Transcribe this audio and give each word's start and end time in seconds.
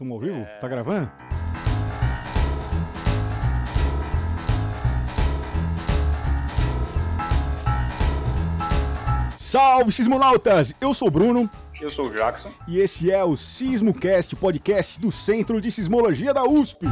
Estamos 0.00 0.14
ao 0.14 0.20
vivo? 0.20 0.36
É... 0.36 0.44
Tá 0.60 0.68
gravando? 0.68 1.10
Salve, 9.36 9.90
sismonautas! 9.90 10.72
Eu 10.80 10.94
sou 10.94 11.08
o 11.08 11.10
Bruno. 11.10 11.50
Eu 11.80 11.90
sou 11.90 12.06
o 12.06 12.14
Jackson. 12.14 12.52
E 12.68 12.78
esse 12.78 13.10
é 13.10 13.24
o 13.24 13.34
Sismocast, 13.34 14.36
podcast 14.36 15.00
do 15.00 15.10
Centro 15.10 15.60
de 15.60 15.68
Sismologia 15.72 16.32
da 16.32 16.44
USP. 16.44 16.86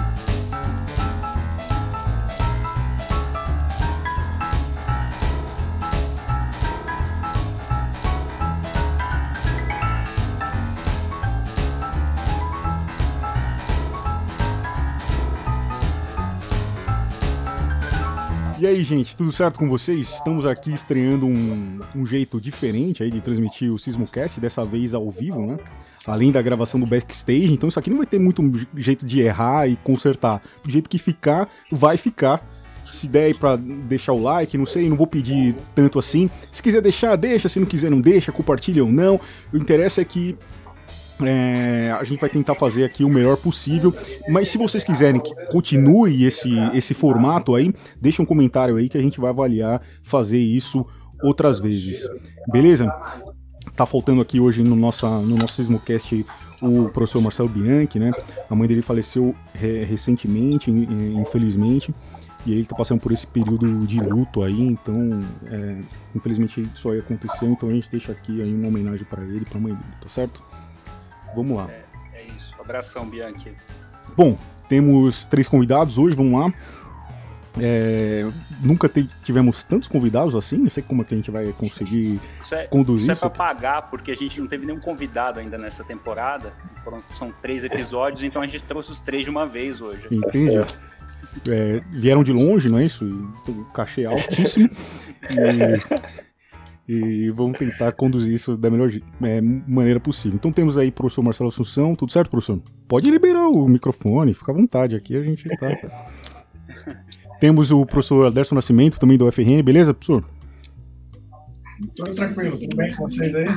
E 18.67 18.69
aí, 18.69 18.83
gente, 18.83 19.17
tudo 19.17 19.31
certo 19.31 19.61
com 19.61 19.69
vocês? 19.69 20.15
Estamos 20.15 20.45
aqui 20.45 20.73
estreando 20.73 21.25
um, 21.25 21.79
um 21.95 22.05
jeito 22.05 22.41
diferente 22.41 23.01
aí 23.01 23.13
de 23.13 23.21
transmitir 23.21 23.73
o 23.73 23.79
Sismocast, 23.79 24.41
dessa 24.41 24.65
vez 24.65 24.93
ao 24.93 25.09
vivo, 25.09 25.47
né? 25.47 25.57
Além 26.05 26.33
da 26.33 26.43
gravação 26.43 26.81
do 26.81 26.85
backstage, 26.85 27.53
então 27.53 27.69
isso 27.69 27.79
aqui 27.79 27.91
não 27.91 27.99
vai 27.99 28.07
ter 28.07 28.19
muito 28.19 28.43
jeito 28.75 29.07
de 29.07 29.21
errar 29.21 29.69
e 29.69 29.77
consertar. 29.77 30.43
Do 30.65 30.69
jeito 30.69 30.91
que 30.91 30.99
ficar, 30.99 31.49
vai 31.71 31.97
ficar. 31.97 32.45
Se 32.91 33.07
der 33.07 33.27
aí 33.27 33.35
pra 33.35 33.55
deixar 33.55 34.15
o 34.15 34.21
like, 34.21 34.59
não 34.59 34.67
sei, 34.67 34.89
não 34.89 34.97
vou 34.97 35.07
pedir 35.07 35.55
tanto 35.73 36.01
assim. 36.01 36.29
Se 36.51 36.61
quiser 36.61 36.83
deixar, 36.83 37.15
deixa. 37.15 37.49
Se 37.49 37.61
não 37.61 37.69
quiser, 37.69 37.89
não 37.89 38.01
deixa. 38.01 38.33
Compartilha 38.33 38.83
ou 38.83 38.91
não. 38.91 39.21
O 39.53 39.57
interesse 39.57 40.01
é 40.01 40.05
que 40.05 40.37
é, 41.25 41.97
a 41.99 42.05
gente 42.05 42.21
vai 42.21 42.29
tentar 42.29 42.55
fazer 42.55 42.85
aqui 42.85 43.05
o 43.05 43.09
melhor 43.09 43.37
possível. 43.37 43.95
Mas 44.29 44.49
se 44.49 44.59
vocês 44.59 44.85
quiserem 44.85 45.21
que 45.21 45.35
continue 45.47 46.25
esse, 46.25 46.51
esse 46.75 46.95
formato 46.95 47.55
aí, 47.55 47.73
deixa 48.01 48.23
um 48.23 48.27
comentário 48.27 48.77
aí 48.77 48.89
que 48.89 48.99
a 48.99 49.03
gente 49.03 49.21
vai 49.21 49.31
avaliar 49.31 49.81
fazer 50.03 50.39
isso 50.39 50.87
outras 51.23 51.59
vezes. 51.59 52.09
Beleza? 52.51 52.87
Tá 53.75 53.87
faltando 53.87 54.21
aqui 54.21 54.41
hoje 54.41 54.63
no, 54.63 54.77
nosso 54.77 55.07
no 55.23 55.37
nosso 55.37 55.55
Sismocast 55.55 56.25
o 56.61 56.89
professor 56.89 57.21
Marcelo 57.21 57.49
Bianchi, 57.49 57.99
né? 57.99 58.13
A 58.49 58.55
mãe 58.55 58.67
dele 58.67 58.83
faleceu 58.83 59.35
re 59.53 59.85
recentemente, 59.85 60.71
infelizmente. 60.71 61.95
E 62.47 62.53
ele 62.53 62.65
tá 62.65 62.77
passando 62.77 63.01
por 63.01 63.11
esse 63.11 63.27
período 63.27 63.85
de 63.87 63.99
luto 63.99 64.45
aí, 64.45 64.61
então, 64.61 65.21
é, 65.47 65.79
infelizmente 66.15 66.63
isso 66.73 66.89
aí 66.89 67.01
aconteceu, 67.01 67.51
então 67.51 67.69
a 67.69 67.73
gente 67.73 67.91
deixa 67.91 68.13
aqui 68.13 68.41
aí 68.41 68.55
uma 68.55 68.69
homenagem 68.69 69.05
para 69.05 69.25
ele, 69.25 69.45
para 69.45 69.59
a 69.59 69.61
mãe 69.61 69.75
dele, 69.75 69.95
tá 70.01 70.09
certo? 70.09 70.45
Vamos 71.37 71.59
lá. 71.59 71.71
É, 71.71 71.85
é 72.15 72.25
isso. 72.37 72.55
Abração, 72.59 73.07
Bianchi. 73.07 73.53
Bom, 74.17 74.39
temos 74.69 75.25
três 75.25 75.47
convidados 75.47 75.99
hoje, 75.99 76.17
vamos 76.17 76.41
lá. 76.41 76.53
É, 77.59 78.27
nunca 78.63 78.91
tivemos 79.23 79.65
tantos 79.65 79.89
convidados 79.89 80.35
assim, 80.35 80.59
não 80.59 80.69
sei 80.69 80.83
como 80.83 81.01
é 81.01 81.05
que 81.07 81.15
a 81.15 81.17
gente 81.17 81.31
vai 81.31 81.51
conseguir 81.53 82.21
isso 82.43 82.55
é, 82.55 82.67
conduzir 82.67 83.11
isso. 83.11 83.13
Isso 83.13 83.25
é 83.25 83.29
pra 83.29 83.31
pagar, 83.31 83.83
porque 83.91 84.11
a 84.11 84.15
gente 84.15 84.39
não 84.39 84.47
teve 84.47 84.67
nenhum 84.67 84.79
convidado 84.79 85.41
ainda 85.41 85.57
nessa 85.57 85.83
temporada. 85.83 86.53
Foram, 86.85 87.03
são 87.13 87.33
três 87.41 87.65
episódios, 87.65 88.25
então 88.25 88.43
a 88.43 88.47
gente 88.47 88.63
trouxe 88.63 88.93
os 88.93 89.01
três 89.01 89.25
de 89.25 89.31
uma 89.31 89.47
vez 89.47 89.81
hoje. 89.81 90.07
Entendi. 90.11 90.59
É, 91.49 91.81
vieram 91.87 92.23
de 92.23 92.33
longe, 92.33 92.71
não 92.71 92.79
é 92.79 92.85
isso? 92.85 93.05
O 93.49 93.65
cachê 93.67 94.05
altíssimo. 94.05 94.69
e 95.33 96.26
e 96.89 97.31
vamos 97.31 97.59
tentar 97.59 97.93
conduzir 97.93 98.33
isso 98.33 98.57
da 98.57 98.71
melhor 98.71 98.91
é, 99.23 99.41
maneira 99.41 99.99
possível. 99.99 100.37
Então 100.37 100.53
temos 100.53 100.79
aí 100.79 100.89
o 100.89 100.93
professor 100.93 101.23
Marcelo 101.23 101.49
Assunção, 101.49 101.97
tudo 101.97 102.13
certo, 102.13 102.31
professor? 102.31 102.61
Pode 102.87 103.11
liberar 103.11 103.49
o 103.49 103.67
microfone, 103.69 104.35
fica 104.35 104.53
à 104.53 104.55
vontade, 104.55 104.95
aqui 104.95 105.17
a 105.17 105.23
gente 105.23 105.49
tá. 105.59 105.69
temos 107.41 107.73
o 107.73 107.85
professor 107.85 108.27
Aderson 108.27 108.55
Nascimento, 108.55 109.01
também 109.01 109.19
do 109.19 109.27
UFRN, 109.27 109.63
beleza, 109.65 109.93
professor? 109.93 110.25
Tudo 111.95 112.15
tranquilo, 112.15 112.57
tudo 112.57 112.77
bem 112.77 112.95
com 112.95 113.09
vocês 113.09 113.35
aí? 113.35 113.49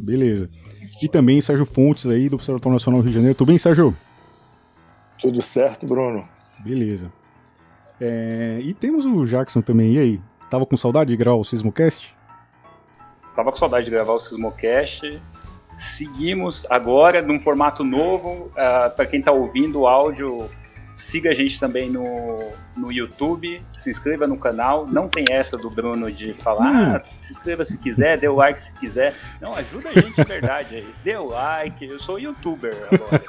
Beleza. 0.00 0.46
E 1.02 1.08
também 1.08 1.40
Sérgio 1.40 1.66
Fontes 1.66 2.06
aí, 2.06 2.28
do 2.28 2.36
Observatório 2.36 2.74
Nacional 2.74 3.00
do 3.00 3.04
Rio 3.04 3.10
de 3.10 3.16
Janeiro. 3.16 3.36
Tudo 3.36 3.48
bem, 3.48 3.58
Sérgio? 3.58 3.94
Tudo 5.20 5.42
certo, 5.42 5.86
Bruno. 5.86 6.26
Beleza. 6.60 7.12
É, 8.00 8.60
e 8.62 8.72
temos 8.72 9.04
o 9.04 9.24
Jackson 9.26 9.60
também, 9.60 9.94
e 9.94 9.98
aí? 9.98 10.20
Tava 10.48 10.64
com 10.64 10.76
saudade 10.76 11.10
de 11.10 11.16
gravar 11.16 11.36
o 11.36 11.44
Sismocast? 11.44 12.15
Tava 13.36 13.52
com 13.52 13.58
saudade 13.58 13.84
de 13.84 13.90
gravar 13.90 14.14
o 14.14 14.20
Sismocast. 14.20 15.20
Seguimos 15.76 16.66
agora 16.70 17.20
num 17.20 17.38
formato 17.38 17.84
novo. 17.84 18.46
Uh, 18.46 18.52
ah, 18.56 18.92
Para 18.96 19.04
quem 19.04 19.20
está 19.20 19.30
ouvindo 19.30 19.80
o 19.80 19.86
áudio, 19.86 20.50
siga 20.96 21.30
a 21.30 21.34
gente 21.34 21.60
também 21.60 21.90
no, 21.90 22.50
no 22.74 22.90
YouTube, 22.90 23.62
se 23.76 23.90
inscreva 23.90 24.26
no 24.26 24.38
canal. 24.38 24.86
Não 24.86 25.06
tem 25.06 25.26
essa 25.30 25.58
do 25.58 25.68
Bruno 25.68 26.10
de 26.10 26.32
falar, 26.32 26.72
hum. 26.72 26.96
ah, 26.96 27.02
se 27.10 27.30
inscreva 27.30 27.62
se 27.62 27.76
quiser, 27.76 28.18
dê 28.18 28.26
o 28.26 28.36
like 28.36 28.58
se 28.58 28.72
quiser. 28.72 29.14
Não, 29.38 29.54
ajuda 29.54 29.90
a 29.90 29.92
gente 29.92 30.14
de 30.14 30.24
verdade 30.24 30.76
aí. 30.76 30.94
Dê 31.04 31.16
o 31.16 31.26
like, 31.26 31.84
eu 31.84 31.98
sou 31.98 32.18
youtuber 32.18 32.74
agora. 32.90 33.22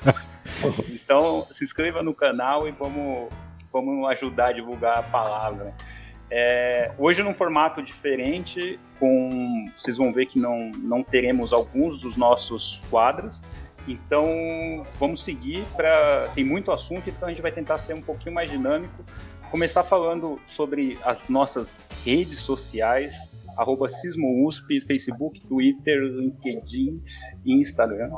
então, 0.89 1.45
se 1.51 1.65
inscreva 1.65 2.01
no 2.01 2.13
canal 2.13 2.65
e 2.65 2.71
vamos, 2.71 3.27
vamos 3.73 4.09
ajudar 4.11 4.47
a 4.47 4.53
divulgar 4.53 4.99
a 4.99 5.03
palavra. 5.03 5.73
É, 6.29 6.91
hoje 6.97 7.23
num 7.23 7.33
formato 7.33 7.81
diferente, 7.81 8.79
com 8.99 9.65
vocês 9.75 9.97
vão 9.97 10.11
ver 10.11 10.25
que 10.25 10.39
não, 10.39 10.71
não 10.77 11.03
teremos 11.03 11.53
alguns 11.53 11.99
dos 11.99 12.17
nossos 12.17 12.81
quadros. 12.89 13.41
Então 13.87 14.85
vamos 14.99 15.23
seguir 15.23 15.65
para 15.75 16.29
tem 16.35 16.43
muito 16.43 16.71
assunto, 16.71 17.09
então 17.09 17.27
a 17.27 17.31
gente 17.31 17.41
vai 17.41 17.51
tentar 17.51 17.77
ser 17.77 17.93
um 17.93 18.01
pouquinho 18.01 18.35
mais 18.35 18.49
dinâmico. 18.49 19.05
Começar 19.49 19.83
falando 19.83 20.39
sobre 20.45 20.99
as 21.05 21.29
nossas 21.29 21.79
redes 22.03 22.39
sociais, 22.39 23.15
arroba 23.55 23.87
SismoUSP, 23.87 24.81
Facebook, 24.81 25.39
Twitter, 25.47 26.01
LinkedIn 26.01 27.01
e 27.45 27.53
Instagram. 27.53 28.11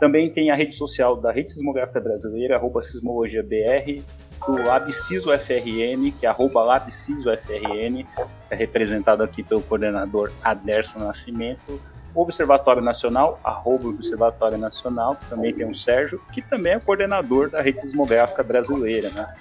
Também 0.00 0.32
tem 0.32 0.50
a 0.50 0.54
rede 0.54 0.74
social 0.74 1.20
da 1.20 1.30
Rede 1.30 1.52
Sismográfica 1.52 2.00
Brasileira, 2.00 2.56
arroba 2.56 2.80
SismologiaBR, 2.80 4.02
do 4.46 4.62
LabCiso 4.62 5.30
FRN, 5.38 6.10
que 6.18 6.26
é 6.26 6.28
arroba 6.28 6.62
LabCiso 6.62 7.30
FRN, 7.30 8.06
é 8.48 8.54
representado 8.54 9.22
aqui 9.22 9.42
pelo 9.42 9.62
coordenador 9.62 10.32
Aderson 10.42 10.98
Nascimento, 10.98 11.80
Observatório 12.14 12.82
Nacional, 12.82 13.38
arroba 13.44 13.88
Observatório 13.88 14.58
Nacional, 14.58 15.16
também 15.28 15.54
tem 15.54 15.68
o 15.68 15.74
Sérgio, 15.74 16.20
que 16.32 16.42
também 16.42 16.72
é 16.72 16.80
coordenador 16.80 17.48
da 17.48 17.62
Rede 17.62 17.80
Sismográfica 17.80 18.42
Brasileira, 18.42 19.10
né? 19.10 19.32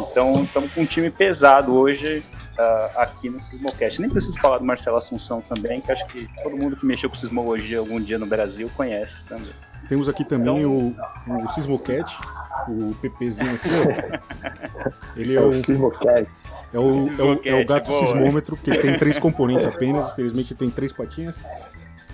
Então, 0.00 0.44
estamos 0.44 0.72
com 0.72 0.82
um 0.82 0.86
time 0.86 1.10
pesado 1.10 1.76
hoje 1.76 2.24
uh, 2.58 2.98
aqui 2.98 3.28
no 3.28 3.40
Sismocast. 3.40 4.00
Nem 4.00 4.08
preciso 4.08 4.38
falar 4.38 4.58
do 4.58 4.64
Marcelo 4.64 4.96
Assunção 4.96 5.40
também, 5.40 5.80
que 5.80 5.90
acho 5.90 6.06
que 6.06 6.28
todo 6.42 6.52
mundo 6.52 6.76
que 6.76 6.86
mexeu 6.86 7.10
com 7.10 7.16
sismologia 7.16 7.78
algum 7.78 8.00
dia 8.00 8.18
no 8.18 8.26
Brasil 8.26 8.70
conhece 8.76 9.24
também. 9.26 9.52
Temos 9.88 10.08
aqui 10.08 10.24
também 10.24 10.60
então, 10.60 10.94
o, 11.26 11.44
o 11.44 11.48
Sismocat, 11.48 12.16
o 12.68 12.94
PPzinho 13.00 13.54
aqui, 13.54 13.68
ó. 13.68 14.90
Ele 15.16 15.34
é, 15.34 15.38
é 15.38 15.40
o. 15.40 15.52
Sismocat. 15.52 16.28
É 16.72 16.78
o, 16.78 17.08
é 17.08 17.22
o, 17.22 17.40
é 17.44 17.62
o 17.62 17.66
gato 17.66 17.88
boa. 17.88 18.06
sismômetro, 18.06 18.56
que 18.56 18.76
tem 18.76 18.98
três 18.98 19.16
componentes 19.16 19.64
apenas, 19.64 20.10
infelizmente 20.10 20.54
tem 20.56 20.68
três 20.68 20.92
patinhas. 20.92 21.34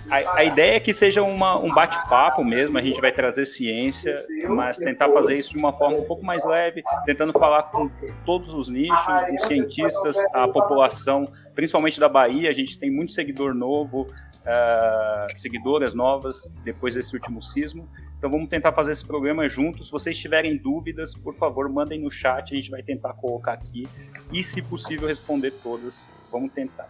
A, 0.09 0.39
a, 0.39 0.43
ideia 0.43 0.75
é 0.75 0.79
que 0.79 0.93
seja 0.93 1.23
uma, 1.23 1.57
um 1.57 1.73
bate-papo 1.73 2.43
mesmo, 2.43 2.77
a 2.77 2.81
gente 2.81 2.99
vai 2.99 3.11
trazer 3.11 3.45
ciência, 3.45 4.23
mas 4.49 4.77
tentar 4.77 5.09
fazer 5.09 5.37
isso 5.37 5.51
de 5.51 5.57
uma 5.57 5.71
forma 5.71 5.97
um 5.97 6.03
pouco 6.03 6.23
mais 6.23 6.45
leve, 6.45 6.83
tentando 7.05 7.31
falar 7.31 7.63
com 7.63 7.89
todos 8.25 8.53
os 8.53 8.67
nichos, 8.67 9.05
os 9.39 9.47
cientistas, 9.47 10.17
a 10.33 10.47
população, 10.47 11.31
principalmente 11.55 11.99
da 11.99 12.09
Bahia, 12.09 12.49
a 12.49 12.53
gente 12.53 12.77
tem 12.77 12.91
muito 12.91 13.13
seguidor 13.13 13.55
novo, 13.55 14.01
uh, 14.01 15.37
seguidoras 15.37 15.93
novas 15.93 16.47
depois 16.63 16.95
desse 16.95 17.15
último 17.15 17.41
sismo. 17.41 17.89
Então 18.21 18.29
vamos 18.29 18.49
tentar 18.49 18.71
fazer 18.71 18.91
esse 18.91 19.03
programa 19.03 19.49
juntos. 19.49 19.87
Se 19.87 19.91
vocês 19.91 20.15
tiverem 20.15 20.55
dúvidas, 20.55 21.15
por 21.15 21.33
favor, 21.33 21.67
mandem 21.67 21.99
no 22.01 22.11
chat, 22.11 22.53
a 22.53 22.55
gente 22.55 22.69
vai 22.69 22.83
tentar 22.83 23.13
colocar 23.13 23.53
aqui 23.53 23.87
e, 24.31 24.43
se 24.43 24.61
possível, 24.61 25.07
responder 25.07 25.49
todas. 25.49 26.07
Vamos 26.31 26.53
tentar. 26.53 26.87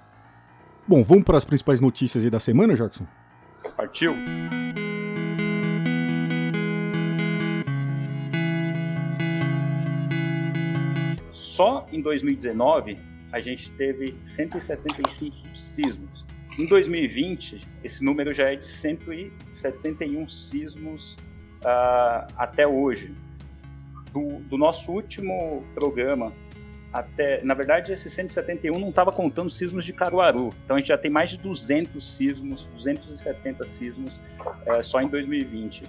Bom, 0.86 1.02
vamos 1.02 1.24
para 1.24 1.38
as 1.38 1.46
principais 1.46 1.80
notícias 1.80 2.30
da 2.30 2.38
semana, 2.38 2.76
Jackson? 2.76 3.08
Partiu! 3.78 4.14
Só 11.32 11.88
em 11.94 12.02
2019 12.02 13.00
a 13.32 13.40
gente 13.40 13.72
teve 13.72 14.18
175 14.26 15.56
sismos. 15.56 16.26
Em 16.58 16.66
2020, 16.66 17.62
esse 17.84 18.04
número 18.04 18.34
já 18.34 18.52
é 18.52 18.56
de 18.56 18.66
171 18.66 20.28
sismos 20.28 21.14
uh, 21.64 22.28
até 22.36 22.68
hoje. 22.68 23.14
Do, 24.12 24.40
do, 24.40 24.58
nosso 24.58 24.92
último 24.92 25.64
programa 25.74 26.34
até, 26.92 27.42
na 27.46 27.54
verdade, 27.54 27.94
esse 27.94 28.10
171 28.10 28.78
não 28.78 28.90
estava 28.90 29.10
contando 29.14 29.50
sismos 29.50 29.86
de 29.86 29.94
Caruaru. 29.94 30.50
Então 30.66 30.76
a 30.76 30.80
gente 30.80 30.90
já 30.90 30.98
tem 30.98 31.10
mais 31.10 31.30
de 31.30 31.38
200 31.38 32.06
sismos, 32.06 32.66
270 32.66 33.66
sismos 33.66 34.18
uh, 34.18 34.84
só 34.84 35.02
em 35.02 35.08
2020. 35.08 35.84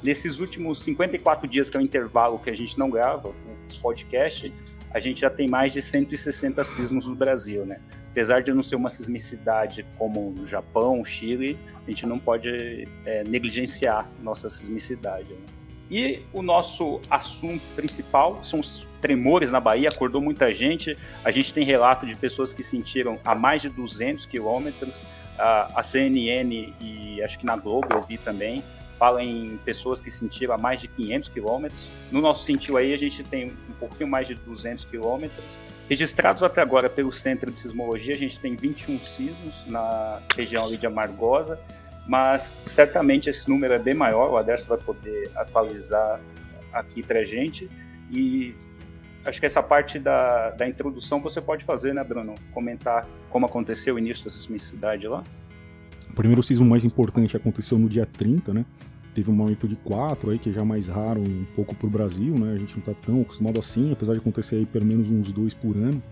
nesses 0.00 0.38
últimos 0.38 0.80
54 0.82 1.48
dias, 1.48 1.68
que 1.68 1.76
é 1.76 1.80
o 1.80 1.82
intervalo 1.82 2.38
que 2.38 2.50
a 2.50 2.54
gente 2.54 2.78
não 2.78 2.88
grava 2.88 3.30
o 3.30 3.80
podcast, 3.82 4.52
a 4.94 5.00
gente 5.00 5.20
já 5.20 5.28
tem 5.28 5.48
mais 5.48 5.72
de 5.72 5.82
160 5.82 6.62
sismos 6.62 7.04
no 7.04 7.16
Brasil, 7.16 7.66
né? 7.66 7.80
Apesar 8.12 8.40
de 8.42 8.54
não 8.54 8.62
ser 8.62 8.76
uma 8.76 8.88
sismicidade 8.88 9.84
como 9.98 10.30
no 10.30 10.46
Japão, 10.46 11.04
Chile, 11.04 11.58
a 11.84 11.90
gente 11.90 12.06
não 12.06 12.16
pode 12.16 12.86
é, 13.04 13.24
negligenciar 13.24 14.08
nossa 14.22 14.48
sismicidade. 14.48 15.30
Né? 15.30 15.46
E 15.90 16.22
o 16.32 16.42
nosso 16.42 17.00
assunto 17.10 17.62
principal 17.74 18.38
são 18.44 18.60
os 18.60 18.86
tremores 19.00 19.50
na 19.50 19.58
Bahia, 19.58 19.88
acordou 19.88 20.20
muita 20.20 20.54
gente. 20.54 20.96
A 21.24 21.32
gente 21.32 21.52
tem 21.52 21.64
relato 21.64 22.06
de 22.06 22.14
pessoas 22.14 22.52
que 22.52 22.62
sentiram 22.62 23.18
a 23.24 23.34
mais 23.34 23.62
de 23.62 23.68
200 23.68 24.24
quilômetros. 24.26 25.02
A, 25.36 25.82
CNN 25.82 26.72
e 26.80 27.20
acho 27.20 27.36
que 27.36 27.44
na 27.44 27.56
Globo 27.56 27.88
eu 27.90 28.02
vi 28.04 28.16
também, 28.16 28.62
fala 29.04 29.22
em 29.22 29.58
pessoas 29.58 30.00
que 30.00 30.10
sentiram 30.10 30.54
a 30.54 30.58
mais 30.58 30.80
de 30.80 30.88
500 30.88 31.28
quilômetros. 31.28 31.90
No 32.10 32.22
nosso 32.22 32.44
sentido 32.44 32.78
aí, 32.78 32.94
a 32.94 32.96
gente 32.96 33.22
tem 33.22 33.52
um 33.68 33.74
pouquinho 33.78 34.08
mais 34.08 34.26
de 34.26 34.34
200 34.34 34.86
quilômetros. 34.86 35.44
Registrados 35.90 36.42
até 36.42 36.62
agora 36.62 36.88
pelo 36.88 37.12
Centro 37.12 37.50
de 37.52 37.60
Sismologia, 37.60 38.14
a 38.14 38.16
gente 38.16 38.40
tem 38.40 38.56
21 38.56 38.98
sismos 39.00 39.62
na 39.66 40.22
região 40.34 40.64
ali 40.64 40.78
de 40.78 40.86
Amargosa, 40.86 41.60
mas 42.08 42.56
certamente 42.64 43.28
esse 43.28 43.46
número 43.46 43.74
é 43.74 43.78
bem 43.78 43.92
maior, 43.92 44.30
o 44.30 44.38
Aderson 44.38 44.68
vai 44.68 44.78
poder 44.78 45.30
atualizar 45.36 46.18
aqui 46.72 47.02
para 47.02 47.18
a 47.20 47.24
gente. 47.24 47.68
E 48.10 48.54
acho 49.26 49.38
que 49.38 49.44
essa 49.44 49.62
parte 49.62 49.98
da, 49.98 50.48
da 50.52 50.66
introdução 50.66 51.20
você 51.20 51.42
pode 51.42 51.62
fazer, 51.62 51.92
né, 51.92 52.02
Bruno? 52.02 52.34
Comentar 52.52 53.06
como 53.28 53.44
aconteceu 53.44 53.96
o 53.96 53.98
início 53.98 54.24
da 54.24 54.30
sismicidade 54.30 55.06
lá. 55.06 55.22
O 56.08 56.14
primeiro 56.14 56.42
sismo 56.42 56.64
mais 56.64 56.84
importante 56.84 57.36
aconteceu 57.36 57.78
no 57.78 57.86
dia 57.86 58.06
30, 58.06 58.54
né? 58.54 58.64
Teve 59.14 59.30
um 59.30 59.40
aumento 59.40 59.68
de 59.68 59.76
4 59.76 60.30
aí, 60.30 60.38
que 60.40 60.52
já 60.52 60.62
é 60.62 60.64
mais 60.64 60.88
raro 60.88 61.20
um 61.20 61.44
pouco 61.54 61.72
pro 61.76 61.88
Brasil, 61.88 62.34
né? 62.36 62.52
A 62.52 62.58
gente 62.58 62.74
não 62.74 62.82
tá 62.82 62.92
tão 62.94 63.20
acostumado 63.22 63.60
assim, 63.60 63.92
apesar 63.92 64.12
de 64.12 64.18
acontecer 64.18 64.56
aí 64.56 64.66
pelo 64.66 64.84
menos 64.84 65.08
uns 65.08 65.30
dois 65.30 65.54
por 65.54 65.76
ano. 65.76 66.02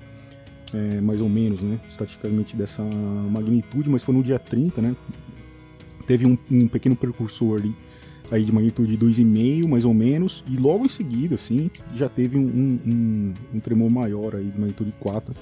É, 0.72 1.00
mais 1.00 1.20
ou 1.20 1.28
menos, 1.28 1.60
né? 1.60 1.80
Estatisticamente 1.88 2.56
dessa 2.56 2.82
magnitude, 3.30 3.90
mas 3.90 4.02
foi 4.04 4.14
no 4.14 4.22
dia 4.22 4.38
30, 4.38 4.80
né? 4.80 4.96
Teve 6.06 6.26
um, 6.26 6.38
um 6.50 6.68
pequeno 6.68 6.94
precursor 6.94 7.58
ali, 7.58 7.74
aí 8.30 8.44
de 8.44 8.52
magnitude 8.52 8.96
2,5 8.96 9.68
mais 9.68 9.84
ou 9.84 9.92
menos, 9.92 10.42
e 10.48 10.56
logo 10.56 10.86
em 10.86 10.88
seguida, 10.88 11.34
assim, 11.34 11.70
já 11.94 12.08
teve 12.08 12.38
um, 12.38 12.80
um, 12.86 13.34
um, 13.54 13.60
tremor 13.60 13.92
maior 13.92 14.36
aí 14.36 14.44
de 14.46 14.58
magnitude 14.58 14.94
4. 15.00 15.34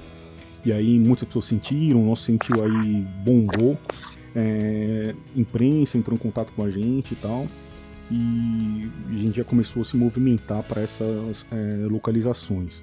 E 0.65 0.73
aí 0.73 0.99
muitas 0.99 1.25
pessoas 1.25 1.45
sentiram, 1.45 2.03
o 2.03 2.07
nosso 2.07 2.25
sentiu 2.25 2.63
aí 2.65 3.07
bombou 3.25 3.79
é, 4.35 5.15
imprensa 5.35 5.99
entrou 5.99 6.17
em 6.17 6.19
contato 6.19 6.53
com 6.53 6.65
a 6.65 6.71
gente 6.71 7.13
e 7.13 7.17
tal. 7.17 7.47
E 8.11 8.91
a 9.09 9.13
gente 9.13 9.37
já 9.37 9.45
começou 9.45 9.83
a 9.83 9.85
se 9.85 9.97
movimentar 9.97 10.63
para 10.65 10.83
essas 10.83 11.47
é, 11.53 11.87
localizações. 11.89 12.83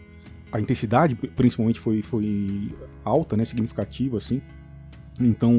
A 0.51 0.61
intensidade, 0.61 1.15
principalmente, 1.15 1.79
foi, 1.79 2.01
foi 2.01 2.69
alta, 3.03 3.35
né, 3.35 3.43
significativa, 3.43 4.17
assim. 4.17 4.41
Então, 5.19 5.57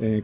é, 0.00 0.22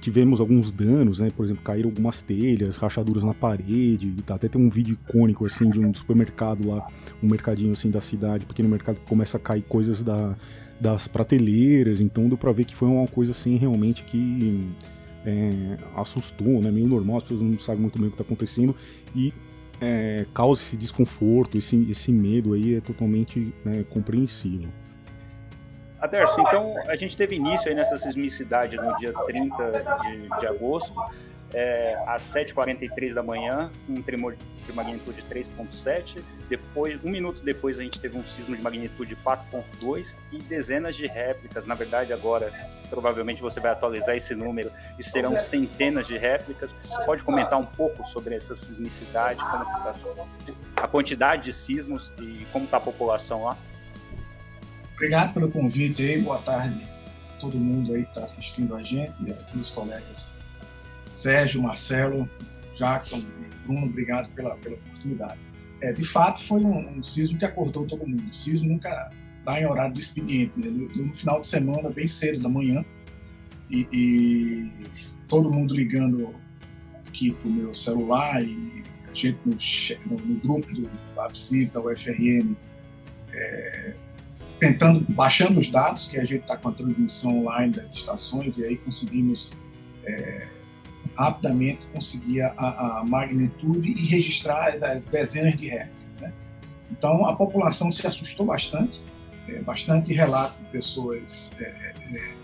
tivemos 0.00 0.40
alguns 0.40 0.72
danos, 0.72 1.18
né? 1.18 1.28
Por 1.30 1.44
exemplo, 1.44 1.62
caíram 1.62 1.90
algumas 1.90 2.22
telhas, 2.22 2.76
rachaduras 2.76 3.24
na 3.24 3.34
parede. 3.34 4.14
Tá? 4.24 4.36
Até 4.36 4.48
tem 4.48 4.60
um 4.60 4.70
vídeo 4.70 4.94
icônico 4.94 5.44
assim 5.44 5.68
de 5.68 5.80
um 5.80 5.92
supermercado 5.92 6.68
lá, 6.68 6.86
um 7.22 7.28
mercadinho 7.28 7.72
assim 7.72 7.90
da 7.90 8.00
cidade, 8.00 8.46
pequeno 8.46 8.68
mercado 8.68 9.00
começa 9.00 9.36
a 9.36 9.40
cair 9.40 9.62
coisas 9.62 10.02
da, 10.02 10.36
das 10.80 11.08
prateleiras, 11.08 12.00
então 12.00 12.28
deu 12.28 12.38
pra 12.38 12.52
ver 12.52 12.64
que 12.64 12.74
foi 12.74 12.88
uma 12.88 13.06
coisa 13.06 13.32
assim 13.32 13.56
realmente 13.56 14.02
que 14.04 14.68
é, 15.26 15.76
assustou, 15.96 16.60
né? 16.60 16.70
Meio 16.70 16.86
normal, 16.86 17.18
as 17.18 17.22
pessoas 17.24 17.42
não 17.42 17.58
sabem 17.58 17.82
muito 17.82 17.98
bem 17.98 18.08
o 18.08 18.10
que 18.10 18.14
está 18.14 18.24
acontecendo 18.24 18.74
e 19.14 19.32
é, 19.80 20.26
causa 20.34 20.60
esse 20.62 20.76
desconforto, 20.76 21.56
esse, 21.56 21.90
esse 21.90 22.12
medo 22.12 22.54
aí 22.54 22.76
é 22.76 22.80
totalmente 22.80 23.52
né, 23.64 23.84
compreensível. 23.90 24.68
Aderson, 26.00 26.42
então 26.42 26.74
a 26.86 26.94
gente 26.94 27.16
teve 27.16 27.34
início 27.34 27.68
aí 27.68 27.74
nessa 27.74 27.96
sismicidade 27.96 28.76
no 28.76 28.96
dia 28.96 29.12
30 29.12 29.70
de, 30.02 30.38
de 30.38 30.46
agosto 30.46 30.94
é, 31.52 31.96
às 32.06 32.22
7h43 32.22 33.14
da 33.14 33.22
manhã, 33.22 33.70
um 33.88 34.02
tremor 34.02 34.36
de 34.66 34.72
magnitude 34.72 35.22
3.7. 35.30 36.22
Depois, 36.48 37.02
um 37.02 37.10
minuto 37.10 37.42
depois, 37.42 37.78
a 37.78 37.82
gente 37.82 37.98
teve 37.98 38.18
um 38.18 38.24
sismo 38.24 38.54
de 38.54 38.62
magnitude 38.62 39.16
4.2 39.16 40.16
e 40.30 40.38
dezenas 40.38 40.94
de 40.94 41.06
réplicas. 41.06 41.66
Na 41.66 41.74
verdade, 41.74 42.12
agora 42.12 42.52
provavelmente 42.90 43.40
você 43.40 43.60
vai 43.60 43.70
atualizar 43.70 44.16
esse 44.16 44.34
número 44.34 44.70
e 44.98 45.02
serão 45.02 45.38
centenas 45.40 46.06
de 46.06 46.16
réplicas. 46.16 46.74
Pode 47.06 47.22
comentar 47.22 47.58
um 47.58 47.66
pouco 47.66 48.06
sobre 48.08 48.34
essa 48.34 48.54
sismicidade, 48.54 49.40
como 49.40 49.64
tá 49.64 49.94
a 50.76 50.88
quantidade 50.88 51.44
de 51.44 51.52
sismos 51.52 52.12
e 52.20 52.46
como 52.52 52.64
está 52.64 52.76
a 52.76 52.80
população 52.80 53.44
lá? 53.44 53.56
Obrigado 54.94 55.32
pelo 55.32 55.50
convite 55.50 56.02
aí, 56.02 56.20
boa 56.20 56.38
tarde 56.38 56.84
a 57.30 57.40
todo 57.40 57.56
mundo 57.56 57.94
aí 57.94 58.02
que 58.02 58.08
está 58.08 58.24
assistindo 58.24 58.74
a 58.74 58.82
gente 58.82 59.22
e 59.24 59.30
a 59.30 59.34
todos 59.34 59.68
os 59.68 59.70
colegas 59.70 60.36
Sérgio, 61.18 61.60
Marcelo, 61.62 62.28
Jackson, 62.74 63.20
Bruno, 63.64 63.86
obrigado 63.86 64.32
pela, 64.34 64.56
pela 64.56 64.76
oportunidade. 64.76 65.40
É, 65.80 65.92
de 65.92 66.04
fato, 66.04 66.40
foi 66.40 66.60
um, 66.60 66.98
um 66.98 67.02
sismo 67.02 67.36
que 67.36 67.44
acordou 67.44 67.84
todo 67.86 68.06
mundo. 68.06 68.22
O 68.30 68.34
sismo 68.34 68.68
nunca 68.68 69.10
dá 69.44 69.60
em 69.60 69.66
horário 69.66 69.94
do 69.94 70.00
expediente, 70.00 70.60
né? 70.60 70.68
no, 70.70 71.06
no, 71.06 71.12
final 71.12 71.40
de 71.40 71.48
semana, 71.48 71.90
bem 71.90 72.06
cedo 72.06 72.40
da 72.40 72.48
manhã, 72.48 72.84
e, 73.68 73.88
e 73.92 74.72
todo 75.26 75.50
mundo 75.50 75.74
ligando 75.74 76.34
aqui 77.06 77.32
para 77.32 77.48
o 77.48 77.52
meu 77.52 77.74
celular 77.74 78.40
e 78.42 78.82
a 79.10 79.14
gente 79.14 79.38
no, 79.44 80.16
no, 80.16 80.24
no 80.24 80.40
grupo 80.40 80.72
do 80.72 80.88
ABSIS, 81.20 81.72
da 81.72 81.80
UFRN, 81.80 82.54
é, 83.32 83.94
tentando, 84.60 85.04
baixando 85.12 85.58
os 85.58 85.68
dados, 85.68 86.06
que 86.06 86.18
a 86.18 86.24
gente 86.24 86.42
está 86.42 86.56
com 86.56 86.68
a 86.68 86.72
transmissão 86.72 87.44
online 87.44 87.72
das 87.72 87.92
estações, 87.92 88.56
e 88.56 88.64
aí 88.64 88.76
conseguimos 88.76 89.52
é, 90.04 90.57
rapidamente 91.18 91.88
conseguia 91.88 92.52
a, 92.56 93.00
a 93.00 93.04
magnitude 93.04 93.90
e 93.90 94.06
registrar 94.06 94.68
as, 94.68 94.82
as 94.82 95.02
dezenas 95.04 95.56
de 95.56 95.66
réplicas. 95.66 96.20
Né? 96.20 96.32
Então 96.92 97.26
a 97.26 97.34
população 97.34 97.90
se 97.90 98.06
assustou 98.06 98.46
bastante, 98.46 99.02
é, 99.48 99.60
bastante 99.60 100.14
relatos 100.14 100.58
de 100.58 100.66
pessoas 100.66 101.50
é, 101.58 101.64
é, 101.64 101.94
é, 102.16 102.34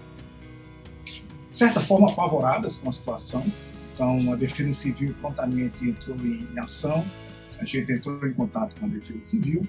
de 1.50 1.56
certa 1.56 1.78
forma 1.80 2.10
apavoradas 2.10 2.76
com 2.76 2.88
a 2.88 2.92
situação. 2.92 3.46
Então 3.94 4.32
a 4.32 4.36
Defesa 4.36 4.72
Civil 4.72 5.14
prontamente 5.20 5.88
entrou 5.88 6.16
em, 6.16 6.48
em 6.52 6.58
ação, 6.58 7.04
a 7.60 7.64
gente 7.64 7.92
entrou 7.92 8.26
em 8.26 8.34
contato 8.34 8.78
com 8.80 8.86
a 8.86 8.88
Defesa 8.88 9.22
Civil 9.22 9.64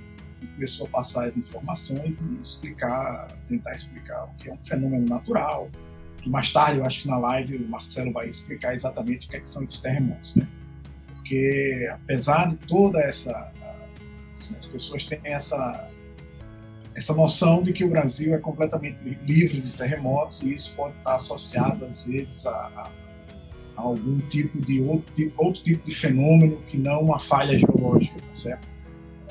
começou 0.55 0.85
a 0.87 0.89
passar 0.89 1.25
as 1.25 1.37
informações 1.37 2.21
e 2.21 2.41
explicar, 2.41 3.27
tentar 3.47 3.71
explicar 3.71 4.25
o 4.25 4.33
que 4.35 4.49
é 4.49 4.53
um 4.53 4.57
fenômeno 4.57 5.05
natural, 5.07 5.69
que 6.25 6.29
mais 6.31 6.51
tarde, 6.51 6.79
eu 6.79 6.85
acho 6.85 7.03
que 7.03 7.07
na 7.07 7.19
live, 7.19 7.57
o 7.57 7.69
Marcelo 7.69 8.11
vai 8.11 8.27
explicar 8.27 8.73
exatamente 8.73 9.27
o 9.27 9.29
que, 9.29 9.37
é 9.37 9.39
que 9.39 9.47
são 9.47 9.61
esses 9.61 9.79
terremotos, 9.79 10.35
né? 10.35 10.47
Porque, 11.13 11.87
apesar 11.93 12.49
de 12.49 12.55
toda 12.67 12.99
essa... 12.99 13.51
Assim, 14.33 14.55
as 14.57 14.65
pessoas 14.65 15.05
têm 15.05 15.19
essa, 15.23 15.87
essa 16.95 17.13
noção 17.13 17.61
de 17.61 17.71
que 17.71 17.85
o 17.85 17.89
Brasil 17.89 18.33
é 18.33 18.39
completamente 18.39 19.03
livre 19.03 19.61
de 19.61 19.77
terremotos 19.77 20.41
e 20.41 20.55
isso 20.55 20.75
pode 20.75 20.97
estar 20.97 21.15
associado, 21.15 21.85
às 21.85 22.05
vezes, 22.05 22.43
a, 22.47 22.51
a, 22.51 22.91
algum 23.75 24.19
tipo 24.21 24.59
de 24.59 24.81
outro, 24.81 25.31
outro, 25.37 25.61
tipo 25.61 25.85
de 25.85 25.93
fenômeno 25.93 26.57
que 26.63 26.75
não 26.75 27.01
uma 27.01 27.19
falha 27.19 27.55
geológica, 27.55 28.17
tá 28.17 28.33
certo? 28.33 28.67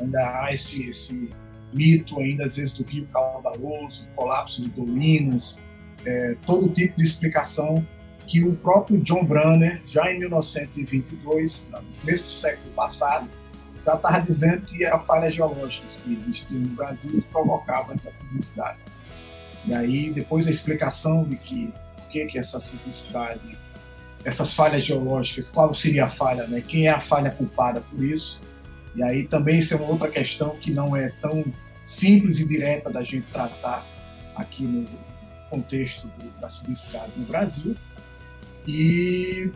Ainda 0.00 0.42
há 0.42 0.54
esse, 0.54 0.88
esse 0.88 1.28
mito, 1.74 2.20
ainda 2.20 2.44
às 2.44 2.56
vezes, 2.56 2.72
do 2.74 2.84
rio 2.84 3.04
caudaloso, 3.12 4.06
colapso 4.14 4.62
de 4.62 4.70
dolinas, 4.70 5.63
é, 6.06 6.36
todo 6.44 6.68
tipo 6.68 6.96
de 6.96 7.02
explicação 7.02 7.84
que 8.26 8.42
o 8.42 8.54
próprio 8.56 9.00
John 9.00 9.24
Brunner, 9.24 9.82
já 9.86 10.10
em 10.10 10.18
1922, 10.18 11.70
no 11.72 12.00
começo 12.00 12.22
do 12.22 12.28
século 12.28 12.70
passado, 12.74 13.28
já 13.84 13.94
estava 13.94 14.20
dizendo 14.20 14.62
que 14.62 14.82
eram 14.84 14.98
falhas 14.98 15.34
geológicas 15.34 15.98
que 16.02 16.14
existiam 16.14 16.62
no 16.62 16.68
Brasil 16.70 17.18
e 17.18 17.20
provocavam 17.20 17.94
essa 17.94 18.10
sismicidade. 18.10 18.78
E 19.66 19.74
aí, 19.74 20.10
depois 20.10 20.46
a 20.46 20.50
explicação 20.50 21.24
de 21.24 21.36
que 21.36 21.72
por 21.96 22.08
que, 22.08 22.24
que 22.26 22.38
essa 22.38 22.58
sismicidade, 22.60 23.58
essas 24.24 24.54
falhas 24.54 24.84
geológicas, 24.84 25.50
qual 25.50 25.72
seria 25.74 26.06
a 26.06 26.08
falha, 26.08 26.46
né? 26.46 26.62
quem 26.66 26.86
é 26.86 26.90
a 26.90 27.00
falha 27.00 27.30
culpada 27.30 27.80
por 27.82 28.02
isso. 28.02 28.40
E 28.94 29.02
aí 29.02 29.26
também 29.26 29.58
isso 29.58 29.74
é 29.74 29.76
uma 29.76 29.88
outra 29.88 30.08
questão 30.08 30.56
que 30.56 30.70
não 30.70 30.96
é 30.96 31.10
tão 31.20 31.44
simples 31.82 32.40
e 32.40 32.46
direta 32.46 32.88
da 32.88 33.02
gente 33.02 33.26
tratar 33.30 33.84
aqui 34.34 34.64
no, 34.64 34.86
contexto 35.54 36.06
do, 36.06 36.40
da 36.40 36.48
sismicidade 36.48 37.12
no 37.16 37.26
Brasil. 37.26 37.76
E, 38.66 39.50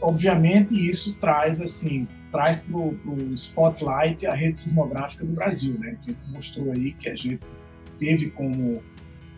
obviamente, 0.00 0.74
isso 0.74 1.14
traz 1.14 1.60
assim 1.60 2.06
traz 2.32 2.60
para 2.60 2.78
o 2.78 3.34
spotlight 3.34 4.26
a 4.26 4.34
rede 4.34 4.58
sismográfica 4.58 5.24
do 5.24 5.32
Brasil, 5.32 5.78
né? 5.78 5.98
Que 6.00 6.16
mostrou 6.28 6.72
aí 6.72 6.94
que 6.94 7.08
a 7.08 7.14
gente 7.14 7.46
teve 7.98 8.30
como 8.30 8.82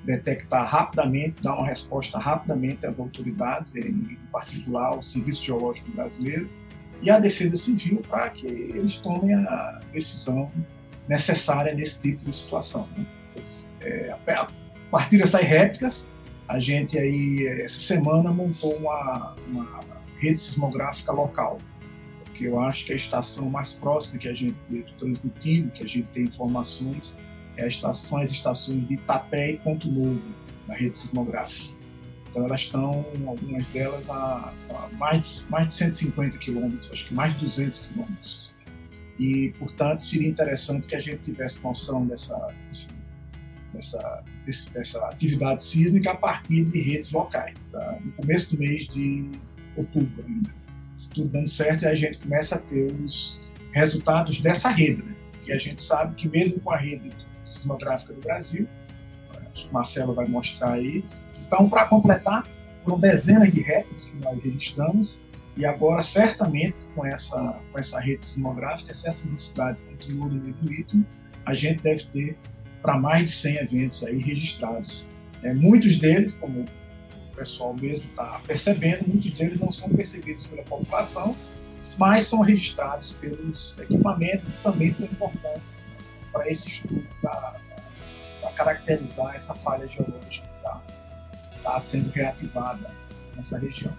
detectar 0.05 0.65
rapidamente, 0.65 1.43
dar 1.43 1.57
uma 1.57 1.67
resposta 1.67 2.19
rapidamente 2.19 2.87
às 2.87 3.01
autoridades, 3.01 3.75
em 3.75 4.17
particular 4.31 4.95
ao 4.95 5.03
Serviço 5.03 5.45
Geológico 5.45 5.91
Brasileiro 5.91 6.49
e 7.03 7.11
a 7.11 7.19
Defesa 7.19 7.57
Civil 7.57 8.01
para 8.09 8.31
que 8.31 8.47
eles 8.47 8.99
tomem 8.99 9.35
a 9.35 9.81
decisão 9.93 10.51
necessária 11.09 11.75
nesse 11.75 12.01
tipo 12.01 12.25
de 12.25 12.35
situação. 12.35 12.89
Né? 12.97 13.07
É, 13.81 14.15
a 14.95 14.99
partir 14.99 15.19
dessas 15.19 15.41
réplicas, 15.41 16.09
a 16.47 16.61
gente 16.61 16.97
aí, 16.97 17.47
essa 17.65 17.81
semana, 17.81 18.31
montou 18.31 18.77
uma, 18.77 19.35
uma 19.49 19.81
rede 20.19 20.41
sismográfica 20.41 21.11
local, 21.11 21.59
porque 22.25 22.47
eu 22.47 22.61
acho 22.61 22.87
que 22.87 22.93
a 22.93 22.97
estação 22.97 23.51
mais 23.51 23.73
próxima 23.73 24.19
que 24.19 24.29
a 24.29 24.35
gente 24.35 24.55
transmitindo, 24.97 25.73
que 25.73 25.85
a 25.85 25.89
gente 25.89 26.07
tem 26.13 26.23
informações, 26.23 27.17
é 27.57 27.65
a 27.65 27.67
estação, 27.67 28.21
as 28.21 28.31
estações 28.31 28.87
de 28.87 28.95
Itapé 28.95 29.53
e 29.53 29.57
Ponto 29.59 29.89
Novo, 29.91 30.33
na 30.69 30.75
rede 30.75 30.97
sismográfica. 30.97 31.77
Então 32.31 32.45
elas 32.45 32.61
estão, 32.61 33.05
algumas 33.27 33.67
delas, 33.69 34.09
a, 34.09 34.53
a 34.71 34.97
mais, 34.97 35.47
mais 35.51 35.69
de 35.69 35.75
150 35.75 36.39
quilômetros, 36.39 36.91
acho 36.93 37.07
que 37.07 37.15
mais 37.15 37.33
de 37.35 37.41
200 37.41 37.87
quilômetros. 37.87 38.55
E, 39.19 39.53
portanto, 39.59 40.05
seria 40.05 40.29
interessante 40.29 40.87
que 40.87 40.95
a 40.95 41.01
gente 41.01 41.19
tivesse 41.19 41.63
noção 41.63 42.05
dessa, 42.07 42.53
dessa, 43.73 44.25
dessa 44.45 45.05
atividade 45.07 45.65
sísmica 45.65 46.13
a 46.13 46.17
partir 46.17 46.65
de 46.65 46.81
redes 46.81 47.13
locais, 47.13 47.57
tá? 47.73 47.99
no 48.05 48.13
começo 48.13 48.55
do 48.55 48.61
mês 48.61 48.87
de 48.87 49.31
outubro 49.77 50.25
ainda. 50.27 50.51
Se 50.99 51.11
tudo 51.11 51.29
dando 51.29 51.49
certo, 51.49 51.87
a 51.87 51.95
gente 51.95 52.19
começa 52.19 52.57
a 52.57 52.59
ter 52.59 52.93
os 52.93 53.41
resultados 53.73 54.41
dessa 54.41 54.69
rede, 54.69 55.03
né? 55.03 55.15
a 55.51 55.59
gente 55.59 55.83
sabe 55.83 56.15
que 56.15 56.29
mesmo 56.29 56.61
com 56.61 56.71
a 56.71 56.77
rede 56.77 57.11
sismográfica 57.45 58.13
do 58.15 58.21
Brasil, 58.21 58.67
acho 59.53 59.65
que 59.65 59.71
o 59.71 59.75
Marcelo 59.75 60.15
vai 60.15 60.27
mostrar 60.27 60.73
aí, 60.73 61.05
então, 61.47 61.69
para 61.69 61.87
completar, 61.87 62.47
foram 62.79 62.99
dezenas 62.99 63.51
de 63.51 63.61
recordes 63.61 64.09
que 64.09 64.17
nós 64.25 64.43
registramos 64.43 65.23
e 65.57 65.65
agora, 65.65 66.03
certamente, 66.03 66.83
com 66.95 67.07
essa, 67.07 67.61
com 67.71 67.79
essa 67.79 68.01
rede 68.01 68.27
sismográfica, 68.27 68.91
essa 68.91 69.09
necessidade 69.09 69.81
continua 69.83 70.29
no 70.29 70.35
mesmo 70.35 70.69
ritmo, 70.69 71.07
a 71.47 71.55
gente 71.55 71.83
deve 71.83 72.05
ter 72.07 72.39
para 72.85 72.99
mais 72.99 73.25
de 73.25 73.31
100 73.31 73.57
eventos 73.57 74.05
aí 74.05 74.21
registrados. 74.21 75.09
É, 75.43 75.55
muitos 75.55 75.97
deles, 75.97 76.35
como 76.35 76.61
o 76.61 77.35
pessoal 77.35 77.75
mesmo 77.81 78.07
está 78.11 78.43
percebendo, 78.47 79.09
muitos 79.09 79.31
deles 79.31 79.59
não 79.59 79.73
são 79.73 79.89
percebidos 79.89 80.47
pela 80.47 80.63
população, 80.65 81.35
mas 81.99 82.27
são 82.27 82.43
registrados 82.43 83.15
pelos 83.15 83.75
equipamentos 83.79 84.53
e 84.53 84.59
também 84.59 84.93
são 84.93 85.07
importantes 85.07 85.83
para 86.31 86.51
esse 86.51 86.69
estudo, 86.69 87.07
para 87.23 87.57
caracterizar 88.55 89.35
essa 89.35 89.55
falha 89.55 89.87
geológica 89.87 90.55
está 91.65 91.81
sendo 91.81 92.11
reativada 92.11 92.95
nessa 93.35 93.59
região. 93.59 93.97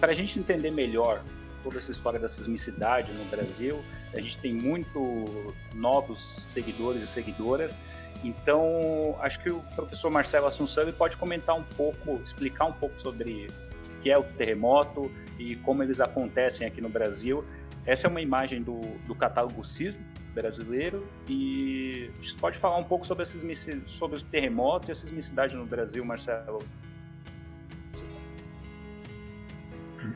Para 0.00 0.10
a 0.10 0.14
gente 0.14 0.36
entender 0.36 0.72
melhor 0.72 1.22
toda 1.62 1.78
essa 1.78 1.92
história 1.92 2.18
da 2.18 2.28
sismicidade 2.28 3.12
no 3.12 3.24
Brasil, 3.26 3.80
a 4.14 4.20
gente 4.20 4.38
tem 4.38 4.52
muito 4.52 5.54
novos 5.74 6.20
seguidores 6.20 7.02
e 7.02 7.06
seguidoras. 7.06 7.76
Então, 8.24 9.16
acho 9.20 9.40
que 9.40 9.50
o 9.50 9.60
professor 9.74 10.10
Marcelo 10.10 10.46
Assunção 10.46 10.84
ele 10.84 10.92
pode 10.92 11.16
comentar 11.16 11.56
um 11.56 11.64
pouco, 11.64 12.20
explicar 12.24 12.66
um 12.66 12.72
pouco 12.72 13.00
sobre 13.00 13.46
o 13.46 14.02
que 14.02 14.10
é 14.10 14.18
o 14.18 14.22
terremoto 14.22 15.10
e 15.38 15.56
como 15.56 15.82
eles 15.82 16.00
acontecem 16.00 16.66
aqui 16.66 16.80
no 16.80 16.88
Brasil. 16.88 17.44
Essa 17.84 18.06
é 18.06 18.10
uma 18.10 18.20
imagem 18.20 18.62
do, 18.62 18.80
do 19.06 19.14
catálogo 19.14 19.64
Sismo, 19.64 20.04
brasileiro 20.32 21.06
e 21.28 22.10
você 22.20 22.36
pode 22.38 22.58
falar 22.58 22.78
um 22.78 22.84
pouco 22.84 23.06
sobre, 23.06 23.22
esses, 23.22 23.44
sobre 23.86 24.16
os 24.16 24.22
terremotos 24.22 24.88
e 24.88 24.92
a 24.92 24.94
sismicidade 24.94 25.54
no 25.54 25.64
Brasil, 25.66 26.04
Marcelo? 26.04 26.58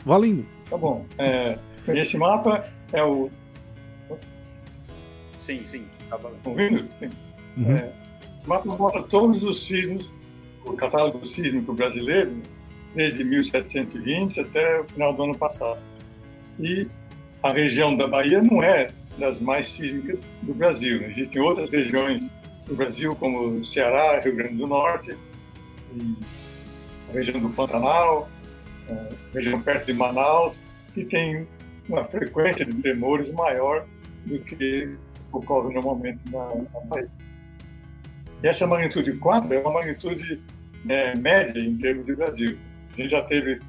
Valendo. 0.05 0.47
Tá 0.69 0.77
bom. 0.77 1.07
É, 1.19 1.59
esse 1.89 2.19
mapa 2.19 2.67
é 2.93 3.03
o. 3.03 3.31
Sim, 5.47 5.65
sim, 5.65 5.85
tá 6.11 6.17
valendo. 6.17 6.39
Estão 6.39 6.55
vendo? 6.57 6.89
Uhum. 7.57 7.77
É, 7.77 7.93
o 8.45 8.49
mapa 8.49 8.67
mostra 8.77 9.01
todos 9.05 9.45
os 9.45 9.65
sismos, 9.65 10.11
o 10.65 10.73
catálogo 10.73 11.25
sísmico 11.25 11.73
brasileiro, 11.73 12.43
desde 12.97 13.23
1720 13.23 14.41
até 14.41 14.81
o 14.81 14.85
final 14.89 15.13
do 15.13 15.23
ano 15.23 15.39
passado. 15.39 15.79
E 16.59 16.89
a 17.45 17.53
região 17.53 17.97
da 17.97 18.09
Bahia 18.09 18.43
não 18.43 18.61
é 18.61 18.89
das 19.17 19.39
mais 19.39 19.69
sísmicas 19.69 20.21
do 20.43 20.53
Brasil. 20.53 21.09
Existem 21.09 21.41
outras 21.41 21.71
regiões 21.71 22.29
do 22.67 22.75
Brasil, 22.75 23.15
como 23.15 23.65
Ceará, 23.65 24.19
Rio 24.19 24.35
Grande 24.35 24.57
do 24.57 24.67
Norte, 24.67 25.17
a 27.09 27.13
região 27.13 27.39
do 27.39 27.51
Pantanal, 27.51 28.29
a 28.91 29.33
região 29.33 29.63
perto 29.63 29.87
de 29.87 29.93
Manaus, 29.93 30.59
que 30.93 31.05
tem 31.05 31.47
uma 31.89 32.03
frequência 32.03 32.67
de 32.67 32.75
tremores 32.83 33.31
maior 33.31 33.87
do 34.25 34.41
que 34.41 34.97
ocorre 35.37 35.73
normalmente 35.73 36.21
na, 36.31 36.55
na 36.55 36.81
Bahia. 36.87 37.11
E 38.43 38.47
essa 38.47 38.67
magnitude 38.67 39.13
4 39.15 39.53
é 39.53 39.59
uma 39.61 39.73
magnitude 39.73 40.41
é, 40.89 41.19
média 41.19 41.59
em 41.59 41.77
termos 41.77 42.07
de 42.07 42.15
Brasil. 42.15 42.59
A 42.97 43.01
gente 43.01 43.11
já 43.11 43.23
teve 43.23 43.61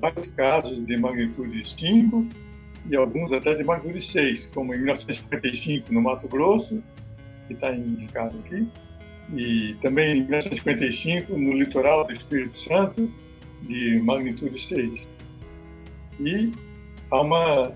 vários 0.00 0.28
casos 0.32 0.84
de 0.84 1.00
magnitude 1.00 1.66
5 1.66 2.26
e 2.90 2.96
alguns 2.96 3.32
até 3.32 3.54
de 3.54 3.64
magnitude 3.64 4.02
6, 4.02 4.50
como 4.54 4.74
em 4.74 4.78
1955 4.78 5.92
no 5.92 6.02
Mato 6.02 6.28
Grosso, 6.28 6.82
que 7.46 7.54
está 7.54 7.72
indicado 7.74 8.38
aqui, 8.38 8.68
e 9.34 9.76
também 9.82 10.18
em 10.18 10.22
1955 10.22 11.36
no 11.36 11.52
litoral 11.52 12.06
do 12.06 12.12
Espírito 12.12 12.58
Santo, 12.58 13.10
de 13.62 14.00
magnitude 14.00 14.58
6. 14.58 15.08
E 16.20 16.50
há 17.10 17.20
uma 17.20 17.72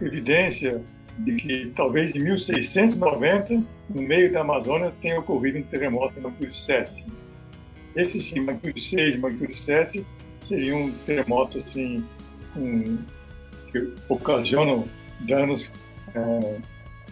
evidência 0.00 0.82
de 1.18 1.34
que 1.34 1.72
talvez 1.74 2.14
em 2.14 2.20
1690, 2.20 3.62
no 3.90 4.02
meio 4.02 4.32
da 4.32 4.40
Amazônia, 4.40 4.92
tenha 5.00 5.18
ocorrido 5.18 5.58
um 5.58 5.62
terremoto 5.62 6.14
de 6.14 6.20
magnitude 6.20 6.54
7. 6.54 7.04
Esse 7.96 8.20
sim, 8.20 8.40
magnitude 8.40 8.80
6, 8.80 9.18
magnitude 9.18 9.56
7, 9.56 10.06
seria 10.40 10.76
um 10.76 10.92
terremoto 11.04 11.58
assim, 11.58 12.04
um, 12.56 12.98
que 13.72 13.92
ocasionam 14.08 14.88
danos 15.20 15.70
é, 16.14 16.58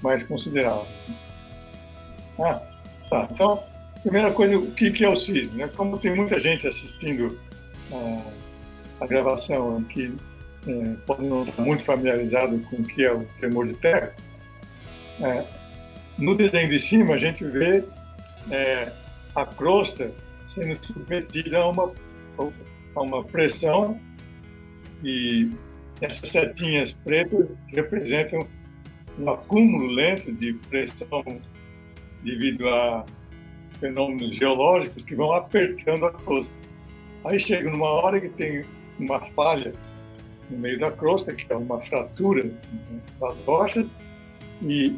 mais 0.02 0.22
consideráveis. 0.22 0.88
Ah, 2.38 2.62
tá. 3.10 3.28
Então, 3.30 3.62
primeira 4.02 4.30
coisa, 4.30 4.56
o 4.56 4.70
que, 4.70 5.04
é 5.04 5.08
o 5.08 5.16
sismo? 5.16 5.54
Né? 5.54 5.68
Como 5.76 5.98
tem 5.98 6.14
muita 6.14 6.38
gente 6.38 6.66
assistindo 6.68 7.38
a, 7.90 9.04
a 9.04 9.06
gravação 9.06 9.82
que 9.84 10.14
é, 10.66 10.96
não 11.22 11.46
muito 11.58 11.82
familiarizado 11.82 12.58
com 12.60 12.76
o 12.76 12.84
que 12.84 13.04
é 13.04 13.12
o 13.12 13.24
tremor 13.38 13.66
de 13.66 13.74
terra, 13.74 14.14
é, 15.20 15.44
no 16.18 16.34
desenho 16.34 16.68
de 16.68 16.78
cima 16.78 17.14
a 17.14 17.18
gente 17.18 17.44
vê 17.44 17.84
é, 18.50 18.90
a 19.34 19.44
crosta 19.44 20.12
sendo 20.46 20.84
submetida 20.84 21.58
a 21.58 21.68
uma, 21.68 21.92
a 22.94 23.00
uma 23.00 23.24
pressão 23.24 24.00
e 25.04 25.50
essas 26.00 26.28
setinhas 26.28 26.92
pretas 26.92 27.46
representam 27.68 28.40
um 29.18 29.30
acúmulo 29.30 29.86
lento 29.86 30.32
de 30.32 30.54
pressão 30.68 31.24
devido 32.22 32.68
a 32.68 33.04
fenômenos 33.80 34.34
geológicos 34.34 35.04
que 35.04 35.14
vão 35.14 35.32
apertando 35.32 36.06
a 36.06 36.12
crosta. 36.12 36.52
Aí 37.24 37.38
chega 37.38 37.70
numa 37.70 37.88
hora 37.88 38.20
que 38.20 38.28
tem 38.30 38.64
uma 38.98 39.20
falha 39.32 39.72
no 40.50 40.58
meio 40.58 40.78
da 40.78 40.90
crosta, 40.90 41.34
que 41.34 41.50
é 41.52 41.56
uma 41.56 41.80
fratura 41.82 42.50
das 43.20 43.38
rochas, 43.44 43.88
e 44.62 44.96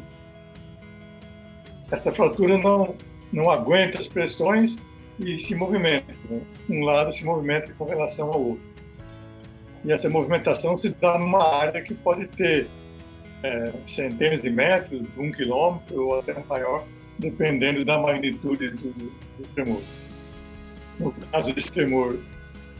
essa 1.91 2.11
fratura 2.11 2.57
não, 2.57 2.95
não 3.31 3.49
aguenta 3.49 3.99
as 3.99 4.07
pressões 4.07 4.77
e 5.19 5.39
se 5.39 5.55
movimenta. 5.55 6.13
Né? 6.29 6.41
Um 6.69 6.83
lado 6.83 7.13
se 7.13 7.23
movimenta 7.25 7.73
com 7.73 7.85
relação 7.85 8.29
ao 8.31 8.41
outro. 8.41 8.69
E 9.83 9.91
essa 9.91 10.09
movimentação 10.09 10.77
se 10.77 10.89
dá 10.89 11.17
numa 11.17 11.43
área 11.43 11.81
que 11.81 11.93
pode 11.93 12.27
ter 12.27 12.67
é, 13.43 13.71
centenas 13.85 14.41
de 14.41 14.49
metros, 14.49 15.07
um 15.17 15.31
quilômetro 15.31 16.05
ou 16.05 16.19
até 16.19 16.33
maior, 16.47 16.85
dependendo 17.17 17.83
da 17.85 17.97
magnitude 17.97 18.71
do, 18.71 18.91
do 18.91 19.47
tremor. 19.55 19.81
No 20.99 21.11
caso 21.31 21.53
desse 21.53 21.71
tremor 21.71 22.19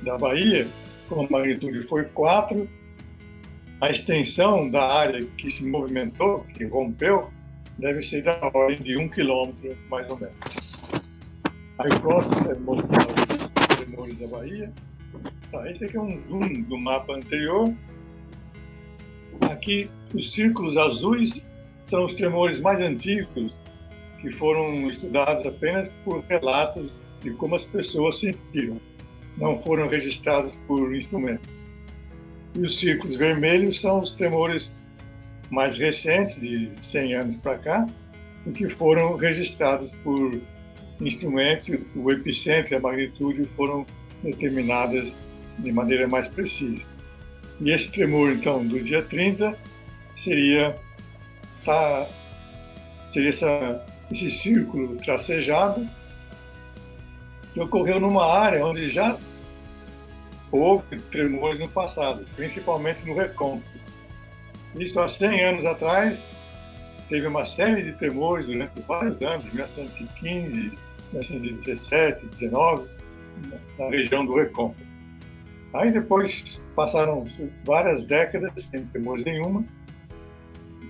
da 0.01 0.17
Bahia, 0.17 0.67
como 1.09 1.25
a 1.25 1.29
magnitude 1.29 1.83
foi 1.83 2.05
4, 2.05 2.69
a 3.81 3.89
extensão 3.89 4.69
da 4.69 4.85
área 4.85 5.25
que 5.37 5.49
se 5.49 5.65
movimentou, 5.65 6.45
que 6.53 6.65
rompeu, 6.65 7.29
deve 7.77 8.01
ser 8.01 8.23
da 8.23 8.39
ordem 8.53 8.77
de 8.77 8.97
um 8.97 9.09
quilômetro, 9.09 9.75
mais 9.89 10.09
ou 10.11 10.19
menos. 10.19 10.35
Aí 11.79 11.89
o 11.91 11.99
próximo 11.99 12.35
é 12.35 12.53
os 12.53 13.77
tremores 13.77 14.17
da 14.17 14.27
Bahia. 14.27 14.71
Tá, 15.51 15.71
esse 15.71 15.85
aqui 15.85 15.97
é 15.97 16.01
um 16.01 16.21
zoom 16.27 16.61
do 16.63 16.77
mapa 16.77 17.13
anterior. 17.13 17.73
Aqui, 19.41 19.89
os 20.13 20.31
círculos 20.31 20.77
azuis 20.77 21.43
são 21.85 22.05
os 22.05 22.13
tremores 22.13 22.59
mais 22.59 22.81
antigos 22.81 23.57
que 24.21 24.29
foram 24.31 24.89
estudados 24.89 25.45
apenas 25.45 25.89
por 26.03 26.21
relatos 26.25 26.91
de 27.21 27.31
como 27.31 27.55
as 27.55 27.63
pessoas 27.63 28.19
sentiram, 28.19 28.79
não 29.39 29.61
foram 29.61 29.87
registrados 29.87 30.53
por 30.67 30.93
instrumento. 30.95 31.47
E 32.55 32.61
os 32.61 32.79
círculos 32.79 33.15
vermelhos 33.15 33.79
são 33.79 34.01
os 34.01 34.11
tremores 34.11 34.71
mais 35.49 35.77
recentes, 35.77 36.39
de 36.39 36.69
100 36.81 37.15
anos 37.15 37.35
para 37.37 37.57
cá, 37.57 37.87
e 38.45 38.51
que 38.51 38.69
foram 38.69 39.15
registrados 39.15 39.91
por 40.03 40.39
instrumentos, 41.01 41.79
o 41.95 42.11
epicentro 42.11 42.73
e 42.73 42.75
a 42.75 42.79
magnitude 42.79 43.45
foram 43.55 43.85
determinadas 44.21 45.11
de 45.57 45.71
maneira 45.71 46.07
mais 46.07 46.27
precisa. 46.27 46.83
E 47.61 47.71
esse 47.71 47.91
tremor, 47.91 48.31
então, 48.31 48.65
do 48.65 48.81
dia 48.81 49.01
30 49.01 49.57
seria, 50.15 50.75
tá, 51.65 52.07
seria 53.11 53.29
essa, 53.29 53.85
esse 54.11 54.29
círculo 54.29 54.95
tracejado 54.97 55.87
que 57.53 57.59
ocorreu 57.59 57.99
numa 57.99 58.25
área 58.25 58.65
onde 58.65 58.89
já 58.89 59.17
houve 60.51 60.99
tremores 61.11 61.59
no 61.59 61.69
passado, 61.69 62.25
principalmente 62.35 63.05
no 63.07 63.15
Recôncavo. 63.15 63.79
Isso 64.75 64.99
há 64.99 65.07
100 65.07 65.43
anos 65.43 65.65
atrás, 65.65 66.23
teve 67.07 67.25
uma 67.27 67.45
série 67.45 67.83
de 67.83 67.93
tremores 67.93 68.45
durante 68.45 68.81
vários 68.81 69.21
anos, 69.21 69.45
1915, 69.45 70.73
1917, 71.11 72.25
19, 72.27 72.89
na 73.77 73.89
região 73.89 74.25
do 74.25 74.35
Recôncavo. 74.35 74.87
Aí 75.73 75.91
depois 75.91 76.59
passaram 76.75 77.25
várias 77.63 78.03
décadas 78.03 78.63
sem 78.63 78.85
tremores 78.87 79.23
nenhuma, 79.25 79.63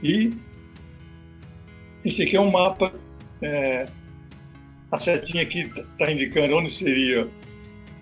e 0.01 0.33
esse 2.05 2.23
aqui 2.23 2.37
é 2.37 2.41
um 2.41 2.51
mapa, 2.51 2.93
é, 3.41 3.85
a 4.91 4.99
setinha 4.99 5.43
aqui 5.43 5.71
está 5.91 6.11
indicando 6.11 6.55
onde 6.55 6.71
seria 6.71 7.27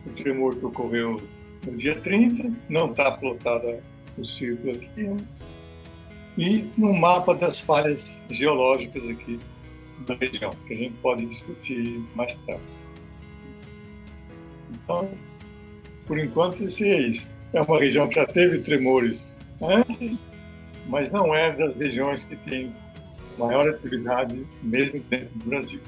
o 0.05 0.09
tremor 0.11 0.55
que 0.55 0.65
ocorreu 0.65 1.17
no 1.67 1.77
dia 1.77 1.99
30, 1.99 2.51
não 2.69 2.91
está 2.91 3.11
plotada 3.11 3.83
o 4.17 4.25
círculo 4.25 4.71
aqui, 4.71 5.03
né? 5.03 5.17
e 6.37 6.69
no 6.77 6.93
mapa 6.93 7.35
das 7.35 7.59
falhas 7.59 8.17
geológicas 8.29 9.03
aqui 9.09 9.37
da 10.05 10.15
região, 10.15 10.51
que 10.65 10.73
a 10.73 10.77
gente 10.77 10.93
pode 11.01 11.25
discutir 11.25 12.03
mais 12.15 12.33
tarde. 12.45 12.61
Então, 14.71 15.09
por 16.05 16.17
enquanto, 16.17 16.63
isso 16.63 16.83
é 16.83 16.99
isso. 16.99 17.27
É 17.53 17.61
uma 17.61 17.79
região 17.79 18.07
que 18.07 18.15
já 18.15 18.25
teve 18.25 18.59
tremores 18.59 19.25
antes, 19.61 20.21
mas 20.85 21.09
não 21.09 21.33
é 21.33 21.51
das 21.51 21.75
regiões 21.75 22.23
que 22.23 22.35
tem 22.35 22.73
maior 23.37 23.67
atividade 23.67 24.45
mesmo 24.61 24.99
dentro 25.09 25.29
do 25.37 25.45
Brasil. 25.45 25.81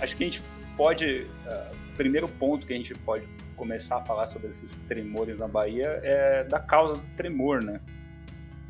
Acho 0.00 0.16
que 0.16 0.24
a 0.24 0.26
gente 0.26 0.42
pode, 0.76 1.26
uh, 1.46 1.74
o 1.92 1.96
primeiro 1.96 2.28
ponto 2.28 2.66
que 2.66 2.72
a 2.72 2.76
gente 2.76 2.94
pode 2.94 3.24
começar 3.56 3.96
a 3.96 4.04
falar 4.04 4.26
sobre 4.26 4.48
esses 4.48 4.76
tremores 4.88 5.38
na 5.38 5.48
Bahia 5.48 6.00
é 6.02 6.44
da 6.44 6.58
causa 6.58 6.94
do 6.94 7.16
tremor, 7.16 7.64
né? 7.64 7.80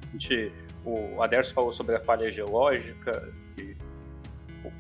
A 0.09 0.13
gente, 0.13 0.53
o 0.85 1.23
Aderso 1.23 1.55
falou 1.55 1.73
sobre 1.73 1.97
a 1.97 2.01
falha 2.01 2.31
geológica, 2.31 3.33
que 3.57 3.77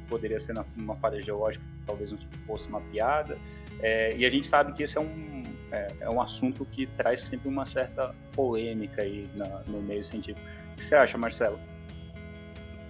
poderia 0.08 0.38
ser 0.38 0.54
uma 0.76 0.96
falha 0.96 1.20
geológica 1.22 1.64
que 1.64 1.86
talvez 1.86 2.12
não 2.12 2.18
fosse 2.46 2.70
mapeada, 2.70 3.38
é, 3.80 4.14
e 4.16 4.24
a 4.24 4.30
gente 4.30 4.46
sabe 4.46 4.72
que 4.72 4.82
esse 4.82 4.96
é 4.96 5.00
um, 5.00 5.42
é, 5.70 5.88
é, 6.00 6.10
um 6.10 6.20
assunto 6.20 6.64
que 6.66 6.86
traz 6.86 7.22
sempre 7.22 7.48
uma 7.48 7.66
certa 7.66 8.14
polêmica 8.32 9.02
aí 9.02 9.28
na, 9.34 9.62
no 9.66 9.80
meio 9.80 10.04
científico. 10.04 10.46
O 10.72 10.76
que 10.76 10.84
você 10.84 10.94
acha, 10.94 11.16
Marcelo? 11.18 11.58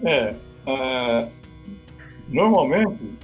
É, 0.05 0.35
uh, 0.67 1.31
normalmente, 2.29 3.17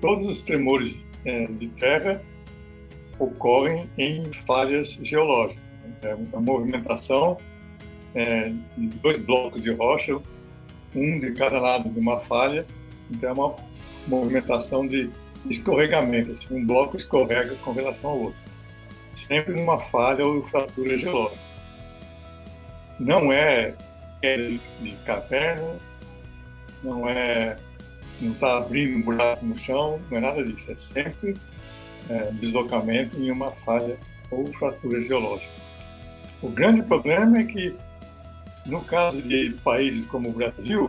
todos 0.00 0.36
os 0.36 0.42
tremores 0.42 1.02
é, 1.24 1.46
de 1.46 1.68
terra 1.68 2.22
ocorrem 3.18 3.88
em 3.98 4.24
falhas 4.32 4.98
geológicas. 5.02 5.62
É 6.02 6.14
uma 6.14 6.40
movimentação 6.40 7.38
é, 8.14 8.52
de 8.76 8.86
dois 8.98 9.18
blocos 9.18 9.60
de 9.60 9.70
rocha, 9.72 10.18
um 10.94 11.18
de 11.18 11.32
cada 11.32 11.60
lado 11.60 11.88
de 11.88 11.98
uma 11.98 12.20
falha, 12.20 12.66
então 13.10 13.30
é 13.30 13.32
uma 13.32 13.56
movimentação 14.06 14.86
de 14.86 15.10
escorregamento, 15.48 16.32
assim, 16.32 16.54
um 16.54 16.66
bloco 16.66 16.96
escorrega 16.96 17.54
com 17.64 17.72
relação 17.72 18.10
ao 18.10 18.20
outro, 18.20 18.40
sempre 19.14 19.54
numa 19.54 19.78
falha 19.78 20.26
ou 20.26 20.42
fratura 20.44 20.98
geológica. 20.98 21.40
Não 22.98 23.32
é 23.32 23.74
queda 24.20 24.58
de 24.80 24.92
caverna, 25.04 25.76
não 26.82 27.08
é 27.08 27.56
não 28.20 28.32
está 28.32 28.58
abrindo 28.58 28.96
um 28.98 29.02
buraco 29.02 29.44
no 29.44 29.56
chão, 29.56 30.00
não 30.08 30.18
é 30.18 30.20
nada 30.20 30.44
disso, 30.44 30.70
é 30.70 30.76
sempre 30.76 31.34
é, 32.08 32.30
deslocamento 32.32 33.18
em 33.18 33.30
uma 33.30 33.52
falha 33.52 33.96
ou 34.30 34.46
fratura 34.54 35.02
geológica. 35.02 35.52
O 36.42 36.48
grande 36.48 36.82
problema 36.82 37.38
é 37.38 37.44
que 37.44 37.74
no 38.66 38.80
caso 38.82 39.20
de 39.20 39.50
países 39.64 40.06
como 40.06 40.30
o 40.30 40.32
Brasil, 40.32 40.88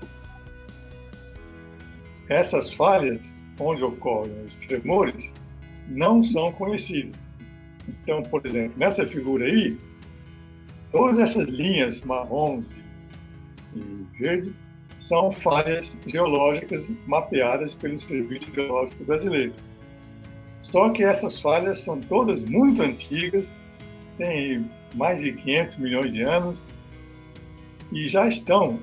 essas 2.29 2.71
falhas, 2.73 3.33
onde 3.59 3.83
ocorrem 3.83 4.45
os 4.45 4.55
tremores, 4.67 5.31
não 5.87 6.23
são 6.23 6.51
conhecidas. 6.51 7.19
Então, 7.87 8.23
por 8.23 8.45
exemplo, 8.45 8.73
nessa 8.77 9.05
figura 9.05 9.45
aí, 9.45 9.77
todas 10.91 11.19
essas 11.19 11.47
linhas 11.49 12.01
marrons 12.01 12.65
e 13.75 14.05
verde 14.19 14.53
são 14.99 15.31
falhas 15.31 15.97
geológicas 16.07 16.89
mapeadas 17.05 17.75
pelo 17.75 17.99
Serviço 17.99 18.53
Geológico 18.53 19.03
Brasileiro. 19.03 19.53
Só 20.63 20.89
que 20.89 21.03
essas 21.03 21.39
falhas 21.39 21.79
são 21.79 21.99
todas 21.99 22.41
muito 22.43 22.81
antigas, 22.81 23.51
têm 24.17 24.67
mais 24.95 25.21
de 25.21 25.33
500 25.33 25.77
milhões 25.77 26.13
de 26.13 26.21
anos, 26.21 26.59
e 27.91 28.07
já 28.07 28.27
estão, 28.27 28.79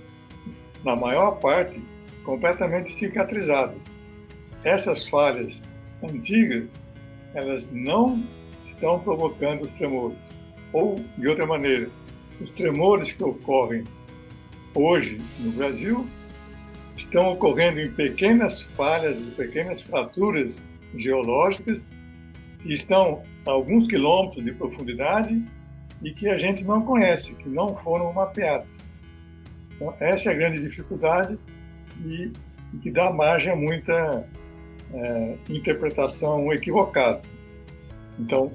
na 0.85 0.95
maior 0.95 1.41
parte, 1.41 1.83
completamente 2.25 2.93
cicatrizadas. 2.93 3.79
Essas 4.63 5.09
falhas 5.09 5.61
antigas, 6.03 6.71
elas 7.35 7.73
não 7.73 8.23
estão 8.65 9.01
provocando 9.01 9.67
tremores. 9.79 10.19
Ou, 10.73 10.97
de 11.17 11.29
outra 11.29 11.47
maneira, 11.47 11.91
os 12.41 12.51
tremores 12.51 13.13
que 13.13 13.25
ocorrem 13.25 13.85
hoje 14.75 15.19
no 15.41 15.51
Brasil 15.53 16.07
estão 16.95 17.33
ocorrendo 17.33 17.81
em 17.81 17.91
pequenas 17.91 18.63
falhas, 18.63 19.19
pequenas 19.35 19.81
fraturas 19.81 20.61
geológicas 20.95 21.85
que 22.61 22.73
estão 22.73 23.23
a 23.47 23.53
alguns 23.53 23.87
quilômetros 23.87 24.45
de 24.45 24.53
profundidade 24.53 25.43
e 26.03 26.11
que 26.13 26.29
a 26.29 26.39
gente 26.39 26.65
não 26.65 26.83
conhece, 26.83 27.35
que 27.35 27.49
não 27.49 27.77
foram 27.77 28.13
mapeados. 28.13 28.69
Então, 29.75 29.95
essa 30.01 30.31
é 30.31 30.33
a 30.33 30.37
grande 30.37 30.63
dificuldade 30.63 31.39
e, 32.05 32.33
e 32.75 32.79
que 32.79 32.91
dá 32.91 33.11
margem 33.11 33.53
a 33.53 33.57
muita 33.57 34.27
é, 34.93 35.37
interpretação 35.49 36.53
equivocada. 36.53 37.21
Então, 38.19 38.53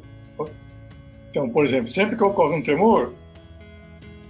então, 1.36 1.50
por 1.50 1.65
exemplo, 1.65 1.89
sempre 1.89 2.15
que 2.15 2.24
ocorre 2.24 2.56
um 2.56 2.62
tremor, 2.62 3.13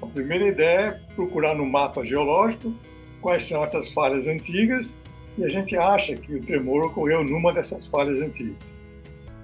a 0.02 0.08
primeira 0.08 0.48
ideia 0.48 0.80
é 0.80 1.14
procurar 1.14 1.54
no 1.54 1.64
mapa 1.64 2.04
geológico 2.04 2.74
quais 3.22 3.44
são 3.44 3.64
essas 3.64 3.94
falhas 3.94 4.26
antigas 4.26 4.92
e 5.38 5.44
a 5.44 5.50
gente 5.50 5.78
acha 5.78 6.16
que 6.16 6.34
o 6.34 6.42
tremor 6.42 6.86
ocorreu 6.86 7.24
numa 7.24 7.54
dessas 7.54 7.86
falhas 7.88 8.22
antigas. 8.22 8.56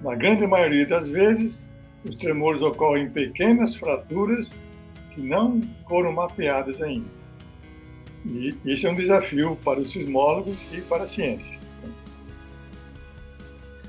Na 0.02 0.14
grande 0.14 0.46
maioria 0.46 0.86
das 0.86 1.08
vezes, 1.08 1.60
os 2.04 2.16
tremores 2.16 2.62
ocorrem 2.62 3.04
em 3.04 3.10
pequenas 3.10 3.76
fraturas 3.76 4.52
que 5.14 5.20
não 5.20 5.60
foram 5.88 6.12
mapeadas 6.12 6.80
ainda. 6.80 7.08
E 8.24 8.54
esse 8.64 8.86
é 8.86 8.90
um 8.90 8.94
desafio 8.94 9.56
para 9.64 9.80
os 9.80 9.90
sismólogos 9.90 10.64
e 10.72 10.80
para 10.80 11.04
a 11.04 11.06
ciência. 11.06 11.58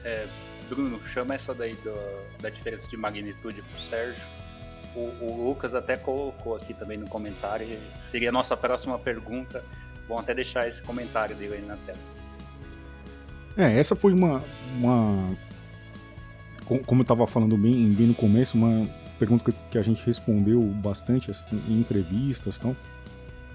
É, 0.03 0.27
Bruno, 0.67 0.99
chama 1.05 1.35
essa 1.35 1.53
daí 1.53 1.75
do, 1.75 1.93
da 2.41 2.49
diferença 2.49 2.87
de 2.87 2.97
magnitude 2.97 3.61
para 3.61 3.77
o 3.77 3.81
Sérgio. 3.81 4.23
O, 4.95 5.47
Lucas 5.47 5.73
até 5.73 5.97
colocou 5.97 6.55
aqui 6.55 6.73
também 6.73 6.97
no 6.97 7.07
comentário. 7.07 7.67
Seria 8.01 8.29
a 8.29 8.31
nossa 8.31 8.55
próxima 8.55 8.99
pergunta. 8.99 9.63
Vou 10.07 10.19
até 10.19 10.33
deixar 10.33 10.67
esse 10.67 10.81
comentário 10.81 11.35
dele 11.35 11.55
aí 11.55 11.65
na 11.65 11.77
tela. 11.77 11.99
É, 13.55 13.77
essa 13.77 13.95
foi 13.95 14.13
uma. 14.13 14.43
uma 14.77 15.35
como 16.65 17.01
eu 17.01 17.03
estava 17.03 17.27
falando 17.27 17.57
bem, 17.57 17.91
bem 17.93 18.07
no 18.07 18.15
começo, 18.15 18.57
uma 18.57 18.87
pergunta 19.19 19.51
que 19.69 19.77
a 19.77 19.81
gente 19.81 20.03
respondeu 20.05 20.61
bastante 20.61 21.29
assim, 21.29 21.61
em 21.67 21.79
entrevistas 21.79 22.57
tal 22.57 22.75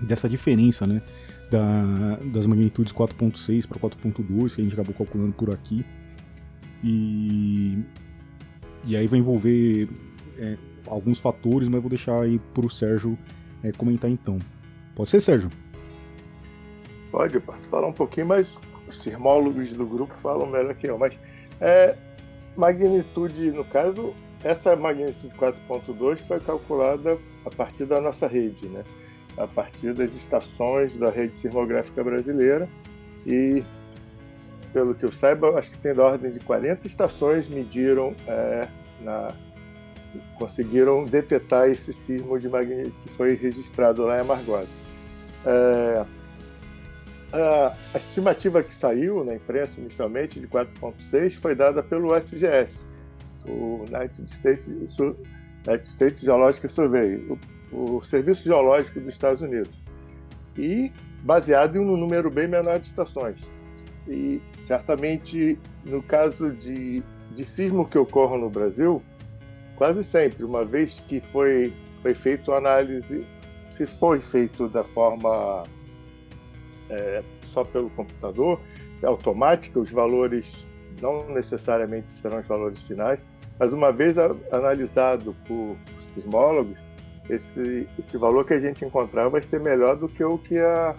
dessa 0.00 0.28
diferença, 0.28 0.86
né? 0.86 1.02
Da, 1.50 2.16
das 2.32 2.46
magnitudes 2.46 2.92
4.6 2.92 3.66
para 3.66 3.78
4.2 3.80 4.54
que 4.54 4.60
a 4.60 4.64
gente 4.64 4.74
acabou 4.74 4.94
calculando 4.94 5.32
por 5.32 5.52
aqui. 5.52 5.84
E, 6.84 7.82
e 8.84 8.96
aí 8.96 9.06
vai 9.06 9.18
envolver 9.18 9.88
é, 10.36 10.56
alguns 10.86 11.18
fatores, 11.18 11.68
mas 11.68 11.80
vou 11.80 11.88
deixar 11.88 12.20
aí 12.20 12.38
para 12.54 12.66
o 12.66 12.70
Sérgio 12.70 13.18
é, 13.62 13.72
comentar 13.72 14.10
então. 14.10 14.38
Pode 14.94 15.10
ser, 15.10 15.20
Sérgio? 15.20 15.50
Pode, 17.10 17.34
eu 17.34 17.40
posso 17.40 17.66
falar 17.68 17.86
um 17.86 17.92
pouquinho, 17.92 18.26
mas 18.26 18.58
os 18.86 19.02
sismólogos 19.02 19.72
do 19.72 19.86
grupo 19.86 20.14
falam 20.14 20.46
melhor 20.46 20.74
que 20.74 20.86
eu. 20.86 20.98
Mas 20.98 21.18
é, 21.60 21.96
magnitude, 22.56 23.50
no 23.50 23.64
caso, 23.64 24.14
essa 24.42 24.76
magnitude 24.76 25.34
4.2 25.36 26.18
foi 26.20 26.40
calculada 26.40 27.18
a 27.44 27.50
partir 27.50 27.86
da 27.86 28.00
nossa 28.00 28.26
rede, 28.26 28.68
né? 28.68 28.84
a 29.36 29.46
partir 29.46 29.92
das 29.92 30.14
estações 30.14 30.96
da 30.96 31.10
rede 31.10 31.36
sismográfica 31.36 32.02
brasileira 32.02 32.68
e 33.24 33.62
pelo 34.72 34.94
que 34.94 35.04
eu 35.04 35.12
saiba, 35.12 35.58
acho 35.58 35.70
que 35.70 35.78
tem 35.78 35.94
da 35.94 36.04
ordem 36.04 36.30
de 36.30 36.40
40 36.40 36.86
estações 36.86 37.48
mediram 37.48 38.14
é, 38.26 38.68
na, 39.00 39.28
conseguiram 40.38 41.04
detectar 41.04 41.68
esse 41.68 41.92
sismo 41.92 42.38
de 42.38 42.48
magnitude 42.48 42.94
que 43.02 43.08
foi 43.10 43.34
registrado 43.34 44.04
lá 44.04 44.18
em 44.18 44.20
Amargosa. 44.20 44.68
É, 45.46 46.04
a, 47.32 47.76
a, 47.94 47.98
estimativa 47.98 48.62
que 48.62 48.74
saiu 48.74 49.24
na 49.24 49.34
imprensa 49.34 49.80
inicialmente 49.80 50.40
de 50.40 50.46
4.6 50.46 51.36
foi 51.36 51.54
dada 51.54 51.82
pelo 51.82 52.14
SGS, 52.16 52.86
o 53.46 53.84
United 53.88 54.24
States, 54.30 54.66
United 54.66 55.88
States 55.88 56.20
Geological 56.20 56.70
Survey, 56.70 57.24
o, 57.72 57.96
o 57.96 58.02
Serviço 58.02 58.44
Geológico 58.44 59.00
dos 59.00 59.10
Estados 59.10 59.42
Unidos, 59.42 59.72
e 60.56 60.92
baseado 61.22 61.76
em 61.76 61.80
um 61.80 61.96
número 61.96 62.30
bem 62.30 62.48
menor 62.48 62.78
de 62.78 62.86
estações. 62.86 63.40
E 64.06 64.40
certamente, 64.66 65.58
no 65.84 66.02
caso 66.02 66.50
de, 66.52 67.02
de 67.34 67.44
sismo 67.44 67.86
que 67.86 67.98
ocorre 67.98 68.38
no 68.38 68.48
Brasil, 68.48 69.02
quase 69.76 70.02
sempre, 70.02 70.44
uma 70.44 70.64
vez 70.64 71.00
que 71.06 71.20
foi, 71.20 71.74
foi 72.02 72.14
feito 72.14 72.52
análise, 72.52 73.26
se 73.64 73.86
foi 73.86 74.20
feito 74.20 74.68
da 74.68 74.82
forma 74.82 75.62
é, 76.90 77.22
só 77.52 77.64
pelo 77.64 77.90
computador, 77.90 78.60
é 79.02 79.06
automática, 79.06 79.78
os 79.78 79.90
valores 79.90 80.66
não 81.00 81.28
necessariamente 81.28 82.10
serão 82.12 82.40
os 82.40 82.46
valores 82.46 82.80
finais, 82.82 83.20
mas 83.58 83.72
uma 83.72 83.92
vez 83.92 84.16
analisado 84.52 85.34
por 85.46 85.76
sismólogos, 86.14 86.74
esse, 87.28 87.88
esse 87.98 88.16
valor 88.16 88.44
que 88.44 88.54
a 88.54 88.60
gente 88.60 88.84
encontrar 88.84 89.28
vai 89.28 89.42
ser 89.42 89.60
melhor 89.60 89.96
do 89.96 90.08
que 90.08 90.24
o 90.24 90.38
que 90.38 90.58
a, 90.58 90.94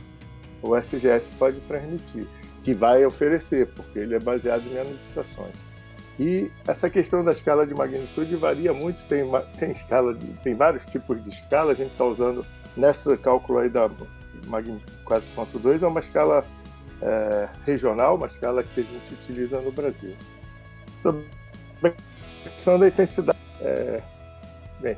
o 0.62 0.76
SGS 0.76 1.30
pode 1.38 1.60
transmitir, 1.62 2.28
que 2.64 2.74
vai 2.74 3.06
oferecer, 3.06 3.68
porque 3.74 4.00
ele 4.00 4.16
é 4.16 4.20
baseado 4.20 4.64
em 4.68 4.74
menos 4.74 4.96
estações. 5.08 5.54
E 6.20 6.52
essa 6.68 6.90
questão 6.90 7.24
da 7.24 7.32
escala 7.32 7.66
de 7.66 7.74
magnitude 7.74 8.36
varia 8.36 8.74
muito, 8.74 9.02
tem, 9.08 9.24
tem, 9.58 9.72
escala 9.72 10.14
de, 10.14 10.28
tem 10.44 10.54
vários 10.54 10.86
tipos 10.86 11.24
de 11.24 11.30
escala, 11.30 11.72
a 11.72 11.76
gente 11.76 11.92
está 11.92 12.04
usando 12.04 12.46
nessa 12.76 13.18
cálculo 13.18 13.60
aí 13.60 13.70
da 13.70 13.86
magnitude 14.48 15.02
4.2, 15.06 15.84
é 15.84 15.88
uma 15.88 16.00
escala 16.00 16.46
é, 17.02 17.50
regional, 17.66 18.16
uma 18.16 18.28
escala 18.28 18.64
que 18.64 18.82
a 18.82 18.84
gente 18.84 19.14
utiliza 19.14 19.60
no 19.62 19.72
Brasil. 19.72 20.16
Sobre 21.02 21.26
a 21.84 22.50
questão 22.50 22.80
da 22.80 22.88
intensidade, 22.88 23.40
é, 23.62 24.02
bem, 24.82 24.98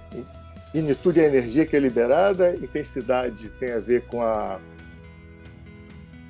é 0.73 0.79
a 0.79 1.27
energia 1.27 1.65
que 1.65 1.75
é 1.75 1.79
liberada, 1.79 2.55
intensidade 2.55 3.49
tem 3.59 3.71
a 3.73 3.79
ver 3.79 4.05
com 4.07 4.23
a 4.23 4.59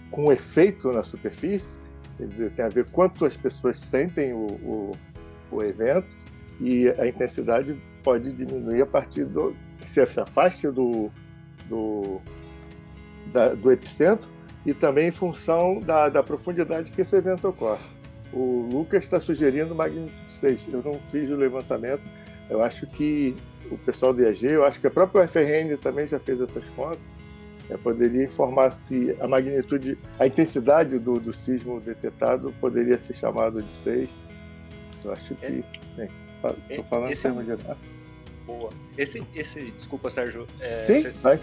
com 0.09 0.25
o 0.25 0.31
efeito 0.31 0.91
na 0.91 1.03
superfície, 1.03 1.79
quer 2.17 2.27
dizer, 2.27 2.51
tem 2.51 2.65
a 2.65 2.69
ver 2.69 2.89
quanto 2.91 3.23
as 3.23 3.37
pessoas 3.37 3.77
sentem 3.77 4.33
o, 4.33 4.45
o, 4.45 4.91
o 5.49 5.63
evento 5.63 6.07
e 6.59 6.89
a 6.89 7.07
intensidade 7.07 7.81
pode 8.03 8.31
diminuir 8.33 8.81
a 8.81 8.85
partir 8.85 9.25
do 9.25 9.55
que 9.79 9.89
se 9.89 10.01
afaste 10.01 10.67
do, 10.67 11.09
do, 11.67 12.21
da, 13.31 13.49
do 13.49 13.71
epicentro 13.71 14.27
e 14.65 14.73
também 14.73 15.07
em 15.07 15.11
função 15.11 15.79
da, 15.79 16.09
da 16.09 16.21
profundidade 16.21 16.91
que 16.91 17.01
esse 17.01 17.15
evento 17.15 17.47
ocorre. 17.47 17.83
O 18.33 18.67
Lucas 18.71 19.03
está 19.03 19.19
sugerindo 19.19 19.75
magnitude 19.75 20.13
6. 20.39 20.67
Eu 20.71 20.81
não 20.83 20.93
fiz 20.93 21.29
o 21.29 21.35
levantamento. 21.35 22.13
Eu 22.49 22.61
acho 22.61 22.87
que 22.87 23.35
o 23.69 23.77
pessoal 23.77 24.13
do 24.13 24.21
IAG, 24.21 24.45
eu 24.45 24.65
acho 24.65 24.79
que 24.79 24.87
a 24.87 24.91
própria 24.91 25.25
UFRN 25.25 25.77
também 25.79 26.07
já 26.07 26.19
fez 26.19 26.39
essas 26.39 26.69
contas. 26.69 26.99
Eu 27.69 27.77
poderia 27.79 28.25
informar 28.25 28.71
se 28.71 29.15
a 29.19 29.27
magnitude, 29.27 29.97
a 30.19 30.27
intensidade 30.27 30.99
do, 30.99 31.13
do 31.13 31.33
sismo 31.33 31.79
detectado 31.79 32.53
poderia 32.59 32.97
ser 32.97 33.13
chamado 33.13 33.61
de 33.61 33.75
6. 33.77 34.09
Eu 35.05 35.13
acho 35.13 35.35
que. 35.35 35.45
É, 35.45 36.07
estou 36.43 36.55
é, 36.69 36.83
falando 36.83 37.11
esse 37.11 37.27
em 37.27 37.33
termos 37.33 37.49
é... 37.49 37.55
de. 37.55 37.63
Boa. 38.45 38.69
Esse, 38.97 39.23
esse, 39.33 39.71
desculpa, 39.71 40.09
Sérgio. 40.09 40.45
É, 40.59 40.83
Sim, 40.83 40.99
você... 40.99 41.09
vai. 41.11 41.39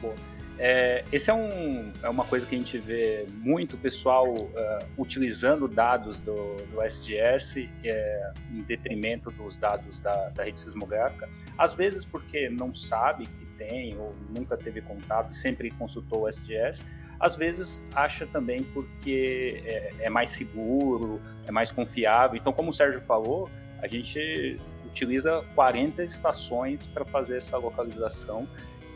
Boa. 0.00 0.14
É, 0.58 1.04
esse 1.10 1.30
é, 1.30 1.34
um, 1.34 1.90
é 2.02 2.08
uma 2.08 2.24
coisa 2.24 2.46
que 2.46 2.54
a 2.54 2.58
gente 2.58 2.78
vê 2.78 3.26
muito 3.38 3.76
pessoal 3.76 4.32
uh, 4.32 4.52
utilizando 4.98 5.66
dados 5.66 6.20
do, 6.20 6.56
do 6.70 6.82
SGS 6.82 7.68
é, 7.82 8.32
em 8.50 8.62
detrimento 8.62 9.30
dos 9.30 9.56
dados 9.56 9.98
da, 9.98 10.28
da 10.28 10.44
rede 10.44 10.60
sismográfica, 10.60 11.28
às 11.56 11.74
vezes 11.74 12.04
porque 12.04 12.48
não 12.48 12.74
sabe 12.74 13.24
que 13.26 13.46
tem 13.56 13.96
ou 13.96 14.14
nunca 14.36 14.56
teve 14.56 14.80
contato 14.82 15.32
e 15.32 15.36
sempre 15.36 15.70
consultou 15.70 16.22
o 16.22 16.28
SGS, 16.28 16.84
às 17.18 17.36
vezes 17.36 17.86
acha 17.94 18.26
também 18.26 18.62
porque 18.62 19.62
é, 19.64 19.92
é 20.00 20.10
mais 20.10 20.30
seguro, 20.30 21.20
é 21.46 21.52
mais 21.52 21.70
confiável. 21.70 22.36
Então, 22.36 22.52
como 22.52 22.70
o 22.70 22.72
Sérgio 22.72 23.00
falou, 23.02 23.48
a 23.80 23.86
gente 23.86 24.60
utiliza 24.84 25.44
40 25.54 26.04
estações 26.04 26.86
para 26.86 27.04
fazer 27.04 27.36
essa 27.36 27.56
localização 27.56 28.48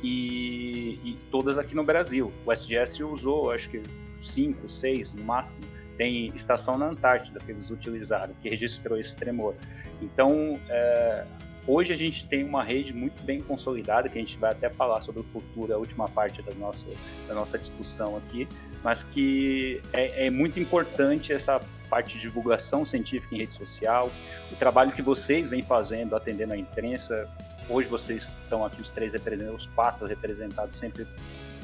e, 0.02 1.00
e, 1.04 1.18
todas 1.30 1.58
aqui 1.58 1.74
no 1.74 1.84
Brasil. 1.84 2.32
O 2.44 2.52
SGS 2.52 3.02
usou, 3.02 3.50
acho 3.50 3.68
que 3.70 3.82
cinco, 4.20 4.68
seis 4.68 5.12
no 5.14 5.24
máximo. 5.24 5.60
Tem 5.96 6.28
estação 6.36 6.76
na 6.76 6.86
Antártida 6.86 7.38
que 7.38 7.50
eles 7.50 7.70
utilizaram, 7.70 8.34
que 8.42 8.48
registrou 8.48 8.98
esse 8.98 9.16
tremor. 9.16 9.54
Então, 10.00 10.60
é, 10.68 11.24
hoje 11.66 11.92
a 11.92 11.96
gente 11.96 12.26
tem 12.28 12.44
uma 12.44 12.62
rede 12.62 12.92
muito 12.92 13.22
bem 13.22 13.40
consolidada, 13.40 14.08
que 14.08 14.18
a 14.18 14.20
gente 14.20 14.36
vai 14.36 14.50
até 14.50 14.68
falar 14.68 15.00
sobre 15.02 15.20
o 15.20 15.24
futuro, 15.24 15.72
a 15.72 15.78
última 15.78 16.06
parte 16.06 16.42
da 16.42 16.54
nossa, 16.54 16.86
da 17.26 17.34
nossa 17.34 17.58
discussão 17.58 18.16
aqui, 18.16 18.46
mas 18.84 19.02
que 19.02 19.80
é, 19.92 20.26
é 20.26 20.30
muito 20.30 20.60
importante 20.60 21.32
essa 21.32 21.58
parte 21.88 22.14
de 22.14 22.20
divulgação 22.20 22.84
científica 22.84 23.34
em 23.34 23.38
rede 23.38 23.54
social, 23.54 24.10
o 24.52 24.56
trabalho 24.56 24.92
que 24.92 25.02
vocês 25.02 25.48
vêm 25.48 25.62
fazendo, 25.62 26.14
atendendo 26.14 26.52
a 26.52 26.56
imprensa, 26.56 27.28
Hoje 27.68 27.88
vocês 27.88 28.32
estão 28.42 28.64
aqui, 28.64 28.80
os 28.80 28.90
três 28.90 29.12
representados, 29.12 29.66
os 29.66 29.72
quatro 29.74 30.06
representados 30.06 30.78
sempre 30.78 31.06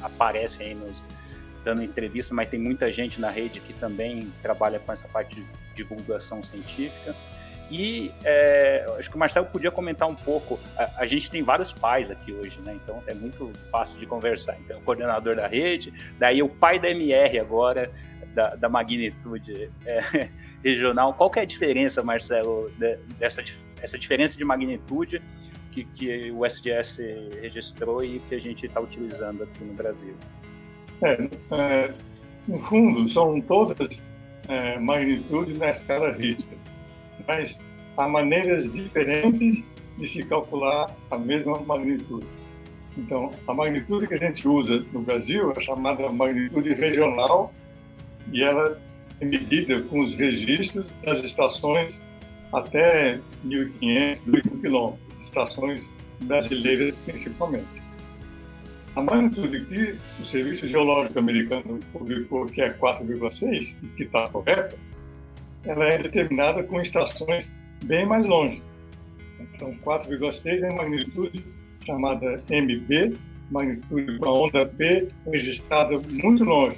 aparecem 0.01 0.67
aí 0.67 0.75
nos, 0.75 1.01
dando 1.63 1.81
entrevista, 1.81 2.33
mas 2.33 2.49
tem 2.49 2.59
muita 2.59 2.91
gente 2.91 3.21
na 3.21 3.29
rede 3.29 3.59
que 3.59 3.73
também 3.73 4.31
trabalha 4.41 4.79
com 4.79 4.91
essa 4.91 5.07
parte 5.07 5.35
de 5.35 5.45
divulgação 5.75 6.43
científica. 6.43 7.15
E 7.71 8.11
é, 8.23 8.85
acho 8.99 9.09
que 9.09 9.15
o 9.15 9.19
Marcelo 9.19 9.45
podia 9.47 9.71
comentar 9.71 10.07
um 10.07 10.13
pouco. 10.13 10.59
A, 10.77 11.01
a, 11.03 11.05
gente 11.05 11.31
tem 11.31 11.41
vários 11.41 11.71
pais 11.71 12.11
aqui 12.11 12.33
hoje, 12.33 12.59
né? 12.59 12.77
Então 12.83 13.01
é 13.07 13.13
muito 13.13 13.51
fácil 13.71 13.97
de 13.97 14.05
conversar. 14.05 14.57
Então, 14.59 14.79
o 14.79 14.81
coordenador 14.81 15.35
da 15.35 15.47
rede, 15.47 15.93
daí 16.19 16.43
o 16.43 16.49
pai 16.49 16.79
da 16.79 16.89
MR 16.89 17.39
agora, 17.39 17.89
da, 18.35 18.55
da 18.55 18.69
magnitude 18.69 19.71
é, 19.85 20.29
regional. 20.61 21.13
Qual 21.13 21.29
que 21.29 21.39
é 21.39 21.43
a 21.43 21.45
diferença, 21.45 22.03
Marcelo, 22.03 22.69
de, 22.77 22.97
dessa 23.17 23.41
essa 23.81 23.99
diferença 23.99 24.37
de 24.37 24.45
magnitude 24.45 25.21
que, 25.73 25.83
que 25.85 26.31
o 26.31 26.45
SDS 26.45 26.99
registrou 27.41 28.03
e 28.03 28.19
que 28.19 28.35
a 28.35 28.39
gente 28.39 28.65
está 28.65 28.79
utilizando 28.79 29.43
aqui 29.43 29.63
no 29.63 29.73
Brasil. 29.73 30.13
É, 31.01 31.29
é, 31.51 31.93
no 32.47 32.59
fundo, 32.59 33.09
são 33.09 33.41
todas 33.41 34.01
é, 34.47 34.77
magnitudes 34.79 35.57
na 35.57 35.69
escala 35.69 36.11
Richter, 36.11 36.57
mas 37.27 37.59
há 37.97 38.07
maneiras 38.07 38.71
diferentes 38.71 39.63
de 39.97 40.07
se 40.07 40.23
calcular 40.23 40.95
a 41.09 41.17
mesma 41.17 41.59
magnitude. 41.59 42.27
Então, 42.95 43.31
a 43.47 43.53
magnitude 43.53 44.07
que 44.07 44.13
a 44.13 44.17
gente 44.17 44.47
usa 44.47 44.85
no 44.93 45.01
Brasil 45.01 45.51
é 45.55 45.59
chamada 45.59 46.11
magnitude 46.11 46.73
regional 46.75 47.51
e 48.31 48.43
ela 48.43 48.79
é 49.19 49.25
medida 49.25 49.81
com 49.81 49.99
os 50.01 50.13
registros 50.13 50.85
das 51.03 51.23
estações 51.23 51.99
até 52.51 53.19
1.500, 53.43 54.21
2.000 54.27 54.61
quilômetros 54.61 55.12
estações 55.23 55.89
brasileiras 56.23 56.95
principalmente. 56.97 57.83
A 58.95 59.01
magnitude 59.01 59.65
que 59.65 59.97
o 60.21 60.25
Serviço 60.25 60.67
Geológico 60.67 61.17
Americano 61.17 61.79
publicou, 61.91 62.45
que 62.45 62.61
é 62.61 62.71
4,6, 62.73 63.75
que 63.97 64.03
está 64.03 64.27
correta, 64.29 64.77
ela 65.65 65.85
é 65.85 65.97
determinada 65.97 66.61
com 66.63 66.79
estações 66.79 67.51
bem 67.85 68.05
mais 68.05 68.27
longe. 68.27 68.61
Então, 69.39 69.73
4,6 69.83 70.61
é 70.61 70.71
a 70.71 70.75
magnitude 70.75 71.43
chamada 71.85 72.43
MB, 72.49 73.17
magnitude 73.49 74.19
com 74.19 74.29
a 74.29 74.33
onda 74.33 74.65
P 74.65 75.09
registrada 75.25 75.99
muito 76.09 76.43
longe, 76.43 76.77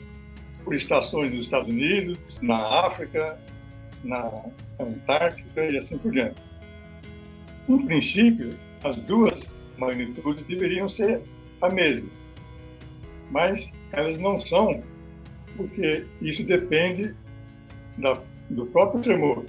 por 0.64 0.74
estações 0.74 1.32
nos 1.34 1.44
Estados 1.44 1.72
Unidos, 1.72 2.18
na 2.42 2.86
África, 2.86 3.38
na 4.04 4.32
Antártica 4.80 5.66
e 5.66 5.78
assim 5.78 5.98
por 5.98 6.12
diante. 6.12 6.42
Em 7.67 7.86
princípio, 7.86 8.58
as 8.84 8.99
duas 8.99 9.54
magnitudes 9.78 10.43
deveriam 10.43 10.88
ser 10.88 11.23
a 11.62 11.69
mesma, 11.69 12.10
mas 13.32 13.73
elas 13.91 14.17
não 14.17 14.39
são, 14.39 14.84
porque 15.58 16.06
isso 16.21 16.43
depende 16.43 17.15
da, 17.97 18.13
do 18.49 18.65
próprio 18.67 19.01
tremor. 19.01 19.45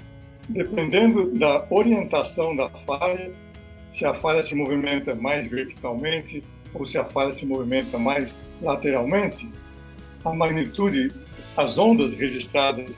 dependendo 0.49 1.33
da 1.33 1.67
orientação 1.71 2.55
da 2.55 2.71
falha, 2.71 3.33
se 3.91 4.05
a 4.05 4.15
falha 4.15 4.43
se 4.43 4.55
movimenta 4.55 5.15
mais 5.15 5.49
verticalmente 5.51 6.43
ou 6.73 6.87
se 6.87 6.97
a 6.99 7.05
falha 7.05 7.33
se 7.33 7.45
movimenta 7.45 7.99
mais 7.99 8.37
lateralmente, 8.63 9.51
a 10.25 10.33
magnitude, 10.33 11.13
as 11.57 11.79
ondas 11.79 12.15
registradas 12.15 12.97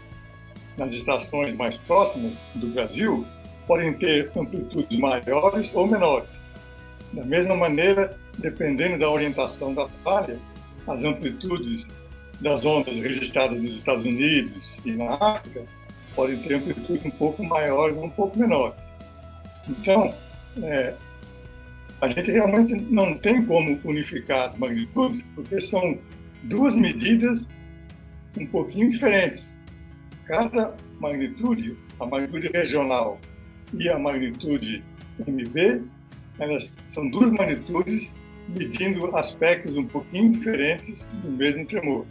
nas 0.76 0.92
estações 0.92 1.54
mais 1.54 1.76
próximas 1.76 2.36
do 2.54 2.68
Brasil 2.68 3.26
podem 3.68 3.92
ter 3.92 4.30
amplitudes 4.34 4.98
maiores 4.98 5.70
ou 5.74 5.86
menores. 5.86 6.28
Da 7.12 7.24
mesma 7.24 7.54
maneira, 7.54 8.18
dependendo 8.38 8.98
da 8.98 9.10
orientação 9.10 9.74
da 9.74 9.86
falha, 10.02 10.38
as 10.86 11.04
amplitudes 11.04 11.86
das 12.40 12.64
ondas 12.64 12.96
registradas 12.96 13.60
nos 13.60 13.72
Estados 13.72 14.04
Unidos 14.04 14.74
e 14.84 14.92
na 14.92 15.14
África 15.14 15.64
podem 16.14 16.38
ter 16.38 16.54
amplitudes 16.54 17.04
um 17.04 17.10
pouco 17.10 17.44
maiores 17.44 17.96
ou 17.96 18.04
um 18.04 18.10
pouco 18.10 18.38
menores. 18.38 18.74
Então, 19.68 20.14
é, 20.62 20.94
a 22.00 22.08
gente 22.08 22.30
realmente 22.30 22.74
não 22.74 23.18
tem 23.18 23.44
como 23.44 23.78
unificar 23.84 24.48
as 24.48 24.56
magnitudes, 24.56 25.22
porque 25.34 25.60
são 25.60 25.98
duas 26.44 26.74
medidas 26.74 27.46
um 28.38 28.46
pouquinho 28.46 28.90
diferentes. 28.90 29.52
Cada 30.24 30.74
magnitude, 31.00 31.76
a 32.00 32.06
magnitude 32.06 32.48
regional 32.48 33.18
e 33.74 33.88
a 33.88 33.98
magnitude 33.98 34.82
MB, 35.26 35.82
elas 36.38 36.72
são 36.86 37.08
duas 37.08 37.30
magnitudes 37.32 38.10
medindo 38.48 39.14
aspectos 39.16 39.76
um 39.76 39.86
pouquinho 39.86 40.32
diferentes 40.32 41.06
do 41.22 41.30
mesmo 41.30 41.66
tremor. 41.66 42.06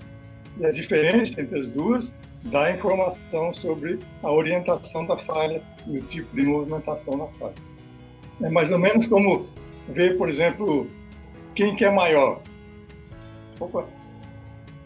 E 0.59 0.65
a 0.65 0.71
diferença 0.71 1.41
entre 1.41 1.59
as 1.59 1.69
duas 1.69 2.11
dá 2.43 2.71
informação 2.71 3.53
sobre 3.53 3.99
a 4.21 4.31
orientação 4.31 5.05
da 5.05 5.17
falha 5.17 5.61
e 5.85 5.97
o 5.97 6.01
tipo 6.03 6.35
de 6.35 6.43
movimentação 6.43 7.17
da 7.17 7.27
falha. 7.39 7.55
É 8.41 8.49
mais 8.49 8.71
ou 8.71 8.79
menos 8.79 9.07
como 9.07 9.47
ver, 9.89 10.17
por 10.17 10.29
exemplo, 10.29 10.87
quem 11.55 11.75
que 11.75 11.85
é 11.85 11.91
maior. 11.91 12.41
Opa! 13.59 13.85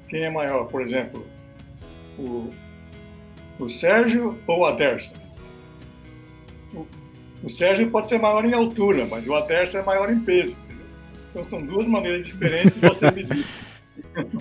Quem 0.08 0.24
é 0.24 0.30
maior, 0.30 0.66
por 0.66 0.82
exemplo, 0.82 1.26
o, 2.18 2.50
o 3.60 3.70
Sérgio 3.70 4.38
ou 4.48 4.60
o 4.60 4.66
Aderson? 4.66 5.14
O, 7.42 7.46
o 7.46 7.50
Sérgio 7.50 7.90
pode 7.90 8.08
ser 8.08 8.20
maior 8.20 8.46
em 8.46 8.54
altura, 8.54 9.06
mas 9.06 9.28
o 9.28 9.34
Aderson 9.34 9.80
é 9.80 9.84
maior 9.84 10.12
em 10.12 10.20
peso. 10.20 10.52
Entendeu? 10.52 10.86
Então 11.32 11.50
são 11.50 11.66
duas 11.66 11.88
maneiras 11.88 12.26
diferentes 12.26 12.80
de 12.80 12.88
você 12.88 13.12
medir. 13.12 13.46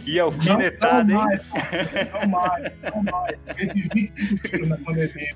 Que 0.02 0.18
alfinetada, 0.18 1.04
não, 1.04 1.22
não 1.22 1.32
hein? 1.32 1.40
Mais, 1.50 2.12
não 2.12 2.28
mais, 2.28 2.72
não 2.94 3.02
mais. 3.02 3.42
Perdi 3.42 3.88
25 3.94 4.48
quilos 4.48 4.68
na 4.68 4.78
pandemia. 4.78 5.30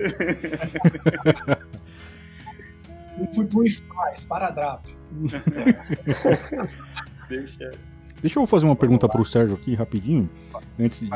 Eu 3.18 3.26
fui 3.32 3.46
pro 3.46 3.68
Spice, 3.68 4.26
paradrapo. 4.26 4.88
Deixa. 7.28 7.70
Deixa 8.20 8.40
eu 8.40 8.46
fazer 8.46 8.66
uma 8.66 8.76
pergunta 8.76 9.08
pro 9.08 9.24
Sérgio 9.24 9.56
aqui, 9.56 9.74
rapidinho. 9.74 10.28
Antes 10.78 11.00
de. 11.00 11.08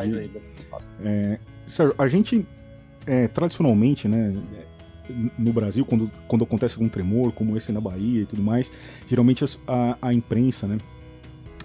É, 1.04 1.38
Sérgio, 1.66 1.94
a 1.98 2.06
gente, 2.06 2.46
é, 3.06 3.26
tradicionalmente, 3.28 4.06
né, 4.06 4.34
no 5.38 5.53
Brasil, 5.53 5.85
quando, 5.85 6.11
quando 6.27 6.44
acontece 6.44 6.75
algum 6.75 6.88
tremor, 6.88 7.33
como 7.33 7.57
esse 7.57 7.73
na 7.73 7.81
Bahia 7.81 8.23
e 8.23 8.27
tudo 8.27 8.42
mais, 8.42 8.71
geralmente 9.09 9.42
as- 9.44 9.59
a, 9.66 9.97
a 10.03 10.12
imprensa, 10.12 10.66
né, 10.66 10.79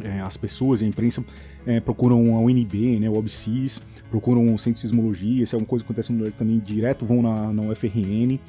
é, 0.03 0.21
as 0.21 0.35
pessoas 0.37 0.81
e 0.81 0.85
a 0.85 0.87
imprensa 0.87 1.23
é, 1.65 1.79
procuram 1.79 2.35
a 2.35 2.39
UNB, 2.39 2.99
né, 2.99 3.09
o 3.09 3.17
OBSIS, 3.17 3.81
procuram 4.09 4.45
o 4.45 4.57
Centro 4.59 4.75
de 4.75 4.81
Sismologia, 4.81 5.45
se 5.45 5.55
alguma 5.55 5.67
coisa 5.69 5.85
acontece 5.85 6.11
no 6.11 6.17
Brasil 6.19 6.33
também, 6.37 6.59
direto 6.59 7.05
vão 7.05 7.21
na, 7.21 7.53
na 7.53 7.61
UFRN. 7.63 8.39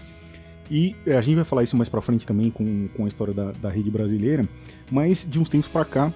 E 0.71 0.97
é, 1.07 1.15
a 1.17 1.21
gente 1.21 1.35
vai 1.37 1.45
falar 1.45 1.63
isso 1.63 1.77
mais 1.77 1.89
pra 1.91 2.01
frente 2.01 2.27
também 2.27 2.51
com, 2.51 2.89
com 2.97 3.05
a 3.05 3.09
história 3.09 3.35
da, 3.35 3.53
da 3.53 3.69
rede 3.71 3.91
brasileira, 3.91 4.49
mas 4.91 5.27
de 5.29 5.39
uns 5.39 5.49
tempos 5.49 5.69
pra 5.69 5.85
cá, 5.85 6.11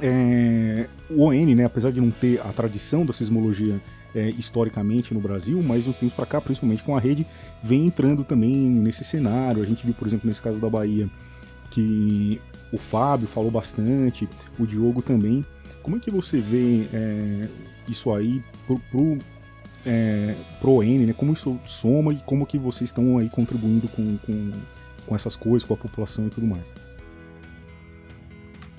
é, 0.00 0.86
o 1.10 1.22
ON, 1.22 1.32
né, 1.54 1.64
apesar 1.64 1.90
de 1.90 2.00
não 2.00 2.10
ter 2.10 2.40
a 2.40 2.52
tradição 2.52 3.06
da 3.06 3.12
sismologia 3.12 3.80
é, 4.14 4.30
historicamente 4.30 5.12
no 5.12 5.20
Brasil, 5.20 5.62
mas 5.62 5.86
uns 5.86 5.96
tempos 5.96 6.14
pra 6.14 6.26
cá, 6.26 6.40
principalmente 6.40 6.82
com 6.82 6.96
a 6.96 7.00
rede, 7.00 7.26
vem 7.62 7.86
entrando 7.86 8.24
também 8.24 8.54
nesse 8.54 9.04
cenário. 9.04 9.62
A 9.62 9.66
gente 9.66 9.84
viu, 9.84 9.94
por 9.94 10.06
exemplo, 10.06 10.26
nesse 10.26 10.40
caso 10.40 10.58
da 10.58 10.68
Bahia, 10.68 11.08
que 11.70 12.40
o 12.72 12.78
Fábio 12.78 13.26
falou 13.26 13.50
bastante, 13.50 14.28
o 14.58 14.66
Diogo 14.66 15.02
também. 15.02 15.44
Como 15.82 15.96
é 15.96 16.00
que 16.00 16.10
você 16.10 16.38
vê 16.38 16.86
é, 16.92 17.48
isso 17.88 18.12
aí 18.12 18.42
pro, 18.66 18.78
pro, 18.90 19.18
é, 19.84 20.34
pro 20.60 20.78
ON, 20.78 21.06
né? 21.06 21.12
Como 21.12 21.32
isso 21.32 21.58
soma 21.66 22.12
e 22.12 22.16
como 22.18 22.46
que 22.46 22.58
vocês 22.58 22.90
estão 22.90 23.18
aí 23.18 23.28
contribuindo 23.28 23.88
com, 23.88 24.16
com, 24.18 24.52
com 25.06 25.14
essas 25.14 25.36
coisas, 25.36 25.66
com 25.66 25.74
a 25.74 25.76
população 25.76 26.26
e 26.26 26.30
tudo 26.30 26.46
mais? 26.46 26.64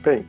Bem, 0.03 0.25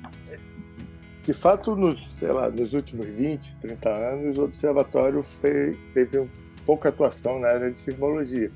de 1.26 1.34
fato, 1.34 1.74
nos, 1.74 2.06
sei 2.18 2.30
lá, 2.30 2.48
nos 2.48 2.72
últimos 2.72 3.04
20, 3.04 3.56
30 3.60 3.88
anos, 3.88 4.38
o 4.38 4.44
Observatório 4.44 5.22
fe- 5.24 5.76
teve 5.92 6.20
um 6.20 6.28
pouca 6.64 6.88
atuação 6.88 7.40
na 7.40 7.48
área 7.48 7.68
de 7.70 7.76
sismologia. 7.76 8.50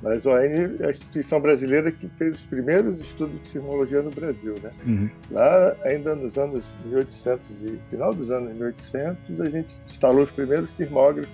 Mas 0.00 0.24
o 0.26 0.30
ON 0.30 0.36
é 0.36 0.86
a 0.86 0.90
instituição 0.90 1.40
brasileira 1.40 1.90
que 1.90 2.08
fez 2.10 2.36
os 2.36 2.46
primeiros 2.46 3.00
estudos 3.00 3.40
de 3.42 3.48
sismologia 3.48 4.00
no 4.02 4.10
Brasil. 4.10 4.54
Né? 4.62 4.70
Uhum. 4.86 5.10
Lá, 5.30 5.74
ainda 5.82 6.14
nos 6.14 6.36
anos 6.38 6.64
1800 6.84 7.50
e 7.64 7.78
final 7.90 8.12
dos 8.14 8.30
anos 8.30 8.52
1800, 8.54 9.40
a 9.40 9.48
gente 9.50 9.74
instalou 9.86 10.22
os 10.24 10.30
primeiros 10.30 10.70
sismógrafos, 10.70 11.32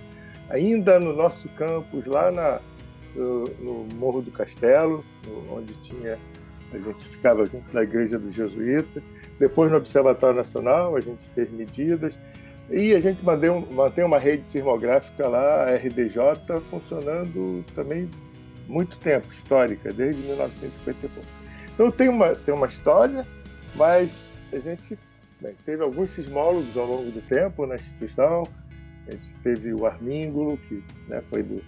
ainda 0.49 0.99
no 0.99 1.13
nosso 1.15 1.47
campus, 1.49 2.05
lá 2.05 2.31
na, 2.31 2.59
no, 3.15 3.43
no 3.59 3.87
Morro 3.97 4.21
do 4.21 4.31
Castelo, 4.31 5.03
no- 5.27 5.57
onde 5.57 5.73
tinha 5.83 6.17
a 6.73 6.77
gente 6.77 7.05
ficava 7.09 7.45
junto 7.45 7.69
da 7.73 7.83
igreja 7.83 8.17
do 8.17 8.31
Jesuíta. 8.31 9.03
Depois 9.41 9.71
no 9.71 9.77
Observatório 9.77 10.35
Nacional 10.35 10.95
a 10.95 11.01
gente 11.01 11.27
fez 11.29 11.51
medidas 11.51 12.15
e 12.69 12.93
a 12.93 12.99
gente 12.99 13.25
mantém, 13.25 13.49
mantém 13.71 14.05
uma 14.05 14.19
rede 14.19 14.45
sismográfica 14.45 15.27
lá, 15.27 15.63
a 15.63 15.75
RDJ, 15.77 16.61
funcionando 16.69 17.65
também 17.73 18.07
muito 18.67 18.99
tempo, 18.99 19.27
histórica, 19.31 19.91
desde 19.91 20.21
1950 20.21 21.05
e 21.07 21.09
pouco. 21.09 21.29
Então 21.73 21.89
tem 21.89 22.07
uma, 22.07 22.35
tem 22.35 22.53
uma 22.53 22.67
história, 22.67 23.25
mas 23.73 24.31
a 24.53 24.59
gente 24.59 24.95
teve 25.65 25.81
alguns 25.81 26.11
sismólogos 26.11 26.77
ao 26.77 26.85
longo 26.85 27.09
do 27.09 27.21
tempo 27.21 27.65
na 27.65 27.73
instituição. 27.73 28.43
A 29.07 29.11
gente 29.11 29.33
teve 29.41 29.73
o 29.73 29.87
Armíngulo, 29.87 30.55
que 30.69 30.83
né, 31.07 31.23
foi 31.31 31.41
do, 31.41 31.63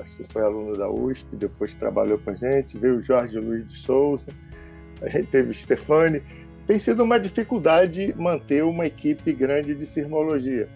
acho 0.00 0.16
que 0.16 0.24
foi 0.24 0.40
aluno 0.40 0.72
da 0.72 0.88
USP, 0.88 1.36
depois 1.36 1.74
trabalhou 1.74 2.18
com 2.18 2.30
a 2.30 2.34
gente. 2.34 2.78
Veio 2.78 2.96
o 2.96 3.02
Jorge 3.02 3.38
Luiz 3.38 3.68
de 3.68 3.76
Souza, 3.76 4.28
a 5.02 5.08
gente 5.10 5.26
teve 5.26 5.50
o 5.50 5.54
Stefani. 5.54 6.22
Tem 6.66 6.78
sido 6.78 7.02
uma 7.02 7.18
dificuldade 7.20 8.14
manter 8.16 8.64
uma 8.64 8.86
equipe 8.86 9.32
grande 9.32 9.74
de 9.74 9.84
sismologia. 9.86 10.68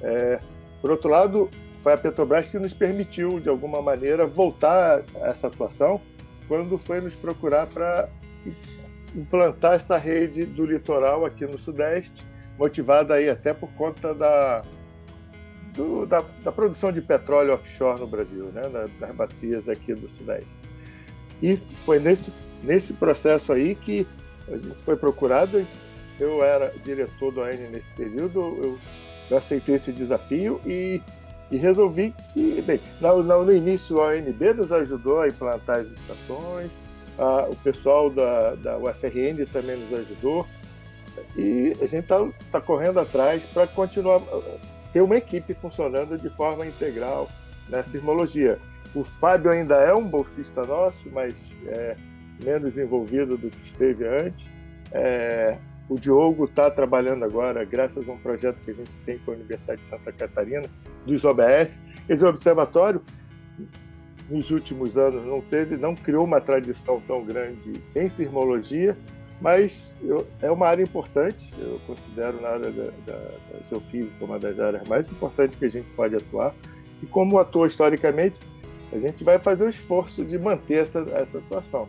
É, 0.00 0.40
por 0.80 0.90
outro 0.90 1.10
lado, 1.10 1.50
foi 1.76 1.92
a 1.94 1.98
Petrobras 1.98 2.48
que 2.48 2.58
nos 2.58 2.72
permitiu, 2.72 3.40
de 3.40 3.48
alguma 3.48 3.82
maneira, 3.82 4.26
voltar 4.26 5.02
a 5.20 5.28
essa 5.28 5.48
atuação 5.48 6.00
quando 6.46 6.78
foi 6.78 7.00
nos 7.00 7.14
procurar 7.14 7.66
para 7.66 8.08
implantar 9.14 9.74
essa 9.74 9.96
rede 9.96 10.44
do 10.44 10.64
litoral 10.64 11.24
aqui 11.24 11.44
no 11.44 11.58
Sudeste, 11.58 12.24
motivada 12.58 13.14
aí 13.14 13.28
até 13.28 13.52
por 13.52 13.70
conta 13.72 14.14
da, 14.14 14.62
do- 15.74 16.06
da, 16.06 16.22
da 16.42 16.52
produção 16.52 16.92
de 16.92 17.00
petróleo 17.00 17.52
offshore 17.52 18.00
no 18.00 18.06
Brasil, 18.06 18.46
né, 18.46 18.62
das 19.00 19.14
bacias 19.14 19.68
aqui 19.68 19.94
do 19.94 20.08
Sudeste. 20.10 20.48
E 21.42 21.56
foi 21.56 21.98
nesse, 21.98 22.32
nesse 22.62 22.92
processo 22.92 23.52
aí 23.52 23.74
que 23.74 24.06
a 24.48 24.56
gente 24.56 24.74
foi 24.84 24.96
procurado. 24.96 25.64
Eu 26.20 26.44
era 26.44 26.72
diretor 26.84 27.32
do 27.32 27.42
AN 27.42 27.56
nesse 27.70 27.90
período, 27.92 28.78
eu, 29.30 29.36
aceitei 29.36 29.74
esse 29.76 29.90
desafio 29.92 30.60
e, 30.66 31.00
e 31.50 31.56
resolvi 31.56 32.14
que, 32.34 32.60
bem, 32.62 32.78
no, 33.00 33.22
no- 33.22 33.52
início 33.52 34.00
a 34.00 34.08
ONB 34.08 34.52
nos 34.54 34.70
ajudou 34.70 35.22
a 35.22 35.28
implantar 35.28 35.78
as 35.80 35.86
estações, 35.88 36.70
a- 37.18 37.48
o 37.50 37.56
pessoal 37.56 38.10
da, 38.10 38.54
da 38.56 38.78
UFRN 38.78 39.44
também 39.50 39.76
nos 39.78 39.98
ajudou, 40.00 40.46
e 41.36 41.72
a 41.80 41.86
gente 41.86 42.04
está 42.04 42.26
tá 42.52 42.60
correndo 42.60 43.00
atrás 43.00 43.42
para 43.52 43.66
continuar 43.66 44.20
ter 44.92 45.00
uma 45.00 45.16
equipe 45.16 45.54
funcionando 45.54 46.18
de 46.18 46.28
forma 46.30 46.66
integral 46.66 47.30
na 47.68 47.82
sismologia. 47.82 48.58
O 48.94 49.02
Fábio 49.02 49.50
ainda 49.50 49.76
é 49.76 49.94
um 49.94 50.04
bolsista 50.06 50.62
nosso, 50.64 50.98
mas 51.10 51.34
é 51.66 51.96
menos 52.42 52.78
envolvido 52.78 53.36
do 53.36 53.50
que 53.50 53.62
esteve 53.64 54.06
antes. 54.06 54.44
É, 54.92 55.56
o 55.88 55.98
Diogo 55.98 56.44
está 56.44 56.70
trabalhando 56.70 57.24
agora, 57.24 57.64
graças 57.64 58.08
a 58.08 58.12
um 58.12 58.18
projeto 58.18 58.56
que 58.64 58.70
a 58.70 58.74
gente 58.74 58.92
tem 59.04 59.18
com 59.18 59.32
a 59.32 59.34
Universidade 59.34 59.80
de 59.82 59.86
Santa 59.86 60.12
Catarina, 60.12 60.64
dos 61.06 61.24
OBS. 61.24 61.82
O 62.08 62.26
Observatório, 62.26 63.02
nos 64.30 64.50
últimos 64.50 64.96
anos, 64.96 65.24
não 65.26 65.40
teve, 65.40 65.76
não 65.76 65.94
criou 65.94 66.24
uma 66.24 66.40
tradição 66.40 67.00
tão 67.06 67.24
grande 67.24 67.72
em 67.94 68.08
sismologia, 68.08 68.96
mas 69.40 69.96
eu, 70.02 70.26
é 70.40 70.50
uma 70.50 70.68
área 70.68 70.84
importante, 70.84 71.52
eu 71.58 71.80
considero 71.86 72.40
na 72.40 72.48
área 72.48 72.70
da, 72.70 72.84
da, 73.04 73.18
da 73.18 73.58
geofísica 73.68 74.24
uma 74.24 74.38
das 74.38 74.60
áreas 74.60 74.86
mais 74.88 75.10
importantes 75.10 75.58
que 75.58 75.64
a 75.64 75.68
gente 75.68 75.88
pode 75.96 76.14
atuar. 76.14 76.54
E 77.02 77.06
como 77.06 77.38
atua 77.38 77.66
historicamente, 77.66 78.38
a 78.92 78.98
gente 78.98 79.24
vai 79.24 79.40
fazer 79.40 79.64
o 79.64 79.68
esforço 79.68 80.24
de 80.24 80.38
manter 80.38 80.82
essa, 80.82 81.00
essa 81.14 81.38
atuação. 81.38 81.88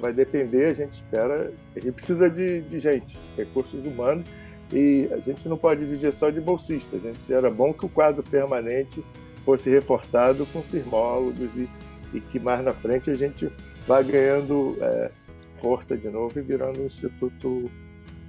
Vai 0.00 0.12
depender, 0.12 0.66
a 0.66 0.74
gente 0.74 0.92
espera, 0.92 1.52
a 1.74 1.80
gente 1.80 1.92
precisa 1.92 2.28
de, 2.28 2.60
de 2.62 2.78
gente, 2.78 3.18
recursos 3.36 3.84
humanos, 3.84 4.28
e 4.72 5.08
a 5.12 5.18
gente 5.18 5.48
não 5.48 5.56
pode 5.56 5.84
viver 5.84 6.12
só 6.12 6.30
de 6.30 6.40
bolsista. 6.40 6.96
A 6.96 6.98
gente 6.98 7.32
era 7.32 7.50
bom 7.50 7.72
que 7.72 7.84
o 7.84 7.88
quadro 7.88 8.22
permanente 8.22 9.04
fosse 9.44 9.68
reforçado 9.70 10.46
com 10.46 10.62
sismólogos 10.62 11.50
e, 11.56 11.68
e 12.14 12.20
que 12.20 12.38
mais 12.38 12.64
na 12.64 12.72
frente 12.72 13.10
a 13.10 13.14
gente 13.14 13.50
vá 13.86 14.00
ganhando 14.02 14.76
é, 14.80 15.10
força 15.56 15.96
de 15.96 16.08
novo 16.08 16.38
e 16.38 16.42
virando 16.42 16.80
um 16.80 16.86
instituto 16.86 17.70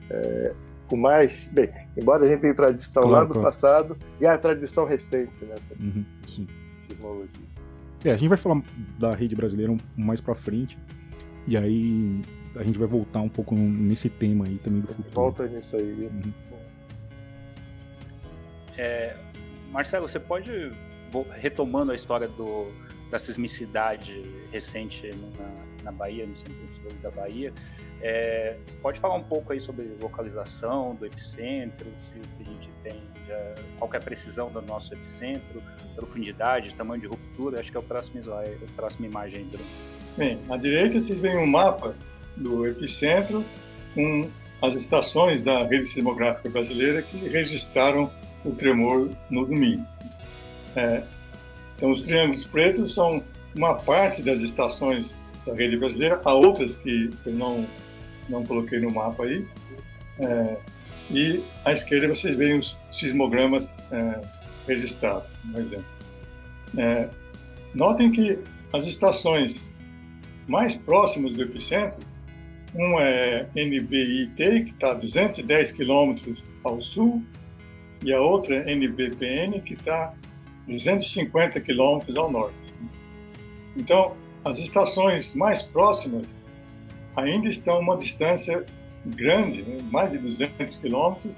é, 0.10 0.54
com 0.88 0.98
mais. 0.98 1.50
Bem, 1.52 1.70
embora 1.98 2.26
a 2.26 2.28
gente 2.28 2.42
tenha 2.42 2.54
tradição 2.54 3.04
claro, 3.04 3.16
lá 3.16 3.24
do 3.26 3.34
claro. 3.34 3.48
passado 3.48 3.98
e 4.20 4.26
a 4.26 4.38
tradição 4.38 4.86
recente 4.86 5.46
nessa 5.46 5.74
uhum, 5.80 6.06
sismologia. 6.80 7.54
É, 8.04 8.12
a 8.12 8.18
gente 8.18 8.30
vai 8.30 8.38
falar 8.38 8.62
da 9.00 9.12
rede 9.12 9.36
brasileira 9.36 9.76
mais 9.96 10.20
para 10.20 10.36
frente. 10.36 10.78
E 11.48 11.58
aí 11.58 12.22
a 12.56 12.64
gente 12.64 12.78
vai 12.78 12.88
voltar 12.88 13.22
um 13.22 13.30
pouco 13.30 13.56
nesse 13.56 14.10
tema 14.10 14.46
aí 14.46 14.58
também 14.60 14.82
do 14.82 14.88
futuro. 14.88 15.12
Volta 15.14 15.48
nisso 15.48 15.76
aí. 15.76 16.06
Uhum. 16.06 16.34
É, 18.78 19.16
Marcelo, 19.72 20.08
você 20.08 20.20
pode, 20.20 20.52
retomando 21.32 21.92
a 21.92 21.96
história 21.96 22.28
do, 22.28 22.72
da 23.10 23.20
sismicidade 23.20 24.24
recente 24.52 25.10
na, 25.38 25.84
na 25.84 25.92
Bahia, 25.92 26.26
no 26.26 26.38
centro 26.38 26.54
da 27.02 27.12
Bahia, 27.12 27.54
é, 28.02 28.58
pode 28.82 29.00
falar 29.00 29.16
um 29.16 29.24
pouco 29.24 29.54
aí 29.54 29.62
sobre 29.62 29.98
localização 30.02 30.94
do 30.96 31.06
epicentro, 31.06 31.90
se 32.00 32.16
a 32.40 32.44
gente 32.44 32.70
tem, 32.84 33.02
já, 33.26 33.56
qual 33.80 33.90
é 33.94 33.98
a 33.98 34.00
precisão 34.00 34.52
do 34.52 34.62
nosso 34.62 34.94
epicentro, 34.94 35.64
profundidade, 35.96 36.76
tamanho 36.76 37.02
de 37.02 37.08
ruptura, 37.08 37.60
acho 37.60 37.72
que 37.72 37.78
é 37.78 37.80
o 37.80 37.84
próximo 37.84 38.20
slide, 38.20 38.60
a 38.62 38.76
próxima 38.76 39.08
imagem, 39.08 39.46
Bruno. 39.46 39.66
Bem, 40.16 40.40
à 40.48 40.58
direita 40.58 41.02
vocês 41.02 41.20
veem 41.20 41.38
um 41.38 41.48
mapa 41.48 41.96
do 42.38 42.68
epicentro 42.68 43.44
com 43.96 44.30
as 44.62 44.76
estações 44.76 45.44
da 45.44 45.66
rede 45.66 45.88
sismográfica 45.88 46.52
brasileira 46.52 47.02
que 47.02 47.18
registraram 47.28 48.12
o 48.46 48.52
tremor 48.52 49.10
no 49.32 49.46
domingo. 49.46 49.84
É, 50.76 51.04
então, 51.76 51.92
os 51.92 52.02
triângulos 52.04 52.46
pretos 52.46 52.94
são 52.94 53.24
uma 53.56 53.74
parte 53.74 54.22
das 54.22 54.42
estações 54.42 55.16
da 55.46 55.54
rede 55.54 55.78
brasileira, 55.78 56.22
há 56.24 56.34
outras 56.34 56.76
que 56.78 57.10
eu 57.26 57.34
não, 57.34 57.66
não 58.30 58.46
coloquei 58.46 58.80
no 58.80 58.94
mapa 58.94 59.24
aí. 59.24 59.46
É, 60.20 60.58
e 61.10 61.44
à 61.66 61.74
esquerda 61.74 62.08
vocês 62.08 62.36
veem 62.36 62.60
os 62.60 62.78
sismogramas 62.92 63.76
é, 63.92 64.22
registrados, 64.68 65.28
por 65.52 65.60
exemplo. 65.60 65.86
É, 66.78 67.10
notem 67.74 68.12
que 68.12 68.40
as 68.72 68.86
estações 68.86 69.68
mais 70.48 70.76
próximas 70.76 71.34
do 71.34 71.44
epicentro, 71.44 72.00
uma 72.76 73.02
é 73.04 73.48
NBIT, 73.56 74.36
que 74.36 74.72
está 74.72 74.92
a 74.92 74.94
210 74.94 75.72
quilômetros 75.74 76.44
ao 76.64 76.82
sul, 76.82 77.24
e 78.04 78.12
a 78.12 78.20
outra 78.20 78.56
é 78.56 78.72
NBPN, 78.72 79.62
que 79.62 79.74
está 79.74 80.14
250 80.68 81.60
quilômetros 81.62 82.18
ao 82.18 82.32
norte. 82.32 82.56
Então, 83.78 84.16
as 84.44 84.60
estações 84.60 85.34
mais 85.34 85.62
próximas 85.62 86.26
ainda 87.16 87.48
estão 87.48 87.76
a 87.76 87.80
uma 87.80 87.98
distância 87.98 88.66
grande, 89.06 89.62
né, 89.62 89.78
mais 89.92 90.12
de 90.12 90.18
200 90.18 90.76
quilômetros, 90.78 91.32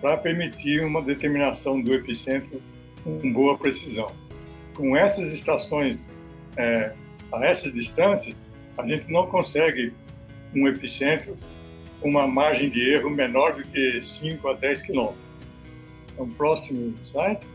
para 0.00 0.16
permitir 0.16 0.84
uma 0.84 1.02
determinação 1.02 1.80
do 1.80 1.94
epicentro 1.94 2.62
com 3.02 3.32
boa 3.32 3.56
precisão. 3.56 4.06
Com 4.76 4.96
essas 4.96 5.32
estações 5.32 6.04
é, 6.56 6.92
a 7.32 7.44
essa 7.44 7.70
distância, 7.70 8.34
a 8.76 8.86
gente 8.86 9.10
não 9.10 9.26
consegue 9.26 9.92
um 10.54 10.66
epicentro 10.66 11.36
com 12.00 12.08
uma 12.08 12.26
margem 12.26 12.70
de 12.70 12.80
erro 12.94 13.10
menor 13.10 13.54
do 13.54 13.62
que 13.62 14.00
5 14.00 14.48
a 14.48 14.54
10 14.54 14.82
quilômetros. 14.82 15.28
Então, 16.12 16.28
próximo 16.30 16.94
slide. 17.04 17.46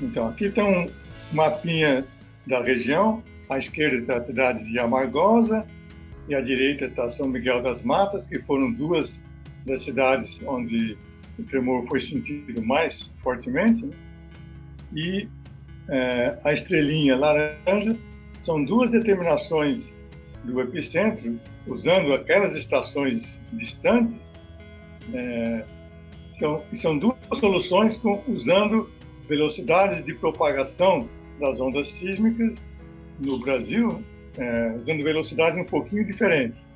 Então, 0.00 0.28
aqui 0.28 0.46
está 0.46 0.64
um 0.64 0.86
mapinha 1.32 2.06
da 2.46 2.62
região. 2.62 3.22
À 3.48 3.58
esquerda 3.58 3.96
está 3.98 4.16
a 4.18 4.22
cidade 4.22 4.64
de 4.64 4.78
Amargosa 4.78 5.66
e 6.28 6.34
à 6.34 6.40
direita 6.40 6.84
está 6.84 7.08
São 7.08 7.28
Miguel 7.28 7.62
das 7.62 7.82
Matas, 7.82 8.24
que 8.24 8.38
foram 8.40 8.72
duas 8.72 9.20
das 9.66 9.82
cidades 9.82 10.40
onde 10.46 10.96
o 11.38 11.42
tremor 11.42 11.86
foi 11.86 12.00
sentido 12.00 12.62
mais 12.62 13.10
fortemente. 13.22 13.84
Né? 13.84 13.96
E 14.94 15.28
é, 15.90 16.38
a 16.44 16.52
estrelinha 16.52 17.16
laranja 17.16 17.96
são 18.40 18.64
duas 18.64 18.90
determinações 18.90 19.92
do 20.44 20.60
epicentro, 20.60 21.38
usando 21.66 22.14
aquelas 22.14 22.56
estações 22.56 23.40
distantes, 23.52 24.18
é, 25.12 25.64
são, 26.32 26.62
são 26.72 26.96
duas 26.96 27.16
soluções 27.34 27.96
com, 27.96 28.22
usando 28.28 28.90
velocidades 29.28 30.04
de 30.04 30.14
propagação 30.14 31.08
das 31.38 31.60
ondas 31.60 31.88
sísmicas 31.88 32.56
no 33.18 33.38
Brasil, 33.40 34.02
é, 34.38 34.76
usando 34.80 35.02
velocidades 35.02 35.58
um 35.58 35.64
pouquinho 35.64 36.04
diferentes. 36.04 36.68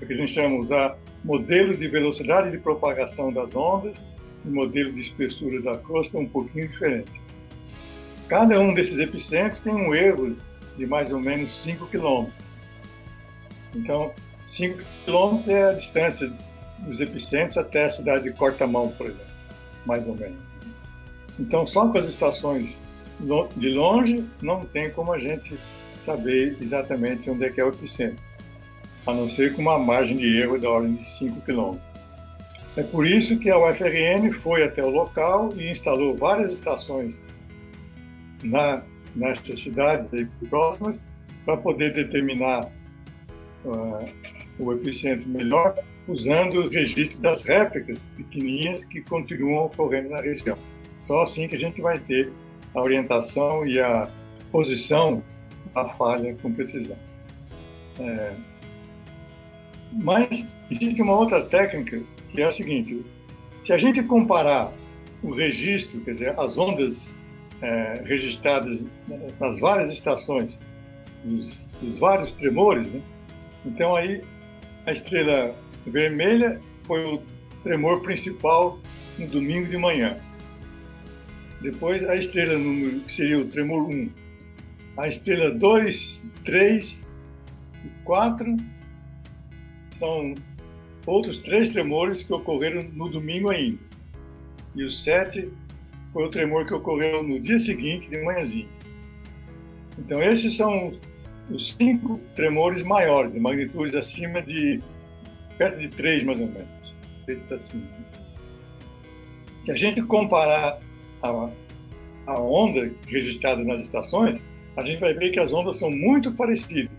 O 0.00 0.06
que 0.06 0.12
a 0.12 0.16
gente 0.16 0.32
chama 0.32 0.56
usar 0.56 0.98
modelo 1.22 1.76
de 1.76 1.86
velocidade 1.88 2.50
de 2.50 2.58
propagação 2.58 3.32
das 3.32 3.54
ondas 3.54 3.94
e 4.44 4.48
modelo 4.48 4.92
de 4.92 5.02
espessura 5.02 5.60
da 5.60 5.76
crosta 5.76 6.18
um 6.18 6.26
pouquinho 6.26 6.68
diferente. 6.68 7.19
Cada 8.30 8.60
um 8.60 8.72
desses 8.72 8.96
epicentros 8.98 9.58
tem 9.58 9.74
um 9.74 9.92
erro 9.92 10.36
de 10.76 10.86
mais 10.86 11.10
ou 11.10 11.18
menos 11.18 11.62
5 11.62 11.84
quilômetros. 11.88 12.36
Então, 13.74 14.12
5 14.46 14.78
quilômetros 15.04 15.48
é 15.48 15.64
a 15.64 15.72
distância 15.72 16.32
dos 16.78 17.00
epicentros 17.00 17.58
até 17.58 17.86
a 17.86 17.90
cidade 17.90 18.22
de 18.22 18.32
Cortamão, 18.32 18.88
por 18.90 19.06
exemplo, 19.06 19.26
mais 19.84 20.06
ou 20.06 20.14
menos. 20.14 20.38
Então, 21.40 21.66
só 21.66 21.88
com 21.88 21.98
as 21.98 22.06
estações 22.06 22.80
de 23.56 23.68
longe, 23.70 24.24
não 24.40 24.64
tem 24.64 24.90
como 24.92 25.12
a 25.12 25.18
gente 25.18 25.58
saber 25.98 26.56
exatamente 26.60 27.28
onde 27.28 27.44
é 27.44 27.50
que 27.50 27.60
é 27.60 27.64
o 27.64 27.70
epicentro, 27.70 28.22
a 29.08 29.12
não 29.12 29.28
ser 29.28 29.56
com 29.56 29.62
uma 29.62 29.76
margem 29.76 30.16
de 30.16 30.38
erro 30.38 30.56
da 30.56 30.70
ordem 30.70 30.94
de 30.94 31.04
5 31.04 31.40
quilômetros. 31.40 31.82
É 32.76 32.84
por 32.84 33.04
isso 33.04 33.36
que 33.40 33.50
a 33.50 33.58
UFRN 33.58 34.30
foi 34.32 34.62
até 34.62 34.84
o 34.84 34.88
local 34.88 35.48
e 35.56 35.68
instalou 35.68 36.16
várias 36.16 36.52
estações 36.52 37.20
na, 38.42 38.82
nessas 39.14 39.60
cidades 39.60 40.12
aí 40.12 40.26
próximas 40.48 40.98
para 41.44 41.56
poder 41.56 41.92
determinar 41.92 42.70
uh, 43.64 44.08
o 44.58 44.72
epicentro 44.72 45.28
melhor, 45.28 45.74
usando 46.06 46.66
o 46.66 46.68
registro 46.68 47.18
das 47.20 47.42
réplicas 47.42 48.04
pequenininhas 48.16 48.84
que 48.84 49.00
continuam 49.02 49.66
ocorrendo 49.66 50.10
na 50.10 50.20
região. 50.20 50.58
Só 51.00 51.22
assim 51.22 51.48
que 51.48 51.56
a 51.56 51.58
gente 51.58 51.80
vai 51.80 51.98
ter 51.98 52.30
a 52.74 52.80
orientação 52.80 53.66
e 53.66 53.80
a 53.80 54.08
posição 54.52 55.22
da 55.74 55.88
falha 55.90 56.36
com 56.42 56.52
precisão. 56.52 56.96
É... 57.98 58.32
Mas 59.92 60.46
existe 60.70 61.02
uma 61.02 61.16
outra 61.18 61.44
técnica 61.44 62.00
que 62.30 62.40
é 62.40 62.44
a 62.44 62.52
seguinte: 62.52 63.04
se 63.62 63.72
a 63.72 63.78
gente 63.78 64.02
comparar 64.02 64.72
o 65.22 65.32
registro, 65.32 66.00
quer 66.00 66.12
dizer, 66.12 66.38
as 66.38 66.56
ondas 66.56 67.10
é, 67.62 68.02
registradas 68.04 68.82
nas 69.38 69.60
várias 69.60 69.92
estações, 69.92 70.58
dos, 71.24 71.58
dos 71.80 71.98
vários 71.98 72.32
tremores. 72.32 72.86
Né? 72.92 73.02
Então 73.64 73.94
aí 73.94 74.22
a 74.86 74.92
estrela 74.92 75.54
vermelha 75.86 76.60
foi 76.84 77.04
o 77.04 77.22
tremor 77.62 78.00
principal 78.02 78.78
no 79.18 79.26
domingo 79.26 79.68
de 79.68 79.76
manhã. 79.76 80.16
Depois 81.60 82.02
a 82.08 82.16
estrela 82.16 82.58
número, 82.58 83.00
que 83.00 83.12
seria 83.12 83.38
o 83.38 83.46
tremor 83.46 83.82
1. 83.82 84.10
A 84.96 85.08
estrela 85.08 85.50
2, 85.50 86.22
3 86.44 87.06
e 87.84 87.88
4 88.04 88.56
são 89.98 90.34
outros 91.06 91.38
três 91.38 91.68
tremores 91.68 92.24
que 92.24 92.32
ocorreram 92.32 92.82
no 92.92 93.08
domingo 93.08 93.50
ainda. 93.50 93.78
E 94.74 94.84
o 94.84 94.90
7 94.90 95.50
foi 96.12 96.24
o 96.24 96.30
tremor 96.30 96.66
que 96.66 96.74
ocorreu 96.74 97.22
no 97.22 97.40
dia 97.40 97.58
seguinte, 97.58 98.10
de 98.10 98.20
manhãzinha. 98.22 98.68
Então, 99.98 100.22
esses 100.22 100.56
são 100.56 100.92
os 101.50 101.72
cinco 101.72 102.20
tremores 102.34 102.82
maiores, 102.82 103.32
de 103.32 103.40
magnitudes 103.40 103.94
acima 103.94 104.42
de 104.42 104.80
perto 105.58 105.78
de 105.78 105.88
3, 105.88 106.24
mais 106.24 106.40
ou 106.40 106.46
menos. 106.46 106.68
3 107.26 107.40
para 107.42 107.58
cima. 107.58 107.86
Se 109.60 109.70
a 109.70 109.76
gente 109.76 110.00
comparar 110.02 110.80
a, 111.22 111.50
a 112.26 112.40
onda 112.40 112.90
registrada 113.06 113.62
nas 113.62 113.82
estações, 113.82 114.40
a 114.76 114.84
gente 114.84 115.00
vai 115.00 115.12
ver 115.12 115.30
que 115.30 115.40
as 115.40 115.52
ondas 115.52 115.76
são 115.76 115.90
muito 115.90 116.32
parecidas. 116.32 116.96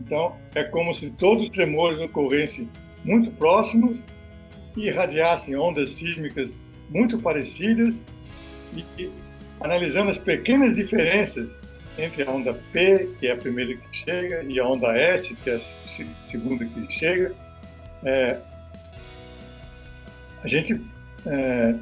Então, 0.00 0.36
é 0.54 0.64
como 0.64 0.94
se 0.94 1.10
todos 1.10 1.44
os 1.44 1.50
tremores 1.50 1.98
ocorressem 2.00 2.68
muito 3.04 3.30
próximos 3.32 4.02
e 4.76 4.86
irradiassem 4.86 5.56
ondas 5.56 5.90
sísmicas 5.90 6.54
muito 6.88 7.18
parecidas 7.18 8.00
e 8.98 9.10
analisando 9.60 10.10
as 10.10 10.18
pequenas 10.18 10.74
diferenças 10.74 11.54
entre 11.98 12.22
a 12.22 12.30
onda 12.30 12.54
P, 12.72 13.10
que 13.18 13.26
é 13.26 13.32
a 13.32 13.36
primeira 13.36 13.74
que 13.74 13.96
chega, 13.96 14.44
e 14.44 14.60
a 14.60 14.66
onda 14.66 14.96
S, 14.96 15.34
que 15.34 15.50
é 15.50 15.54
a 15.54 15.60
segunda 16.26 16.64
que 16.64 16.92
chega, 16.92 17.34
é, 18.04 18.38
a 20.42 20.48
gente 20.48 20.80
é, 21.26 21.74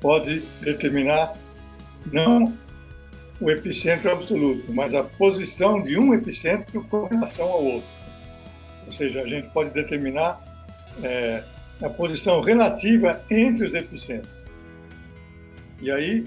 pode 0.00 0.40
determinar 0.60 1.34
não 2.10 2.56
o 3.40 3.50
epicentro 3.50 4.10
absoluto, 4.10 4.72
mas 4.72 4.94
a 4.94 5.04
posição 5.04 5.82
de 5.82 5.98
um 5.98 6.14
epicentro 6.14 6.82
com 6.84 7.04
relação 7.04 7.46
ao 7.46 7.62
outro. 7.62 7.88
Ou 8.86 8.92
seja, 8.92 9.22
a 9.22 9.26
gente 9.26 9.48
pode 9.50 9.70
determinar 9.70 10.42
é, 11.02 11.44
a 11.80 11.88
posição 11.88 12.40
relativa 12.40 13.22
entre 13.30 13.66
os 13.66 13.74
epicentros. 13.74 14.36
E 15.80 15.90
aí, 15.90 16.26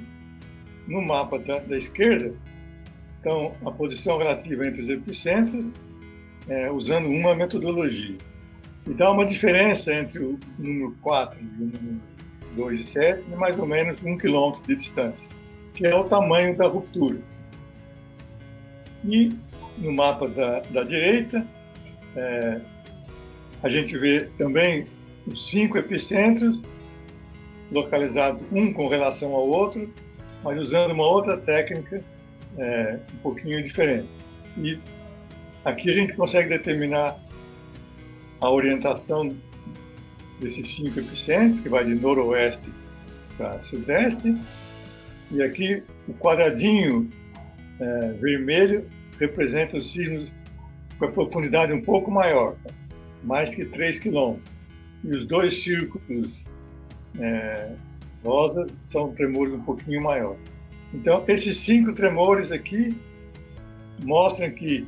no 0.88 1.02
mapa 1.02 1.40
da, 1.40 1.60
da 1.60 1.78
esquerda, 1.78 2.34
então 3.20 3.54
a 3.66 3.72
posição 3.72 4.18
relativa 4.18 4.68
entre 4.68 4.82
os 4.82 4.90
epicentros, 4.90 5.66
é, 6.50 6.72
usando 6.72 7.08
uma 7.08 7.36
metodologia. 7.36 8.18
E 8.88 8.94
dá 8.94 9.12
uma 9.12 9.26
diferença 9.26 9.94
entre 9.94 10.20
o 10.20 10.40
número 10.58 10.96
4 11.02 11.40
e 11.40 11.44
o 11.44 11.66
número 11.68 12.02
2 12.56 12.80
e 12.80 12.84
7, 12.84 13.22
de 13.22 13.36
mais 13.36 13.60
ou 13.60 13.68
menos 13.68 14.02
um 14.04 14.18
quilômetro 14.18 14.68
de 14.68 14.76
distância, 14.76 15.28
que 15.74 15.86
é 15.86 15.96
o 15.96 16.04
tamanho 16.06 16.58
da 16.58 16.68
ruptura. 16.68 17.20
E 19.06 19.30
no 19.78 19.94
mapa 19.94 20.28
da, 20.28 20.60
da 20.62 20.84
direita, 20.84 21.46
é, 22.16 22.60
a 23.62 23.70
gente 23.70 23.98
vê 23.98 24.30
também 24.38 24.88
os 25.28 25.48
cinco 25.48 25.78
epicentros 25.78 26.60
localizados 27.72 28.44
um 28.52 28.74
com 28.74 28.88
relação 28.88 29.34
ao 29.34 29.48
outro, 29.48 29.94
mas 30.44 30.58
usando 30.58 30.92
uma 30.92 31.08
outra 31.08 31.38
técnica 31.38 32.04
é, 32.58 33.00
um 33.14 33.18
pouquinho 33.18 33.64
diferente. 33.64 34.10
E 34.58 34.80
aqui 35.64 35.90
a 35.90 35.94
gente 35.94 36.14
consegue 36.16 36.50
determinar 36.50 37.18
a 38.40 38.50
orientação 38.50 39.36
desses 40.40 40.68
cinco 40.68 41.00
epicentros, 41.00 41.60
que 41.60 41.70
vai 41.70 41.86
de 41.86 41.96
noroeste 41.96 42.70
para 43.38 43.60
sudeste, 43.60 44.36
e 45.30 45.42
aqui 45.42 45.84
o 46.08 46.14
quadradinho 46.14 47.10
é, 47.80 48.14
vermelho 48.14 48.86
representa 49.20 49.78
os 49.78 49.92
sismos 49.92 50.32
com 50.98 51.06
a 51.06 51.12
profundidade 51.12 51.72
um 51.72 51.82
pouco 51.82 52.12
maior, 52.12 52.56
mais 53.24 53.56
que 53.56 53.66
3 53.66 54.00
quilômetros. 54.00 54.52
E 55.04 55.10
os 55.10 55.26
dois 55.26 55.64
círculos 55.64 56.44
é, 57.20 57.72
rosa 58.24 58.68
são 58.84 59.12
tremores 59.14 59.54
um 59.54 59.62
pouquinho 59.62 60.02
maiores. 60.02 60.40
Então, 60.94 61.24
esses 61.28 61.58
cinco 61.58 61.94
tremores 61.94 62.52
aqui 62.52 62.98
mostram 64.04 64.52
que 64.52 64.86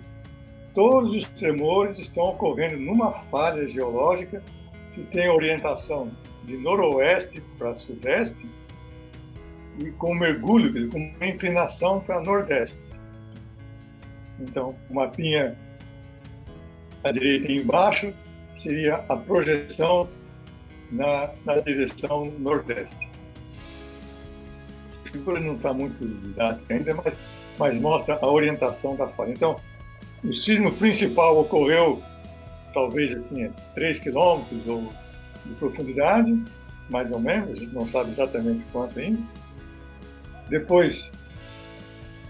todos 0.74 1.16
os 1.16 1.26
tremores 1.30 2.00
estão 2.00 2.30
ocorrendo 2.30 2.78
numa 2.78 3.12
falha 3.30 3.68
geológica 3.68 4.44
que 4.94 5.04
tem 5.06 5.30
orientação 5.30 6.12
de 6.44 6.58
noroeste 6.58 7.42
para 7.58 7.74
sudeste 7.76 8.48
e 9.80 9.90
com 9.92 10.14
mergulho, 10.14 10.90
com 10.90 10.98
uma 10.98 11.28
inclinação 11.28 12.00
para 12.02 12.22
nordeste. 12.22 12.78
Então, 14.40 14.76
o 14.90 14.96
mapinha 14.96 15.58
à 17.04 17.12
direita 17.12 17.52
embaixo 17.52 18.14
seria 18.56 18.96
a 19.08 19.16
projeção 19.16 20.10
na, 20.92 21.32
na 21.46 21.60
direção 21.60 22.26
nordeste 22.38 23.03
figura 25.14 25.40
não 25.40 25.56
está 25.56 25.74
muito 25.74 26.06
didática 26.06 26.74
ainda, 26.74 26.96
mas, 26.96 27.18
mas 27.58 27.80
mostra 27.80 28.18
a 28.22 28.28
orientação 28.28 28.96
da 28.96 29.08
falha. 29.08 29.32
Então, 29.32 29.60
o 30.24 30.34
sismo 30.34 30.72
principal 30.74 31.40
ocorreu 31.40 32.02
talvez 32.74 33.14
aqui 33.14 33.46
a 33.46 33.50
3 33.76 34.00
quilômetros 34.00 34.64
de 35.46 35.54
profundidade, 35.56 36.44
mais 36.90 37.12
ou 37.12 37.20
menos, 37.20 37.52
a 37.52 37.56
gente 37.56 37.74
não 37.74 37.88
sabe 37.88 38.12
exatamente 38.12 38.66
quanto 38.72 39.00
ainda. 39.00 39.20
Depois, 40.50 41.10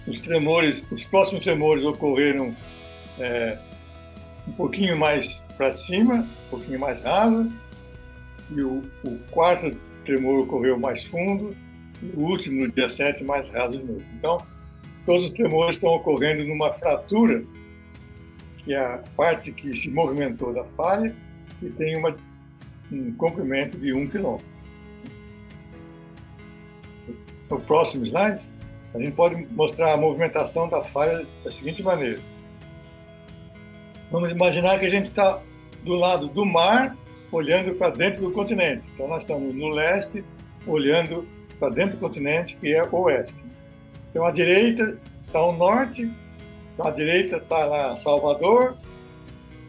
os 0.06 0.20
tremores, 0.20 0.84
os 0.92 1.04
próximos 1.06 1.44
tremores 1.44 1.84
ocorreram 1.86 2.56
é, 3.20 3.58
um 4.48 4.52
pouquinho 4.52 4.98
mais 4.98 5.42
para 5.56 5.72
cima, 5.72 6.16
um 6.48 6.50
pouquinho 6.50 6.80
mais 6.80 7.02
raso, 7.02 7.48
e 8.52 8.62
o, 8.62 8.82
o 9.04 9.18
quarto 9.32 9.76
tremor 10.06 10.42
ocorreu 10.42 10.78
mais 10.78 11.04
fundo, 11.06 11.56
o 12.16 12.22
último, 12.22 12.62
no 12.62 12.72
dia 12.72 12.90
7, 12.90 13.24
mais 13.24 13.50
raso 13.50 13.78
de 13.78 13.84
novo. 13.84 14.04
Então, 14.18 14.38
todos 15.06 15.26
os 15.26 15.32
tremores 15.32 15.76
estão 15.76 15.90
ocorrendo 15.92 16.44
numa 16.46 16.74
fratura, 16.74 17.44
que 18.58 18.74
é 18.74 18.80
a 18.80 19.04
parte 19.16 19.52
que 19.52 19.76
se 19.76 19.90
movimentou 19.90 20.54
da 20.54 20.64
falha, 20.76 21.16
e 21.62 21.70
tem 21.70 21.98
uma, 21.98 22.16
um 22.92 23.14
comprimento 23.14 23.78
de 23.78 23.94
um 23.94 24.08
quilômetro. 24.08 24.46
No 27.50 27.60
próximo 27.62 28.06
slide, 28.06 28.42
a 28.94 29.00
gente 29.00 29.12
pode 29.12 29.36
mostrar 29.52 29.94
a 29.94 29.98
movimentação 29.98 30.68
da 30.68 30.84
falha 30.84 31.26
da 31.44 31.52
seguinte 31.52 31.82
maneira. 31.84 32.22
Vamos 34.12 34.32
imaginar 34.32 34.80
que 34.80 34.86
a 34.86 34.90
gente 34.90 35.06
está 35.06 35.42
do 35.84 35.96
lado 35.96 36.28
do 36.28 36.46
mar, 36.46 36.96
olhando 37.32 37.74
para 37.76 37.90
dentro 37.90 38.22
do 38.22 38.32
continente. 38.32 38.84
Então, 38.94 39.08
nós 39.08 39.24
estamos 39.24 39.54
no 39.54 39.70
leste, 39.70 40.24
olhando 40.68 41.28
para 41.60 41.74
dentro 41.74 41.98
do 41.98 42.00
continente, 42.00 42.56
que 42.58 42.74
é 42.74 42.84
o 42.84 42.96
oeste. 43.02 43.36
Então, 44.10 44.26
à 44.26 44.32
direita 44.32 44.98
está 45.26 45.42
o 45.46 45.52
norte, 45.54 46.12
à 46.80 46.92
direita 46.92 47.38
está 47.38 47.66
lá 47.66 47.96
Salvador, 47.96 48.78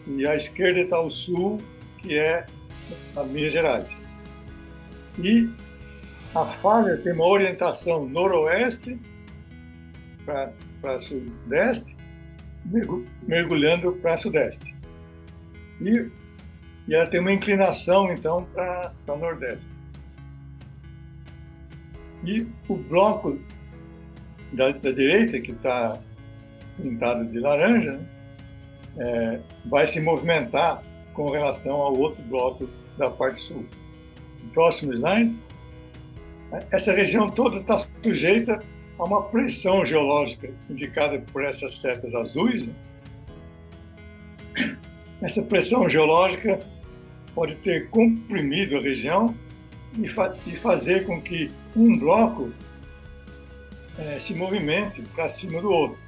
e 0.07 0.26
à 0.26 0.37
esquerda 0.37 0.80
está 0.80 1.01
o 1.01 1.11
sul, 1.11 1.61
que 1.99 2.18
é 2.18 2.45
a 3.16 3.22
Minas 3.22 3.53
Gerais. 3.53 3.87
E 5.18 5.49
a 6.35 6.45
falha 6.45 6.97
tem 6.99 7.12
uma 7.12 7.26
orientação 7.26 8.07
noroeste 8.07 9.01
para 10.26 10.99
sudeste, 10.99 11.97
mergulhando 13.22 13.93
para 13.95 14.16
sudeste. 14.16 14.74
E, 15.80 16.11
e 16.89 16.95
ela 16.95 17.07
tem 17.07 17.20
uma 17.20 17.32
inclinação, 17.32 18.12
então, 18.12 18.45
para 18.55 18.93
nordeste. 19.16 19.74
E 22.25 22.47
o 22.68 22.77
bloco 22.77 23.39
da, 24.53 24.70
da 24.70 24.91
direita, 24.91 25.41
que 25.41 25.53
está 25.53 25.99
pintado 26.81 27.25
de 27.27 27.39
laranja, 27.39 28.01
é, 28.97 29.41
vai 29.66 29.87
se 29.87 30.01
movimentar 30.01 30.83
com 31.12 31.31
relação 31.31 31.75
ao 31.75 31.97
outro 31.97 32.22
bloco 32.22 32.68
da 32.97 33.11
parte 33.11 33.41
sul. 33.41 33.66
Próximo 34.53 34.93
slide, 34.93 35.37
essa 36.70 36.93
região 36.93 37.29
toda 37.29 37.59
está 37.59 37.77
sujeita 38.03 38.62
a 38.99 39.05
uma 39.05 39.22
pressão 39.22 39.85
geológica 39.85 40.51
indicada 40.70 41.18
por 41.33 41.45
essas 41.45 41.79
setas 41.79 42.14
azuis. 42.14 42.68
Né? 42.68 42.75
Essa 45.20 45.43
pressão 45.43 45.89
geológica 45.89 46.61
pode 47.35 47.57
ter 47.57 47.89
comprimido 47.91 48.77
a 48.77 48.81
região 48.81 49.35
e, 49.99 50.09
fa 50.09 50.35
e 50.47 50.57
fazer 50.57 51.07
com 51.07 51.21
que 51.21 51.51
um 51.77 51.99
bloco 51.99 52.53
é, 53.99 54.19
se 54.19 54.35
movimente 54.35 55.03
para 55.15 55.29
cima 55.29 55.61
do 55.61 55.71
outro. 55.71 55.99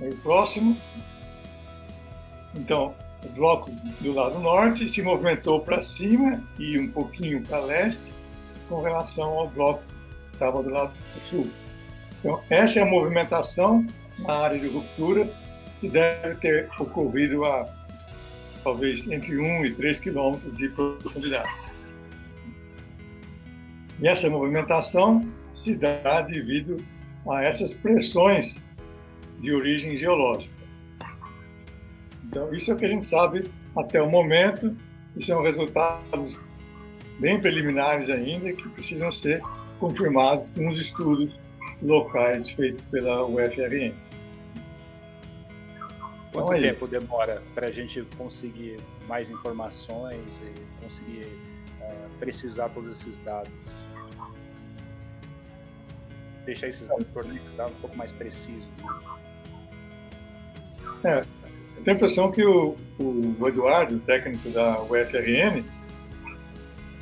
o 0.00 0.14
próximo, 0.16 0.76
então, 2.54 2.94
o 3.24 3.28
bloco 3.30 3.70
do 4.00 4.12
lado 4.12 4.38
norte 4.38 4.88
se 4.88 5.02
movimentou 5.02 5.60
para 5.60 5.82
cima 5.82 6.42
e 6.58 6.78
um 6.78 6.88
pouquinho 6.88 7.42
para 7.42 7.60
leste 7.60 8.12
com 8.68 8.80
relação 8.80 9.30
ao 9.30 9.48
bloco 9.48 9.82
que 10.28 10.34
estava 10.34 10.62
do 10.62 10.70
lado 10.70 10.92
sul. 11.28 11.48
Então, 12.20 12.40
essa 12.50 12.80
é 12.80 12.82
a 12.82 12.86
movimentação 12.86 13.86
na 14.18 14.34
área 14.34 14.58
de 14.58 14.68
ruptura 14.68 15.28
que 15.80 15.88
deve 15.88 16.34
ter 16.36 16.68
ocorrido 16.78 17.44
a 17.44 17.64
talvez 18.62 19.06
entre 19.06 19.38
1 19.38 19.64
e 19.66 19.74
3 19.74 20.00
quilômetros 20.00 20.56
de 20.56 20.68
profundidade. 20.68 21.67
E 24.00 24.06
essa 24.06 24.30
movimentação 24.30 25.28
se 25.54 25.74
dá 25.74 26.22
devido 26.22 26.76
a 27.28 27.42
essas 27.42 27.76
pressões 27.76 28.62
de 29.40 29.52
origem 29.52 29.96
geológica. 29.96 30.52
Então, 32.24 32.52
isso 32.54 32.70
é 32.70 32.74
o 32.74 32.76
que 32.76 32.84
a 32.84 32.88
gente 32.88 33.06
sabe 33.06 33.44
até 33.76 34.00
o 34.02 34.08
momento, 34.08 34.76
e 35.16 35.24
são 35.24 35.42
resultados 35.42 36.38
bem 37.18 37.40
preliminares 37.40 38.10
ainda, 38.10 38.52
que 38.52 38.68
precisam 38.68 39.10
ser 39.10 39.42
confirmados 39.80 40.48
com 40.50 40.68
os 40.68 40.78
estudos 40.78 41.40
locais 41.82 42.50
feitos 42.52 42.82
pela 42.82 43.24
UFRN. 43.24 43.94
Então, 46.28 46.42
Quanto 46.44 46.52
é 46.52 46.72
tempo 46.72 46.86
demora 46.86 47.42
para 47.54 47.68
a 47.68 47.72
gente 47.72 48.02
conseguir 48.16 48.76
mais 49.08 49.30
informações 49.30 50.42
e 50.42 50.84
conseguir 50.84 51.26
uh, 51.80 52.18
precisar 52.18 52.68
todos 52.68 53.00
esses 53.00 53.18
dados? 53.20 53.50
Deixar 56.48 56.68
esses 56.68 56.88
dados, 56.88 57.06
tornar 57.12 57.34
esses 57.36 57.56
dados 57.56 57.74
um 57.76 57.80
pouco 57.80 57.96
mais 57.96 58.10
precisos. 58.10 58.66
Né? 61.04 61.12
É, 61.12 61.18
eu 61.20 61.82
tenho 61.84 61.94
a 61.94 61.96
impressão 61.96 62.30
que 62.30 62.44
o, 62.44 62.76
o 62.98 63.48
Eduardo, 63.48 63.96
o 63.96 64.00
técnico 64.00 64.48
da 64.50 64.80
UFRN, 64.82 65.62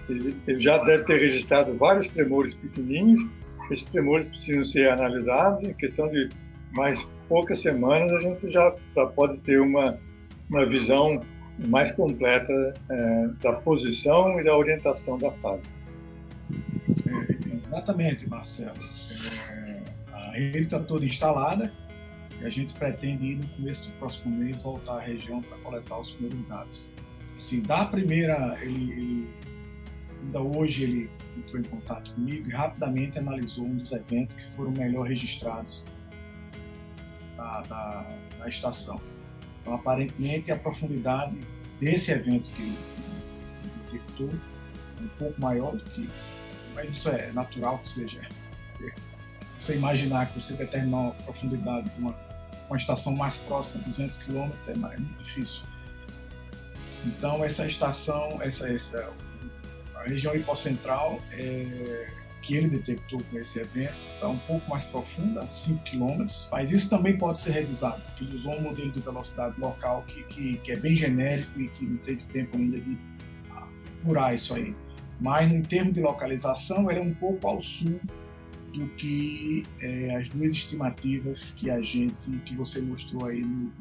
ele, 0.08 0.36
ele, 0.46 0.58
já 0.58 0.78
deve 0.78 1.04
ter 1.04 1.20
registrado 1.20 1.74
vários 1.76 2.08
tremores 2.08 2.54
pequenininhos. 2.54 3.24
Esses 3.70 3.86
tremores 3.86 4.26
precisam 4.26 4.64
ser 4.64 4.90
analisados. 4.90 5.62
Em 5.62 5.72
questão 5.72 6.08
de 6.08 6.28
mais 6.72 7.06
poucas 7.28 7.60
semanas, 7.60 8.12
a 8.12 8.20
gente 8.20 8.50
já, 8.50 8.74
já 8.94 9.06
pode 9.06 9.38
ter 9.38 9.60
uma, 9.60 9.98
uma 10.50 10.66
visão 10.66 11.20
mais 11.68 11.90
completa 11.92 12.74
é, 12.90 13.28
da 13.42 13.54
posição 13.54 14.38
e 14.38 14.44
da 14.44 14.56
orientação 14.56 15.16
da 15.16 15.30
fase. 15.32 15.62
Exatamente, 17.52 18.28
Marcelo. 18.28 18.74
É, 19.24 19.82
a 20.12 20.30
rede 20.32 20.62
está 20.62 20.78
toda 20.78 21.04
instalada 21.04 21.72
e 22.40 22.44
a 22.44 22.50
gente 22.50 22.74
pretende 22.74 23.26
ir 23.26 23.36
no 23.36 23.48
começo 23.48 23.90
do 23.90 23.98
próximo 23.98 24.34
mês 24.36 24.62
voltar 24.62 24.96
à 24.96 25.00
região 25.00 25.42
para 25.42 25.56
coletar 25.58 25.98
os 25.98 26.10
primeiros 26.12 26.48
dados. 26.48 26.90
Assim, 27.36 27.62
da 27.62 27.84
primeira, 27.84 28.58
ele, 28.62 28.92
ele, 28.92 29.30
ainda 30.22 30.40
hoje 30.40 30.84
ele 30.84 31.10
entrou 31.36 31.60
em 31.60 31.64
contato 31.64 32.12
comigo 32.14 32.48
e 32.48 32.52
rapidamente 32.52 33.18
analisou 33.18 33.64
um 33.64 33.76
dos 33.76 33.92
eventos 33.92 34.36
que 34.36 34.50
foram 34.52 34.72
melhor 34.72 35.06
registrados 35.06 35.84
da, 37.36 37.60
da, 37.62 38.16
da 38.38 38.48
estação. 38.48 39.00
Então, 39.60 39.74
aparentemente, 39.74 40.50
a 40.50 40.58
profundidade 40.58 41.36
desse 41.80 42.12
evento 42.12 42.50
que 42.52 42.62
ele 42.62 42.78
detectou 43.90 44.28
é 44.28 45.02
um 45.02 45.08
pouco 45.18 45.40
maior 45.40 45.76
do 45.76 45.84
que. 45.84 46.08
Mas 46.74 46.90
isso 46.90 47.08
é 47.10 47.32
natural 47.32 47.78
que 47.78 47.88
seja. 47.88 48.20
Você 49.58 49.74
imaginar 49.74 50.26
que 50.28 50.40
você 50.40 50.54
determinar 50.54 51.08
a 51.08 51.10
profundidade 51.10 51.88
de 51.90 51.98
uma, 52.00 52.14
uma 52.68 52.76
estação 52.76 53.14
mais 53.14 53.38
próxima, 53.38 53.82
200 53.84 54.18
km, 54.18 54.50
é, 54.68 54.70
é 54.72 54.74
muito 54.76 55.22
difícil. 55.22 55.62
Então, 57.04 57.44
essa 57.44 57.66
estação, 57.66 58.38
essa, 58.40 58.68
essa 58.68 59.12
a 59.94 60.02
região 60.02 60.34
hipocentral, 60.34 61.20
é, 61.32 62.06
que 62.46 62.56
ele 62.56 62.68
detectou 62.68 63.20
com 63.28 63.38
esse 63.38 63.58
evento 63.58 63.94
está 64.14 64.28
um 64.28 64.38
pouco 64.38 64.70
mais 64.70 64.84
profunda, 64.84 65.44
5 65.44 65.82
km, 65.82 66.26
mas 66.50 66.70
isso 66.70 66.88
também 66.88 67.18
pode 67.18 67.40
ser 67.40 67.50
revisado, 67.50 68.00
porque 68.02 68.24
ele 68.24 68.36
usou 68.36 68.56
um 68.56 68.60
modelo 68.60 68.90
de 68.92 69.00
velocidade 69.00 69.60
local 69.60 70.04
que, 70.06 70.22
que, 70.24 70.56
que 70.58 70.72
é 70.72 70.76
bem 70.76 70.94
genérico 70.94 71.60
e 71.60 71.68
que 71.70 71.84
não 71.84 71.96
teve 71.98 72.22
tempo 72.26 72.56
ainda 72.56 72.78
de 72.78 72.96
apurar 73.50 74.32
isso 74.32 74.54
aí. 74.54 74.74
Mas, 75.20 75.50
em 75.50 75.60
termos 75.60 75.94
de 75.94 76.00
localização, 76.00 76.88
ele 76.88 77.00
é 77.00 77.02
um 77.02 77.14
pouco 77.14 77.48
ao 77.48 77.60
sul 77.60 78.00
do 78.76 78.86
que 78.90 79.62
é, 79.80 80.16
as 80.16 80.28
duas 80.28 80.52
estimativas 80.52 81.54
que 81.56 81.70
a 81.70 81.80
gente, 81.80 82.30
que 82.44 82.54
você 82.54 82.80
mostrou 82.80 83.26
aí 83.26 83.40
no, 83.40 83.72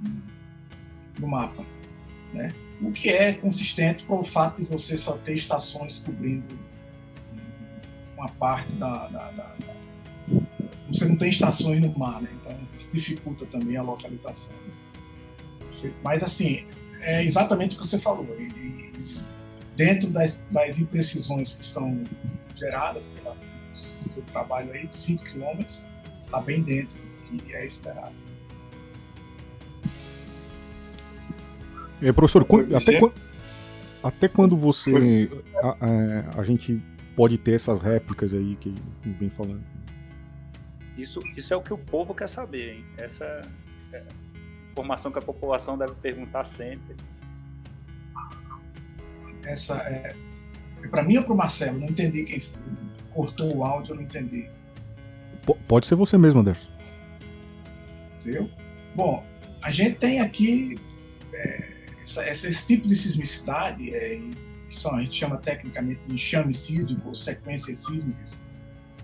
no 1.20 1.28
mapa, 1.28 1.66
né? 2.34 2.48
O 2.82 2.92
que 2.92 3.10
é 3.10 3.34
consistente 3.34 4.06
com 4.06 4.20
o 4.20 4.24
fato 4.24 4.62
de 4.62 4.70
você 4.70 4.98
só 4.98 5.18
ter 5.18 5.34
estações 5.34 6.00
cobrindo 6.00 6.58
uma 8.18 8.28
parte 8.30 8.74
da, 8.76 9.08
da, 9.08 9.32
da, 9.32 9.56
da, 9.56 9.76
Você 10.88 11.06
não 11.06 11.18
tem 11.18 11.30
estações 11.30 11.82
no 11.82 11.98
mar, 11.98 12.22
né? 12.22 12.30
Então 12.42 12.58
isso 12.76 12.92
dificulta 12.94 13.46
também 13.46 13.76
a 13.76 13.82
localização. 13.82 14.56
Mas 16.04 16.24
assim, 16.24 16.66
é 17.02 17.24
exatamente 17.24 17.76
o 17.76 17.82
que 17.82 17.88
você 17.88 18.00
falou. 18.00 18.28
E, 18.40 18.96
dentro 19.76 20.10
das, 20.10 20.42
das 20.50 20.80
imprecisões 20.80 21.54
que 21.54 21.66
são 21.66 22.02
geradas 22.56 23.08
pelo 23.08 23.36
seu 23.76 24.24
trabalho 24.24 24.72
aí 24.72 24.88
de 24.88 24.94
5 24.94 25.24
km, 25.24 25.62
está 26.26 26.42
bem 26.42 26.62
dentro 26.62 27.00
do 27.00 27.44
que 27.44 27.54
é 27.54 27.66
esperado. 27.66 28.16
É, 32.02 32.12
professor, 32.12 32.46
até, 32.76 33.00
até 34.04 34.28
quando 34.28 34.58
você. 34.58 35.30
A, 35.56 35.70
a, 35.70 36.40
a 36.42 36.44
gente 36.44 36.82
pode 37.16 37.38
ter 37.38 37.54
essas 37.54 37.82
réplicas 37.82 38.34
aí 38.34 38.56
que 38.58 38.74
vem 39.04 39.30
falando. 39.30 39.64
Isso, 40.98 41.20
isso 41.36 41.54
é 41.54 41.58
o 41.58 41.62
que 41.62 41.74
o 41.74 41.78
povo 41.78 42.14
quer 42.14 42.30
saber, 42.30 42.76
hein? 42.76 42.86
Essa 42.98 43.42
é 43.92 44.04
informação 44.76 45.10
que 45.10 45.18
a 45.20 45.22
população 45.22 45.78
deve 45.78 45.94
perguntar 45.96 46.44
sempre. 46.44 46.96
Essa 49.46 49.78
é. 49.78 50.14
é 50.84 50.88
para 50.88 51.02
mim 51.02 51.18
ou 51.18 51.24
para 51.24 51.34
o 51.34 51.38
Marcelo? 51.38 51.80
Não 51.80 51.86
entendi 51.86 52.26
quem 52.26 52.42
cortou 53.16 53.56
o 53.56 53.64
áudio, 53.64 53.94
eu 53.94 53.96
não 53.96 54.04
entendi. 54.04 54.50
P 55.46 55.56
pode 55.68 55.88
ser 55.88 55.96
você 55.96 56.18
mesmo, 56.18 56.42
Anderson. 56.42 56.70
Seu? 58.12 58.50
Bom, 58.94 59.26
a 59.62 59.72
gente 59.72 59.98
tem 59.98 60.20
aqui 60.20 60.76
é, 61.34 61.70
essa, 62.04 62.30
esse 62.30 62.68
tipo 62.68 62.88
de 62.88 62.96
sismicidade 62.96 63.96
é, 63.96 64.20
que 64.70 64.78
são, 64.78 64.96
a 64.96 65.02
gente 65.02 65.16
chama 65.16 65.38
tecnicamente 65.38 66.02
de 66.08 66.16
enxame 66.16 66.54
sísmico 66.54 67.08
ou 67.08 67.16
sequências 67.16 67.80
sísmicas, 67.80 68.42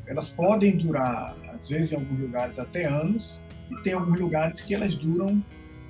elas 0.05 0.29
podem 0.29 0.77
durar, 0.77 1.35
às 1.53 1.69
vezes 1.69 1.93
em 1.93 1.95
alguns 1.95 2.19
lugares, 2.19 2.59
até 2.59 2.85
anos, 2.85 3.41
e 3.69 3.81
tem 3.81 3.93
alguns 3.93 4.19
lugares 4.19 4.61
que 4.61 4.75
elas 4.75 4.93
duram, 4.95 5.43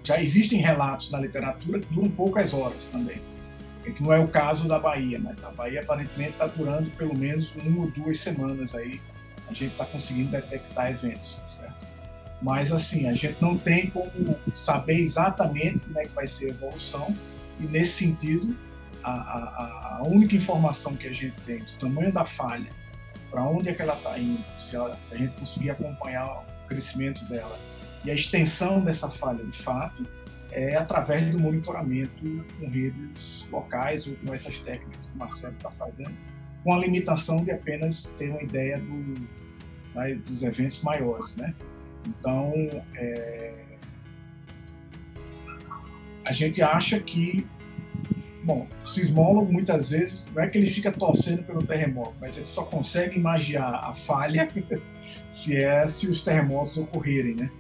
já 0.04 0.22
existem 0.22 0.60
relatos 0.60 1.10
na 1.12 1.20
literatura 1.20 1.80
que 1.80 1.94
duram 1.94 2.10
poucas 2.10 2.54
horas 2.54 2.86
também. 2.88 3.20
Que 3.82 4.04
não 4.04 4.14
é 4.14 4.20
o 4.20 4.28
caso 4.28 4.68
da 4.68 4.80
Bahia, 4.80 5.20
mas 5.20 5.44
a 5.44 5.50
Bahia 5.52 5.82
aparentemente 5.82 6.32
está 6.32 6.48
durando 6.48 6.90
pelo 6.92 7.18
menos 7.18 7.52
uma 7.56 7.82
ou 7.82 7.92
duas 7.92 8.20
semanas 8.20 8.76
aí. 8.76 9.02
A 9.48 9.54
gente 9.54 9.72
está 9.72 9.86
conseguindo 9.86 10.32
detectar 10.32 10.92
eventos, 10.92 11.42
certo? 11.48 11.88
Mas 12.42 12.72
assim, 12.72 13.08
a 13.08 13.14
gente 13.14 13.38
não 13.42 13.58
tem 13.58 13.90
como 13.90 14.38
saber 14.54 15.00
exatamente 15.00 15.82
como 15.82 16.00
é 16.00 16.04
que 16.04 16.14
vai 16.14 16.28
ser 16.28 16.48
a 16.48 16.50
evolução, 16.50 17.14
e 17.60 17.64
nesse 17.66 18.06
sentido, 18.06 18.56
a, 19.04 19.12
a, 19.12 19.98
a, 19.98 20.04
única 20.08 20.36
informação 20.36 20.96
que 20.96 21.08
a 21.08 21.14
gente 21.14 21.40
tem 21.42 21.60
do 21.60 21.72
tamanho 21.74 22.12
da 22.12 22.26
falha, 22.26 22.70
para 23.30 23.44
onde 23.44 23.70
é 23.70 23.74
que 23.74 23.82
ela 23.82 23.96
está 23.96 24.18
indo, 24.18 24.44
se, 24.58 24.76
ela, 24.76 24.96
se, 24.98 25.14
a 25.14 25.18
gente 25.18 25.36
conseguir 25.40 25.70
acompanhar 25.70 26.26
o 26.26 26.68
crescimento 26.68 27.24
dela 27.26 27.58
e 28.04 28.10
a 28.10 28.14
extensão 28.14 28.82
dessa 28.82 29.10
falha 29.10 29.44
de 29.44 29.58
fato, 29.58 30.04
é 30.52 30.76
através 30.76 31.32
do 31.32 31.42
monitoramento 31.42 32.46
com 32.60 32.68
redes 32.68 33.48
locais 33.52 34.08
ou 34.08 34.16
com 34.16 34.34
essas 34.34 34.60
técnicas 34.60 35.08
que 35.08 35.16
o 35.16 35.18
Marcelo 35.18 35.54
está 35.54 35.72
fazendo, 35.72 36.14
com 36.64 36.74
a 36.74 36.78
limitação 36.78 37.38
de 37.38 37.52
apenas 37.52 38.12
ter 38.18 38.30
uma 38.30 38.44
ideia 38.44 38.78
do, 38.80 39.28
né, 39.96 40.16
dos 40.26 40.44
eventos 40.44 40.82
maiores, 40.84 41.36
né? 41.36 41.54
Então, 42.08 42.54
é, 42.96 43.54
a 46.26 46.34
gente 46.34 46.62
acha 46.62 47.00
que 47.00 47.46
Bom, 48.44 48.68
o 48.84 48.88
sismólogo 48.88 49.54
muitas 49.54 49.90
vezes 49.90 50.28
não 50.34 50.42
é 50.42 50.48
que 50.48 50.58
ele 50.58 50.66
fica 50.66 50.92
torcendo 50.92 51.44
pelo 51.44 51.64
terremoto, 51.64 52.16
mas 52.20 52.38
ele 52.38 52.48
só 52.48 52.64
consegue 52.66 53.20
imaginar 53.20 53.82
a 53.84 53.94
falha 53.94 54.48
se 55.30 55.58
é 55.58 55.88
se 55.88 56.10
os 56.10 56.24
terremotos 56.24 56.76
ocorrerem, 56.78 57.36
né? 57.36 57.52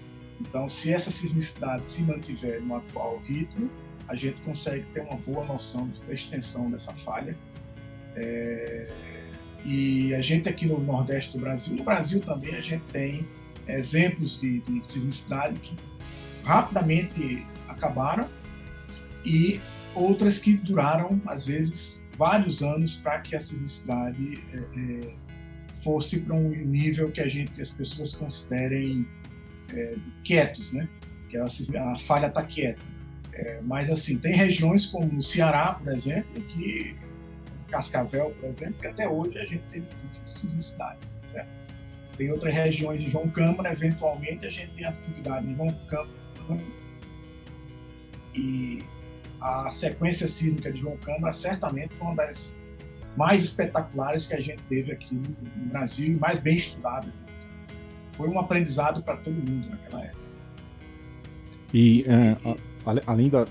Então, 0.41 0.67
se 0.67 0.91
essa 0.91 1.11
sismicidade 1.11 1.87
se 1.89 2.01
mantiver 2.01 2.61
no 2.61 2.75
atual 2.75 3.19
ritmo, 3.19 3.69
a 4.07 4.15
gente 4.15 4.41
consegue 4.41 4.83
ter 4.93 5.01
uma 5.01 5.15
boa 5.17 5.45
noção 5.45 5.91
da 6.07 6.13
extensão 6.13 6.69
dessa 6.69 6.93
falha. 6.93 7.37
É... 8.15 8.87
E 9.63 10.13
a 10.15 10.21
gente 10.21 10.49
aqui 10.49 10.65
no 10.65 10.79
Nordeste 10.79 11.37
do 11.37 11.39
Brasil, 11.39 11.75
no 11.77 11.83
Brasil 11.83 12.19
também 12.19 12.55
a 12.55 12.59
gente 12.59 12.83
tem 12.91 13.27
exemplos 13.67 14.41
de, 14.41 14.59
de 14.61 14.85
sismicidade 14.85 15.59
que 15.59 15.75
rapidamente 16.43 17.45
acabaram 17.67 18.27
e 19.23 19.61
outras 19.93 20.39
que 20.39 20.55
duraram, 20.55 21.21
às 21.27 21.45
vezes, 21.45 22.01
vários 22.17 22.63
anos 22.63 22.95
para 22.95 23.19
que 23.19 23.35
a 23.35 23.39
sismicidade 23.39 24.33
é, 24.51 24.57
é, 24.57 25.13
fosse 25.83 26.21
para 26.21 26.35
um 26.35 26.49
nível 26.49 27.11
que 27.11 27.21
a 27.21 27.27
gente, 27.27 27.61
as 27.61 27.71
pessoas 27.71 28.15
considerem 28.15 29.05
é, 29.73 29.95
quietos, 30.23 30.73
né? 30.73 30.87
Que 31.29 31.37
a, 31.37 31.45
a 31.45 31.97
falha 31.97 32.27
está 32.27 32.43
quieta. 32.43 32.83
É, 33.33 33.59
mas 33.63 33.89
assim, 33.89 34.17
tem 34.17 34.33
regiões 34.33 34.87
como 34.87 35.17
o 35.17 35.21
Ceará, 35.21 35.73
por 35.73 35.91
exemplo, 35.93 36.41
que 36.43 36.95
Cascavel, 37.69 38.31
por 38.31 38.49
exemplo, 38.49 38.75
que 38.81 38.87
até 38.87 39.07
hoje 39.07 39.39
a 39.39 39.45
gente 39.45 39.63
tem 39.71 39.81
notícia 39.81 40.25
de 40.25 40.33
sismicidade, 40.33 40.99
certo? 41.25 41.49
Tem 42.17 42.29
outras 42.29 42.53
regiões 42.53 43.01
de 43.01 43.09
João 43.09 43.29
Câmara, 43.29 43.71
eventualmente 43.71 44.45
a 44.45 44.49
gente 44.49 44.73
tem 44.73 44.85
atividade 44.85 45.47
em 45.47 45.55
João 45.55 45.69
Câmara 45.87 46.21
e 48.35 48.79
a 49.39 49.69
sequência 49.71 50.27
sísmica 50.27 50.71
de 50.71 50.79
João 50.79 50.97
Câmara 50.97 51.33
certamente 51.33 51.93
foi 51.95 52.07
uma 52.07 52.15
das 52.15 52.55
mais 53.17 53.43
espetaculares 53.43 54.25
que 54.25 54.33
a 54.35 54.41
gente 54.41 54.61
teve 54.63 54.91
aqui 54.91 55.15
no, 55.15 55.65
Brasil, 55.67 56.17
mais 56.19 56.39
bem 56.39 56.55
estudadas 56.55 57.25
foi 58.21 58.29
um 58.29 58.39
aprendizado 58.39 59.01
para 59.01 59.17
todo 59.17 59.33
mundo 59.33 59.67
naquela 59.67 60.03
época. 60.03 60.21
E 61.73 62.05
é, 62.07 62.37
a, 62.85 63.11
além 63.11 63.29
da, 63.29 63.47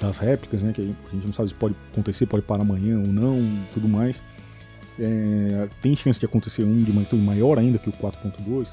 das 0.00 0.16
réplicas, 0.16 0.62
né, 0.62 0.72
que 0.72 0.80
a 0.80 0.84
gente 0.84 1.26
não 1.26 1.32
sabe 1.32 1.50
se 1.50 1.54
pode 1.54 1.74
acontecer, 1.92 2.24
pode 2.24 2.42
parar 2.42 2.62
amanhã 2.62 2.98
ou 2.98 3.06
não, 3.06 3.38
tudo 3.74 3.86
mais, 3.86 4.22
é, 4.98 5.68
tem 5.82 5.94
chance 5.94 6.18
de 6.18 6.24
acontecer 6.24 6.64
um 6.64 6.82
de 6.82 6.90
magnitude 6.90 7.22
maior 7.22 7.58
ainda 7.58 7.78
que 7.78 7.90
o 7.90 7.92
4.2? 7.92 8.72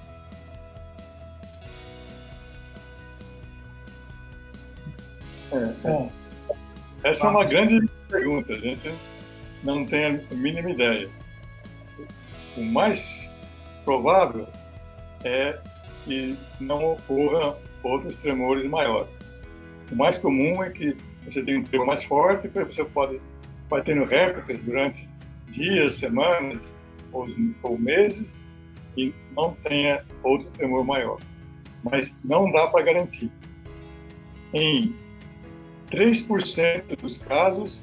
É, 5.52 5.74
Bom, 5.84 6.10
é. 7.04 7.10
essa 7.10 7.28
é 7.28 7.30
uma 7.30 7.44
grande 7.44 7.86
pergunta, 8.08 8.54
a 8.54 8.58
gente 8.58 8.90
não 9.66 9.86
tem 9.86 10.06
a 10.06 10.34
mínima 10.34 10.70
ideia. 10.70 11.10
O 12.56 12.64
mais 12.64 13.30
provável 13.84 14.48
é 15.24 15.60
que 16.06 16.38
não 16.60 16.94
ocorra 16.94 17.58
outros 17.84 18.16
tremores 18.18 18.66
maiores. 18.70 19.10
O 19.92 19.96
mais 19.96 20.18
comum 20.18 20.64
é 20.64 20.70
que 20.70 20.96
você 21.26 21.44
tem 21.44 21.58
um 21.60 21.64
tremor 21.64 21.88
mais 21.88 22.04
forte, 22.04 22.48
que 22.48 22.64
você 22.64 22.84
pode 22.86 23.20
vai 23.72 23.82
tendo 23.82 24.04
réplicas 24.04 24.62
durante 24.64 25.10
dias, 25.48 25.96
semanas 25.96 26.76
ou, 27.14 27.26
ou 27.64 27.80
meses 27.80 28.36
e 28.98 29.14
não 29.36 29.56
tenha 29.64 30.04
outro 30.22 30.50
tremor 30.50 30.84
maior. 30.84 31.18
Mas 31.82 32.16
não 32.24 32.52
dá 32.52 32.68
para 32.68 32.84
garantir. 32.84 33.32
Em 34.54 34.94
3% 35.90 37.00
dos 37.02 37.18
casos 37.18 37.82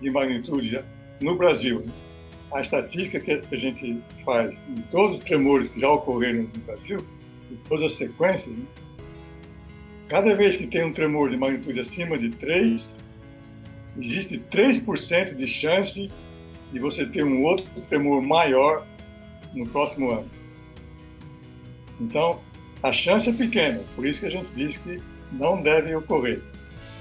de 0.00 0.10
magnitude 0.10 0.84
no 1.20 1.38
Brasil, 1.38 1.84
a 2.52 2.60
estatística 2.60 3.18
que 3.20 3.54
a 3.54 3.56
gente 3.56 4.02
faz 4.24 4.62
de 4.68 4.82
todos 4.84 5.16
os 5.16 5.24
tremores 5.24 5.68
que 5.68 5.80
já 5.80 5.90
ocorreram 5.90 6.42
no 6.42 6.60
Brasil, 6.64 6.98
de 7.50 7.56
todas 7.68 7.84
as 7.84 7.92
sequências, 7.94 8.54
né? 8.54 8.64
cada 10.08 10.34
vez 10.36 10.56
que 10.56 10.66
tem 10.66 10.84
um 10.84 10.92
tremor 10.92 11.30
de 11.30 11.36
magnitude 11.38 11.80
acima 11.80 12.18
de 12.18 12.28
3, 12.28 12.94
existe 13.98 14.38
3% 14.50 15.34
de 15.34 15.46
chance 15.46 16.10
de 16.70 16.78
você 16.78 17.06
ter 17.06 17.24
um 17.24 17.42
outro 17.42 17.64
tremor 17.88 18.20
maior 18.20 18.86
no 19.54 19.66
próximo 19.68 20.10
ano. 20.10 20.30
Então, 21.98 22.40
a 22.82 22.92
chance 22.92 23.30
é 23.30 23.32
pequena, 23.32 23.82
por 23.94 24.06
isso 24.06 24.20
que 24.20 24.26
a 24.26 24.30
gente 24.30 24.52
diz 24.52 24.76
que 24.76 24.98
não 25.32 25.62
deve 25.62 25.94
ocorrer. 25.94 26.42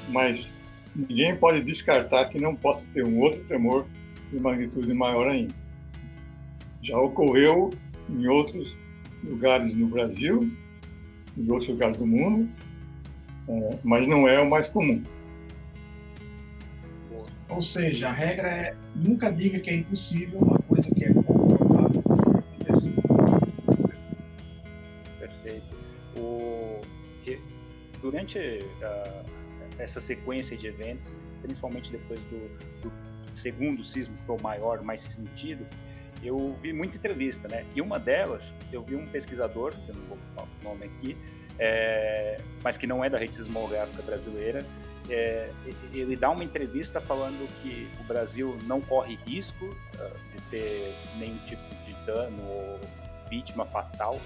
Mas 0.09 0.53
ninguém 0.95 1.35
pode 1.35 1.61
descartar 1.63 2.25
que 2.29 2.39
não 2.39 2.55
possa 2.55 2.85
ter 2.93 3.05
um 3.05 3.19
outro 3.19 3.43
tremor 3.45 3.85
de 4.31 4.39
magnitude 4.39 4.93
maior 4.93 5.27
ainda. 5.27 5.53
Já 6.81 6.97
ocorreu 6.97 7.69
em 8.09 8.27
outros 8.27 8.75
lugares 9.23 9.73
no 9.73 9.87
Brasil, 9.87 10.49
em 11.37 11.51
outros 11.51 11.69
lugares 11.69 11.97
do 11.97 12.07
mundo, 12.07 12.49
é, 13.47 13.79
mas 13.83 14.07
não 14.07 14.27
é 14.27 14.41
o 14.41 14.49
mais 14.49 14.69
comum. 14.69 15.03
Ou 17.49 17.61
seja, 17.61 18.09
a 18.09 18.11
regra 18.13 18.47
é 18.47 18.75
nunca 18.95 19.29
diga 19.29 19.59
que 19.59 19.69
é 19.69 19.75
impossível 19.75 20.39
uma 20.39 20.57
coisa 20.59 20.89
que 20.93 21.03
é 21.03 21.13
comprovável. 21.13 22.01
Perfeito. 25.19 25.75
O, 26.17 26.79
durante 28.01 28.39
uh, 28.39 29.25
essa 29.77 29.99
sequência 29.99 30.55
de 30.55 30.67
eventos, 30.67 31.21
principalmente 31.41 31.91
depois 31.91 32.19
do, 32.21 32.47
do 32.81 33.10
segundo 33.35 33.83
sismo, 33.83 34.17
que 34.17 34.23
foi 34.25 34.37
o 34.37 34.41
maior, 34.41 34.81
mais 34.81 35.01
sentido, 35.01 35.65
eu 36.23 36.55
vi 36.61 36.71
muita 36.71 36.97
entrevista, 36.97 37.47
né? 37.47 37.65
E 37.75 37.81
uma 37.81 37.97
delas, 37.97 38.53
eu 38.71 38.83
vi 38.83 38.95
um 38.95 39.07
pesquisador, 39.07 39.71
que 39.71 39.89
eu 39.89 39.95
não 39.95 40.05
vou 40.05 40.17
falar 40.35 40.47
o 40.61 40.63
nome 40.63 40.85
aqui, 40.85 41.17
é, 41.57 42.39
mas 42.63 42.77
que 42.77 42.85
não 42.85 43.03
é 43.03 43.09
da 43.09 43.17
rede 43.17 43.35
sismográfica 43.35 44.01
brasileira, 44.03 44.65
é, 45.09 45.51
ele 45.93 46.15
dá 46.15 46.29
uma 46.29 46.43
entrevista 46.43 47.01
falando 47.01 47.47
que 47.61 47.89
o 47.99 48.03
Brasil 48.03 48.57
não 48.65 48.79
corre 48.79 49.17
risco 49.27 49.65
uh, 49.65 50.35
de 50.35 50.41
ter 50.49 50.95
nenhum 51.17 51.37
tipo 51.39 51.61
de 51.85 51.93
dano 52.05 52.41
ou 52.43 52.79
vítima 53.29 53.65
fatal 53.65 54.19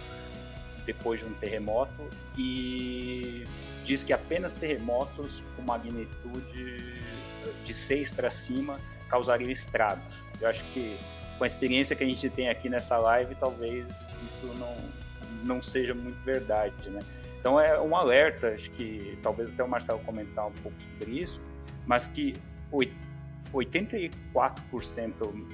depois 0.86 1.20
de 1.20 1.26
um 1.26 1.34
terremoto 1.34 2.10
e 2.38 3.46
diz 3.84 4.04
que 4.04 4.14
apenas 4.14 4.54
terremotos 4.54 5.44
com 5.56 5.64
magnitude 5.64 6.94
de 7.64 7.74
6 7.74 8.12
para 8.12 8.30
cima 8.30 8.80
causariam 9.10 9.50
estragos. 9.50 10.14
Eu 10.40 10.50
acho 10.50 10.64
que 10.74 10.98
com 11.38 11.44
a 11.44 11.48
experiência 11.48 11.96
que 11.96 12.04
a 12.04 12.08
gente 12.08 12.30
tem 12.30 12.50
aqui 12.50 12.70
nessa 12.70 12.98
live, 12.98 13.36
talvez 13.36 13.88
isso 14.26 14.46
não, 14.58 14.76
não 15.44 15.62
seja 15.62 15.94
muito 15.94 16.18
verdade, 16.24 16.90
né? 16.90 17.00
Então 17.40 17.60
é 17.60 17.80
um 17.80 17.96
alerta, 17.96 18.48
acho 18.50 18.72
que 18.72 19.20
talvez 19.22 19.50
até 19.50 19.64
o 19.64 19.70
Marcelo 19.70 20.00
comentar 20.00 20.48
um 20.48 20.52
pouco 20.52 20.76
sobre 20.82 21.12
isso, 21.20 21.40
mas 21.86 22.08
que 22.08 22.34
84% 23.54 25.46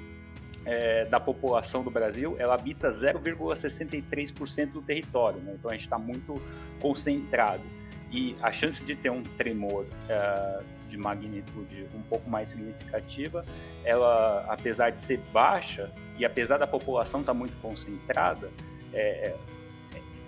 é, 0.66 1.06
da 1.06 1.20
população 1.20 1.84
do 1.84 1.91
Brasil 1.91 2.36
ela 2.39 2.54
habita 2.54 2.88
0,63% 2.89 4.72
do 4.72 4.82
território, 4.82 5.41
né? 5.41 5.54
então 5.58 5.70
a 5.70 5.74
gente 5.74 5.84
está 5.84 5.97
muito 5.97 6.41
concentrado 6.80 7.64
e 8.12 8.36
a 8.41 8.52
chance 8.52 8.84
de 8.84 8.95
ter 8.95 9.10
um 9.10 9.24
tremor 9.24 9.86
é, 10.08 10.62
de 10.91 10.97
magnitude 10.97 11.87
um 11.95 12.01
pouco 12.01 12.29
mais 12.29 12.49
significativa, 12.49 13.45
ela 13.83 14.45
apesar 14.47 14.89
de 14.91 15.01
ser 15.01 15.17
baixa 15.33 15.91
e 16.17 16.25
apesar 16.25 16.57
da 16.57 16.67
população 16.67 17.21
estar 17.21 17.33
tá 17.33 17.37
muito 17.37 17.55
concentrada, 17.61 18.51
é, 18.93 19.33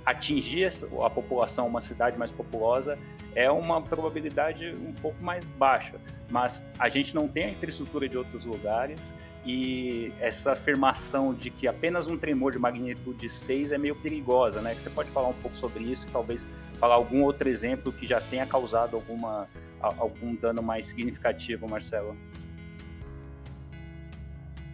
atingir 0.05 0.69
a 1.03 1.09
população, 1.09 1.67
uma 1.67 1.81
cidade 1.81 2.17
mais 2.17 2.31
populosa, 2.31 2.97
é 3.35 3.49
uma 3.49 3.81
probabilidade 3.81 4.67
um 4.69 4.93
pouco 4.93 5.21
mais 5.23 5.45
baixa. 5.45 5.99
Mas 6.29 6.63
a 6.77 6.89
gente 6.89 7.15
não 7.15 7.27
tem 7.27 7.45
a 7.45 7.49
infraestrutura 7.49 8.07
de 8.07 8.17
outros 8.17 8.45
lugares 8.45 9.13
e 9.45 10.13
essa 10.19 10.53
afirmação 10.53 11.33
de 11.33 11.49
que 11.49 11.67
apenas 11.67 12.07
um 12.07 12.17
tremor 12.17 12.51
de 12.51 12.59
magnitude 12.59 13.29
6 13.29 13.71
é 13.71 13.77
meio 13.77 13.95
perigosa, 13.95 14.61
né? 14.61 14.73
Você 14.73 14.89
pode 14.89 15.09
falar 15.11 15.27
um 15.27 15.33
pouco 15.33 15.55
sobre 15.57 15.83
isso 15.83 16.07
talvez 16.11 16.47
falar 16.83 16.95
algum 16.95 17.23
outro 17.23 17.47
exemplo 17.47 17.93
que 17.93 18.05
já 18.05 18.19
tenha 18.19 18.45
causado 18.45 18.97
alguma, 18.97 19.47
algum 19.79 20.35
dano 20.35 20.61
mais 20.61 20.87
significativo, 20.87 21.65
Marcelo. 21.69 22.13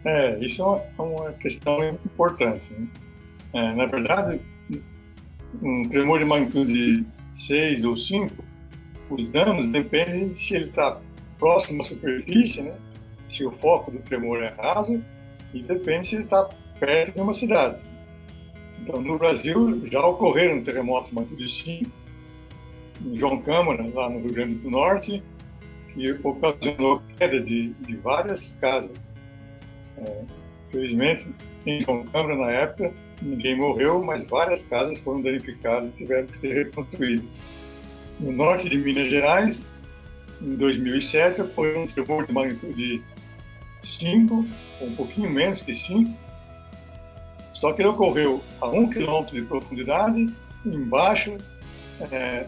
É, 0.04 0.36
isso 0.44 0.60
é 0.64 1.00
uma 1.00 1.32
questão 1.34 1.84
importante. 1.88 2.64
Né? 2.72 2.88
É, 3.52 3.74
na 3.74 3.86
verdade, 3.86 4.40
um 5.62 5.84
tremor 5.84 6.18
de 6.18 6.24
magnitude 6.24 7.06
6 7.36 7.84
ou 7.84 7.96
5, 7.96 8.34
os 9.08 9.24
danos 9.26 9.68
dependem 9.68 10.30
de 10.30 10.36
se 10.36 10.56
ele 10.56 10.64
está 10.64 11.00
próximo 11.38 11.80
à 11.80 11.84
superfície, 11.84 12.62
né? 12.62 12.74
se 13.28 13.46
o 13.46 13.52
foco 13.52 13.92
do 13.92 14.00
tremor 14.00 14.42
é 14.42 14.48
raso, 14.48 15.00
e 15.54 15.62
depende 15.62 16.08
se 16.08 16.16
ele 16.16 16.24
está 16.24 16.48
perto 16.80 17.14
de 17.14 17.20
uma 17.20 17.34
cidade. 17.34 17.78
Então, 18.80 19.00
no 19.00 19.16
Brasil, 19.16 19.86
já 19.86 20.04
ocorreram 20.04 20.64
terremotos 20.64 21.10
de 21.10 21.14
magnitude 21.14 21.48
5, 21.48 21.84
em 21.84 21.99
João 23.14 23.40
Câmara, 23.42 23.86
lá 23.94 24.08
no 24.08 24.20
Rio 24.20 24.32
Grande 24.32 24.54
do 24.56 24.70
Norte, 24.70 25.22
que 25.92 26.12
ocasionou 26.22 27.02
queda 27.16 27.40
de, 27.40 27.70
de 27.74 27.96
várias 27.96 28.52
casas. 28.60 28.92
É, 29.98 30.22
felizmente, 30.70 31.30
em 31.66 31.80
João 31.80 32.04
Câmara, 32.04 32.36
na 32.36 32.50
época, 32.50 32.92
ninguém 33.22 33.56
morreu, 33.56 34.02
mas 34.02 34.26
várias 34.26 34.62
casas 34.62 35.00
foram 35.00 35.20
danificadas 35.20 35.90
e 35.90 35.92
tiveram 35.92 36.26
que 36.26 36.36
ser 36.36 36.52
reconstruídas. 36.52 37.26
No 38.18 38.32
norte 38.32 38.68
de 38.68 38.78
Minas 38.78 39.10
Gerais, 39.10 39.64
em 40.40 40.54
2007, 40.56 41.42
foi 41.54 41.76
um 41.76 41.86
tremor 41.86 42.26
de 42.26 42.32
magnitude 42.32 43.02
5, 43.82 44.46
um 44.82 44.94
pouquinho 44.94 45.30
menos 45.30 45.62
que 45.62 45.74
5, 45.74 46.10
só 47.52 47.72
que 47.72 47.82
ele 47.82 47.88
ocorreu 47.88 48.42
a 48.60 48.68
um 48.68 48.88
quilômetro 48.88 49.38
de 49.38 49.44
profundidade, 49.44 50.26
embaixo 50.64 51.36
é, 52.10 52.46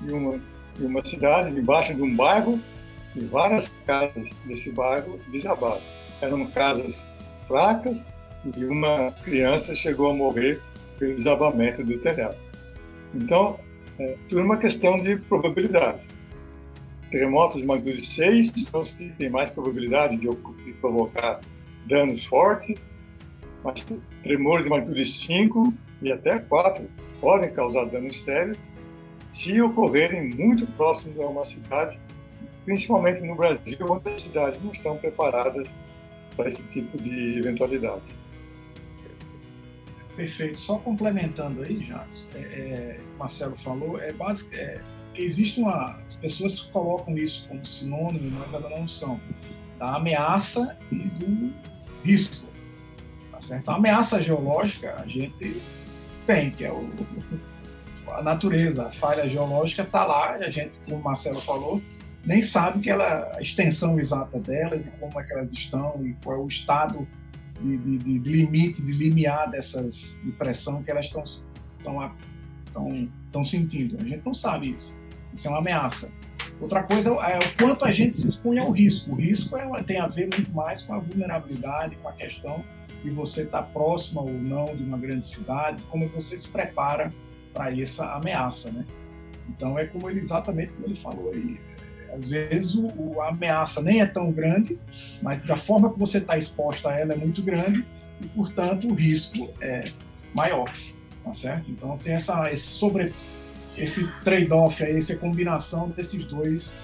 de, 0.00 0.12
uma, 0.12 0.40
de 0.78 0.84
uma 0.84 1.04
cidade, 1.04 1.50
embaixo 1.58 1.94
de 1.94 2.02
um 2.02 2.14
bairro, 2.14 2.58
e 3.14 3.20
várias 3.24 3.68
casas 3.86 4.28
desse 4.46 4.72
bairro 4.72 5.18
desabaram. 5.30 5.82
Eram 6.20 6.46
casas 6.46 7.04
fracas, 7.46 8.04
e 8.56 8.64
uma 8.64 9.12
criança 9.22 9.74
chegou 9.74 10.10
a 10.10 10.14
morrer 10.14 10.60
pelo 10.98 11.14
desabamento 11.14 11.84
do 11.84 11.98
telhado. 11.98 12.36
Então, 13.14 13.58
é, 13.98 14.16
tudo 14.28 14.40
é 14.40 14.44
uma 14.44 14.56
questão 14.56 14.96
de 15.00 15.16
probabilidade. 15.16 16.00
Terremotos 17.10 17.60
de 17.60 17.66
magnitude 17.66 18.06
6 18.06 18.52
são 18.56 18.80
os 18.80 18.92
que 18.92 19.10
têm 19.10 19.28
mais 19.28 19.50
probabilidade 19.50 20.16
de, 20.16 20.28
de 20.28 20.72
provocar 20.80 21.40
danos 21.86 22.24
fortes, 22.24 22.84
mas 23.62 23.84
tremores 24.22 24.64
de 24.64 24.70
magnitude 24.70 25.04
5 25.04 25.74
e 26.00 26.10
até 26.10 26.38
4 26.38 26.84
podem 27.20 27.52
causar 27.52 27.84
danos 27.84 28.22
sérios 28.22 28.56
se 29.32 29.60
ocorrerem 29.62 30.28
muito 30.28 30.66
próximos 30.72 31.18
a 31.18 31.26
uma 31.26 31.44
cidade, 31.44 31.98
principalmente 32.66 33.22
no 33.22 33.34
Brasil, 33.34 33.78
onde 33.88 34.10
as 34.10 34.22
cidades 34.22 34.62
não 34.62 34.70
estão 34.70 34.98
preparadas 34.98 35.66
para 36.36 36.48
esse 36.48 36.62
tipo 36.68 36.98
de 36.98 37.38
eventualidade. 37.38 38.02
Perfeito. 40.14 40.60
Só 40.60 40.78
complementando 40.78 41.62
aí, 41.62 41.82
Jacques, 41.82 42.28
é, 42.34 42.38
é, 42.40 43.00
Marcelo 43.18 43.56
falou, 43.56 43.98
é 43.98 44.14
é, 44.52 44.80
existe 45.14 45.60
uma. 45.60 45.98
As 46.06 46.18
pessoas 46.18 46.60
colocam 46.60 47.16
isso 47.16 47.48
como 47.48 47.64
sinônimo, 47.64 48.38
mas 48.38 48.52
elas 48.52 48.78
não 48.78 48.86
são. 48.86 49.18
Da 49.78 49.96
ameaça 49.96 50.78
e 50.92 50.96
do 50.96 51.52
risco. 52.04 52.46
Tá 53.32 53.40
certo? 53.40 53.70
A 53.70 53.76
ameaça 53.76 54.20
geológica 54.20 54.94
a 55.02 55.06
gente 55.08 55.60
tem, 56.26 56.50
que 56.50 56.64
é 56.64 56.70
o, 56.70 56.88
a 58.18 58.22
natureza, 58.22 58.88
a 58.88 58.92
falha 58.92 59.28
geológica 59.28 59.82
está 59.82 60.04
lá, 60.04 60.34
a 60.34 60.50
gente, 60.50 60.80
como 60.80 60.96
o 60.96 61.02
Marcelo 61.02 61.40
falou, 61.40 61.82
nem 62.24 62.40
sabe 62.40 62.80
que 62.80 62.90
ela, 62.90 63.32
a 63.36 63.42
extensão 63.42 63.98
exata 63.98 64.38
delas 64.38 64.86
e 64.86 64.90
como 64.92 65.20
é 65.20 65.24
que 65.24 65.32
elas 65.32 65.52
estão 65.52 66.00
e 66.04 66.14
qual 66.22 66.36
é 66.36 66.40
o 66.40 66.46
estado 66.46 67.06
de, 67.60 67.76
de, 67.78 67.98
de 67.98 68.18
limite, 68.18 68.82
de 68.82 68.92
limiar 68.92 69.50
dessas 69.50 70.20
de 70.22 70.32
pressão 70.32 70.82
que 70.82 70.90
elas 70.90 71.06
estão 71.06 71.32
estão 73.26 73.44
sentindo. 73.44 73.96
A 74.00 74.06
gente 74.06 74.24
não 74.24 74.34
sabe 74.34 74.70
isso. 74.70 75.02
Isso 75.32 75.48
é 75.48 75.50
uma 75.50 75.58
ameaça. 75.58 76.10
Outra 76.60 76.82
coisa 76.82 77.10
é 77.10 77.38
o 77.38 77.56
quanto 77.56 77.84
a 77.84 77.92
gente 77.92 78.16
se 78.16 78.26
expõe 78.26 78.58
ao 78.58 78.70
risco. 78.70 79.12
O 79.12 79.14
risco 79.14 79.56
é, 79.56 79.82
tem 79.82 79.98
a 79.98 80.06
ver 80.06 80.28
muito 80.32 80.50
mais 80.52 80.82
com 80.82 80.94
a 80.94 80.98
vulnerabilidade, 80.98 81.96
com 81.96 82.08
a 82.08 82.12
questão 82.12 82.64
de 83.02 83.10
você 83.10 83.42
estar 83.42 83.62
próximo 83.64 84.20
ou 84.20 84.30
não 84.30 84.76
de 84.76 84.82
uma 84.82 84.96
grande 84.96 85.26
cidade, 85.26 85.82
como 85.84 86.08
você 86.08 86.36
se 86.36 86.48
prepara 86.48 87.12
para 87.52 87.78
essa 87.80 88.06
ameaça, 88.14 88.70
né? 88.70 88.84
Então 89.48 89.78
é 89.78 89.86
como 89.86 90.08
ele 90.08 90.20
exatamente 90.20 90.72
como 90.72 90.86
ele 90.86 90.96
falou 90.96 91.32
aí. 91.32 91.60
Às 92.12 92.28
vezes 92.28 92.74
o, 92.74 92.88
o, 92.96 93.20
a 93.22 93.28
ameaça 93.28 93.80
nem 93.80 94.00
é 94.00 94.06
tão 94.06 94.30
grande, 94.32 94.78
mas 95.22 95.42
da 95.42 95.56
forma 95.56 95.92
que 95.92 95.98
você 95.98 96.18
está 96.18 96.36
exposto 96.36 96.86
a 96.88 96.98
ela 96.98 97.14
é 97.14 97.16
muito 97.16 97.42
grande 97.42 97.84
e 98.20 98.26
portanto 98.28 98.86
o 98.88 98.94
risco 98.94 99.50
é 99.60 99.90
maior, 100.34 100.70
tá 101.24 101.32
certo? 101.34 101.70
Então 101.70 101.94
tem 101.94 102.14
essa 102.14 102.52
esse 102.52 102.68
sobre 102.68 103.12
esse 103.76 104.06
trade-off 104.22 104.84
aí, 104.84 104.96
essa 104.98 105.16
combinação 105.16 105.88
desses 105.88 106.24
dois 106.24 106.76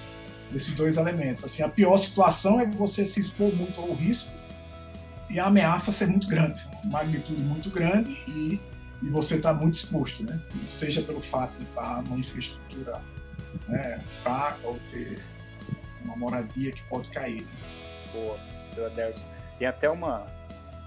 desses 0.51 0.73
dois 0.73 0.97
elementos. 0.97 1.43
Assim, 1.43 1.61
a 1.61 1.69
pior 1.69 1.97
situação 1.97 2.59
é 2.59 2.65
você 2.65 3.05
se 3.05 3.19
expor 3.19 3.53
muito 3.55 3.79
ao 3.79 3.93
risco 3.93 4.31
e 5.29 5.39
a 5.39 5.45
ameaça 5.45 5.91
ser 5.91 6.07
muito 6.07 6.27
grande, 6.27 6.59
magnitude 6.85 7.41
muito 7.43 7.69
grande 7.69 8.11
e, 8.27 8.59
e 9.01 9.09
você 9.09 9.35
está 9.35 9.53
muito 9.53 9.75
exposto, 9.75 10.23
né? 10.23 10.41
Seja 10.69 11.01
pelo 11.01 11.21
fato 11.21 11.57
de 11.57 11.63
estar 11.65 12.03
numa 12.03 12.17
infraestrutura 12.17 13.01
né, 13.67 14.03
fraca 14.21 14.67
ou 14.67 14.79
ter 14.91 15.19
uma 16.03 16.15
moradia 16.15 16.71
que 16.71 16.83
pode 16.89 17.09
cair. 17.09 17.41
Né? 17.41 17.51
Boa, 18.13 18.39
Adelson. 18.85 19.25
Tem 19.57 19.67
até 19.67 19.89
uma, 19.89 20.25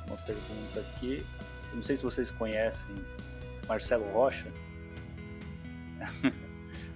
uma 0.06 0.16
pergunta 0.18 0.80
aqui. 0.80 1.24
Eu 1.70 1.76
não 1.76 1.82
sei 1.82 1.96
se 1.96 2.02
vocês 2.02 2.30
conhecem 2.30 2.94
Marcelo 3.68 4.10
Rocha. 4.12 4.46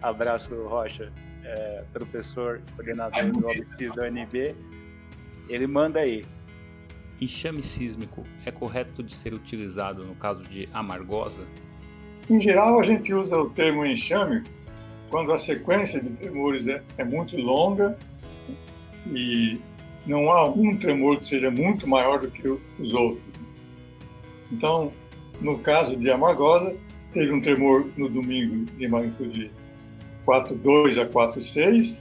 Abraço, 0.03 0.55
Rocha, 0.69 1.13
é, 1.43 1.85
professor, 1.93 2.61
coordenador 2.75 3.31
do 3.33 3.47
OBCIS 3.49 3.95
da 3.95 4.05
UNB. 4.05 4.55
Ele 5.49 5.67
manda 5.67 6.01
aí. 6.01 6.25
Enxame 7.21 7.63
sísmico 7.63 8.25
é 8.45 8.51
correto 8.51 9.03
de 9.03 9.13
ser 9.13 9.33
utilizado 9.33 10.05
no 10.05 10.15
caso 10.15 10.49
de 10.49 10.69
amargosa? 10.73 11.47
Em 12.29 12.39
geral, 12.39 12.79
a 12.79 12.83
gente 12.83 13.15
usa 13.15 13.39
o 13.39 13.49
termo 13.51 13.87
enxame 13.87 14.43
quando 15.11 15.33
a 15.33 15.39
sequência 15.39 16.01
de 16.01 16.11
tremores 16.11 16.69
é, 16.69 16.83
é 16.99 17.05
muito 17.05 17.37
longa 17.37 17.97
e 19.07 19.59
não 20.07 20.31
há 20.31 20.41
algum 20.41 20.77
tremor 20.77 21.19
que 21.19 21.27
seja 21.27 21.51
muito 21.51 21.87
maior 21.87 22.21
do 22.21 22.31
que 22.31 22.49
os 22.49 22.93
outros. 22.93 23.25
Então, 24.53 24.93
no 25.41 25.59
caso 25.59 25.97
de 25.97 26.11
Amargosa, 26.11 26.75
teve 27.13 27.33
um 27.33 27.41
tremor 27.41 27.87
no 27.97 28.09
domingo 28.09 28.65
de 28.77 28.89
magnitude 28.89 29.51
4,2 30.27 31.01
a 31.01 31.07
4,6 31.07 31.99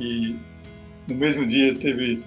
e 0.00 0.36
no 1.08 1.14
mesmo 1.16 1.46
dia 1.46 1.74
teve 1.74 2.22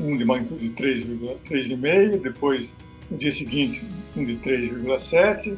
um 0.00 0.16
de 0.16 0.24
magnitude 0.24 0.70
3,3,5, 0.70 2.20
depois 2.20 2.74
no 3.10 3.16
dia 3.16 3.32
seguinte 3.32 3.84
um 4.16 4.24
de 4.24 4.36
3,7. 4.36 5.56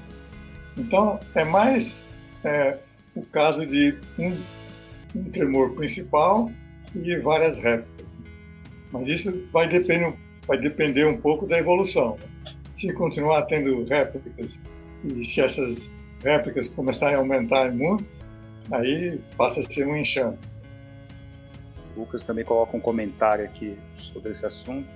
Então 0.77 1.19
é 1.35 1.45
mais 1.45 2.03
é, 2.45 2.79
o 3.15 3.23
caso 3.23 3.67
de 3.67 3.97
um, 4.19 4.37
um, 5.17 5.25
tremor 5.31 5.75
principal 5.75 6.51
e 6.95 7.17
várias 7.17 7.59
réplicas. 7.59 8.07
Mas 8.93 9.09
isso 9.09 9.47
vai 9.53 9.69
depender, 9.69 10.15
vai 10.47 10.59
depender 10.59 11.07
um 11.07 11.19
pouco 11.19 11.47
da 11.47 11.59
evolução. 11.59 12.17
Se 12.75 12.93
continuar 12.93 13.43
tendo 13.43 13.85
réplicas 13.85 14.59
e 15.05 15.25
se 15.25 15.41
essas 15.41 15.91
réplicas 16.25 16.69
começarem 16.69 17.17
a 17.17 17.19
aumentar 17.19 17.73
muito, 17.73 18.05
aí 18.71 19.21
passa 19.37 19.61
a 19.61 19.63
ser 19.63 19.87
um 19.87 19.97
enxame. 19.97 20.39
Lucas 21.99 22.23
também 22.23 22.45
coloca 22.45 22.77
um 22.77 22.81
comentário 22.81 23.45
aqui 23.45 23.77
sobre 23.97 24.31
esse 24.31 24.47
assunto. 24.47 24.89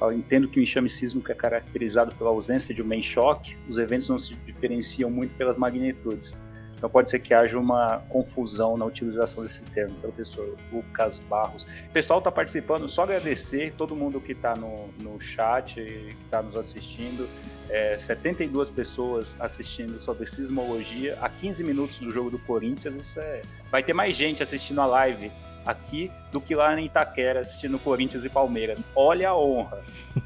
Eu 0.00 0.12
entendo 0.12 0.48
que 0.48 0.60
o 0.60 0.62
enxame 0.62 0.88
sísmico 0.88 1.32
é 1.32 1.34
caracterizado 1.34 2.14
pela 2.14 2.30
ausência 2.30 2.74
de 2.74 2.82
um 2.82 2.86
main 2.86 3.02
shock, 3.02 3.56
os 3.68 3.78
eventos 3.78 4.08
não 4.08 4.18
se 4.18 4.34
diferenciam 4.46 5.10
muito 5.10 5.34
pelas 5.36 5.56
magnitudes. 5.56 6.38
Então 6.76 6.88
pode 6.88 7.10
ser 7.10 7.18
que 7.18 7.34
haja 7.34 7.58
uma 7.58 7.98
confusão 8.08 8.76
na 8.76 8.84
utilização 8.84 9.42
desse 9.42 9.64
termo, 9.64 9.96
professor 9.96 10.56
Lucas 10.72 11.18
Barros. 11.18 11.64
O 11.88 11.92
pessoal 11.92 12.20
está 12.20 12.30
participando, 12.30 12.88
só 12.88 13.02
agradecer 13.02 13.74
todo 13.76 13.96
mundo 13.96 14.20
que 14.20 14.30
está 14.30 14.54
no, 14.54 14.88
no 15.02 15.20
chat, 15.20 15.74
que 15.74 16.16
está 16.24 16.40
nos 16.40 16.56
assistindo. 16.56 17.28
É, 17.68 17.98
72 17.98 18.70
pessoas 18.70 19.36
assistindo 19.40 20.00
sobre 20.00 20.26
sismologia 20.28 21.18
a 21.20 21.28
15 21.28 21.64
minutos 21.64 21.98
do 21.98 22.12
jogo 22.12 22.30
do 22.30 22.38
Corinthians. 22.38 22.94
Isso 22.94 23.18
é. 23.18 23.42
Vai 23.72 23.82
ter 23.82 23.92
mais 23.92 24.14
gente 24.14 24.40
assistindo 24.40 24.80
a 24.80 24.86
live 24.86 25.32
aqui 25.68 26.10
do 26.32 26.40
que 26.40 26.54
lá 26.54 26.80
em 26.80 26.86
Itaquera 26.86 27.40
assistindo 27.40 27.78
Corinthians 27.78 28.24
e 28.24 28.30
Palmeiras. 28.30 28.82
Olha 28.96 29.28
a 29.28 29.36
honra. 29.36 29.82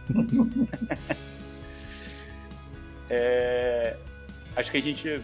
é, 3.11 3.97
acho 4.55 4.70
que 4.70 4.76
a 4.76 4.82
gente 4.82 5.20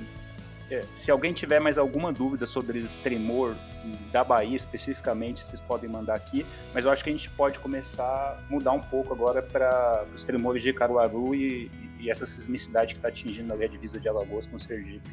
é, 0.69 0.83
se 0.93 1.11
alguém 1.11 1.33
tiver 1.33 1.61
mais 1.61 1.79
alguma 1.79 2.13
dúvida 2.13 2.47
sobre 2.47 2.87
tremor 3.03 3.55
da 4.11 4.25
Bahia 4.25 4.57
especificamente, 4.57 5.43
vocês 5.43 5.61
podem 5.61 5.89
mandar 5.89 6.15
aqui, 6.15 6.45
mas 6.75 6.85
eu 6.85 6.91
acho 6.91 7.05
que 7.05 7.11
a 7.11 7.13
gente 7.13 7.31
pode 7.31 7.61
começar 7.61 8.05
a 8.05 8.39
mudar 8.51 8.73
um 8.73 8.81
pouco 8.81 9.15
agora 9.15 9.41
para 9.41 10.05
os 10.13 10.25
tremores 10.25 10.63
de 10.63 10.73
Caruaru 10.73 11.33
e, 11.33 11.71
e 12.01 12.11
essa 12.11 12.27
sismicidade 12.27 12.95
que 12.95 12.99
está 12.99 13.09
atingindo 13.09 13.53
ali 13.53 13.65
a 13.65 13.69
divisa 13.69 14.01
de 14.01 14.09
Alagoas 14.09 14.47
com 14.47 14.57
o 14.57 14.59
Sergipe. 14.59 15.09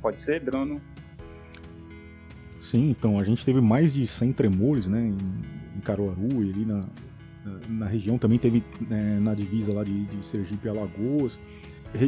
Pode 0.00 0.20
ser, 0.20 0.40
Bruno? 0.40 0.80
Sim, 2.62 2.90
então, 2.90 3.18
a 3.18 3.24
gente 3.24 3.44
teve 3.44 3.60
mais 3.60 3.92
de 3.92 4.06
100 4.06 4.32
tremores 4.32 4.86
né, 4.86 5.00
em, 5.08 5.76
em 5.76 5.80
Caruaru 5.80 6.44
e 6.44 6.50
ali 6.50 6.64
na, 6.64 6.84
na, 7.44 7.60
na, 7.68 7.86
região, 7.86 8.16
também 8.16 8.38
teve 8.38 8.62
né, 8.88 9.18
na 9.20 9.34
divisa 9.34 9.74
lá 9.74 9.82
de, 9.82 10.06
de 10.06 10.24
Sergipe 10.24 10.66
e 10.66 10.70
Alagoas 10.70 11.36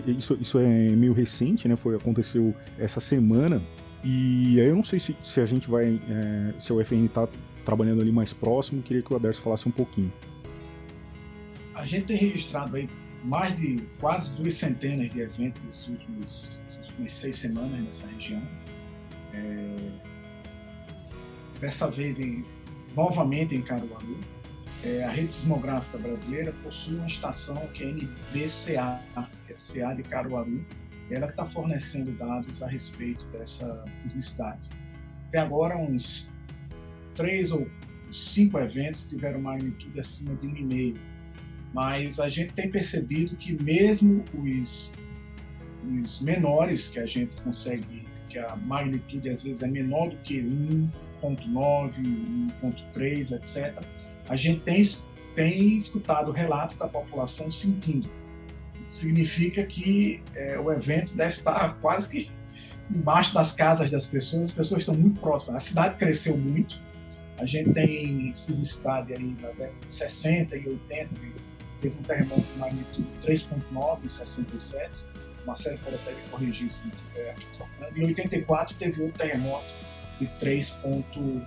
isso, 0.07 0.37
isso 0.41 0.59
é 0.59 0.89
meio 0.91 1.13
recente, 1.13 1.69
né? 1.69 1.77
Foi, 1.77 1.95
aconteceu 1.97 2.55
essa 2.79 3.01
semana. 3.01 3.63
E 4.03 4.61
aí 4.61 4.67
eu 4.69 4.77
não 4.77 4.85
sei 4.85 4.99
se, 4.99 5.17
se 5.23 5.41
a 5.41 5.47
gente 5.47 5.69
vai. 5.69 6.01
É, 6.09 6.59
se 6.59 6.73
a 6.73 6.75
UFN 6.75 7.05
está 7.07 7.29
trabalhando 7.65 8.01
ali 8.01 8.13
mais 8.13 8.33
próximo, 8.33 8.83
queria 8.83 9.03
que 9.03 9.13
o 9.13 9.17
Aderso 9.17 9.43
falasse 9.43 9.69
um 9.69 9.73
pouquinho. 9.73 10.13
A 11.75 11.85
gente 11.85 12.07
tem 12.07 12.17
registrado 12.17 12.77
aí 12.77 12.89
mais 13.23 13.57
de 13.57 13.77
quase 13.99 14.41
duas 14.41 14.55
centenas 14.55 15.11
de 15.11 15.21
eventos 15.21 15.89
últimos, 15.89 16.63
essas 16.67 16.87
últimas 16.91 17.13
seis 17.13 17.37
semanas 17.37 17.81
nessa 17.81 18.07
região. 18.07 18.43
É, 19.33 19.75
dessa 21.61 21.91
vez 21.91 22.19
em, 22.21 22.45
novamente 22.95 23.55
em 23.55 23.63
Caruaru. 23.63 24.19
É, 24.83 25.03
a 25.03 25.11
rede 25.11 25.33
sismográfica 25.33 25.97
brasileira 25.97 26.53
possui 26.63 26.97
uma 26.97 27.07
estação 27.07 27.57
que 27.69 27.83
é 27.83 27.87
NBCA, 27.87 29.01
que 29.47 29.53
é 29.53 29.57
CA 29.57 29.95
de 29.95 30.03
Caruaru, 30.03 30.65
ela 31.11 31.27
está 31.27 31.45
fornecendo 31.45 32.13
dados 32.13 32.63
a 32.63 32.67
respeito 32.67 33.25
dessa 33.27 33.85
sismicidade. 33.91 34.69
Até 35.29 35.39
agora, 35.39 35.77
uns 35.77 36.31
três 37.15 37.53
ou 37.53 37.67
cinco 38.13 38.59
eventos 38.59 39.09
tiveram 39.09 39.41
magnitude 39.41 39.99
acima 40.01 40.35
de 40.37 40.47
1,5, 40.47 40.97
mas 41.73 42.21
a 42.21 42.29
gente 42.29 42.53
tem 42.55 42.71
percebido 42.71 43.37
que 43.37 43.61
mesmo 43.63 44.25
os, 44.35 44.93
os 46.01 46.21
menores 46.21 46.89
que 46.89 47.01
a 47.01 47.07
gente 47.07 47.35
consegue, 47.43 48.07
que 48.29 48.39
a 48.39 48.57
magnitude 48.57 49.29
às 49.29 49.45
vezes 49.45 49.63
é 49.63 49.67
menor 49.67 50.11
do 50.11 50.17
que 50.19 50.41
1.9, 51.23 52.49
1.3, 52.63 53.33
etc., 53.33 53.83
a 54.29 54.37
gente 54.37 54.61
tem, 54.61 54.83
tem 55.35 55.77
escutado 55.77 56.33
relatos 56.33 56.77
da 56.79 56.89
população 56.89 57.51
sentindo. 57.51 58.09
Significa 58.91 59.65
que 59.65 60.23
é, 60.35 60.59
o 60.59 60.73
evento 60.73 61.17
deve 61.17 61.39
estar 61.39 61.77
quase 61.81 62.09
que 62.09 62.31
embaixo 62.91 63.35
das 63.35 63.53
casas 63.53 63.91
das 63.91 64.07
pessoas, 64.07 64.45
as 64.45 64.53
pessoas 64.53 64.83
estão 64.83 64.95
muito 64.95 65.21
próximas. 65.21 65.63
A 65.63 65.67
cidade 65.67 65.97
cresceu 65.97 66.37
muito, 66.37 66.81
a 67.39 67.45
gente 67.45 67.73
tem 67.73 68.33
sismicidade 68.33 69.13
aí 69.13 69.37
na 69.41 69.49
década 69.49 69.73
de 69.87 69.93
60 69.93 70.57
e 70.57 70.69
80, 70.69 71.09
teve 71.81 71.99
um 71.99 72.03
terremoto 72.03 72.43
de 72.43 72.59
magnitude 72.59 73.09
3.9 73.23 74.05
em 74.05 74.09
67, 74.09 75.05
Marcelo 75.45 75.79
pode 75.79 75.97
até 75.97 76.13
me 76.13 76.23
corrigir 76.31 76.71
se 76.71 76.85
não 76.85 76.93
trocando. 77.59 77.99
Em 77.99 78.07
84 78.07 78.77
teve 78.77 79.03
outro 79.03 79.19
terremoto 79.19 79.65
3.9 80.21 81.45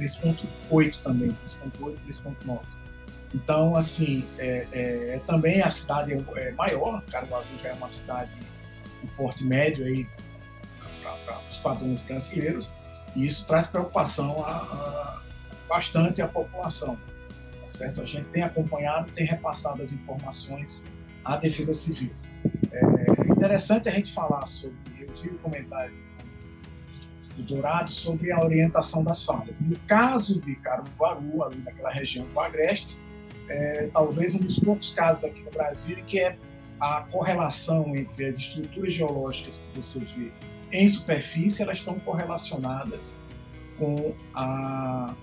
3.8 0.00 1.02
também, 1.02 1.28
3.8, 1.28 1.98
3.9. 2.06 2.60
Então, 3.34 3.76
assim, 3.76 4.24
é, 4.38 4.66
é, 4.72 5.14
é, 5.14 5.20
também 5.26 5.62
a 5.62 5.70
cidade 5.70 6.12
é 6.12 6.52
maior, 6.52 7.02
Caruaru 7.10 7.46
já 7.62 7.68
é 7.68 7.72
uma 7.74 7.88
cidade 7.88 8.30
de 9.00 9.06
porte 9.12 9.44
médio 9.44 9.84
aí 9.84 10.06
para 11.02 11.38
os 11.50 11.58
padrões 11.58 12.00
brasileiros, 12.02 12.74
E 13.14 13.24
isso 13.24 13.46
traz 13.46 13.66
preocupação 13.66 14.44
a, 14.44 14.50
a, 14.50 15.22
bastante 15.68 16.22
à 16.22 16.28
população. 16.28 16.96
Tá 17.62 17.68
certo? 17.68 18.02
A 18.02 18.04
gente 18.04 18.28
tem 18.28 18.42
acompanhado, 18.42 19.12
tem 19.12 19.26
repassado 19.26 19.82
as 19.82 19.92
informações 19.92 20.84
à 21.24 21.36
Defesa 21.36 21.72
Civil. 21.72 22.12
É 22.72 23.32
interessante 23.32 23.88
a 23.88 23.92
gente 23.92 24.12
falar 24.12 24.46
sobre, 24.46 24.76
eu 25.00 25.12
vi 25.12 25.28
o 25.28 25.38
comentário 25.38 25.94
do 27.40 27.54
Dourado 27.54 27.90
sobre 27.90 28.32
a 28.32 28.38
orientação 28.38 29.02
das 29.02 29.24
falhas. 29.24 29.60
No 29.60 29.78
caso 29.80 30.40
de 30.40 30.54
Caruaru, 30.56 31.42
ali 31.42 31.58
naquela 31.64 31.90
região 31.90 32.26
do 32.26 32.38
Agreste, 32.38 33.00
é, 33.48 33.88
talvez 33.92 34.34
um 34.34 34.38
dos 34.38 34.58
poucos 34.58 34.92
casos 34.92 35.24
aqui 35.24 35.42
no 35.42 35.50
Brasil 35.50 35.96
que 36.06 36.20
é 36.20 36.38
a 36.80 37.02
correlação 37.10 37.94
entre 37.94 38.26
as 38.26 38.38
estruturas 38.38 38.94
geológicas 38.94 39.64
que 39.72 39.80
você 39.80 39.98
vê 40.00 40.32
em 40.72 40.86
superfície, 40.86 41.62
elas 41.62 41.78
estão 41.78 41.98
correlacionadas 41.98 43.20
com 43.76 44.14
a, 44.34 45.14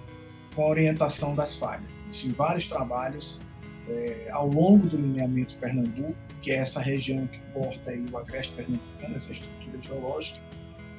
com 0.53 0.63
a 0.63 0.67
orientação 0.67 1.33
das 1.33 1.55
falhas. 1.55 2.03
Existem 2.07 2.31
vários 2.31 2.67
trabalhos 2.67 3.41
é, 3.87 4.29
ao 4.31 4.47
longo 4.47 4.87
do 4.87 4.97
lineamento 4.97 5.57
Pernambuco, 5.57 6.15
que 6.41 6.51
é 6.51 6.57
essa 6.57 6.81
região 6.81 7.25
que 7.27 7.39
corta 7.53 7.91
aí 7.91 8.03
o 8.11 8.17
agreste 8.17 8.53
pernambucano, 8.53 9.15
essa 9.15 9.31
estrutura 9.31 9.79
geológica, 9.79 10.39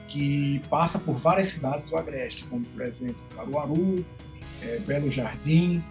que 0.09 0.61
passa 0.71 0.99
por 0.99 1.17
várias 1.17 1.49
cidades 1.49 1.87
do 1.87 1.97
agreste, 1.97 2.47
como 2.47 2.65
por 2.65 2.83
exemplo 2.83 3.17
Caruaru, 3.37 4.05
é, 4.63 4.79
Belo 4.81 5.11
Jardim, 5.11 5.83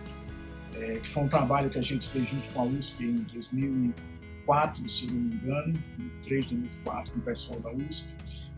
é, 0.75 0.95
que 0.95 1.11
foi 1.11 1.23
um 1.23 1.27
trabalho 1.27 1.69
que 1.69 1.79
a 1.79 1.81
gente 1.81 2.07
fez 2.07 2.29
junto 2.29 2.53
com 2.53 2.61
a 2.61 2.63
USP 2.65 3.05
em 3.05 3.15
2004, 3.33 4.89
se 4.89 5.07
não 5.07 5.13
me 5.13 5.35
engano, 5.35 5.73
2003, 5.97 6.45
2004, 6.47 7.13
com 7.13 7.19
o 7.19 7.21
pessoal 7.21 7.59
da 7.59 7.71
USP, 7.71 8.07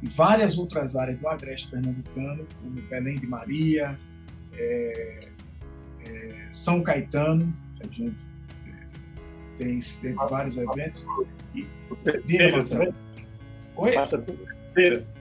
e 0.01 0.09
várias 0.09 0.57
outras 0.57 0.95
áreas 0.95 1.19
do 1.19 1.27
agreste 1.27 1.69
pernambucano, 1.69 2.47
como 2.61 2.81
Belém 2.89 3.19
de 3.19 3.27
Maria, 3.27 3.95
é, 4.53 5.29
São 6.51 6.81
Caetano, 6.81 7.53
que 7.75 7.87
a 7.87 7.91
gente 7.91 8.27
tem 9.57 9.81
sempre 9.81 10.25
vários 10.29 10.57
eventos. 10.57 11.05
E, 11.53 11.67
também? 12.69 12.93
Oi? 13.75 13.91
Pesqueira. 13.91 15.18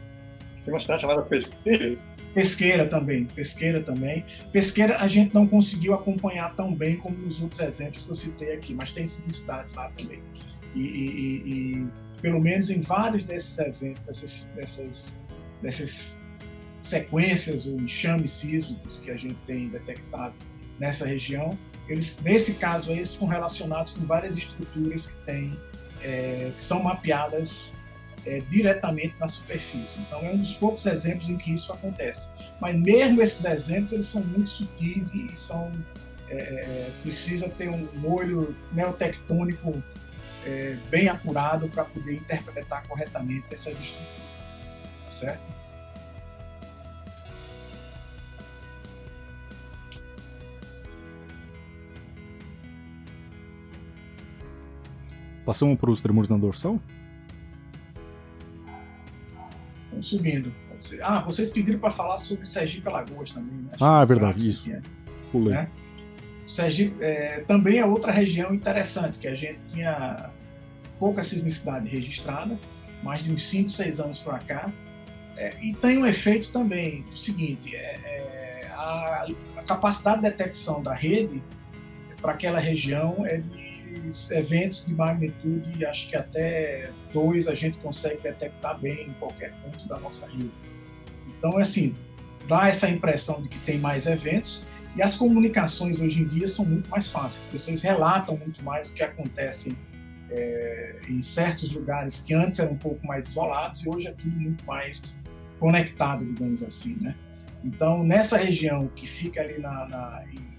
Tem 0.69 0.75
uma 0.75 0.81
cidade 0.81 1.01
chamada 1.01 1.23
Pesqueira. 1.23 1.99
Pesqueira 2.35 2.87
também, 2.87 3.25
Pesqueira 3.25 3.83
também. 3.83 4.23
Pesqueira 4.53 4.99
a 4.99 5.09
gente 5.09 5.35
não 5.35 5.47
conseguiu 5.47 5.95
acompanhar 5.95 6.55
tão 6.55 6.75
bem 6.75 6.97
como 6.97 7.17
nos 7.17 7.41
outros 7.41 7.59
exemplos 7.61 8.05
que 8.05 8.11
eu 8.11 8.15
citei 8.15 8.53
aqui, 8.53 8.75
mas 8.75 8.93
tem 8.93 9.07
cidade 9.07 9.73
lá 9.75 9.91
também. 9.97 10.23
E, 10.75 10.81
e, 10.81 11.37
e, 11.47 11.89
pelo 12.21 12.39
menos 12.39 12.69
em 12.69 12.83
vários 12.83 13.25
desses 13.25 13.59
eventos, 13.59 14.07
dessas, 14.07 14.51
dessas, 14.55 15.19
dessas 15.63 16.21
sequências 16.79 17.67
ou 17.67 17.81
enxames 17.81 18.31
sísmicos 18.31 18.99
que 18.99 19.11
a 19.11 19.17
gente 19.17 19.39
tem 19.47 19.71
detectado 19.71 20.35
nessa 20.79 21.07
região, 21.07 21.59
eles, 21.89 22.21
nesse 22.21 22.53
caso, 22.53 22.93
eles 22.93 23.09
estão 23.13 23.27
relacionados 23.27 23.93
com 23.93 24.05
várias 24.05 24.37
estruturas 24.37 25.07
que, 25.07 25.17
tem, 25.25 25.59
é, 26.03 26.53
que 26.55 26.63
são 26.63 26.83
mapeadas 26.83 27.75
é, 28.27 28.41
diretamente 28.41 29.15
na 29.19 29.29
superfície. 29.29 30.01
Então, 30.01 30.21
é 30.21 30.31
um 30.31 30.39
dos 30.39 30.55
poucos 30.55 30.87
exemplos 30.87 31.29
em 31.29 31.37
que 31.37 31.53
isso 31.53 31.73
acontece. 31.73 32.29
Mas 32.61 32.77
mesmo 32.77 33.23
esses 33.23 33.45
exemplos, 33.45 33.93
eles 33.93 34.07
são 34.07 34.23
muito 34.23 34.51
sutis 34.51 35.13
e 35.15 35.37
são 35.37 35.71
é, 36.29 36.37
é 36.37 36.91
precisa 37.03 37.49
ter 37.49 37.69
um 37.69 37.89
olho 38.05 38.55
neotectônico 38.73 39.83
é, 40.45 40.77
bem 40.91 41.09
apurado 41.09 41.69
para 41.69 41.85
poder 41.85 42.15
interpretar 42.15 42.87
corretamente 42.87 43.47
essas 43.51 43.79
estruturas, 43.79 44.53
certo? 45.11 45.59
Passamos 55.45 55.81
para 55.81 55.91
os 55.91 56.03
tremores 56.03 56.29
na 56.29 56.37
dorsal? 56.37 56.79
Subindo. 60.03 60.53
Ah, 61.03 61.21
vocês 61.21 61.51
pediram 61.51 61.79
para 61.79 61.91
falar 61.91 62.19
sobre 62.19 62.47
Sergipe 62.47 62.87
Alagoas 62.89 63.33
também, 63.33 63.59
né? 63.59 63.71
ah, 63.81 64.03
é 64.03 64.07
verdade, 64.07 64.49
isso. 64.49 64.71
É, 64.71 64.81
Pulei. 65.33 65.55
Né? 65.55 65.69
Sergipe 66.47 67.03
é, 67.03 67.41
também 67.41 67.79
é 67.79 67.85
outra 67.85 68.13
região 68.13 68.55
interessante, 68.55 69.19
que 69.19 69.27
a 69.27 69.35
gente 69.35 69.59
tinha 69.69 70.31
pouca 70.99 71.23
sismicidade 71.23 71.89
registrada, 71.89 72.59
mais 73.03 73.23
de 73.23 73.33
uns 73.33 73.47
5, 73.49 73.71
6 73.71 74.01
anos 74.01 74.19
para 74.21 74.39
cá. 74.39 74.73
É, 75.37 75.51
e 75.63 75.75
tem 75.75 75.99
um 75.99 76.07
efeito 76.07 76.53
também, 76.53 77.05
o 77.13 77.17
seguinte, 77.17 77.75
é, 77.75 77.95
é, 78.05 78.69
a, 78.73 79.27
a, 79.57 79.63
capacidade 79.63 80.23
de 80.23 80.31
detecção 80.31 80.83
da 80.83 80.95
rede 80.95 81.43
para 82.21 82.33
aquela 82.33 82.59
região 82.59 83.25
é 83.25 83.39
de 83.39 83.68
eventos 84.31 84.87
de 84.87 84.95
magnitude, 84.95 85.85
acho 85.85 86.09
que 86.09 86.17
até 86.17 86.91
dois 87.13 87.49
a 87.49 87.55
gente 87.55 87.79
consegue 87.79 88.23
detectar 88.23 88.79
bem 88.79 89.09
em 89.09 89.13
qualquer 89.15 89.53
ponto 89.63 89.87
da 89.89 89.99
nossa 89.99 90.27
rede. 90.27 90.51
Então, 91.27 91.59
é 91.59 91.63
assim, 91.63 91.95
dá 92.47 92.69
essa 92.69 92.89
impressão 92.89 93.43
de 93.43 93.49
que 93.49 93.59
tem 93.61 93.79
mais 93.79 94.07
eventos 94.07 94.67
e 94.97 95.03
as 95.03 95.17
comunicações 95.17 96.01
hoje 96.01 96.23
em 96.23 96.27
dia 96.27 96.49
são 96.49 96.65
muito 96.65 96.91
mais 96.91 97.11
fáceis. 97.11 97.45
As 97.45 97.51
pessoas 97.51 97.83
relatam 97.83 98.37
muito 98.37 98.65
mais 98.65 98.89
o 98.89 98.95
que 98.95 99.03
acontece 99.03 99.77
é, 100.31 101.01
em 101.09 101.23
certos 101.23 101.71
lugares 101.71 102.21
que 102.21 102.35
antes 102.35 102.59
eram 102.61 102.73
um 102.73 102.79
pouco 102.79 103.07
mais 103.07 103.29
isolados 103.29 103.85
e 103.85 103.89
hoje 103.89 104.09
é 104.09 104.13
tudo 104.13 104.37
muito 104.37 104.65
mais 104.65 105.19
conectado, 105.59 106.25
digamos 106.25 106.63
assim, 106.63 106.97
né? 107.01 107.15
Então, 107.65 108.05
nessa 108.05 108.37
região 108.37 108.89
que 108.89 109.07
fica 109.07 109.41
ali 109.41 109.59
na, 109.59 109.89
na 109.89 110.25
em, 110.33 110.59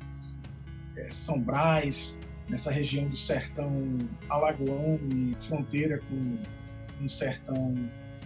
é, 0.97 1.07
São 1.11 1.39
Brás, 1.39 2.19
nessa 2.49 2.71
região 2.71 3.07
do 3.07 3.15
sertão 3.15 3.97
alagoano 4.27 5.35
fronteira 5.39 5.99
com 6.09 6.37
o 7.03 7.09
sertão 7.09 7.75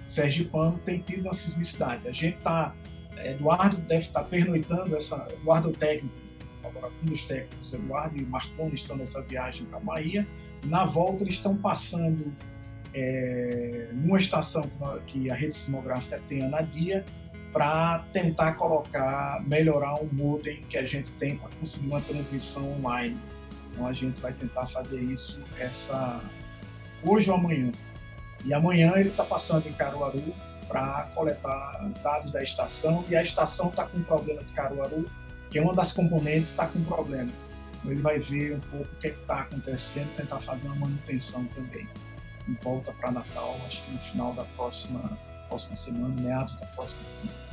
sergipano, 0.05 0.79
tem 0.79 0.99
tido 0.99 1.25
uma 1.25 1.33
sismicidade. 1.33 2.07
A 2.07 2.11
gente 2.11 2.37
está, 2.37 2.75
Eduardo 3.17 3.77
deve 3.77 4.01
estar 4.01 4.23
pernoitando 4.23 4.95
essa, 4.95 5.27
Eduardo 5.31 5.69
é 5.69 5.73
técnico, 5.73 6.15
agora 6.63 6.91
um 7.01 7.05
dos 7.05 7.23
técnicos, 7.23 7.73
Eduardo 7.73 8.21
e 8.21 8.25
Marconi 8.25 8.75
estão 8.75 8.97
nessa 8.97 9.21
viagem 9.21 9.65
para 9.65 9.77
a 9.77 9.81
Bahia. 9.81 10.27
Na 10.65 10.85
volta 10.85 11.23
eles 11.23 11.35
estão 11.35 11.55
passando 11.55 12.33
é, 12.93 13.89
numa 13.93 14.19
estação 14.19 14.63
que 15.07 15.29
a 15.29 15.35
rede 15.35 15.55
sismográfica 15.55 16.21
tem 16.27 16.43
a 16.43 16.49
Nadia 16.49 17.03
para 17.51 17.99
tentar 18.11 18.53
colocar, 18.53 19.43
melhorar 19.45 20.01
um 20.01 20.09
modem 20.11 20.63
que 20.63 20.77
a 20.77 20.85
gente 20.85 21.11
tem 21.13 21.37
para 21.37 21.49
conseguir 21.59 21.87
uma 21.87 22.01
transmissão 22.01 22.71
online. 22.79 23.17
Então 23.73 23.87
a 23.87 23.93
gente 23.93 24.21
vai 24.21 24.31
tentar 24.31 24.67
fazer 24.67 24.99
isso 24.99 25.43
essa 25.57 26.21
hoje 27.03 27.29
ou 27.29 27.35
amanhã. 27.35 27.71
E 28.45 28.53
amanhã 28.53 28.93
ele 28.97 29.09
está 29.09 29.23
passando 29.23 29.67
em 29.67 29.73
Caruaru 29.73 30.33
para 30.67 31.09
coletar 31.15 31.91
dados 32.03 32.31
da 32.31 32.41
estação 32.41 33.03
e 33.09 33.15
a 33.15 33.23
estação 33.23 33.69
está 33.69 33.85
com 33.85 34.01
problema 34.03 34.43
de 34.43 34.51
Caruaru, 34.53 35.09
que 35.49 35.59
uma 35.59 35.73
das 35.73 35.91
componentes 35.91 36.51
está 36.51 36.67
com 36.67 36.83
problema. 36.83 37.29
Então 37.79 37.91
ele 37.91 38.01
vai 38.01 38.19
ver 38.19 38.55
um 38.55 38.59
pouco 38.59 38.85
o 38.85 38.99
que 38.99 39.07
é 39.07 39.09
está 39.09 39.41
acontecendo, 39.41 40.15
tentar 40.15 40.39
fazer 40.39 40.67
uma 40.67 40.75
manutenção 40.75 41.45
também. 41.45 41.87
E 42.47 42.53
volta 42.63 42.91
para 42.93 43.11
Natal, 43.11 43.57
acho 43.65 43.81
que 43.83 43.91
no 43.91 43.99
final 43.99 44.33
da 44.33 44.43
próxima, 44.43 45.17
próxima 45.47 45.75
semana, 45.75 46.15
meados 46.21 46.55
da 46.59 46.67
próxima 46.67 47.03
semana. 47.05 47.52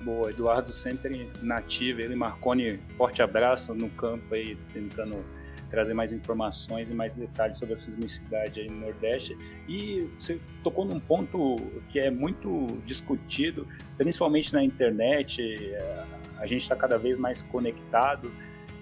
Boa, 0.00 0.30
Eduardo 0.30 0.72
sempre 0.72 1.30
nativo, 1.42 2.00
ele 2.00 2.16
Marconi, 2.16 2.80
forte 2.96 3.20
abraço 3.20 3.74
no 3.74 3.90
campo 3.90 4.34
aí, 4.34 4.56
tentando 4.72 5.22
trazer 5.70 5.94
mais 5.94 6.12
informações 6.12 6.90
e 6.90 6.94
mais 6.94 7.14
detalhes 7.14 7.58
sobre 7.58 7.74
a 7.74 7.76
sismicidade 7.76 8.60
aí 8.60 8.68
no 8.68 8.80
Nordeste. 8.80 9.36
E 9.68 10.08
você 10.18 10.40
tocou 10.64 10.84
num 10.84 10.98
ponto 10.98 11.56
que 11.90 12.00
é 12.00 12.10
muito 12.10 12.66
discutido, 12.84 13.68
principalmente 13.96 14.52
na 14.52 14.64
internet, 14.64 15.42
a 16.38 16.46
gente 16.46 16.62
está 16.62 16.74
cada 16.74 16.98
vez 16.98 17.18
mais 17.18 17.42
conectado. 17.42 18.32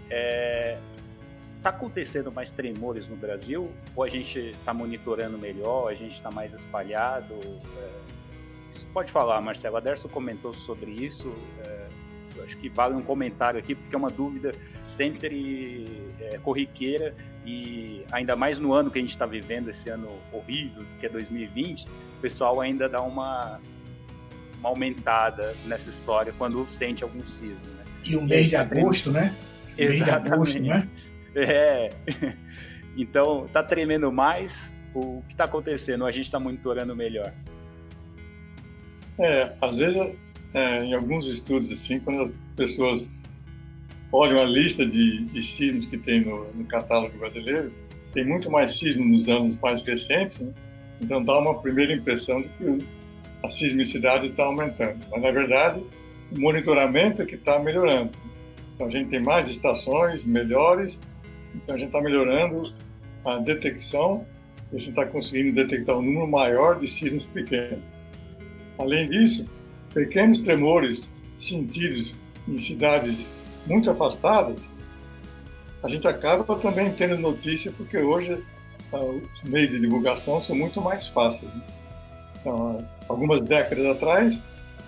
É, 0.09 0.79
Está 1.59 1.71
acontecendo 1.71 2.31
mais 2.31 2.51
tremores 2.51 3.09
no 3.09 3.17
Brasil? 3.17 3.73
Ou 3.97 4.05
a 4.05 4.09
gente 4.09 4.39
está 4.39 4.73
monitorando 4.73 5.37
melhor, 5.37 5.91
a 5.91 5.95
gente 5.95 6.13
está 6.13 6.31
mais 6.31 6.55
espalhado? 6.55 7.35
É, 7.77 8.18
você 8.79 8.87
pode 8.93 9.13
falar, 9.13 9.41
Marcelo. 9.41 9.77
A 9.77 9.81
Derso 9.81 10.09
comentou 10.09 10.53
sobre 10.53 10.91
isso. 10.91 11.33
É, 11.65 11.89
eu 12.37 12.45
acho 12.45 12.57
que 12.57 12.69
vale 12.69 12.95
um 12.95 13.03
comentário 13.03 13.59
aqui, 13.59 13.75
porque 13.75 13.95
é 13.95 13.99
uma 13.99 14.11
dúvida 14.11 14.53
sempre 14.87 15.87
é, 16.21 16.39
corriqueira 16.39 17.15
e 17.45 18.05
ainda 18.13 18.37
mais 18.37 18.59
no 18.59 18.75
ano 18.75 18.91
que 18.91 18.99
a 18.99 19.01
gente 19.01 19.11
está 19.11 19.27
vivendo, 19.27 19.71
esse 19.71 19.91
ano 19.91 20.09
horrível, 20.33 20.85
que 21.01 21.07
é 21.07 21.09
2020, 21.09 21.87
o 21.87 22.21
pessoal 22.21 22.61
ainda 22.61 22.89
dá 22.89 23.01
uma, 23.01 23.61
uma 24.59 24.69
aumentada 24.69 25.57
nessa 25.65 25.89
história 25.91 26.33
quando 26.37 26.67
sente 26.69 27.03
algum 27.03 27.25
sismo. 27.25 27.67
Né? 27.67 27.85
E 28.05 28.17
o 28.17 28.23
mês 28.23 28.49
de 28.49 28.57
agosto, 28.57 29.11
né? 29.11 29.35
Exatamente. 29.77 30.33
Agosto, 30.33 30.63
né? 30.63 30.89
É. 31.35 31.91
Então, 33.01 33.47
tá 33.53 33.63
tremendo 33.63 34.11
mais? 34.11 34.73
O 34.93 35.23
que 35.29 35.35
está 35.35 35.45
acontecendo? 35.45 36.05
A 36.05 36.11
gente 36.11 36.25
está 36.25 36.41
monitorando 36.41 36.97
melhor? 36.97 37.33
É, 39.19 39.53
às 39.61 39.77
vezes 39.77 40.17
é, 40.55 40.79
em 40.85 40.95
alguns 40.95 41.27
estudos, 41.27 41.71
assim, 41.71 42.01
quando 42.01 42.23
as 42.23 42.31
pessoas 42.57 43.09
olham 44.13 44.41
a 44.41 44.45
lista 44.45 44.87
de, 44.87 45.25
de 45.27 45.43
sismos 45.43 45.87
que 45.87 45.99
tem 45.99 46.23
no, 46.25 46.51
no, 46.55 46.65
catálogo 46.65 47.17
brasileiro, 47.19 47.71
tem 48.15 48.25
muito 48.25 48.51
mais 48.51 48.79
sismo 48.79 49.05
nos 49.05 49.29
anos 49.29 49.59
mais 49.61 49.83
recentes, 49.83 50.39
né? 50.39 50.53
então 51.01 51.23
dá 51.23 51.39
uma 51.39 51.61
primeira 51.61 51.93
impressão 51.93 52.41
de 52.41 52.49
que 52.49 52.79
a 53.43 53.49
sismicidade 53.49 54.29
está 54.29 54.45
aumentando. 54.45 54.99
Mas, 55.11 55.23
na 55.23 55.31
verdade, 55.31 55.83
o 56.35 56.41
monitoramento 56.41 57.23
é 57.23 57.27
que 57.27 57.35
está 57.35 57.59
melhorando. 57.59 58.11
Então, 58.75 58.87
a 58.87 58.91
gente 58.91 59.11
tem 59.11 59.23
mais 59.23 59.49
estações 59.49 60.25
melhores, 60.25 60.99
então 61.55 61.75
a 61.75 61.79
gente 61.79 61.89
está 61.89 62.01
melhorando 62.01 62.73
a 63.25 63.37
detecção, 63.39 64.27
a 64.73 64.77
gente 64.77 64.91
está 64.91 65.05
conseguindo 65.05 65.55
detectar 65.55 65.97
um 65.97 66.03
número 66.03 66.29
maior 66.29 66.79
de 66.79 66.89
sismos 66.89 67.27
pequenos. 67.27 67.98
Além 68.79 69.09
disso, 69.09 69.47
pequenos 69.93 70.39
tremores 70.39 71.09
sentidos 71.39 72.13
em 72.47 72.59
cidades 72.59 73.29
muito 73.67 73.91
afastadas, 73.91 74.57
a 75.83 75.89
gente 75.89 76.07
acaba 76.09 76.45
também 76.57 76.93
tendo 76.93 77.17
notícia, 77.19 77.73
porque 77.77 77.99
hoje 77.99 78.43
ah, 78.93 78.99
os 78.99 79.51
meios 79.51 79.71
de 79.71 79.81
divulgação 79.81 80.43
são 80.43 80.57
muito 80.57 80.81
mais 80.81 81.09
fáceis. 81.09 81.53
Né? 81.53 81.63
Então, 82.41 82.89
algumas 83.09 83.41
décadas 83.41 83.87
atrás, 83.87 84.43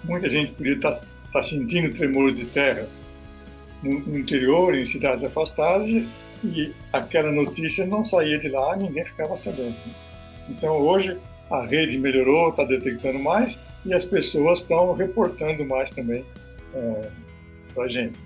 muita 0.04 0.28
gente 0.28 0.52
podia 0.52 0.74
estar, 0.74 0.90
estar 1.26 1.42
sentindo 1.42 1.94
tremores 1.94 2.36
de 2.36 2.46
terra 2.46 2.86
no 3.82 4.18
interior, 4.18 4.74
em 4.74 4.84
cidades 4.84 5.24
afastadas, 5.24 5.88
e 6.42 6.72
aquela 6.92 7.30
notícia 7.30 7.86
não 7.86 8.04
saía 8.04 8.38
de 8.38 8.48
lá, 8.48 8.76
ninguém 8.76 9.04
ficava 9.04 9.36
sabendo. 9.36 9.70
Né? 9.70 9.94
Então, 10.48 10.78
hoje, 10.78 11.16
a 11.50 11.62
rede 11.66 11.98
melhorou, 11.98 12.50
está 12.50 12.64
detectando 12.64 13.18
mais, 13.18 13.58
e 13.84 13.94
as 13.94 14.04
pessoas 14.04 14.60
estão 14.60 14.92
reportando 14.94 15.64
mais 15.64 15.90
também 15.90 16.24
é, 16.74 17.10
para 17.74 17.84
a 17.84 17.88
gente. 17.88 18.18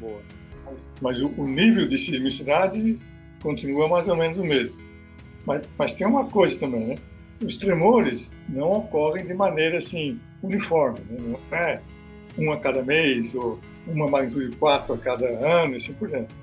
Boa. 0.00 0.20
Mas, 0.64 0.86
mas 1.00 1.22
o, 1.22 1.28
o, 1.36 1.46
nível 1.46 1.86
de 1.86 1.96
sismicidade 1.96 2.98
continua 3.42 3.88
mais 3.88 4.08
ou 4.08 4.16
menos 4.16 4.38
o 4.38 4.44
mesmo. 4.44 4.76
Mas, 5.46 5.68
mas 5.78 5.92
tem 5.92 6.06
uma 6.06 6.24
coisa 6.24 6.58
também, 6.58 6.88
né? 6.88 6.94
Os 7.44 7.56
tremores 7.56 8.28
não 8.48 8.72
ocorrem 8.72 9.24
de 9.24 9.32
maneira 9.32 9.78
assim 9.78 10.18
uniforme, 10.42 10.98
né? 11.08 11.18
não 11.18 11.58
é 11.58 11.80
um 12.36 12.52
a 12.52 12.58
cada 12.58 12.82
mês 12.82 13.34
ou 13.34 13.58
uma 13.86 14.06
magnitude 14.08 14.56
4 14.56 14.94
a 14.94 14.98
cada 14.98 15.26
ano 15.26 15.74
e 15.74 15.76
assim 15.76 15.92
por 15.94 16.08
diante. 16.08 16.34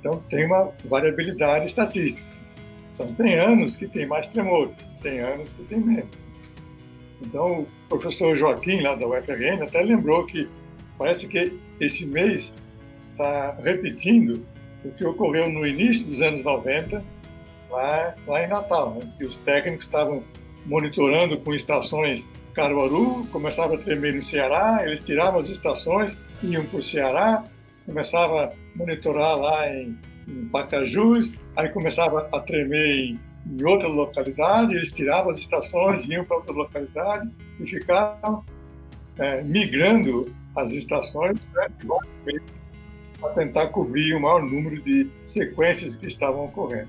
Então 0.00 0.22
tem 0.28 0.46
uma 0.46 0.72
variabilidade 0.84 1.66
estatística. 1.66 2.28
Então 2.94 3.12
tem 3.14 3.34
anos 3.38 3.76
que 3.76 3.88
tem 3.88 4.06
mais 4.06 4.26
tremores, 4.28 4.76
tem 5.02 5.20
anos 5.20 5.52
que 5.52 5.64
tem 5.64 5.80
menos. 5.80 6.23
Então, 7.24 7.66
o 7.86 7.88
professor 7.88 8.36
Joaquim, 8.36 8.80
lá 8.80 8.94
da 8.94 9.06
UFRN, 9.06 9.62
até 9.62 9.82
lembrou 9.82 10.24
que 10.24 10.48
parece 10.98 11.26
que 11.28 11.58
esse 11.80 12.06
mês 12.06 12.54
está 13.12 13.56
repetindo 13.62 14.44
o 14.84 14.90
que 14.90 15.06
ocorreu 15.06 15.48
no 15.48 15.66
início 15.66 16.04
dos 16.04 16.20
anos 16.20 16.44
90, 16.44 17.02
lá, 17.70 18.14
lá 18.26 18.44
em 18.44 18.48
Natal, 18.48 18.94
né? 18.94 19.12
que 19.16 19.24
os 19.24 19.36
técnicos 19.38 19.86
estavam 19.86 20.22
monitorando 20.66 21.38
com 21.38 21.54
estações 21.54 22.26
Caruaru, 22.54 23.26
começava 23.32 23.74
a 23.74 23.78
tremer 23.78 24.14
no 24.14 24.22
Ceará, 24.22 24.80
eles 24.86 25.00
tiravam 25.00 25.40
as 25.40 25.48
estações, 25.48 26.16
iam 26.42 26.64
para 26.64 26.78
o 26.78 26.82
Ceará, 26.82 27.44
começava 27.84 28.44
a 28.44 28.52
monitorar 28.78 29.36
lá 29.36 29.68
em, 29.68 29.98
em 30.28 30.46
Pacajus, 30.46 31.34
aí 31.56 31.68
começava 31.70 32.28
a 32.32 32.40
tremer 32.40 32.94
em 32.94 33.20
em 33.46 33.64
outra 33.64 33.88
localidade, 33.88 34.74
eles 34.74 34.90
tiravam 34.90 35.30
as 35.30 35.38
estações, 35.38 36.04
iam 36.04 36.24
para 36.24 36.36
outra 36.36 36.54
localidade 36.54 37.30
e 37.60 37.66
ficavam 37.66 38.44
é, 39.18 39.42
migrando 39.42 40.34
as 40.56 40.70
estações 40.70 41.38
né, 41.52 41.66
para 43.20 43.30
tentar 43.34 43.68
cobrir 43.68 44.14
o 44.14 44.20
maior 44.20 44.42
número 44.42 44.80
de 44.82 45.10
sequências 45.26 45.96
que 45.96 46.06
estavam 46.06 46.46
ocorrendo. 46.46 46.88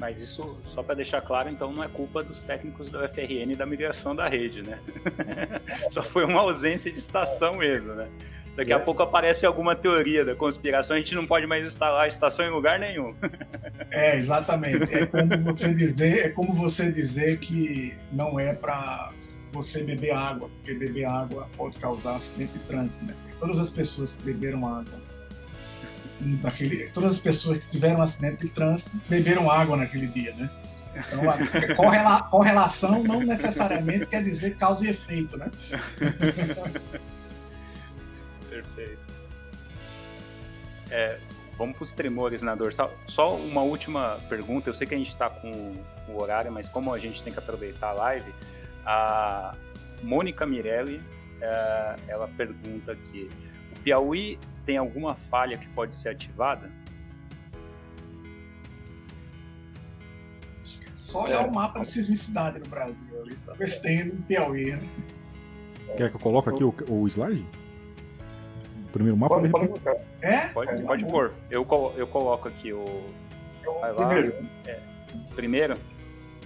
Mas 0.00 0.20
isso, 0.20 0.58
só 0.66 0.82
para 0.82 0.96
deixar 0.96 1.20
claro, 1.20 1.48
então 1.48 1.72
não 1.72 1.82
é 1.82 1.88
culpa 1.88 2.22
dos 2.22 2.42
técnicos 2.42 2.90
da 2.90 3.04
UFRN 3.04 3.54
da 3.56 3.64
migração 3.64 4.14
da 4.14 4.28
rede, 4.28 4.62
né? 4.62 4.78
só 5.90 6.02
foi 6.02 6.24
uma 6.24 6.40
ausência 6.40 6.90
de 6.90 6.98
estação 6.98 7.54
mesmo, 7.54 7.94
né? 7.94 8.08
Daqui 8.56 8.72
a 8.72 8.76
é. 8.76 8.78
pouco 8.78 9.02
aparece 9.02 9.46
alguma 9.46 9.74
teoria 9.74 10.24
da 10.24 10.34
conspiração, 10.34 10.96
a 10.96 10.98
gente 10.98 11.14
não 11.14 11.26
pode 11.26 11.46
mais 11.46 11.66
instalar 11.66 12.04
a 12.04 12.08
estação 12.08 12.44
em 12.44 12.50
lugar 12.50 12.78
nenhum. 12.78 13.14
É, 13.94 14.16
exatamente. 14.16 14.92
É 14.94 15.06
como 15.06 15.38
você 15.44 15.72
dizer, 15.72 16.26
é 16.26 16.28
como 16.30 16.52
você 16.52 16.90
dizer 16.90 17.38
que 17.38 17.94
não 18.12 18.38
é 18.38 18.52
para 18.52 19.12
você 19.52 19.84
beber 19.84 20.12
água, 20.12 20.48
porque 20.48 20.74
beber 20.74 21.04
água 21.04 21.48
pode 21.56 21.78
causar 21.78 22.16
acidente 22.16 22.52
de 22.54 22.58
trânsito, 22.60 23.04
né? 23.04 23.14
todas 23.38 23.58
as 23.58 23.70
pessoas 23.70 24.14
que 24.14 24.24
beberam 24.24 24.66
água 24.66 25.00
naquele, 26.42 26.88
todas 26.90 27.12
as 27.12 27.20
pessoas 27.20 27.64
que 27.64 27.72
tiveram 27.72 28.02
acidente 28.02 28.42
de 28.42 28.48
trânsito 28.48 29.00
beberam 29.08 29.50
água 29.50 29.76
naquele 29.76 30.06
dia, 30.08 30.34
né? 30.34 30.50
Então, 30.96 31.28
a 31.28 31.74
correla, 31.74 32.22
correlação 32.22 33.02
não 33.02 33.20
necessariamente 33.20 34.06
quer 34.06 34.22
dizer 34.22 34.56
causa 34.56 34.86
e 34.86 34.90
efeito, 34.90 35.36
né? 35.36 35.50
É, 40.90 41.18
vamos 41.56 41.76
para 41.76 41.82
os 41.82 41.92
tremores 41.92 42.42
na 42.42 42.54
dorsal. 42.54 42.92
Só 43.06 43.36
uma 43.36 43.62
última 43.62 44.18
pergunta. 44.28 44.68
Eu 44.68 44.74
sei 44.74 44.86
que 44.86 44.94
a 44.94 44.98
gente 44.98 45.08
está 45.08 45.30
com 45.30 45.74
o 46.08 46.20
horário, 46.20 46.52
mas 46.52 46.68
como 46.68 46.92
a 46.92 46.98
gente 46.98 47.22
tem 47.22 47.32
que 47.32 47.38
aproveitar 47.38 47.88
a 47.88 47.92
live, 47.92 48.32
a 48.84 49.54
Mônica 50.02 50.44
Mirelli, 50.46 51.00
é, 51.40 51.96
ela 52.08 52.28
pergunta 52.28 52.92
aqui: 52.92 53.28
o 53.76 53.80
Piauí 53.80 54.38
tem 54.64 54.76
alguma 54.76 55.14
falha 55.14 55.56
que 55.56 55.68
pode 55.68 55.94
ser 55.94 56.10
ativada? 56.10 56.70
Só 60.96 61.24
olhar 61.24 61.46
o 61.46 61.54
mapa 61.54 61.80
de 61.80 61.88
sismicidade 61.88 62.58
no 62.58 62.66
Brasil 62.66 63.14
ver 63.56 63.68
se 63.68 63.82
tem 63.82 64.04
no 64.04 64.22
Piauí. 64.22 64.72
Né? 64.72 64.88
Quer 65.96 66.10
que 66.10 66.16
eu 66.16 66.20
coloque 66.20 66.50
aqui 66.50 66.64
o, 66.64 66.74
o 66.88 67.06
slide? 67.08 67.46
Primeiro 68.94 69.16
mapa, 69.16 69.34
pode, 69.34 69.48
de 69.48 69.58
repente... 69.58 69.80
Pode, 69.80 69.98
é? 70.22 70.46
pode, 70.46 70.72
é, 70.72 70.82
pode 70.82 71.04
pôr. 71.06 71.32
Eu, 71.50 71.66
eu 71.96 72.06
coloco 72.06 72.46
aqui 72.46 72.72
o. 72.72 72.84
Vai 73.80 73.92
lá. 73.92 73.96
Primeiro. 73.96 74.34
É. 74.66 74.78
Primeiro? 75.34 75.74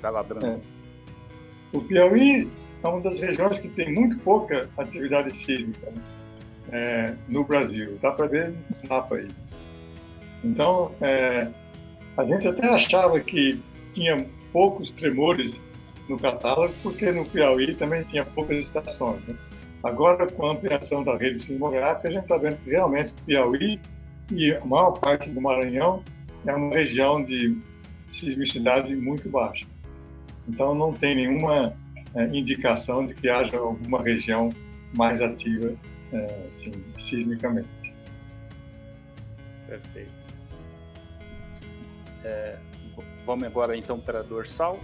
Vai 0.00 0.10
lá, 0.10 0.22
Bruno. 0.22 0.46
É. 0.46 1.76
O 1.76 1.82
Piauí 1.82 2.50
é 2.82 2.88
uma 2.88 3.00
das 3.02 3.20
regiões 3.20 3.58
que 3.58 3.68
tem 3.68 3.92
muito 3.92 4.18
pouca 4.20 4.66
atividade 4.78 5.36
sísmica 5.36 5.90
né? 5.90 6.02
é, 6.72 7.14
no 7.28 7.44
Brasil. 7.44 7.98
Dá 8.00 8.12
para 8.12 8.26
ver 8.26 8.50
no 8.50 8.88
mapa 8.88 9.16
aí. 9.16 9.28
Então, 10.42 10.92
é, 11.02 11.48
a 12.16 12.24
gente 12.24 12.48
até 12.48 12.66
achava 12.66 13.20
que 13.20 13.62
tinha 13.92 14.16
poucos 14.52 14.90
tremores 14.90 15.60
no 16.08 16.18
catálogo, 16.18 16.72
porque 16.82 17.10
no 17.10 17.28
Piauí 17.28 17.74
também 17.74 18.04
tinha 18.04 18.24
poucas 18.24 18.64
estações. 18.64 19.20
Né? 19.26 19.36
Agora, 19.82 20.26
com 20.26 20.46
a 20.46 20.52
ampliação 20.52 21.04
da 21.04 21.16
rede 21.16 21.40
sismográfica, 21.40 22.08
a 22.08 22.10
gente 22.10 22.22
está 22.22 22.36
vendo 22.36 22.56
que 22.56 22.70
realmente 22.70 23.12
o 23.12 23.24
Piauí 23.24 23.80
e 24.32 24.52
a 24.52 24.64
maior 24.64 24.92
parte 24.92 25.30
do 25.30 25.40
Maranhão 25.40 26.02
é 26.46 26.52
uma 26.52 26.74
região 26.74 27.24
de 27.24 27.58
sismicidade 28.08 28.94
muito 28.96 29.28
baixa. 29.28 29.66
Então, 30.48 30.74
não 30.74 30.92
tem 30.92 31.14
nenhuma 31.14 31.74
é, 32.14 32.24
indicação 32.36 33.06
de 33.06 33.14
que 33.14 33.28
haja 33.28 33.58
alguma 33.58 34.02
região 34.02 34.48
mais 34.96 35.20
ativa 35.20 35.74
é, 36.12 36.48
assim, 36.52 36.72
sismicamente. 36.98 37.68
Perfeito. 39.66 40.10
É, 42.24 42.56
vamos 43.24 43.44
agora 43.44 43.76
então 43.76 44.00
para 44.00 44.20
a 44.20 44.22
dorsal. 44.22 44.80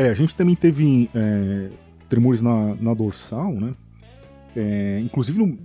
É, 0.00 0.08
a 0.08 0.14
gente 0.14 0.34
também 0.34 0.54
teve 0.54 1.10
é, 1.14 1.68
tremores 2.08 2.40
na, 2.40 2.74
na 2.76 2.94
dorsal, 2.94 3.52
né? 3.52 3.74
É, 4.56 4.98
inclusive, 5.04 5.38
no, 5.38 5.58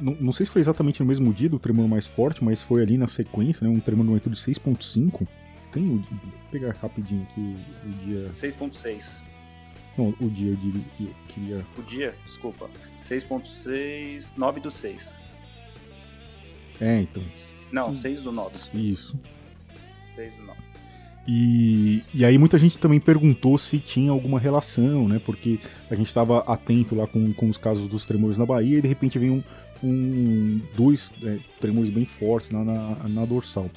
não, 0.00 0.14
não, 0.14 0.32
sei 0.32 0.46
se 0.46 0.52
foi 0.52 0.62
exatamente 0.62 1.00
no 1.00 1.06
mesmo 1.06 1.30
dia 1.34 1.50
do 1.50 1.58
tremor 1.58 1.86
mais 1.86 2.06
forte, 2.06 2.42
mas 2.42 2.62
foi 2.62 2.80
ali 2.80 2.96
na 2.96 3.06
sequência, 3.06 3.62
né? 3.62 3.70
Um 3.70 3.78
tremor 3.78 4.06
no 4.06 4.12
magnitude 4.12 4.36
6.5. 4.36 5.28
Tem 5.70 5.86
o. 5.86 5.96
Vou 5.98 6.32
pegar 6.50 6.74
rapidinho 6.76 7.24
aqui 7.24 7.56
o 7.84 7.90
dia. 8.06 8.30
6.6. 8.34 9.20
Não, 9.98 10.14
o 10.18 10.30
dia, 10.30 10.52
eu 10.52 10.56
diria. 10.56 10.82
Eu 10.98 11.14
queria... 11.28 11.66
O 11.76 11.82
dia, 11.82 12.14
desculpa. 12.24 12.70
6.6. 13.04 14.32
9 14.34 14.60
do 14.60 14.70
6. 14.70 15.12
É, 16.80 17.02
então. 17.02 17.22
Não, 17.70 17.94
6 17.94 18.22
do 18.22 18.32
9. 18.32 18.56
Isso. 18.72 19.14
6 20.16 20.34
do 20.36 20.42
9. 20.44 20.71
E, 21.26 22.02
e 22.12 22.24
aí 22.24 22.36
muita 22.36 22.58
gente 22.58 22.78
também 22.78 22.98
perguntou 22.98 23.56
se 23.56 23.78
tinha 23.78 24.10
alguma 24.10 24.40
relação, 24.40 25.06
né? 25.06 25.20
Porque 25.24 25.58
a 25.90 25.94
gente 25.94 26.08
estava 26.08 26.40
atento 26.40 26.94
lá 26.94 27.06
com, 27.06 27.32
com 27.32 27.48
os 27.48 27.56
casos 27.56 27.88
dos 27.88 28.04
tremores 28.04 28.36
na 28.36 28.46
Bahia 28.46 28.78
e 28.78 28.82
de 28.82 28.88
repente 28.88 29.18
vem 29.18 29.30
um, 29.30 29.42
um 29.84 30.60
dois 30.74 31.12
é, 31.22 31.38
tremores 31.60 31.90
bem 31.90 32.04
fortes 32.04 32.50
na, 32.50 32.64
na, 32.64 33.08
na, 33.08 33.24
dorsal. 33.24 33.70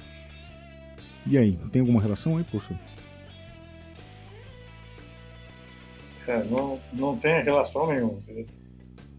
E 1.27 1.37
aí, 1.37 1.57
tem 1.71 1.81
alguma 1.81 2.01
relação 2.01 2.37
aí, 2.37 2.43
professor? 2.43 2.77
É, 6.27 6.43
não, 6.45 6.79
não 6.93 7.15
tem 7.17 7.43
relação 7.43 7.87
nenhuma. 7.87 8.19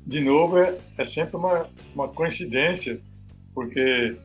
De 0.04 0.20
novo, 0.20 0.58
é, 0.58 0.76
é 0.98 1.04
sempre 1.04 1.36
uma, 1.36 1.68
uma 1.94 2.08
coincidência, 2.08 3.00
porque 3.54 4.16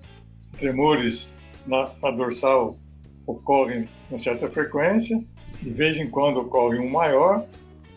tremores 0.57 1.31
na, 1.67 1.91
na 2.01 2.11
dorsal 2.11 2.77
ocorrem 3.31 3.87
com 4.09 4.17
certa 4.17 4.49
frequência, 4.49 5.21
de 5.61 5.69
vez 5.69 5.97
em 5.97 6.09
quando 6.09 6.39
ocorre 6.39 6.79
um 6.79 6.89
maior, 6.89 7.45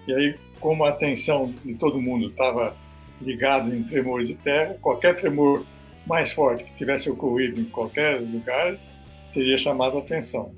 e 0.07 0.13
aí, 0.13 0.35
como 0.61 0.85
a 0.85 0.91
atenção 0.91 1.53
de 1.65 1.75
todo 1.75 2.01
mundo 2.01 2.29
estava 2.29 2.77
ligada 3.21 3.75
em 3.75 3.83
tremores 3.85 4.29
de 4.29 4.35
terra, 4.35 4.77
qualquer 4.81 5.19
tremor 5.19 5.65
mais 6.07 6.33
forte 6.33 6.65
que 6.65 6.75
tivesse 6.75 7.11
ocorrido 7.11 7.61
em 7.61 7.65
qualquer 7.65 8.21
lugar 8.21 8.77
teria 9.33 9.57
chamado 9.57 9.97
a 9.97 10.01
atenção. 10.01 10.53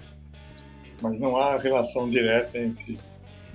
Mas 1.01 1.18
não 1.18 1.37
há 1.37 1.57
relação 1.59 2.09
direta 2.09 2.59
entre 2.59 2.99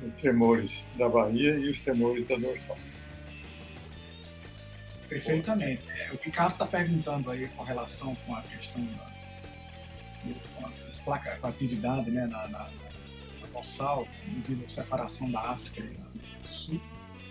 os 0.05 0.13
tremores 0.15 0.83
da 0.95 1.09
Bahia 1.09 1.57
e 1.57 1.69
os 1.69 1.79
tremores 1.79 2.27
da 2.27 2.35
dorsal. 2.35 2.77
Perfeitamente. 5.09 5.83
É, 5.91 6.11
o 6.13 6.19
Ricardo 6.23 6.53
está 6.53 6.65
perguntando 6.65 7.29
aí 7.29 7.47
com 7.49 7.63
relação 7.63 8.15
com 8.25 8.33
a 8.33 8.41
questão 8.43 8.83
da 8.85 9.11
com 11.03 11.47
a 11.47 11.49
atividade 11.49 12.11
né, 12.11 12.25
na, 12.27 12.47
na, 12.47 12.59
na 12.59 13.47
devido 14.27 14.65
à 14.65 14.69
separação 14.69 15.29
da 15.29 15.39
África 15.41 15.81
e 15.81 16.47
do 16.47 16.53
Sul. 16.53 16.81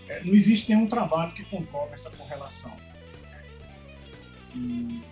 É, 0.08 0.22
não 0.24 0.34
existe 0.34 0.68
nenhum 0.68 0.86
trabalho 0.88 1.32
que 1.32 1.44
comprove 1.44 1.94
essa 1.94 2.10
correlação. 2.10 2.76
E 4.54 5.02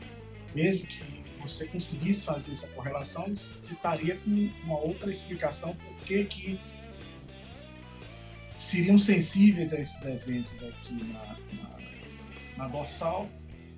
mesmo 0.54 0.86
que 0.86 1.24
você 1.40 1.66
conseguisse 1.66 2.24
fazer 2.26 2.52
essa 2.52 2.66
correlação, 2.68 3.24
você 3.34 3.72
estaria 3.72 4.16
com 4.16 4.50
uma 4.64 4.78
outra 4.78 5.10
explicação 5.10 5.74
por 5.74 5.96
que, 6.04 6.24
que 6.24 6.60
seriam 8.58 8.98
sensíveis 8.98 9.72
a 9.72 9.80
esses 9.80 10.04
eventos 10.04 10.52
aqui 10.62 10.94
na, 11.04 11.36
na, 11.62 11.78
na 12.56 12.68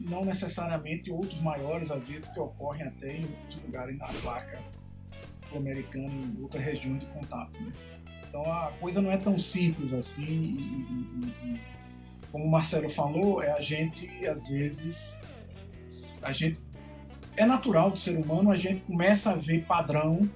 não 0.01 0.25
necessariamente 0.25 1.11
outros 1.11 1.41
maiores, 1.41 1.91
às 1.91 2.07
vezes, 2.07 2.29
que 2.29 2.41
ocorrem 2.41 2.87
até 2.87 3.17
em 3.17 3.25
outros 3.25 3.63
lugares 3.65 3.99
na 3.99 4.07
placa 4.07 4.59
americana 5.57 6.09
em 6.09 6.43
outras 6.43 6.65
regiões 6.65 7.01
de 7.01 7.07
contato. 7.07 7.61
Né? 7.61 7.73
Então 8.29 8.45
a 8.53 8.73
coisa 8.81 9.03
não 9.03 9.11
é 9.11 9.17
tão 9.17 9.39
simples 9.39 9.93
assim. 9.93 10.23
E, 10.25 11.45
e, 11.45 11.55
e, 11.55 11.61
como 12.31 12.45
o 12.45 12.51
Marcelo 12.51 12.89
falou, 12.89 13.43
é 13.43 13.51
a 13.51 13.61
gente, 13.61 14.09
às 14.27 14.49
vezes, 14.49 15.17
a 16.23 16.33
gente 16.33 16.61
é 17.37 17.45
natural 17.45 17.91
do 17.91 17.99
ser 17.99 18.17
humano, 18.17 18.51
a 18.51 18.57
gente 18.57 18.83
começa 18.83 19.33
a 19.33 19.35
ver 19.35 19.65
padrão 19.65 20.31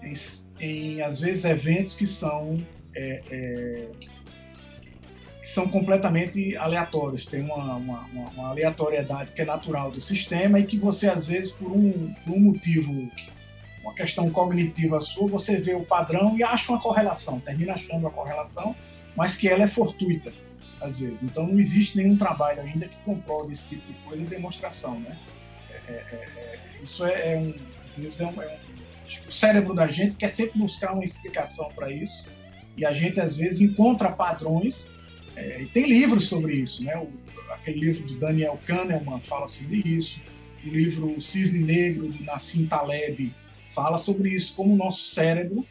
em, 0.00 0.14
em 0.60 1.02
às 1.02 1.20
vezes, 1.20 1.44
eventos 1.44 1.96
que 1.96 2.06
são 2.06 2.64
é, 2.94 3.22
é, 3.30 3.88
que 5.44 5.50
são 5.50 5.68
completamente 5.68 6.56
aleatórios. 6.56 7.26
Tem 7.26 7.42
uma, 7.42 7.76
uma, 7.76 8.00
uma, 8.34 8.48
aleatoriedade 8.48 9.34
que 9.34 9.42
é 9.42 9.44
natural 9.44 9.90
do 9.90 10.00
sistema 10.00 10.58
e 10.58 10.64
que 10.64 10.78
você, 10.78 11.06
às 11.06 11.26
vezes, 11.26 11.52
por 11.52 11.70
um, 11.70 12.14
por 12.24 12.32
um 12.32 12.40
motivo, 12.40 13.10
uma 13.82 13.92
questão 13.92 14.30
cognitiva 14.30 15.02
sua, 15.02 15.28
você 15.28 15.58
vê 15.58 15.74
o 15.74 15.84
padrão 15.84 16.34
e 16.38 16.42
acha 16.42 16.72
uma 16.72 16.80
correlação, 16.80 17.38
termina 17.40 17.74
achando 17.74 17.98
uma 17.98 18.10
correlação, 18.10 18.74
mas 19.14 19.36
que 19.36 19.46
ela 19.46 19.64
é 19.64 19.66
fortuita, 19.66 20.32
às 20.80 21.00
vezes. 21.00 21.24
Então, 21.24 21.46
não 21.46 21.58
existe 21.58 21.98
nenhum 21.98 22.16
trabalho 22.16 22.62
ainda 22.62 22.88
que 22.88 22.96
comprove 23.04 23.52
esse 23.52 23.68
tipo 23.68 23.86
de 23.86 23.98
coisa 23.98 24.22
em 24.22 24.26
demonstração, 24.26 24.98
né? 24.98 25.14
É, 25.70 25.92
é, 25.92 25.92
é, 25.92 26.16
é 26.16 26.58
isso 26.82 27.04
é, 27.04 27.34
é, 27.34 27.36
um, 27.36 27.54
às 27.86 27.98
vezes 27.98 28.18
é 28.18 28.24
um, 28.24 28.42
é 28.42 28.48
um, 28.48 29.28
o 29.28 29.32
cérebro 29.32 29.74
da 29.74 29.88
gente 29.88 30.16
quer 30.16 30.28
sempre 30.28 30.58
buscar 30.58 30.94
uma 30.94 31.04
explicação 31.04 31.68
para 31.74 31.90
isso 31.90 32.26
e 32.78 32.86
a 32.86 32.92
gente 32.92 33.20
às 33.20 33.36
vezes 33.36 33.60
encontra 33.60 34.10
padrões 34.10 34.88
é, 35.36 35.62
e 35.62 35.66
tem 35.66 35.86
livros 35.86 36.28
sobre 36.28 36.54
isso, 36.54 36.84
né? 36.84 36.96
O, 36.96 37.10
aquele 37.52 37.80
livro 37.80 38.06
do 38.06 38.14
Daniel 38.14 38.58
Kahneman 38.66 39.20
fala 39.20 39.48
sobre 39.48 39.82
isso. 39.84 40.20
O 40.64 40.68
livro 40.68 41.20
Cisne 41.20 41.60
Negro, 41.60 42.10
de 42.10 42.22
Nassim 42.22 42.66
Taleb, 42.66 43.32
fala 43.74 43.98
sobre 43.98 44.30
isso, 44.30 44.54
como 44.54 44.72
o 44.72 44.76
nosso 44.76 45.10
cérebro 45.10 45.66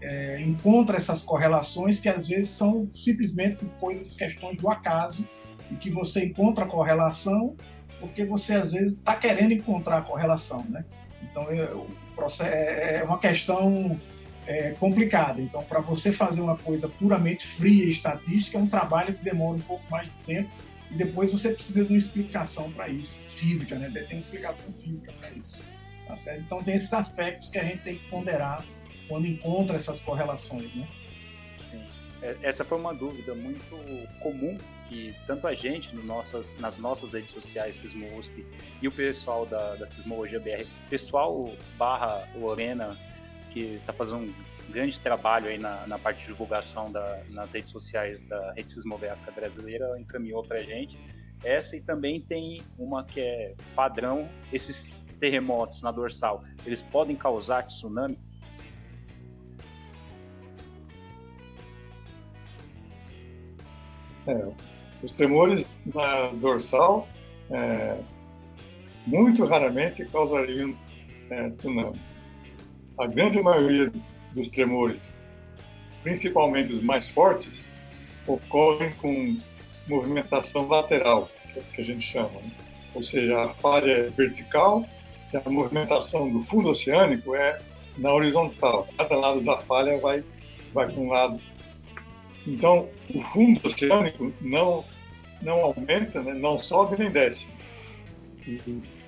é, 0.00 0.40
encontra 0.40 0.96
essas 0.96 1.22
correlações 1.22 2.00
que 2.00 2.08
às 2.08 2.28
vezes 2.28 2.48
são 2.48 2.88
simplesmente 2.94 3.64
coisas, 3.80 4.14
questões 4.14 4.56
do 4.56 4.68
acaso, 4.70 5.26
e 5.70 5.76
que 5.76 5.90
você 5.90 6.26
encontra 6.26 6.66
correlação 6.66 7.56
porque 8.02 8.24
você 8.24 8.54
às 8.54 8.72
vezes 8.72 8.94
está 8.94 9.14
querendo 9.14 9.52
encontrar 9.52 9.98
a 9.98 10.02
correlação, 10.02 10.66
né? 10.68 10.84
Então 11.22 11.46
é, 11.48 11.68
é, 12.42 12.96
é 12.96 13.04
uma 13.04 13.18
questão 13.18 13.98
é, 14.52 14.70
complicada. 14.72 15.40
Então, 15.40 15.64
para 15.64 15.80
você 15.80 16.12
fazer 16.12 16.42
uma 16.42 16.56
coisa 16.56 16.86
puramente 16.86 17.46
fria 17.46 17.84
e 17.84 17.90
estatística, 17.90 18.58
é 18.58 18.60
um 18.60 18.66
trabalho 18.66 19.14
que 19.14 19.24
demora 19.24 19.56
um 19.56 19.62
pouco 19.62 19.82
mais 19.90 20.08
de 20.08 20.24
tempo 20.24 20.50
e 20.90 20.94
depois 20.94 21.32
você 21.32 21.54
precisa 21.54 21.84
de 21.84 21.90
uma 21.90 21.98
explicação 21.98 22.70
para 22.70 22.88
isso, 22.88 23.18
física, 23.30 23.76
né? 23.76 23.90
Tem 23.90 24.16
uma 24.16 24.20
explicação 24.20 24.70
física 24.74 25.10
para 25.18 25.30
isso. 25.30 25.62
Tá 26.06 26.16
certo? 26.18 26.42
Então, 26.42 26.62
tem 26.62 26.74
esses 26.74 26.92
aspectos 26.92 27.48
que 27.48 27.58
a 27.58 27.64
gente 27.64 27.78
tem 27.78 27.96
que 27.96 28.06
ponderar 28.10 28.62
quando 29.08 29.26
encontra 29.26 29.76
essas 29.76 30.00
correlações, 30.00 30.74
né? 30.74 30.86
É, 32.20 32.36
essa 32.42 32.62
foi 32.62 32.78
uma 32.78 32.94
dúvida 32.94 33.34
muito 33.34 33.64
comum 34.20 34.58
que 34.88 35.14
tanto 35.26 35.46
a 35.46 35.54
gente 35.54 35.96
no 35.96 36.04
nossas, 36.04 36.54
nas 36.58 36.76
nossas 36.76 37.14
redes 37.14 37.30
sociais, 37.30 37.76
Sismo 37.76 38.06
USP, 38.18 38.44
e 38.82 38.86
o 38.86 38.92
pessoal 38.92 39.46
da, 39.46 39.76
da 39.76 39.86
Sismologia 39.86 40.38
BR, 40.38 40.66
pessoal 40.90 41.50
barra 41.78 42.28
Lorena 42.36 42.96
que 43.52 43.74
está 43.76 43.92
fazendo 43.92 44.18
um 44.18 44.72
grande 44.72 44.98
trabalho 44.98 45.48
aí 45.48 45.58
na, 45.58 45.86
na 45.86 45.98
parte 45.98 46.20
de 46.20 46.26
divulgação 46.26 46.90
da, 46.90 47.22
nas 47.30 47.52
redes 47.52 47.70
sociais 47.70 48.20
da 48.22 48.52
Rede 48.52 48.72
Sismográfica 48.72 49.30
Brasileira, 49.30 49.98
encaminhou 50.00 50.42
para 50.42 50.58
a 50.58 50.62
gente. 50.62 50.98
Essa 51.44 51.76
e 51.76 51.80
também 51.80 52.20
tem 52.20 52.62
uma 52.78 53.04
que 53.04 53.20
é 53.20 53.54
padrão, 53.74 54.28
esses 54.52 55.02
terremotos 55.20 55.82
na 55.82 55.90
dorsal, 55.90 56.42
eles 56.64 56.80
podem 56.80 57.14
causar 57.14 57.64
tsunami? 57.64 58.18
É, 64.26 64.52
os 65.02 65.10
tremores 65.12 65.68
na 65.92 66.28
dorsal 66.28 67.08
é, 67.50 67.98
muito 69.04 69.44
raramente 69.44 70.04
causariam 70.06 70.74
é, 71.28 71.50
tsunami 71.50 72.11
a 72.98 73.06
grande 73.06 73.40
maioria 73.40 73.90
dos 74.32 74.48
tremores, 74.48 75.00
principalmente 76.02 76.72
os 76.72 76.82
mais 76.82 77.08
fortes, 77.08 77.50
ocorrem 78.26 78.92
com 78.94 79.36
movimentação 79.88 80.66
lateral, 80.68 81.30
que 81.74 81.80
a 81.80 81.84
gente 81.84 82.04
chama. 82.04 82.40
Né? 82.40 82.50
Ou 82.94 83.02
seja, 83.02 83.44
a 83.44 83.48
falha 83.54 83.90
é 83.90 84.02
vertical 84.10 84.84
e 85.32 85.36
a 85.36 85.50
movimentação 85.50 86.30
do 86.30 86.42
fundo 86.44 86.68
oceânico 86.68 87.34
é 87.34 87.60
na 87.96 88.12
horizontal. 88.12 88.88
Cada 88.96 89.16
lado 89.16 89.40
da 89.40 89.58
falha 89.58 89.98
vai, 89.98 90.22
vai 90.72 90.86
para 90.86 91.00
um 91.00 91.08
lado. 91.08 91.40
Então, 92.46 92.88
o 93.14 93.20
fundo 93.20 93.60
oceânico 93.66 94.32
não, 94.40 94.84
não 95.40 95.60
aumenta, 95.60 96.22
né? 96.22 96.34
não 96.34 96.58
sobe 96.58 96.96
nem 96.98 97.10
desce. 97.10 97.46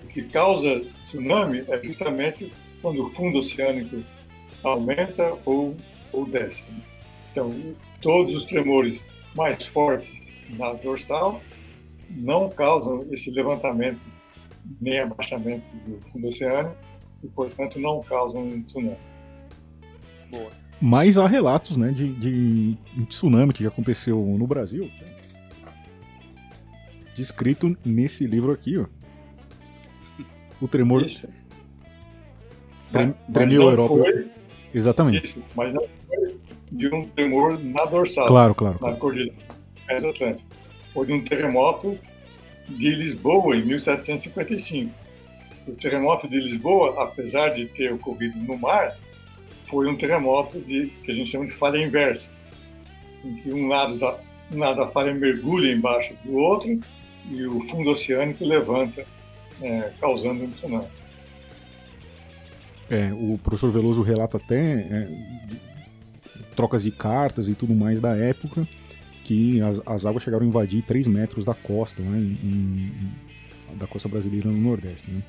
O 0.02 0.06
que 0.08 0.22
causa 0.24 0.80
tsunami 1.06 1.64
é 1.68 1.82
justamente 1.82 2.52
quando 2.84 3.02
o 3.02 3.10
fundo 3.14 3.38
oceânico 3.38 4.04
aumenta 4.62 5.34
ou, 5.46 5.74
ou 6.12 6.26
desce. 6.26 6.62
Então, 7.32 7.50
todos 8.02 8.34
os 8.34 8.44
tremores 8.44 9.02
mais 9.34 9.64
fortes 9.64 10.12
na 10.50 10.74
dorsal 10.74 11.40
não 12.10 12.50
causam 12.50 13.06
esse 13.10 13.30
levantamento 13.30 13.98
nem 14.82 15.00
abaixamento 15.00 15.64
do 15.86 15.98
fundo 16.10 16.28
oceânico 16.28 16.76
e, 17.22 17.28
portanto, 17.28 17.80
não 17.80 18.02
causam 18.02 18.42
um 18.42 18.62
tsunami. 18.62 18.98
Boa. 20.30 20.52
Mas 20.78 21.16
há 21.16 21.26
relatos 21.26 21.78
né, 21.78 21.90
de, 21.90 22.12
de 22.12 22.78
um 22.98 23.06
tsunami 23.06 23.54
que 23.54 23.62
já 23.62 23.70
aconteceu 23.70 24.20
no 24.20 24.46
Brasil, 24.46 24.90
descrito 27.16 27.74
nesse 27.82 28.26
livro 28.26 28.52
aqui. 28.52 28.76
Ó. 28.76 28.84
O 30.60 30.68
tremor, 30.68 31.02
Isso. 31.02 31.26
Tremeu 33.32 33.68
a 33.68 33.72
Europa. 33.72 33.94
Foi, 33.96 34.26
Exatamente. 34.74 35.24
Isso, 35.24 35.42
mas 35.54 35.72
não 35.72 35.82
foi 36.08 36.36
de 36.72 36.88
um 36.88 37.06
tremor 37.08 37.58
na 37.62 37.84
dorsal. 37.84 38.26
Claro, 38.26 38.54
claro. 38.54 38.78
Na 38.80 38.94
cordilheira 38.96 39.34
Atlântica. 39.88 40.42
Foi 40.92 41.06
de 41.06 41.12
um 41.12 41.24
terremoto 41.24 41.98
de 42.68 42.90
Lisboa, 42.90 43.56
em 43.56 43.62
1755. 43.64 44.90
O 45.66 45.72
terremoto 45.72 46.28
de 46.28 46.38
Lisboa, 46.38 47.02
apesar 47.02 47.50
de 47.50 47.66
ter 47.66 47.92
ocorrido 47.92 48.38
no 48.38 48.56
mar, 48.56 48.96
foi 49.68 49.88
um 49.88 49.96
terremoto 49.96 50.58
de, 50.60 50.86
que 51.02 51.10
a 51.10 51.14
gente 51.14 51.30
chama 51.30 51.46
de 51.46 51.52
falha 51.52 51.78
inversa, 51.78 52.30
em 53.24 53.36
que 53.36 53.52
um 53.52 53.68
lado 53.68 53.96
da, 53.98 54.18
um 54.52 54.58
lado 54.58 54.76
da 54.76 54.88
falha 54.88 55.14
mergulha 55.14 55.72
embaixo 55.72 56.14
do 56.24 56.34
outro 56.34 56.78
e 57.30 57.46
o 57.46 57.60
fundo 57.60 57.90
oceânico 57.90 58.44
levanta, 58.44 59.06
é, 59.62 59.90
causando 60.00 60.44
um 60.44 60.50
tsunami. 60.50 60.86
É, 62.90 63.12
o 63.12 63.38
professor 63.38 63.70
Veloso 63.70 64.02
relata 64.02 64.36
até 64.36 64.56
é, 64.56 65.08
trocas 66.54 66.82
de 66.82 66.90
cartas 66.90 67.48
e 67.48 67.54
tudo 67.54 67.74
mais 67.74 68.00
da 68.00 68.14
época 68.14 68.66
que 69.24 69.60
as, 69.62 69.80
as 69.86 70.04
águas 70.04 70.22
chegaram 70.22 70.44
a 70.44 70.48
invadir 70.48 70.82
3 70.82 71.06
metros 71.06 71.44
da 71.44 71.54
costa, 71.54 72.02
né, 72.02 72.18
em, 72.18 72.92
em, 73.72 73.76
da 73.78 73.86
costa 73.86 74.08
brasileira 74.08 74.50
no 74.50 74.60
Nordeste. 74.60 75.10
Né. 75.10 75.22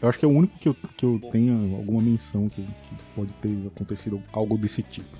Eu 0.00 0.08
acho 0.08 0.18
que 0.18 0.24
é 0.24 0.28
o 0.28 0.30
único 0.30 0.56
que 0.58 0.68
eu, 0.68 0.76
que 0.96 1.04
eu 1.04 1.20
tenho 1.32 1.74
alguma 1.74 2.00
menção 2.00 2.48
que, 2.48 2.62
que 2.62 2.94
pode 3.16 3.32
ter 3.42 3.66
acontecido 3.66 4.22
algo 4.32 4.56
desse 4.56 4.80
tipo. 4.80 5.18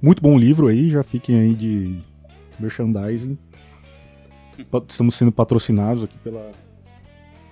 Muito 0.00 0.22
bom 0.22 0.38
livro 0.38 0.68
aí, 0.68 0.88
já 0.88 1.02
fiquem 1.02 1.38
aí 1.38 1.54
de 1.54 1.98
merchandising. 2.58 3.36
Estamos 4.88 5.14
sendo 5.14 5.30
patrocinados 5.30 6.04
aqui 6.04 6.16
pela 6.18 6.50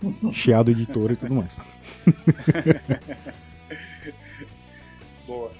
Chiado 0.32 0.70
Editora 0.70 1.12
e 1.12 1.16
tudo 1.16 1.34
mais. 1.34 1.50
Boa. 5.26 5.52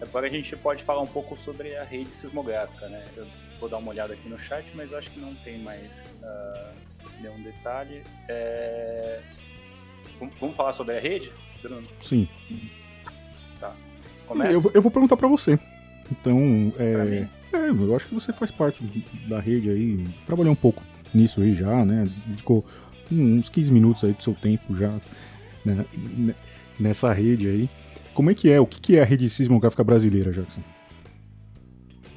Agora 0.00 0.26
a 0.26 0.30
gente 0.30 0.56
pode 0.56 0.82
falar 0.82 1.02
um 1.02 1.06
pouco 1.06 1.36
sobre 1.36 1.76
a 1.76 1.84
rede 1.84 2.10
sismográfica, 2.10 2.88
né? 2.88 3.04
Eu 3.16 3.26
vou 3.60 3.68
dar 3.68 3.76
uma 3.78 3.90
olhada 3.90 4.14
aqui 4.14 4.28
no 4.28 4.38
chat, 4.38 4.64
mas 4.74 4.92
eu 4.92 4.98
acho 4.98 5.10
que 5.10 5.20
não 5.20 5.34
tem 5.36 5.60
mais 5.60 6.12
uh, 6.22 6.72
nenhum 7.20 7.40
detalhe. 7.42 8.02
É... 8.28 9.20
Vamos 10.40 10.56
falar 10.56 10.72
sobre 10.72 10.96
a 10.96 11.00
rede, 11.00 11.30
Bruno? 11.62 11.86
Sim. 12.00 12.28
Tá. 13.60 13.74
Começa? 14.26 14.52
Eu, 14.52 14.70
eu 14.74 14.82
vou 14.82 14.90
perguntar 14.90 15.16
para 15.16 15.28
você. 15.28 15.56
Então, 16.10 16.72
é, 16.78 17.26
é, 17.52 17.70
eu 17.70 17.94
acho 17.96 18.06
que 18.06 18.14
você 18.14 18.32
faz 18.32 18.50
parte 18.50 18.82
da 19.26 19.40
rede 19.40 19.70
aí, 19.70 20.06
trabalhou 20.26 20.52
um 20.52 20.56
pouco 20.56 20.82
nisso 21.14 21.40
aí 21.40 21.54
já, 21.54 21.84
né? 21.84 22.06
Dedicou 22.26 22.64
uns 23.10 23.48
15 23.48 23.70
minutos 23.70 24.04
aí 24.04 24.12
do 24.12 24.22
seu 24.22 24.34
tempo 24.34 24.76
já 24.76 25.00
né? 25.64 25.84
nessa 26.78 27.12
rede 27.12 27.48
aí. 27.48 27.70
Como 28.12 28.30
é 28.30 28.34
que 28.34 28.50
é? 28.50 28.60
O 28.60 28.66
que 28.66 28.96
é 28.96 29.02
a 29.02 29.04
rede 29.04 29.28
sismográfica 29.28 29.82
brasileira, 29.82 30.30
Jackson? 30.30 30.62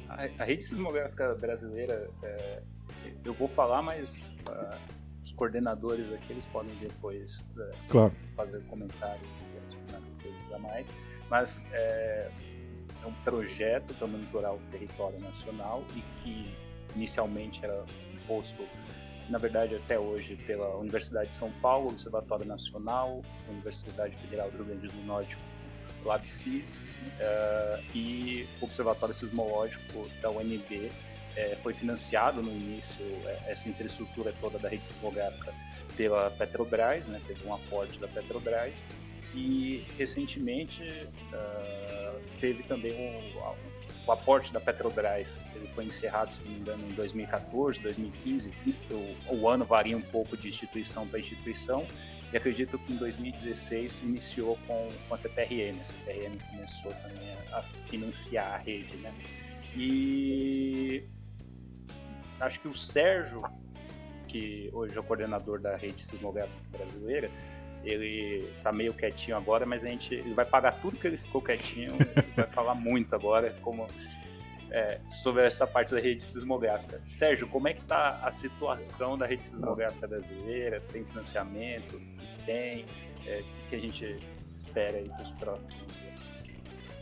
A, 0.08 0.28
a 0.38 0.44
rede 0.44 0.64
sismográfica 0.64 1.34
brasileira, 1.34 2.08
é, 2.22 2.62
eu 3.24 3.32
vou 3.34 3.48
falar, 3.48 3.82
mas 3.82 4.30
uh, 4.48 4.78
os 5.22 5.32
coordenadores 5.32 6.12
aqui 6.12 6.32
eles 6.32 6.44
podem 6.46 6.74
depois 6.76 7.40
uh, 7.56 7.70
claro. 7.88 8.12
fazer 8.36 8.62
comentários 8.64 9.28
e 10.50 10.54
a 10.54 10.58
mais. 10.58 10.86
Mas 11.28 11.64
é, 11.72 12.30
é 13.02 13.06
um 13.06 13.12
projeto 13.24 13.94
para 13.94 14.06
monitorar 14.06 14.54
o 14.54 14.58
território 14.70 15.18
nacional 15.20 15.84
e 15.94 16.02
que 16.22 16.56
inicialmente 16.94 17.60
era 17.62 17.84
imposto 18.14 18.62
na 19.28 19.38
verdade 19.38 19.74
até 19.74 19.98
hoje 19.98 20.36
pela 20.46 20.76
Universidade 20.76 21.30
de 21.30 21.36
São 21.36 21.50
Paulo, 21.62 21.88
Observatório 21.88 22.46
Nacional, 22.46 23.22
Universidade 23.48 24.16
Federal 24.16 24.50
do 24.50 24.58
Rio 24.58 24.66
Grande 24.66 24.88
do 24.88 25.06
Norte 25.06 25.36
LabSIS 26.04 26.76
uh, 26.76 27.84
e 27.94 28.46
o 28.60 28.64
Observatório 28.64 29.14
Sismológico 29.14 30.08
da 30.22 30.30
UNB 30.30 30.90
é, 31.36 31.56
foi 31.62 31.72
financiado 31.72 32.42
no 32.42 32.50
início, 32.50 33.04
é, 33.24 33.52
essa 33.52 33.68
infraestrutura 33.68 34.32
toda 34.40 34.58
da 34.58 34.68
rede 34.68 34.86
sismográfica 34.86 35.54
pela 35.96 36.30
Petrobras, 36.30 37.04
né, 37.06 37.20
teve 37.26 37.46
um 37.46 37.54
aporte 37.54 37.98
da 37.98 38.08
Petrobras, 38.08 38.72
e 39.34 39.84
recentemente 39.96 40.82
teve 42.40 42.62
também 42.62 42.92
um, 42.92 43.38
o 44.06 44.12
aporte 44.12 44.52
da 44.52 44.58
Petrobras, 44.58 45.38
foi 45.78 45.84
encerrado, 45.84 46.34
se 46.34 46.40
não 46.40 46.50
me 46.50 46.58
engano, 46.58 46.84
em 46.90 46.92
2014, 46.94 47.78
2015, 47.78 48.50
o, 48.90 49.36
o 49.36 49.48
ano 49.48 49.64
varia 49.64 49.96
um 49.96 50.02
pouco 50.02 50.36
de 50.36 50.48
instituição 50.48 51.06
para 51.06 51.20
instituição, 51.20 51.86
e 52.32 52.36
acredito 52.36 52.76
que 52.80 52.92
em 52.92 52.96
2016 52.96 54.00
iniciou 54.00 54.58
com, 54.66 54.90
com 55.06 55.14
a 55.14 55.16
CPRM. 55.16 55.80
A 55.80 55.84
CPRM 55.84 56.36
começou 56.50 56.92
também 56.94 57.32
a, 57.52 57.58
a 57.58 57.62
financiar 57.88 58.54
a 58.54 58.56
rede, 58.56 58.96
né? 58.96 59.14
E 59.76 61.04
acho 62.40 62.58
que 62.58 62.66
o 62.66 62.74
Sérgio, 62.76 63.44
que 64.26 64.68
hoje 64.72 64.96
é 64.96 65.00
o 65.00 65.04
coordenador 65.04 65.60
da 65.60 65.76
rede 65.76 66.04
sismográfica 66.04 66.58
brasileira, 66.76 67.30
ele 67.84 68.52
tá 68.64 68.72
meio 68.72 68.92
quietinho 68.92 69.36
agora, 69.36 69.64
mas 69.64 69.84
a 69.84 69.88
gente 69.88 70.12
ele 70.12 70.34
vai 70.34 70.44
pagar 70.44 70.72
tudo 70.80 70.98
que 70.98 71.06
ele 71.06 71.16
ficou 71.16 71.40
quietinho, 71.40 71.92
vai 72.34 72.48
falar 72.48 72.74
muito 72.74 73.14
agora 73.14 73.56
como 73.62 73.86
é, 74.70 75.00
sobre 75.10 75.46
essa 75.46 75.66
parte 75.66 75.94
da 75.94 76.00
rede 76.00 76.24
sismográfica. 76.24 77.00
Sérgio, 77.06 77.48
como 77.48 77.68
é 77.68 77.74
que 77.74 77.80
está 77.80 78.20
a 78.22 78.30
situação 78.30 79.16
da 79.16 79.26
rede 79.26 79.46
sismográfica 79.46 80.06
brasileira? 80.06 80.82
Tem 80.92 81.04
financiamento? 81.04 82.00
Tem? 82.44 82.84
É, 83.26 83.42
o 83.42 83.68
que 83.68 83.76
a 83.76 83.78
gente 83.78 84.16
espera 84.52 84.98
aí 84.98 85.08
para 85.08 85.22
os 85.22 85.30
próximos 85.32 85.76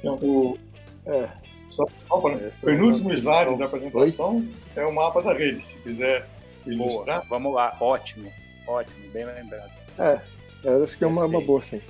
Então, 0.00 0.14
o, 0.16 0.58
é, 1.06 1.28
só, 1.70 1.84
só 2.08 2.28
é, 2.28 2.48
o 2.48 2.64
penúltimo 2.64 3.12
slide 3.14 3.56
da 3.56 3.66
apresentação 3.66 4.36
Oi? 4.36 4.54
é 4.74 4.84
o 4.84 4.92
mapa 4.92 5.22
da 5.22 5.32
rede, 5.32 5.60
se 5.62 5.76
quiser 5.76 6.26
ilustrar. 6.66 7.18
Boa, 7.18 7.28
vamos 7.28 7.54
lá, 7.54 7.76
ótimo, 7.80 8.30
ótimo, 8.66 9.10
bem 9.12 9.24
lembrado. 9.24 9.70
É, 9.98 10.20
eu 10.64 10.82
acho 10.82 10.96
que 10.96 11.04
é 11.04 11.06
uma, 11.06 11.24
uma 11.26 11.40
boa, 11.40 11.62
sim. 11.62 11.80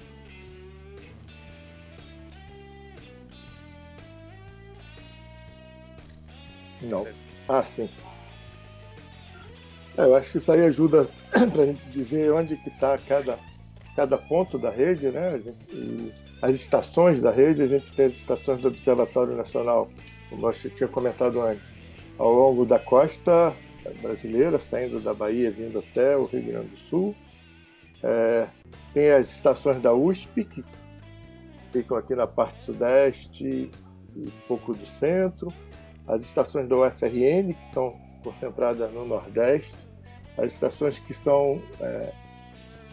Não. 6.88 7.06
Ah, 7.48 7.64
sim. 7.64 7.88
É, 9.96 10.02
eu 10.02 10.14
acho 10.14 10.32
que 10.32 10.38
isso 10.38 10.52
aí 10.52 10.60
ajuda 10.62 11.08
para 11.30 11.62
a 11.62 11.66
gente 11.66 11.88
dizer 11.88 12.32
onde 12.32 12.56
que 12.56 12.68
está 12.68 12.98
cada, 12.98 13.38
cada 13.94 14.18
ponto 14.18 14.58
da 14.58 14.70
rede, 14.70 15.08
né? 15.08 15.38
Gente, 15.38 16.12
as 16.42 16.54
estações 16.54 17.20
da 17.20 17.30
rede, 17.30 17.62
a 17.62 17.66
gente 17.66 17.90
tem 17.92 18.06
as 18.06 18.12
estações 18.12 18.60
do 18.60 18.68
Observatório 18.68 19.34
Nacional, 19.34 19.88
como 20.28 20.46
eu 20.48 20.70
tinha 20.70 20.88
comentado 20.88 21.40
antes, 21.40 21.64
ao 22.18 22.32
longo 22.32 22.66
da 22.66 22.78
costa 22.78 23.54
brasileira, 24.02 24.58
saindo 24.58 25.00
da 25.00 25.14
Bahia, 25.14 25.50
vindo 25.50 25.78
até 25.78 26.16
o 26.16 26.24
Rio 26.24 26.42
Grande 26.42 26.68
do 26.68 26.78
Sul. 26.90 27.14
É, 28.02 28.46
tem 28.92 29.10
as 29.10 29.34
estações 29.34 29.80
da 29.80 29.94
USP, 29.94 30.44
que 30.44 30.62
ficam 31.72 31.96
aqui 31.96 32.14
na 32.14 32.26
parte 32.26 32.60
sudeste 32.60 33.70
e 34.14 34.26
um 34.26 34.30
pouco 34.46 34.74
do 34.74 34.86
centro 34.86 35.52
as 36.06 36.22
estações 36.22 36.68
da 36.68 36.76
UFRN, 36.76 37.52
que 37.52 37.66
estão 37.66 37.94
concentradas 38.22 38.92
no 38.92 39.04
Nordeste, 39.04 39.74
as 40.38 40.52
estações 40.52 40.98
que 40.98 41.14
são 41.14 41.60
é, 41.80 42.12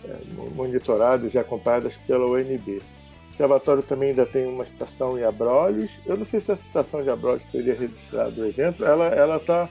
é, 0.05 0.17
monitoradas 0.55 1.33
e 1.33 1.39
acompanhadas 1.39 1.95
pela 2.07 2.25
UNB. 2.25 2.77
O 2.77 3.29
observatório 3.33 3.83
também 3.83 4.09
ainda 4.09 4.25
tem 4.25 4.45
uma 4.45 4.63
estação 4.63 5.17
em 5.17 5.23
Abrolhos. 5.23 5.91
Eu 6.05 6.15
não 6.15 6.25
sei 6.25 6.39
se 6.39 6.51
essa 6.51 6.65
estação 6.65 7.01
de 7.01 7.09
Abrolhos 7.09 7.43
teria 7.51 7.73
registrado 7.73 8.41
o 8.41 8.45
evento. 8.45 8.85
Ela 8.85 9.37
está 9.37 9.67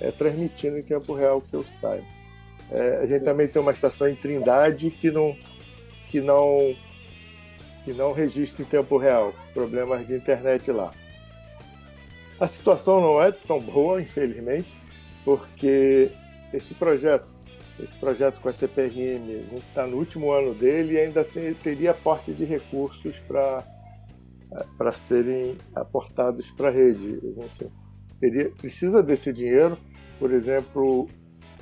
é, 0.00 0.10
transmitindo 0.10 0.78
em 0.78 0.82
tempo 0.82 1.14
real, 1.14 1.40
que 1.42 1.54
eu 1.54 1.64
saiba. 1.80 2.04
É, 2.70 3.00
a 3.02 3.06
gente 3.06 3.22
também 3.22 3.46
tem 3.46 3.60
uma 3.60 3.72
estação 3.72 4.08
em 4.08 4.14
Trindade 4.14 4.90
que 4.90 5.10
não, 5.10 5.36
que 6.10 6.20
não, 6.20 6.74
que 7.84 7.92
não 7.92 8.12
registra 8.12 8.62
em 8.62 8.66
tempo 8.66 8.96
real. 8.96 9.32
Problemas 9.52 10.06
de 10.06 10.14
internet 10.14 10.70
lá. 10.70 10.90
A 12.42 12.48
situação 12.48 13.00
não 13.00 13.22
é 13.22 13.30
tão 13.30 13.60
boa, 13.60 14.02
infelizmente, 14.02 14.66
porque 15.24 16.10
esse 16.52 16.74
projeto, 16.74 17.24
esse 17.78 17.94
projeto 17.94 18.40
com 18.40 18.48
a 18.48 18.52
CPRM, 18.52 19.30
a 19.30 19.48
gente 19.48 19.64
está 19.68 19.86
no 19.86 19.96
último 19.96 20.32
ano 20.32 20.52
dele 20.52 20.94
e 20.94 20.98
ainda 20.98 21.24
teria 21.62 21.92
aporte 21.92 22.32
de 22.32 22.44
recursos 22.44 23.16
para 23.28 23.62
para 24.76 24.92
serem 24.92 25.56
aportados 25.72 26.50
para 26.50 26.66
a 26.66 26.70
rede. 26.72 27.20
A 27.22 27.42
gente 27.42 27.70
teria, 28.18 28.50
precisa 28.50 29.04
desse 29.04 29.32
dinheiro, 29.32 29.78
por 30.18 30.32
exemplo, 30.32 31.08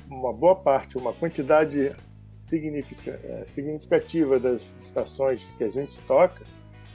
uma 0.09 0.33
boa 0.33 0.55
parte, 0.55 0.97
uma 0.97 1.13
quantidade 1.13 1.89
é, 1.89 3.45
significativa 3.53 4.39
das 4.39 4.61
estações 4.81 5.43
que 5.59 5.63
a 5.63 5.69
gente 5.69 5.95
toca 6.07 6.41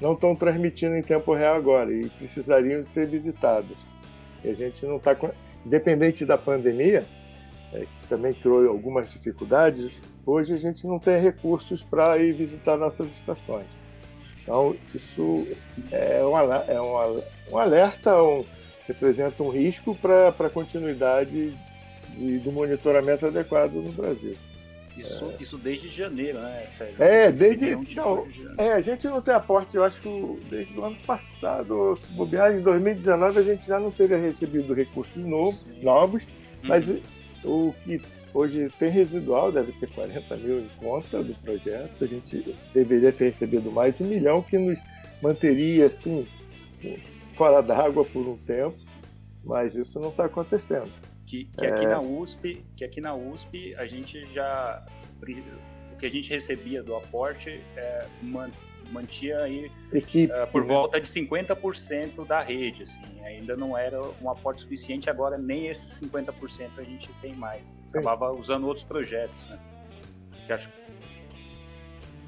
não 0.00 0.12
estão 0.12 0.34
transmitindo 0.34 0.96
em 0.96 1.02
tempo 1.02 1.34
real 1.34 1.56
agora 1.56 1.92
e 1.92 2.08
precisariam 2.10 2.84
ser 2.92 3.06
visitadas. 3.06 3.76
E 4.44 4.48
a 4.48 4.54
gente 4.54 4.84
não 4.84 4.96
está. 4.96 5.16
Independente 5.64 6.24
da 6.24 6.38
pandemia, 6.38 7.04
é, 7.72 7.80
que 7.80 8.08
também 8.08 8.32
criou 8.32 8.68
algumas 8.68 9.10
dificuldades, 9.10 9.92
hoje 10.24 10.54
a 10.54 10.56
gente 10.56 10.86
não 10.86 10.98
tem 10.98 11.20
recursos 11.20 11.82
para 11.82 12.18
ir 12.18 12.32
visitar 12.32 12.76
nossas 12.76 13.08
estações. 13.08 13.66
Então, 14.42 14.76
isso 14.94 15.46
é 15.90 16.24
um, 16.24 16.38
é 16.72 16.80
um, 16.80 17.22
um 17.50 17.58
alerta, 17.58 18.22
um, 18.22 18.44
representa 18.86 19.42
um 19.42 19.48
risco 19.48 19.92
para 19.96 20.28
a 20.28 20.50
continuidade 20.50 21.52
de, 22.14 22.38
do 22.38 22.52
monitoramento 22.52 23.26
adequado 23.26 23.72
no 23.72 23.90
Brasil. 23.90 24.36
Isso, 24.96 25.24
é. 25.24 25.42
isso 25.42 25.58
desde 25.58 25.90
janeiro, 25.90 26.38
né, 26.38 26.66
Sérgio? 26.66 27.02
É, 27.02 27.30
desde. 27.30 27.94
Não, 27.94 28.26
é, 28.56 28.72
a 28.72 28.80
gente 28.80 29.06
não 29.06 29.20
tem 29.20 29.34
aporte, 29.34 29.76
eu 29.76 29.84
acho 29.84 30.00
que 30.00 30.40
desde 30.48 30.78
o 30.78 30.84
ano 30.84 30.96
passado, 31.06 31.98
se 32.00 32.12
bobear, 32.12 32.54
em 32.54 32.62
2019 32.62 33.38
a 33.38 33.42
gente 33.42 33.66
já 33.66 33.78
não 33.78 33.90
teria 33.90 34.16
recebido 34.16 34.72
recursos 34.72 35.24
novos, 35.24 35.64
novos 35.82 36.22
uhum. 36.22 36.28
mas 36.64 36.88
o 37.44 37.74
que 37.84 38.00
hoje 38.32 38.70
tem 38.78 38.90
residual, 38.90 39.50
deve 39.50 39.72
ter 39.72 39.88
40 39.88 40.36
mil 40.36 40.60
em 40.60 40.68
conta 40.78 41.22
do 41.22 41.34
projeto, 41.36 42.04
a 42.04 42.06
gente 42.06 42.56
deveria 42.74 43.12
ter 43.12 43.26
recebido 43.26 43.70
mais 43.70 44.00
um 44.00 44.04
milhão 44.04 44.42
que 44.42 44.58
nos 44.58 44.78
manteria 45.22 45.86
assim 45.86 46.26
fora 47.34 47.62
d'água 47.62 48.04
por 48.04 48.26
um 48.26 48.36
tempo, 48.36 48.76
mas 49.44 49.74
isso 49.74 50.00
não 50.00 50.08
está 50.08 50.24
acontecendo. 50.24 50.90
Que, 51.26 51.46
que 51.58 51.66
aqui 51.66 51.84
é... 51.84 51.88
na 51.88 52.00
USP, 52.00 52.64
que 52.76 52.84
aqui 52.84 53.00
na 53.00 53.14
USP 53.14 53.74
a 53.74 53.86
gente 53.86 54.24
já 54.32 54.84
o 55.92 55.98
que 55.98 56.06
a 56.06 56.10
gente 56.10 56.30
recebia 56.30 56.82
do 56.82 56.94
aporte 56.94 57.60
é, 57.76 58.06
mantinha 58.92 59.38
aí 59.38 59.70
Equipe, 59.92 60.32
uh, 60.32 60.46
por 60.48 60.62
né? 60.62 60.68
volta 60.68 61.00
de 61.00 61.08
50% 61.08 62.26
da 62.26 62.40
rede, 62.40 62.82
assim, 62.82 63.20
ainda 63.24 63.56
não 63.56 63.76
era 63.76 64.00
um 64.22 64.30
aporte 64.30 64.62
suficiente, 64.62 65.10
agora 65.10 65.36
nem 65.38 65.68
esses 65.68 66.00
50% 66.00 66.32
a 66.78 66.82
gente 66.82 67.08
tem 67.20 67.34
mais. 67.34 67.76
Acabava 67.88 68.30
usando 68.32 68.66
outros 68.66 68.84
projetos, 68.84 69.46
né? 69.48 69.58
Acho... 70.48 70.68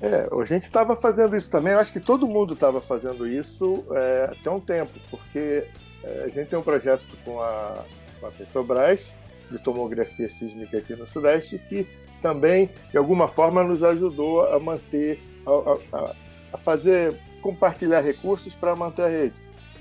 É, 0.01 0.29
a 0.33 0.45
gente 0.45 0.65
estava 0.65 0.95
fazendo 0.95 1.37
isso 1.37 1.51
também, 1.51 1.73
eu 1.73 1.79
acho 1.79 1.93
que 1.93 2.01
todo 2.01 2.27
mundo 2.27 2.55
estava 2.55 2.81
fazendo 2.81 3.27
isso 3.27 3.85
é, 3.93 4.31
até 4.33 4.51
um 4.51 4.61
tempo, 4.61 4.93
porque 5.11 5.67
é, 6.03 6.25
a 6.25 6.29
gente 6.29 6.49
tem 6.49 6.59
um 6.59 6.63
projeto 6.63 7.05
com 7.25 7.41
a 7.41 7.85
com 8.21 8.27
a 8.27 8.31
Petrobras, 8.31 9.07
de 9.51 9.59
tomografia 9.59 10.29
sísmica 10.29 10.79
aqui 10.79 10.95
no 10.95 11.07
Sudeste, 11.07 11.59
que 11.69 11.87
também, 12.21 12.69
de 12.91 12.99
alguma 12.99 13.29
forma, 13.29 13.63
nos 13.63 13.83
ajudou 13.83 14.45
a 14.47 14.59
manter, 14.59 15.19
a, 15.47 15.97
a, 15.97 16.15
a 16.53 16.59
fazer, 16.59 17.15
compartilhar 17.41 18.01
recursos 18.01 18.55
para 18.55 18.77
manter 18.77 19.03
a 19.03 19.09
rede. 19.09 19.35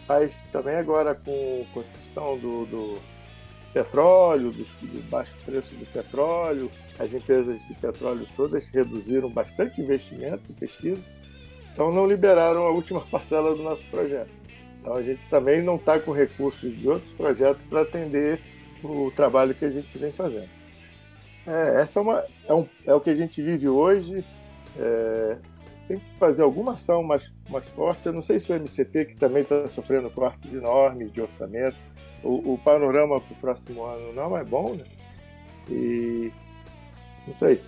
Mas 0.08 0.44
também 0.52 0.76
agora 0.76 1.16
com, 1.16 1.66
com 1.74 1.80
a 1.82 1.84
questão 1.84 2.38
do, 2.38 2.66
do 2.66 3.00
petróleo, 3.74 4.52
do, 4.52 4.64
do, 4.64 5.10
baixo 5.10 5.34
preço 5.46 5.70
do 5.76 5.86
petróleo, 5.92 6.72
as 6.98 7.14
empresas 7.14 7.60
de 7.68 7.74
petróleo 7.76 8.28
todas 8.36 8.70
reduziram 8.70 9.30
bastante 9.30 9.82
investimento 9.82 10.44
em 10.50 10.54
pesquisa, 10.54 11.02
então 11.74 11.92
não 11.92 12.08
liberaram 12.08 12.66
a 12.66 12.72
última 12.72 13.02
parcela 13.12 13.54
do 13.54 13.62
nosso 13.62 13.84
projeto. 13.92 14.37
Então 14.88 14.96
a 14.96 15.04
gente 15.04 15.28
também 15.28 15.62
não 15.62 15.76
está 15.76 16.00
com 16.00 16.14
recursos 16.14 16.78
de 16.78 16.88
outros 16.88 17.12
projetos 17.12 17.62
para 17.70 17.82
atender 17.82 18.40
o 18.82 19.12
trabalho 19.14 19.54
que 19.54 19.66
a 19.66 19.70
gente 19.70 19.98
vem 19.98 20.14
fazendo. 20.14 20.48
É, 21.46 21.82
essa 21.82 22.00
é, 22.00 22.02
uma, 22.02 22.24
é, 22.48 22.54
um, 22.54 22.66
é 22.86 22.94
o 22.94 23.02
que 23.02 23.10
a 23.10 23.16
gente 23.16 23.42
vive 23.42 23.68
hoje. 23.68 24.24
É, 24.80 25.38
tem 25.90 25.98
que 25.98 26.06
fazer 26.18 26.42
alguma 26.42 26.76
ação 26.76 27.04
mais, 27.04 27.30
mais 27.50 27.68
forte. 27.68 28.06
Eu 28.06 28.14
não 28.14 28.22
sei 28.22 28.40
se 28.40 28.50
o 28.50 28.56
MCT, 28.56 29.06
que 29.06 29.18
também 29.18 29.44
está 29.44 29.68
sofrendo 29.68 30.10
cortes 30.10 30.54
enormes 30.54 31.12
de 31.12 31.20
orçamento, 31.20 31.76
o, 32.24 32.54
o 32.54 32.58
panorama 32.58 33.20
para 33.20 33.34
o 33.34 33.38
próximo 33.42 33.84
ano 33.84 34.14
não 34.14 34.38
é 34.38 34.44
bom, 34.46 34.74
né? 34.74 34.86
E 35.70 36.32
não 37.28 37.36
sei, 37.36 37.62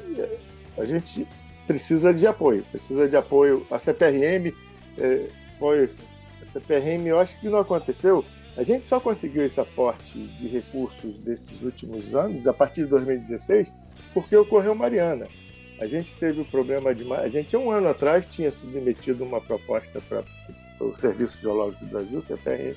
a 0.78 0.86
gente 0.86 1.28
precisa 1.68 2.14
de 2.14 2.26
apoio, 2.26 2.64
precisa 2.72 3.10
de 3.10 3.18
apoio. 3.18 3.68
A 3.70 3.78
CPRM 3.78 4.54
é, 4.98 5.28
foi 5.60 5.90
CPRM, 6.52 7.06
eu 7.08 7.20
acho 7.20 7.40
que 7.40 7.50
não 7.50 7.60
aconteceu. 7.60 8.24
A 8.58 8.64
gente 8.64 8.88
só 8.88 9.00
conseguiu 9.00 9.46
esse 9.46 9.60
aporte 9.60 10.18
de 10.18 10.48
recursos 10.48 11.16
desses 11.18 11.62
últimos 11.62 12.14
anos, 12.14 12.46
a 12.46 12.54
partir 12.54 12.84
de 12.84 12.90
2016, 12.90 13.72
porque 14.14 14.36
ocorreu 14.36 14.76
Mariana. 14.76 15.28
A 15.80 15.88
gente 15.88 16.14
teve 16.20 16.42
o 16.42 16.46
problema 16.46 16.94
de. 16.94 17.10
A 17.14 17.30
gente, 17.30 17.56
um 17.56 17.72
ano 17.72 17.88
atrás, 17.88 18.26
tinha 18.32 18.52
submetido 18.52 19.24
uma 19.24 19.40
proposta 19.40 20.02
para 20.02 20.24
o 20.82 20.94
Serviço 20.94 21.40
Geológico 21.42 21.86
do 21.86 21.92
Brasil, 21.92 22.22
CPRM, 22.22 22.76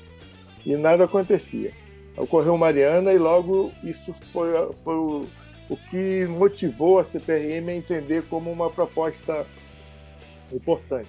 e 0.64 0.76
nada 0.76 1.04
acontecia. 1.04 1.72
Ocorreu 2.16 2.56
Mariana 2.56 3.12
e 3.12 3.18
logo 3.18 3.72
isso 3.82 4.12
foi, 4.32 4.50
foi 4.84 4.94
o, 4.94 5.26
o 5.68 5.76
que 5.76 6.26
motivou 6.26 7.00
a 7.00 7.04
CPRM 7.04 7.70
a 7.70 7.74
entender 7.74 8.22
como 8.28 8.52
uma 8.52 8.70
proposta 8.70 9.46
importante 10.52 11.08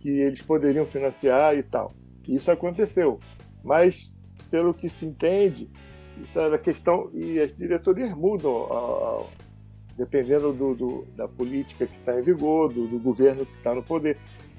que 0.00 0.08
eles 0.08 0.42
poderiam 0.42 0.86
financiar 0.86 1.56
e 1.56 1.62
tal. 1.62 1.92
Isso 2.28 2.50
aconteceu. 2.50 3.18
Mas, 3.62 4.12
pelo 4.50 4.72
que 4.72 4.88
se 4.88 5.06
entende, 5.06 5.68
isso 6.20 6.38
era 6.38 6.58
questão. 6.58 7.10
E 7.12 7.40
as 7.40 7.54
diretorias 7.54 8.14
mudam, 8.16 8.66
a, 8.70 8.76
a, 8.76 9.26
dependendo 9.96 10.52
do, 10.52 10.74
do, 10.74 11.06
da 11.16 11.26
política 11.26 11.86
que 11.86 11.96
está 11.96 12.18
em 12.18 12.22
vigor, 12.22 12.72
do, 12.72 12.86
do 12.86 12.98
governo 12.98 13.44
que 13.46 13.56
está 13.56 13.74
no 13.74 13.82
poder. 13.82 14.16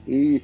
E 0.08 0.42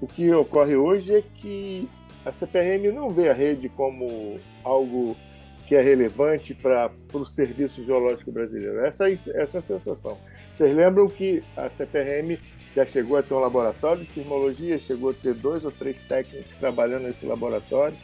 o 0.00 0.06
que 0.06 0.32
ocorre 0.32 0.76
hoje 0.76 1.14
é 1.14 1.22
que 1.22 1.88
a 2.24 2.32
CPRM 2.32 2.92
não 2.92 3.10
vê 3.10 3.28
a 3.28 3.32
rede 3.32 3.68
como 3.68 4.36
algo 4.64 5.16
que 5.66 5.74
é 5.74 5.80
relevante 5.80 6.52
para 6.52 6.90
o 7.12 7.24
serviço 7.24 7.84
geológico 7.84 8.32
brasileiro. 8.32 8.80
Essa, 8.80 9.10
essa 9.10 9.30
é 9.58 9.60
a 9.60 9.62
sensação. 9.62 10.18
Vocês 10.52 10.74
lembram 10.74 11.06
que 11.08 11.44
a 11.56 11.70
CPRM 11.70 12.38
já 12.74 12.86
chegou 12.86 13.16
a 13.16 13.22
ter 13.22 13.34
um 13.34 13.40
laboratório 13.40 14.04
de 14.04 14.12
sismologia, 14.12 14.78
chegou 14.78 15.10
a 15.10 15.14
ter 15.14 15.34
dois 15.34 15.64
ou 15.64 15.72
três 15.72 15.96
técnicos 16.06 16.50
trabalhando 16.58 17.04
nesse 17.04 17.26
laboratório, 17.26 17.96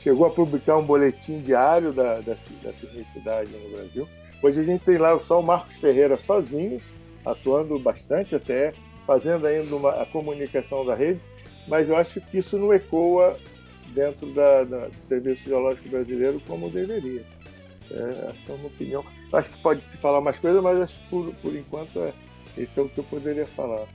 chegou 0.00 0.26
a 0.26 0.30
publicar 0.30 0.76
um 0.76 0.84
boletim 0.84 1.40
diário 1.40 1.92
da, 1.92 2.20
da, 2.20 2.36
da 2.62 2.72
sismicidade 2.72 3.50
no 3.50 3.76
Brasil. 3.76 4.08
Hoje 4.42 4.60
a 4.60 4.64
gente 4.64 4.84
tem 4.84 4.98
lá 4.98 5.18
só 5.18 5.40
o 5.40 5.42
Marcos 5.42 5.74
Ferreira 5.76 6.16
sozinho, 6.16 6.80
atuando 7.24 7.78
bastante 7.78 8.34
até, 8.34 8.72
fazendo 9.06 9.46
ainda 9.46 9.74
uma, 9.74 9.90
a 10.02 10.06
comunicação 10.06 10.84
da 10.84 10.94
rede, 10.94 11.20
mas 11.66 11.88
eu 11.88 11.96
acho 11.96 12.20
que 12.20 12.38
isso 12.38 12.56
não 12.56 12.72
ecoa 12.72 13.36
dentro 13.88 14.26
da, 14.32 14.62
da, 14.64 14.86
do 14.86 15.06
Serviço 15.08 15.42
Geológico 15.48 15.88
Brasileiro 15.88 16.40
como 16.46 16.70
deveria. 16.70 17.24
É, 17.90 18.30
essa 18.30 18.52
é 18.52 18.54
uma 18.54 18.66
opinião. 18.66 19.04
Acho 19.32 19.50
que 19.50 19.58
pode 19.58 19.80
se 19.80 19.96
falar 19.96 20.20
mais 20.20 20.38
coisa, 20.38 20.60
mas 20.60 20.80
acho 20.80 20.98
que 20.98 21.08
por, 21.08 21.34
por 21.36 21.54
enquanto 21.54 21.98
é, 22.00 22.12
esse 22.56 22.78
é 22.78 22.82
o 22.82 22.88
que 22.88 22.98
eu 22.98 23.04
poderia 23.04 23.46
falar. 23.46 23.86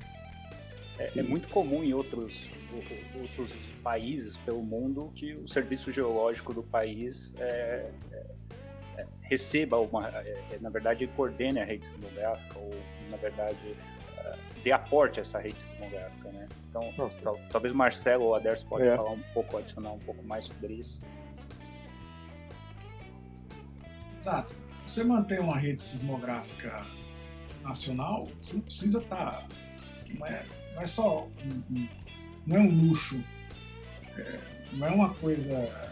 É, 0.99 1.19
é, 1.19 1.23
muito 1.23 1.47
comum 1.47 1.83
em 1.83 1.93
outros, 1.93 2.47
outros 3.19 3.51
países 3.81 4.37
pelo 4.37 4.61
mundo 4.61 5.11
que 5.15 5.33
o 5.33 5.47
serviço 5.47 5.91
geológico 5.91 6.53
do 6.53 6.61
país 6.61 7.33
é, 7.39 7.89
é, 8.11 8.25
é 8.97 9.07
receba 9.23 9.79
uma, 9.79 10.07
é, 10.09 10.37
é, 10.51 10.59
na 10.59 10.69
verdade, 10.69 11.07
coordene 11.07 11.59
a 11.59 11.65
rede 11.65 11.87
sismográfica 11.87 12.59
ou, 12.59 12.71
na 13.09 13.17
verdade, 13.17 13.75
dê 14.63 14.71
aporte 14.71 15.19
a 15.19 15.21
essa 15.21 15.39
rede 15.39 15.59
sismográfica, 15.59 16.29
né? 16.31 16.47
Então, 16.69 17.11
tal, 17.23 17.39
talvez 17.49 17.73
o 17.73 17.77
Marcelo 17.77 18.25
ou 18.25 18.35
a 18.35 18.39
Derso 18.39 18.65
pode 18.67 18.87
falar 18.95 19.11
um 19.11 19.21
pouco, 19.33 19.57
adicionar 19.57 19.91
um 19.91 19.99
pouco 19.99 20.23
mais 20.23 20.45
sobre 20.45 20.73
isso. 20.73 21.01
Exato. 24.17 24.55
Você 24.87 25.03
mantém 25.03 25.39
uma 25.39 25.57
rede 25.57 25.83
sismográfica 25.83 26.85
nacional, 27.63 28.27
você 28.41 28.53
não 28.53 28.61
precisa 28.61 28.99
estar. 28.99 29.31
Tá, 29.31 29.47
não, 30.09 30.25
é, 30.25 30.43
não 30.75 30.81
é 30.81 30.87
só. 30.87 31.27
Não 32.45 32.57
é 32.57 32.59
um 32.59 32.87
luxo, 32.87 33.23
é, 34.17 34.39
não 34.73 34.87
é 34.87 34.89
uma 34.91 35.13
coisa 35.13 35.91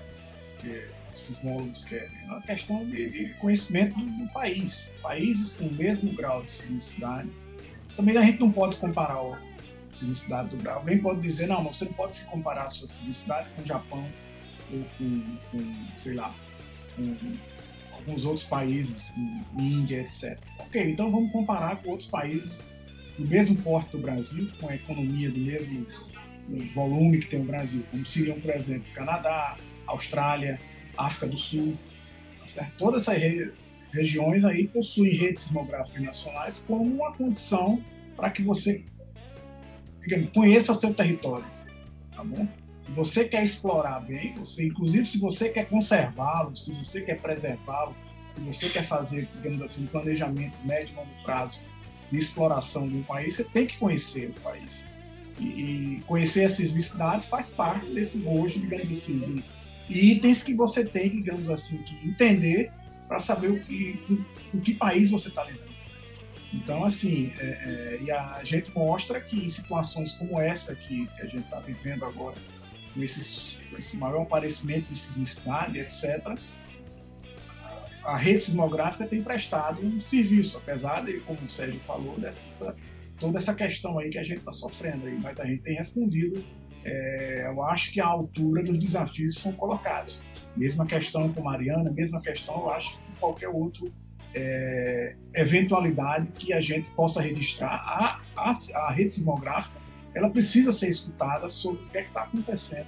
que 0.59 0.83
os 1.13 1.21
sismólogos 1.21 1.83
querem, 1.83 2.09
é 2.23 2.25
uma 2.25 2.41
questão 2.41 2.85
de, 2.85 3.09
de 3.09 3.33
conhecimento 3.35 3.99
do, 3.99 4.05
do, 4.05 4.27
país. 4.33 4.89
Países 5.01 5.51
com 5.51 5.65
o 5.65 5.73
mesmo 5.73 6.11
grau 6.13 6.43
de 6.43 6.51
sismicidade. 6.51 7.29
Também 7.95 8.17
a 8.17 8.21
gente 8.21 8.39
não 8.39 8.51
pode 8.51 8.77
comparar 8.77 9.19
a 9.19 9.39
sismicidade 9.91 10.49
do 10.49 10.57
grau. 10.57 10.79
Alguém 10.79 10.97
pode 10.97 11.21
dizer, 11.21 11.47
não, 11.47 11.63
você 11.63 11.85
não 11.85 11.93
pode 11.93 12.15
se 12.15 12.25
comparar 12.25 12.65
a 12.65 12.69
sua 12.69 12.87
sismicidade 12.87 13.47
com 13.55 13.61
o 13.61 13.65
Japão 13.65 14.05
ou 14.71 14.83
com, 14.97 15.37
com 15.51 15.99
sei 15.99 16.13
lá, 16.13 16.33
com 16.95 17.15
alguns 18.09 18.25
outros 18.25 18.45
países, 18.45 19.13
Índia, 19.57 20.01
etc. 20.01 20.37
Ok, 20.59 20.91
então 20.91 21.11
vamos 21.11 21.31
comparar 21.31 21.77
com 21.77 21.91
outros 21.91 22.09
países 22.09 22.69
do 23.17 23.25
mesmo 23.25 23.55
porte 23.57 23.91
do 23.91 23.99
Brasil, 23.99 24.49
com 24.59 24.67
a 24.67 24.75
economia 24.75 25.29
do 25.29 25.39
mesmo 25.39 25.85
volume 26.73 27.19
que 27.19 27.27
tem 27.27 27.39
o 27.39 27.43
Brasil, 27.43 27.83
como 27.91 28.05
seriam, 28.05 28.39
por 28.39 28.49
exemplo, 28.51 28.85
Canadá, 28.93 29.55
Austrália, 29.85 30.59
África 30.97 31.27
do 31.27 31.37
Sul, 31.37 31.77
tá 32.39 32.47
certo? 32.47 32.71
Todas 32.77 33.03
essas 33.03 33.17
re 33.17 33.51
regiões 33.91 34.45
aí 34.45 34.67
possuem 34.67 35.15
redes 35.15 35.43
sismográficas 35.43 35.99
nacionais 36.03 36.63
como 36.67 36.83
uma 36.83 37.11
condição 37.11 37.83
para 38.15 38.29
que 38.29 38.43
você 38.43 38.83
digamos, 39.99 40.29
conheça 40.29 40.71
o 40.71 40.75
seu 40.75 40.93
território, 40.93 41.45
tá 42.15 42.23
bom? 42.23 42.47
Se 42.89 42.95
você 42.95 43.25
quer 43.25 43.43
explorar 43.43 43.99
bem, 43.99 44.33
você, 44.33 44.65
inclusive 44.65 45.05
se 45.05 45.19
você 45.19 45.49
quer 45.49 45.69
conservá-lo, 45.69 46.55
se 46.55 46.73
você 46.73 47.01
quer 47.01 47.21
preservá-lo, 47.21 47.95
se 48.31 48.39
você 48.39 48.67
quer 48.67 48.83
fazer, 48.83 49.27
digamos 49.35 49.61
assim, 49.61 49.83
um 49.83 49.87
planejamento 49.87 50.55
médio 50.63 50.93
e 50.93 50.95
longo 50.95 51.23
prazo 51.23 51.59
de 52.11 52.17
exploração 52.17 52.87
de 52.87 52.95
um 52.95 53.03
país, 53.03 53.35
você 53.35 53.43
tem 53.43 53.67
que 53.67 53.77
conhecer 53.77 54.31
o 54.35 54.41
país. 54.41 54.87
E, 55.37 55.43
e 55.43 56.03
conhecer 56.07 56.45
essas 56.45 56.57
sismicidades 56.57 57.27
faz 57.27 57.51
parte 57.51 57.85
desse 57.91 58.17
bojo, 58.17 58.59
digamos 58.59 58.91
assim, 58.91 59.19
de, 59.19 59.43
itens 59.87 60.41
que 60.41 60.55
você 60.55 60.83
tem, 60.83 61.09
digamos 61.11 61.47
assim, 61.47 61.77
que 61.83 62.07
entender 62.07 62.71
para 63.07 63.19
saber 63.19 63.51
o 63.51 63.59
que, 63.59 64.25
o, 64.51 64.61
que 64.61 64.73
país 64.73 65.11
você 65.11 65.27
está 65.27 65.43
levando. 65.43 65.69
Então, 66.51 66.83
assim, 66.83 67.31
é, 67.37 67.45
é, 67.45 67.99
e 68.01 68.11
a 68.11 68.41
gente 68.43 68.71
mostra 68.75 69.21
que 69.21 69.45
em 69.45 69.49
situações 69.49 70.13
como 70.13 70.41
essa 70.41 70.73
que, 70.73 71.05
que 71.05 71.21
a 71.21 71.27
gente 71.27 71.43
está 71.43 71.59
vivendo 71.59 72.03
agora, 72.03 72.35
esses, 72.97 73.57
esse 73.77 73.97
maior 73.97 74.23
aparecimento 74.23 74.87
de 74.87 74.97
sismicidade, 74.97 75.79
etc., 75.79 76.37
a 78.03 78.15
rede 78.15 78.41
sismográfica 78.41 79.05
tem 79.05 79.21
prestado 79.21 79.85
um 79.85 79.99
serviço, 80.01 80.57
apesar 80.57 81.05
de, 81.05 81.19
como 81.21 81.39
o 81.41 81.49
Sérgio 81.49 81.79
falou, 81.79 82.19
dessa, 82.19 82.75
toda 83.19 83.37
essa 83.37 83.53
questão 83.53 83.99
aí 83.99 84.09
que 84.09 84.17
a 84.17 84.23
gente 84.23 84.39
está 84.39 84.53
sofrendo 84.53 85.05
aí, 85.05 85.19
mas 85.19 85.39
a 85.39 85.45
gente 85.45 85.61
tem 85.61 85.75
respondido, 85.75 86.43
é, 86.83 87.45
eu 87.45 87.61
acho 87.63 87.91
que 87.91 87.99
a 87.99 88.07
altura 88.07 88.63
dos 88.63 88.79
desafios 88.79 89.35
são 89.35 89.51
colocados. 89.53 90.21
Mesma 90.55 90.85
questão 90.85 91.31
com 91.31 91.41
Mariana, 91.41 91.91
mesma 91.91 92.21
questão, 92.21 92.55
eu 92.55 92.69
acho, 92.69 92.97
com 92.97 93.15
qualquer 93.19 93.49
outro 93.49 93.93
é, 94.33 95.15
eventualidade 95.35 96.27
que 96.33 96.53
a 96.53 96.61
gente 96.61 96.89
possa 96.91 97.21
registrar. 97.21 97.75
A, 97.75 98.21
a, 98.35 98.51
a, 98.51 98.91
rede 98.91 99.13
sismográfica 99.13 99.79
ela 100.13 100.29
precisa 100.29 100.71
ser 100.71 100.89
escutada 100.89 101.49
sobre 101.49 101.83
o 101.83 101.87
que 101.89 101.97
é 101.97 102.01
está 102.01 102.23
acontecendo 102.23 102.87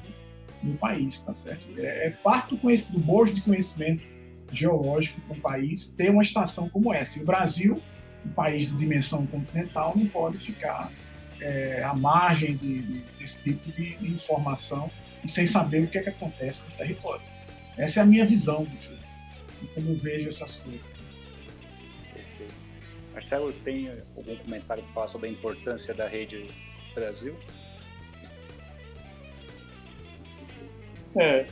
no 0.64 0.76
país, 0.78 1.20
tá 1.22 1.34
certo? 1.34 1.68
É, 1.78 2.08
é 2.08 2.10
parte 2.24 2.56
do, 2.56 2.92
do 2.92 3.00
bojo 3.00 3.34
de 3.34 3.42
conhecimento 3.42 4.04
geológico 4.52 5.20
para 5.22 5.38
um 5.38 5.40
país 5.40 5.88
ter 5.98 6.10
uma 6.10 6.24
estação 6.24 6.70
como 6.70 6.94
essa. 6.94 7.18
E 7.18 7.22
o 7.22 7.26
Brasil, 7.26 7.82
um 8.26 8.30
país 8.30 8.70
de 8.70 8.78
dimensão 8.78 9.26
continental, 9.26 9.94
não 9.96 10.08
pode 10.08 10.38
ficar 10.38 10.92
é, 11.40 11.84
à 11.84 11.94
margem 11.94 12.56
de, 12.56 12.82
de, 12.82 13.00
desse 13.18 13.42
tipo 13.42 13.72
de, 13.72 13.98
informação 14.06 14.92
e 15.24 15.30
sem 15.30 15.46
saber 15.46 15.84
o 15.84 15.88
que 15.88 15.98
é 15.98 16.04
que 16.04 16.10
acontece 16.10 16.64
no 16.70 16.78
território. 16.78 17.22
Essa 17.78 18.02
é 18.02 18.04
a 18.04 18.06
minha 18.06 18.26
visão 18.26 18.66
de 18.66 19.68
como 19.74 19.96
vejo 19.96 20.30
essas 20.30 20.58
coisas. 20.58 20.92
Marcelo, 23.14 23.52
tem 23.64 23.92
algum 24.16 24.36
comentário 24.38 24.84
para 24.84 24.94
falar 24.94 25.08
sobre 25.08 25.30
a 25.30 25.32
importância 25.32 25.94
da 25.94 26.08
rede 26.08 26.50
Brasil? 26.94 27.36
É, 31.16 31.46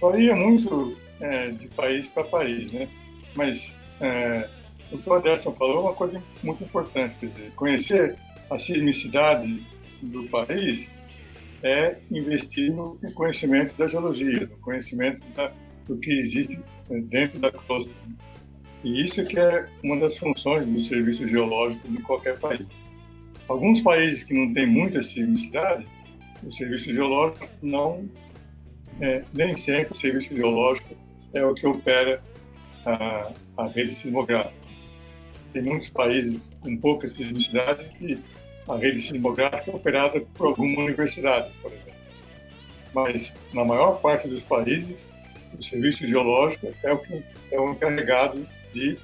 varia 0.00 0.34
muito 0.34 0.96
é, 1.20 1.50
de 1.50 1.68
país 1.68 2.08
para 2.08 2.24
país, 2.24 2.72
né? 2.72 2.88
Mas 3.34 3.74
é, 4.00 4.48
o 4.90 4.98
que 4.98 5.08
o 5.08 5.14
Aderson 5.14 5.52
falou 5.52 5.76
é 5.76 5.80
uma 5.80 5.94
coisa 5.94 6.22
muito 6.42 6.64
importante, 6.64 7.14
quer 7.20 7.26
dizer, 7.26 7.52
conhecer 7.54 8.16
a 8.50 8.58
sismicidade 8.58 9.62
do 10.02 10.24
país 10.24 10.88
é 11.62 11.98
investir 12.10 12.72
no 12.72 12.96
conhecimento 13.14 13.76
da 13.76 13.88
geologia, 13.88 14.40
no 14.40 14.56
conhecimento 14.58 15.26
da, 15.34 15.52
do 15.86 15.96
que 15.98 16.12
existe 16.12 16.58
dentro 16.88 17.38
da 17.38 17.50
crosta 17.50 17.90
e 18.84 19.04
isso 19.04 19.24
que 19.24 19.38
é 19.38 19.66
uma 19.82 19.96
das 19.98 20.16
funções 20.16 20.66
do 20.66 20.80
serviço 20.80 21.26
geológico 21.26 21.88
de 21.88 22.00
qualquer 22.02 22.38
país. 22.38 22.66
Alguns 23.48 23.80
países 23.80 24.24
que 24.24 24.34
não 24.34 24.52
têm 24.52 24.66
muita 24.66 25.02
sismicidade, 25.02 25.86
o 26.42 26.52
serviço 26.52 26.92
geológico 26.92 27.48
não, 27.62 28.08
é, 29.00 29.24
nem 29.32 29.56
sempre 29.56 29.94
o 29.94 30.00
serviço 30.00 30.34
geológico 30.34 30.94
é 31.32 31.44
o 31.44 31.54
que 31.54 31.66
opera 31.66 32.22
a, 32.84 33.32
a 33.56 33.66
rede 33.66 33.94
sismográfica. 33.94 34.54
Tem 35.52 35.62
muitos 35.62 35.88
países 35.88 36.42
com 36.60 36.76
pouca 36.76 37.08
sismicidade 37.08 37.84
que 37.98 38.18
a 38.68 38.76
rede 38.76 39.00
sismográfica 39.00 39.70
é 39.70 39.74
operada 39.74 40.20
por 40.34 40.48
alguma 40.48 40.82
universidade, 40.82 41.50
por 41.62 41.72
exemplo. 41.72 41.92
Mas 42.94 43.34
na 43.54 43.64
maior 43.64 44.00
parte 44.00 44.28
dos 44.28 44.42
países, 44.42 44.96
o 45.58 45.62
serviço 45.62 46.06
geológico 46.06 46.68
é 46.82 46.92
o 46.92 46.98
que 46.98 47.22
é 47.50 47.58
o 47.58 47.70
encarregado 47.70 48.46
de 48.74 48.98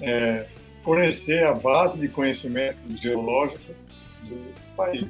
é, 0.00 0.46
fornecer 0.88 1.44
a 1.44 1.52
base 1.52 1.98
de 1.98 2.08
conhecimento 2.08 2.78
geológico 2.98 3.74
do 4.22 4.54
país. 4.74 5.06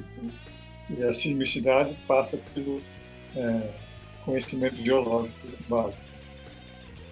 E 0.89 1.01
a 1.01 1.13
sismicidade 1.13 1.95
passa 2.05 2.37
pelo 2.53 2.81
é, 3.33 3.69
conhecimento 4.25 4.75
geológico 4.75 5.47
básico. 5.69 6.03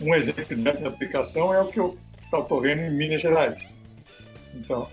Um 0.01 0.13
exemplo 0.13 0.53
dessa 0.57 0.85
aplicação 0.85 1.53
é 1.53 1.61
o 1.61 1.67
que 1.67 1.79
está 2.25 2.39
ocorrendo 2.39 2.81
em 2.81 2.91
Minas 2.91 3.21
Gerais. 3.21 3.69
Então, 4.53 4.89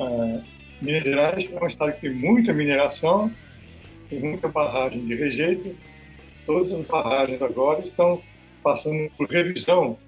é, 0.00 0.40
Minas 0.80 1.04
Gerais 1.04 1.52
é 1.52 1.62
um 1.62 1.66
estado 1.66 1.92
que 1.92 2.00
tem 2.00 2.14
muita 2.14 2.50
mineração, 2.54 3.30
tem 4.08 4.20
muita 4.20 4.48
barragem 4.48 5.04
de 5.04 5.14
rejeito. 5.14 5.76
Todas 6.46 6.72
as 6.72 6.86
barragens 6.86 7.42
agora 7.42 7.82
estão 7.82 8.22
passando 8.62 9.10
por 9.18 9.28
revisão 9.28 9.98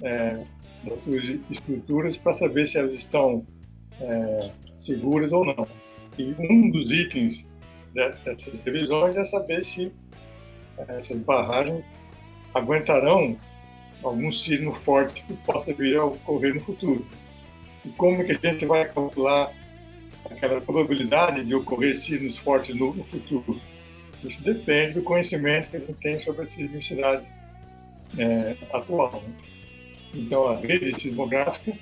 é, 0.00 0.46
das 0.84 1.00
suas 1.02 1.24
estruturas 1.50 2.16
para 2.16 2.34
saber 2.34 2.66
se 2.66 2.78
elas 2.78 2.94
estão 2.94 3.46
é, 4.00 4.50
seguras 4.76 5.32
ou 5.32 5.44
não. 5.44 5.66
E 6.18 6.34
um 6.38 6.70
dos 6.70 6.90
itens 6.90 7.46
dessas 7.94 8.58
revisões 8.64 9.16
é 9.16 9.24
saber 9.24 9.64
se 9.64 9.92
é, 10.78 10.96
essas 10.96 11.18
barragens 11.18 11.84
aguentarão 12.54 13.36
algum 14.02 14.30
sismo 14.30 14.74
forte 14.74 15.24
que 15.24 15.34
possa 15.38 15.72
vir 15.72 15.96
a 15.96 16.04
ocorrer 16.04 16.54
no 16.54 16.60
futuro. 16.60 17.04
E 17.84 17.88
como 17.90 18.24
que 18.24 18.32
a 18.32 18.52
gente 18.52 18.64
vai 18.64 18.88
calcular 18.88 19.52
aquela 20.30 20.60
probabilidade 20.60 21.44
de 21.44 21.54
ocorrer 21.54 21.96
sismos 21.96 22.36
fortes 22.36 22.74
no, 22.76 22.92
futuro? 23.04 23.60
Isso 24.24 24.42
depende 24.42 24.94
do 24.94 25.02
conhecimento 25.02 25.70
que 25.70 25.76
a 25.76 25.80
gente 25.80 25.94
tem 25.94 26.18
sobre 26.20 26.42
a 26.42 26.46
sismicidade 26.46 27.24
é, 28.16 28.56
atual. 28.72 29.22
Né? 29.26 29.57
Então, 30.14 30.48
a 30.48 30.56
rede 30.56 30.98
sismográfica 31.00 31.76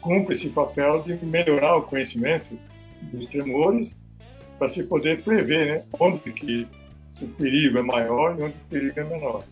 cumpre 0.00 0.34
esse 0.34 0.48
papel 0.50 1.02
de 1.02 1.24
melhorar 1.24 1.76
o 1.76 1.82
conhecimento 1.82 2.58
dos 3.02 3.26
tremores 3.26 3.96
para 4.58 4.68
se 4.68 4.82
poder 4.84 5.22
prever 5.22 5.66
né, 5.66 5.84
onde 5.98 6.32
que 6.32 6.66
o 7.20 7.26
perigo 7.28 7.78
é 7.78 7.82
maior 7.82 8.38
e 8.38 8.42
onde 8.42 8.54
o 8.54 8.70
perigo 8.70 9.00
é 9.00 9.04
menor. 9.04 9.44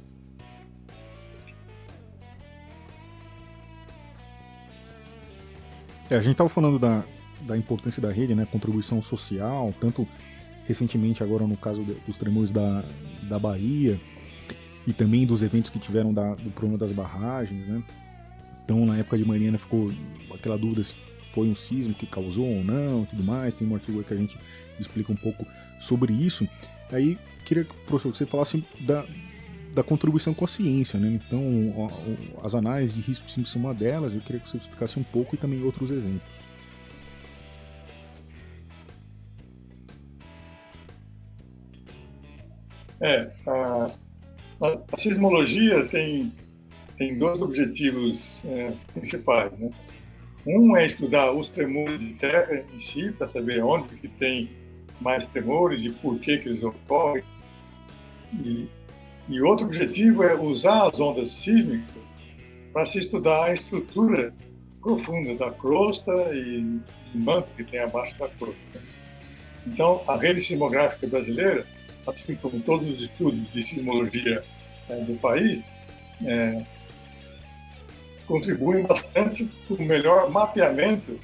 É, 6.11 6.17
a 6.17 6.21
gente 6.21 6.33
estava 6.33 6.49
falando 6.49 6.79
da, 6.79 7.03
da 7.41 7.57
importância 7.57 8.01
da 8.01 8.13
rede, 8.13 8.35
né, 8.35 8.47
contribuição 8.51 9.03
social, 9.03 9.73
tanto 9.81 10.07
recentemente 10.67 11.23
agora 11.23 11.47
no 11.47 11.57
caso 11.57 11.83
dos 12.07 12.17
tremores 12.19 12.53
da, 12.53 12.85
da 13.23 13.39
Bahia, 13.39 13.99
e 14.86 14.93
também 14.93 15.27
dos 15.27 15.43
eventos 15.43 15.70
que 15.70 15.78
tiveram 15.78 16.12
da, 16.12 16.35
do 16.35 16.51
problema 16.51 16.78
das 16.78 16.93
barragens, 16.93 17.66
né? 17.66 17.82
Então, 18.65 18.85
na 18.86 18.97
época 18.98 19.19
de 19.19 19.24
Mariana 19.24 19.59
ficou 19.59 19.90
aquela 20.32 20.56
dúvida 20.56 20.85
se 20.85 20.94
foi 21.35 21.48
um 21.48 21.56
sismo 21.56 21.93
que 21.93 22.06
causou 22.06 22.47
ou 22.47 22.65
não, 22.65 23.05
tudo 23.05 23.23
mais. 23.23 23.55
Tem 23.55 23.66
um 23.66 23.74
artigo 23.74 24.02
que 24.02 24.15
a 24.15 24.16
gente 24.16 24.39
explica 24.78 25.12
um 25.12 25.16
pouco 25.16 25.47
sobre 25.81 26.12
isso. 26.12 26.48
Aí, 26.90 27.19
queria, 27.44 27.65
professor, 27.86 28.12
que 28.12 28.19
você 28.19 28.27
falasse 28.27 28.65
da, 28.81 29.05
da 29.74 29.82
contribuição 29.82 30.32
com 30.32 30.44
a 30.44 30.48
ciência, 30.48 30.98
né? 30.98 31.20
Então, 31.27 31.90
as 32.43 32.55
análises 32.55 32.94
de 32.94 33.02
risco 33.02 33.31
sim 33.31 33.44
são 33.44 33.61
uma 33.61 33.74
delas. 33.74 34.15
Eu 34.15 34.20
queria 34.20 34.40
que 34.40 34.48
você 34.48 34.56
explicasse 34.56 34.98
um 34.98 35.02
pouco 35.02 35.35
e 35.35 35.39
também 35.39 35.62
outros 35.62 35.90
exemplos. 35.90 36.23
É, 43.01 43.31
a, 43.47 43.90
a, 44.65 44.99
sismologia 44.99 45.85
tem, 45.86 46.32
tem 46.97 47.19
dois 47.19 47.43
objetivos 47.43 48.41
é, 48.45 48.73
principais. 48.93 49.57
Né? 49.59 49.70
Um 50.47 50.77
é 50.77 50.86
estudar 50.86 51.32
os 51.32 51.49
tremores 51.49 51.99
de 51.99 52.15
terra 52.15 52.62
em 52.74 52.81
si, 52.81 53.12
para 53.12 53.27
saber 53.27 53.62
onde 53.62 53.91
que 53.97 54.09
tem 54.09 54.51
mais 55.01 55.27
tremores 55.27 55.85
e 55.85 55.91
por 55.91 56.19
que, 56.19 56.39
que 56.39 56.49
eles 56.49 56.62
ocorrem. 56.62 57.23
E, 58.32 58.66
e 59.28 59.41
outro 59.43 59.66
objetivo 59.66 60.23
é 60.23 60.35
usar 60.35 60.89
as 60.89 60.99
ondas 60.99 61.31
sísmicas 61.31 62.03
para 62.73 62.85
se 62.86 62.99
estudar 62.99 63.45
a 63.45 63.55
estrutura 63.55 64.35
profunda 64.81 65.35
da 65.35 65.51
crosta 65.51 66.12
e 66.35 66.61
do 67.12 67.19
manto 67.19 67.49
que 67.57 67.65
tem 67.65 67.81
abaixo 67.81 68.19
da 68.19 68.28
crosta. 68.28 68.82
Então, 69.66 70.03
a 70.07 70.16
rede 70.16 70.41
sismográfica 70.41 71.07
brasileira 71.07 71.65
assim 72.07 72.35
como 72.36 72.61
todos 72.61 72.89
os 72.89 73.01
estudos 73.03 73.53
de 73.53 73.66
sismologia 73.66 74.43
é, 74.89 74.97
do 74.97 75.15
país, 75.19 75.62
é, 76.24 76.62
contribuem 78.27 78.85
bastante 78.85 79.44
para 79.66 79.77
o 79.77 79.82
melhor 79.82 80.31
mapeamento 80.31 81.19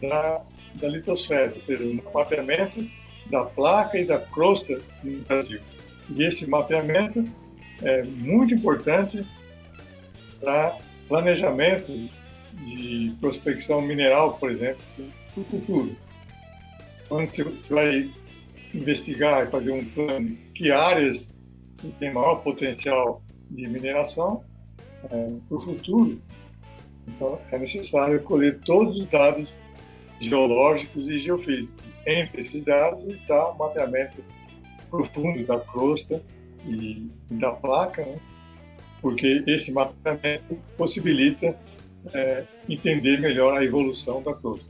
da, 0.00 0.40
da 0.74 0.88
litosfera, 0.88 1.52
ou 1.54 1.62
seja, 1.62 1.84
o 1.84 2.12
mapeamento 2.12 2.84
da 3.30 3.44
placa 3.44 3.98
e 3.98 4.04
da 4.04 4.18
crosta 4.18 4.80
no 5.02 5.20
Brasil. 5.22 5.60
E 6.10 6.24
esse 6.24 6.48
mapeamento 6.48 7.24
é 7.82 8.02
muito 8.02 8.54
importante 8.54 9.24
para 10.40 10.76
planejamento 11.08 11.92
de 12.66 13.12
prospecção 13.20 13.80
mineral, 13.80 14.34
por 14.34 14.50
exemplo, 14.50 14.82
para 15.32 15.40
o 15.40 15.44
futuro. 15.44 15.96
Quando 17.08 17.26
você 17.26 17.74
vai 17.74 18.10
investigar 18.72 19.46
e 19.46 19.50
fazer 19.50 19.70
um 19.72 19.84
plano 19.84 20.36
que 20.54 20.70
áreas 20.70 21.28
que 21.78 21.88
têm 21.92 22.12
maior 22.12 22.36
potencial 22.36 23.22
de 23.50 23.68
mineração 23.68 24.42
é, 25.10 25.32
para 25.48 25.56
o 25.56 25.60
futuro, 25.60 26.20
Então, 27.06 27.38
é 27.52 27.58
necessário 27.58 28.22
colher 28.22 28.58
todos 28.60 28.98
os 28.98 29.06
dados 29.08 29.54
geológicos 30.20 31.06
e 31.08 31.20
geofísicos. 31.20 31.84
Entre 32.06 32.40
esses 32.40 32.62
dados 32.64 33.06
está 33.08 33.50
o 33.50 33.58
mapeamento 33.58 34.24
profundo 34.90 35.44
da 35.44 35.58
crosta 35.60 36.22
e 36.66 37.10
da 37.30 37.50
placa, 37.52 38.04
né? 38.04 38.18
porque 39.02 39.44
esse 39.46 39.70
mapeamento 39.70 40.58
possibilita 40.78 41.54
é, 42.12 42.44
entender 42.68 43.20
melhor 43.20 43.56
a 43.56 43.64
evolução 43.64 44.22
da 44.22 44.32
crosta. 44.34 44.66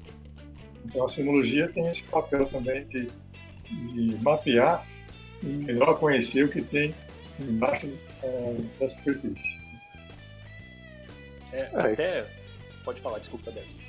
Então, 0.84 1.04
a 1.04 1.08
sismologia 1.08 1.68
tem 1.68 1.88
esse 1.88 2.02
papel 2.04 2.46
também 2.46 2.84
de, 2.86 3.08
de 3.70 4.18
mapear 4.22 4.84
e 5.44 5.48
melhor 5.48 5.98
conhecer 5.98 6.44
o 6.44 6.48
que 6.48 6.62
tem 6.62 6.94
embaixo 7.38 7.88
é, 8.22 8.56
da 8.80 8.88
superfície. 8.88 9.54
É, 11.52 11.60
é 11.60 11.68
até. 11.72 12.26
Pode 12.84 13.00
falar, 13.00 13.18
desculpa, 13.18 13.50
Débora. 13.50 13.84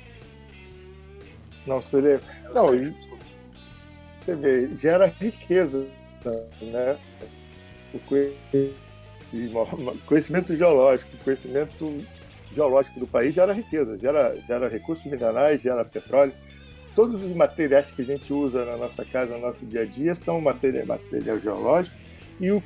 Não, 1.66 1.82
seria. 1.82 2.20
Não, 2.54 2.74
e, 2.74 2.94
você 4.16 4.34
vê, 4.34 4.74
gera 4.76 5.06
riqueza, 5.06 5.86
né? 6.60 6.98
O 7.94 7.98
conhecimento 10.06 10.54
geológico, 10.56 11.10
conhecimento 11.24 12.04
geológico 12.52 13.00
do 13.00 13.06
país 13.06 13.34
gera 13.34 13.52
riqueza, 13.52 13.96
gera, 13.98 14.36
gera 14.46 14.68
recursos 14.68 15.04
minerais, 15.04 15.62
gera 15.62 15.84
petróleo. 15.84 16.32
Todos 16.96 17.22
os 17.22 17.36
materiais 17.36 17.90
que 17.90 18.00
a 18.00 18.04
gente 18.06 18.32
usa 18.32 18.64
na 18.64 18.78
nossa 18.78 19.04
casa, 19.04 19.34
no 19.34 19.42
nosso 19.42 19.66
dia 19.66 19.82
a 19.82 19.84
dia, 19.84 20.14
são 20.14 20.40
material, 20.40 20.86
material 20.86 21.38
geológico 21.38 21.94
e, 22.40 22.50
o, 22.50 22.62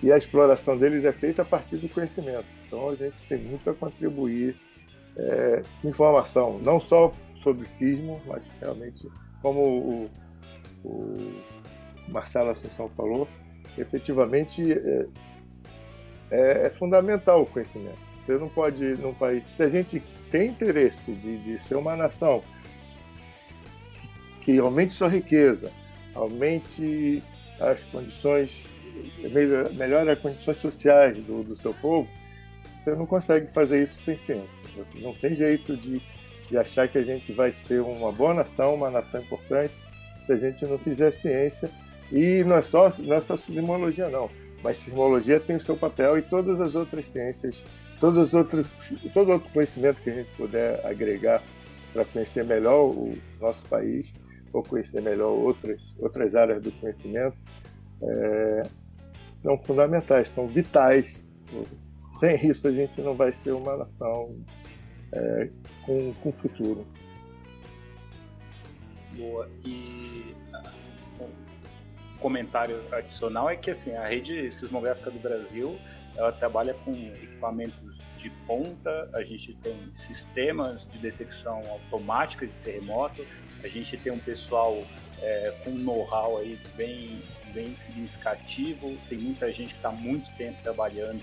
e 0.00 0.12
a 0.12 0.16
exploração 0.16 0.78
deles 0.78 1.04
é 1.04 1.10
feita 1.10 1.42
a 1.42 1.44
partir 1.44 1.76
do 1.78 1.88
conhecimento. 1.88 2.46
Então 2.64 2.88
a 2.90 2.94
gente 2.94 3.16
tem 3.28 3.38
muito 3.38 3.68
a 3.68 3.74
contribuir 3.74 4.56
é, 5.16 5.62
informação, 5.82 6.60
não 6.60 6.80
só 6.80 7.12
sobre 7.42 7.66
sismo, 7.66 8.20
mas 8.24 8.44
realmente, 8.60 9.08
como 9.42 9.60
o, 9.60 10.10
o 10.84 11.16
Marcelo 12.08 12.50
Assunção 12.50 12.88
falou, 12.90 13.26
efetivamente 13.76 14.62
é, 14.72 15.06
é, 16.30 16.66
é, 16.66 16.70
fundamental 16.70 17.42
o 17.42 17.46
conhecimento. 17.46 17.98
Você 18.24 18.38
não 18.38 18.48
pode, 18.48 18.84
num 18.96 19.12
país. 19.12 19.42
Se 19.56 19.62
a 19.64 19.68
gente 19.68 20.00
tem 20.30 20.50
interesse 20.50 21.12
de, 21.12 21.38
de 21.38 21.58
ser 21.58 21.74
uma 21.74 21.96
nação 21.96 22.44
que 24.46 24.60
aumente 24.60 24.94
sua 24.94 25.08
riqueza, 25.08 25.72
aumente 26.14 27.20
as 27.58 27.80
condições, 27.90 28.66
melhore 29.72 30.08
as 30.08 30.20
condições 30.20 30.56
sociais 30.58 31.18
do, 31.18 31.42
do 31.42 31.56
seu 31.56 31.74
povo, 31.74 32.08
você 32.62 32.94
não 32.94 33.06
consegue 33.06 33.52
fazer 33.52 33.82
isso 33.82 33.96
sem 34.04 34.16
ciência. 34.16 34.48
Você 34.76 35.00
não 35.00 35.12
tem 35.14 35.34
jeito 35.34 35.76
de, 35.76 36.00
de 36.48 36.56
achar 36.56 36.86
que 36.86 36.96
a 36.96 37.02
gente 37.02 37.32
vai 37.32 37.50
ser 37.50 37.80
uma 37.80 38.12
boa 38.12 38.32
nação, 38.34 38.76
uma 38.76 38.88
nação 38.88 39.20
importante, 39.20 39.74
se 40.24 40.32
a 40.32 40.36
gente 40.36 40.64
não 40.64 40.78
fizer 40.78 41.10
ciência. 41.10 41.68
E 42.12 42.44
não 42.44 42.54
é 42.54 42.62
só, 42.62 42.88
não 43.00 43.16
é 43.16 43.20
só 43.20 43.36
sismologia, 43.36 44.08
não. 44.08 44.30
Mas 44.62 44.76
sismologia 44.76 45.40
tem 45.40 45.56
o 45.56 45.60
seu 45.60 45.76
papel 45.76 46.18
e 46.18 46.22
todas 46.22 46.60
as 46.60 46.76
outras 46.76 47.04
ciências, 47.06 47.64
todos 47.98 48.28
os 48.28 48.32
outros, 48.34 48.64
todo 49.12 49.32
outro 49.32 49.50
conhecimento 49.52 50.00
que 50.00 50.10
a 50.10 50.14
gente 50.14 50.30
puder 50.36 50.86
agregar 50.86 51.42
para 51.92 52.04
conhecer 52.04 52.44
melhor 52.44 52.84
o 52.84 53.18
nosso 53.40 53.62
país 53.64 54.06
ou 54.52 54.62
conhecer 54.62 55.00
melhor 55.00 55.30
outras, 55.30 55.80
outras 55.98 56.34
áreas 56.34 56.62
do 56.62 56.72
conhecimento, 56.72 57.36
é, 58.02 58.62
são 59.28 59.58
fundamentais, 59.58 60.28
são 60.28 60.46
vitais 60.46 61.26
sem 62.18 62.46
isso 62.46 62.66
a 62.66 62.72
gente 62.72 63.00
não 63.00 63.14
vai 63.14 63.32
ser 63.32 63.52
uma 63.52 63.76
nação 63.76 64.34
é, 65.12 65.50
com, 65.84 66.14
com 66.14 66.32
futuro. 66.32 66.86
Boa. 69.16 69.48
E 69.64 70.34
um 71.20 72.18
comentário 72.18 72.82
adicional 72.92 73.48
é 73.50 73.56
que 73.56 73.70
assim, 73.70 73.94
a 73.94 74.06
rede 74.06 74.50
sismográfica 74.50 75.10
do 75.10 75.18
Brasil 75.18 75.76
ela 76.16 76.32
trabalha 76.32 76.72
com 76.72 76.92
equipamentos 76.92 77.98
de 78.16 78.30
ponta, 78.46 79.10
a 79.12 79.22
gente 79.22 79.54
tem 79.56 79.76
sistemas 79.94 80.88
de 80.90 80.98
detecção 80.98 81.58
automática 81.70 82.46
de 82.46 82.52
terremoto, 82.64 83.22
a 83.66 83.68
gente 83.68 83.96
tem 83.96 84.12
um 84.12 84.18
pessoal 84.18 84.82
é, 85.20 85.52
com 85.64 85.70
know-how 85.70 86.38
aí 86.38 86.58
bem, 86.76 87.20
bem 87.52 87.76
significativo, 87.76 88.96
tem 89.08 89.18
muita 89.18 89.52
gente 89.52 89.70
que 89.74 89.78
está 89.78 89.90
muito 89.90 90.30
tempo 90.36 90.62
trabalhando 90.62 91.22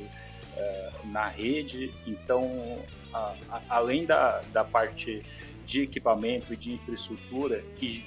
é, 0.55 0.91
na 1.05 1.27
rede. 1.27 1.91
Então, 2.05 2.79
a, 3.13 3.35
a, 3.49 3.61
além 3.69 4.05
da, 4.05 4.41
da 4.51 4.63
parte 4.63 5.23
de 5.65 5.83
equipamento 5.83 6.53
e 6.53 6.57
de 6.57 6.73
infraestrutura, 6.73 7.63
que 7.77 8.05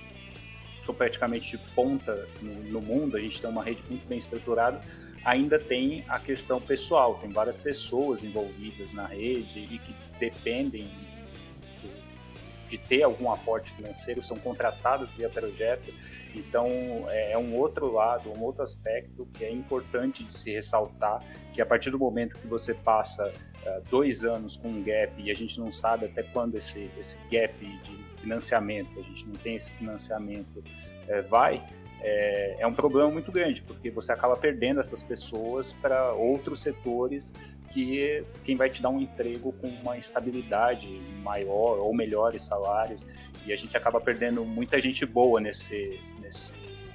são 0.85 0.95
praticamente 0.95 1.51
de 1.51 1.59
ponta 1.75 2.29
no, 2.41 2.55
no, 2.65 2.81
mundo, 2.81 3.17
a 3.17 3.21
gente 3.21 3.41
tem 3.41 3.51
uma 3.51 3.65
rede 3.65 3.83
muito 3.89 4.07
bem 4.07 4.19
estruturada, 4.19 4.81
ainda 5.25 5.59
tem 5.59 6.05
a 6.09 6.21
questão 6.21 6.61
pessoal, 6.61 7.19
tem 7.21 7.31
várias 7.31 7.57
pessoas 7.57 8.23
envolvidas 8.23 8.93
na 8.93 9.07
rede 9.07 9.59
e 9.59 9.79
que 9.79 9.95
dependem 10.21 10.89
de 12.69 12.79
ter 12.79 13.03
algum 13.03 13.31
aporte 13.31 13.73
financeiro, 13.73 14.23
são 14.23 14.39
contratados 14.39 15.09
via 15.11 15.29
projeto. 15.29 15.93
Então, 16.35 16.69
é, 17.09 17.33
é 17.33 17.39
um 17.39 17.57
outro 17.57 17.91
lado, 17.91 18.31
um 18.31 18.43
outro 18.43 18.63
aspecto 18.63 19.27
que 19.33 19.45
é 19.45 19.51
importante 19.51 20.23
de 20.23 20.35
se 20.35 20.53
ressaltar, 20.53 21.21
que 21.53 21.63
a 21.63 21.67
partir 21.67 21.91
do 21.91 21.99
momento 21.99 22.37
que 22.37 22.47
você 22.47 22.75
passa 22.75 23.33
uh, 23.65 23.83
dois 23.91 24.25
anos 24.25 24.57
com 24.57 24.69
um 24.69 24.83
gap 24.83 25.13
e 25.17 25.31
a 25.31 25.35
gente 25.35 25.59
não 25.59 25.73
sabe 25.73 26.07
até 26.07 26.23
quando 26.23 26.57
esse, 26.57 26.91
esse 26.99 27.17
gap 27.31 27.55
de 27.59 28.21
financiamento, 28.21 28.99
a 28.99 29.03
gente 29.03 29.27
não 29.27 29.35
tem 29.35 29.57
esse 29.57 29.71
financiamento, 29.71 30.59
uh, 30.59 31.29
vai, 31.29 31.63
é, 32.01 32.57
é, 32.59 32.67
um 32.67 32.75
problema 32.75 33.11
muito 33.11 33.33
grande, 33.33 33.63
porque 33.63 33.91
você 33.91 34.13
acaba 34.13 34.37
perdendo 34.37 34.81
essas 34.81 35.03
pessoas 35.03 35.73
para 35.73 36.13
outros 36.13 36.61
setores 36.61 37.33
que 37.77 38.25
quem 38.43 38.57
vai 38.57 38.71
te 38.71 38.81
dar 38.81 38.89
um 38.89 38.99
emprego 38.99 39.53
com 39.61 39.69
uma 39.69 39.99
estabilidade 39.99 40.89
maior 41.23 41.79
ou 41.79 41.95
melhores 41.95 42.43
salários, 42.43 43.07
e 43.45 43.53
a 43.53 43.57
gente 43.57 43.77
acaba 43.77 44.01
perdendo 44.01 44.47
muita 44.47 44.81
gente 44.81 45.05
boa 45.05 45.39
nesse, 45.43 46.01
nesse 46.23 46.51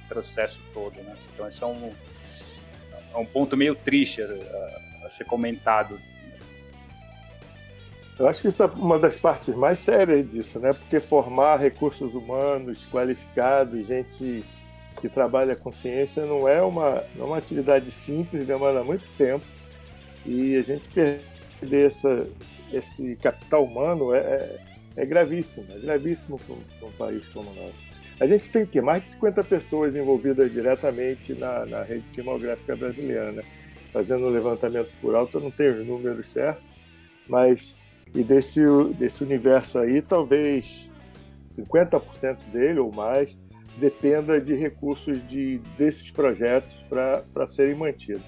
processo 0.08 0.58
todo, 0.74 0.96
né? 0.96 1.16
Então 1.32 1.46
esse 1.46 1.62
é 1.62 1.66
um, 1.66 1.92
é 3.14 3.16
um 3.16 3.24
ponto 3.24 3.56
meio 3.56 3.76
triste 3.76 4.22
a, 4.22 5.06
a 5.06 5.10
ser 5.10 5.24
comentado. 5.24 6.00
Eu 8.18 8.26
acho 8.26 8.42
que 8.42 8.48
isso 8.48 8.62
é 8.64 8.66
uma 8.66 8.98
das 8.98 9.20
partes 9.20 9.54
mais 9.54 9.78
sérias 9.78 10.28
disso, 10.28 10.58
né? 10.58 10.72
Porque 10.72 10.98
formar 10.98 11.58
recursos 11.58 12.12
humanos 12.12 12.84
qualificados, 12.90 13.86
gente 13.86 14.44
que 15.00 15.08
trabalha 15.08 15.54
com 15.54 15.70
ciência, 15.70 16.26
não 16.26 16.48
é 16.48 16.60
uma, 16.60 17.04
não 17.14 17.24
é 17.24 17.28
uma 17.28 17.38
atividade 17.38 17.88
simples, 17.92 18.48
demanda 18.48 18.82
muito 18.82 19.06
tempo. 19.16 19.44
E 20.24 20.56
a 20.56 20.62
gente 20.62 20.88
perder 20.88 21.86
essa, 21.86 22.26
esse 22.72 23.16
capital 23.16 23.64
humano 23.64 24.14
é, 24.14 24.18
é, 24.18 24.60
é 24.96 25.06
gravíssimo, 25.06 25.66
é 25.70 25.78
gravíssimo 25.78 26.38
para 26.38 26.88
um 26.88 26.92
país 26.92 27.24
como 27.28 27.50
o 27.50 27.54
nosso. 27.54 27.92
A 28.20 28.26
gente 28.26 28.48
tem 28.50 28.64
que 28.64 28.80
mais 28.80 29.02
de 29.02 29.10
50 29.10 29.42
pessoas 29.44 29.96
envolvidas 29.96 30.52
diretamente 30.52 31.34
na, 31.34 31.66
na 31.66 31.82
rede 31.82 32.08
simográfica 32.10 32.76
brasileira, 32.76 33.32
né? 33.32 33.42
Fazendo 33.92 34.24
o 34.24 34.30
levantamento 34.30 34.90
por 35.00 35.14
alto, 35.14 35.38
eu 35.38 35.40
não 35.42 35.50
tenho 35.50 35.80
os 35.80 35.86
números 35.86 36.28
certos, 36.28 36.64
mas 37.28 37.74
e 38.14 38.22
desse, 38.22 38.60
desse 38.98 39.22
universo 39.22 39.78
aí, 39.78 40.02
talvez 40.02 40.88
50% 41.56 42.38
dele 42.52 42.78
ou 42.78 42.92
mais 42.92 43.36
dependa 43.78 44.40
de 44.40 44.54
recursos 44.54 45.26
de, 45.26 45.58
desses 45.78 46.10
projetos 46.10 46.84
para 46.88 47.46
serem 47.46 47.74
mantidos. 47.74 48.22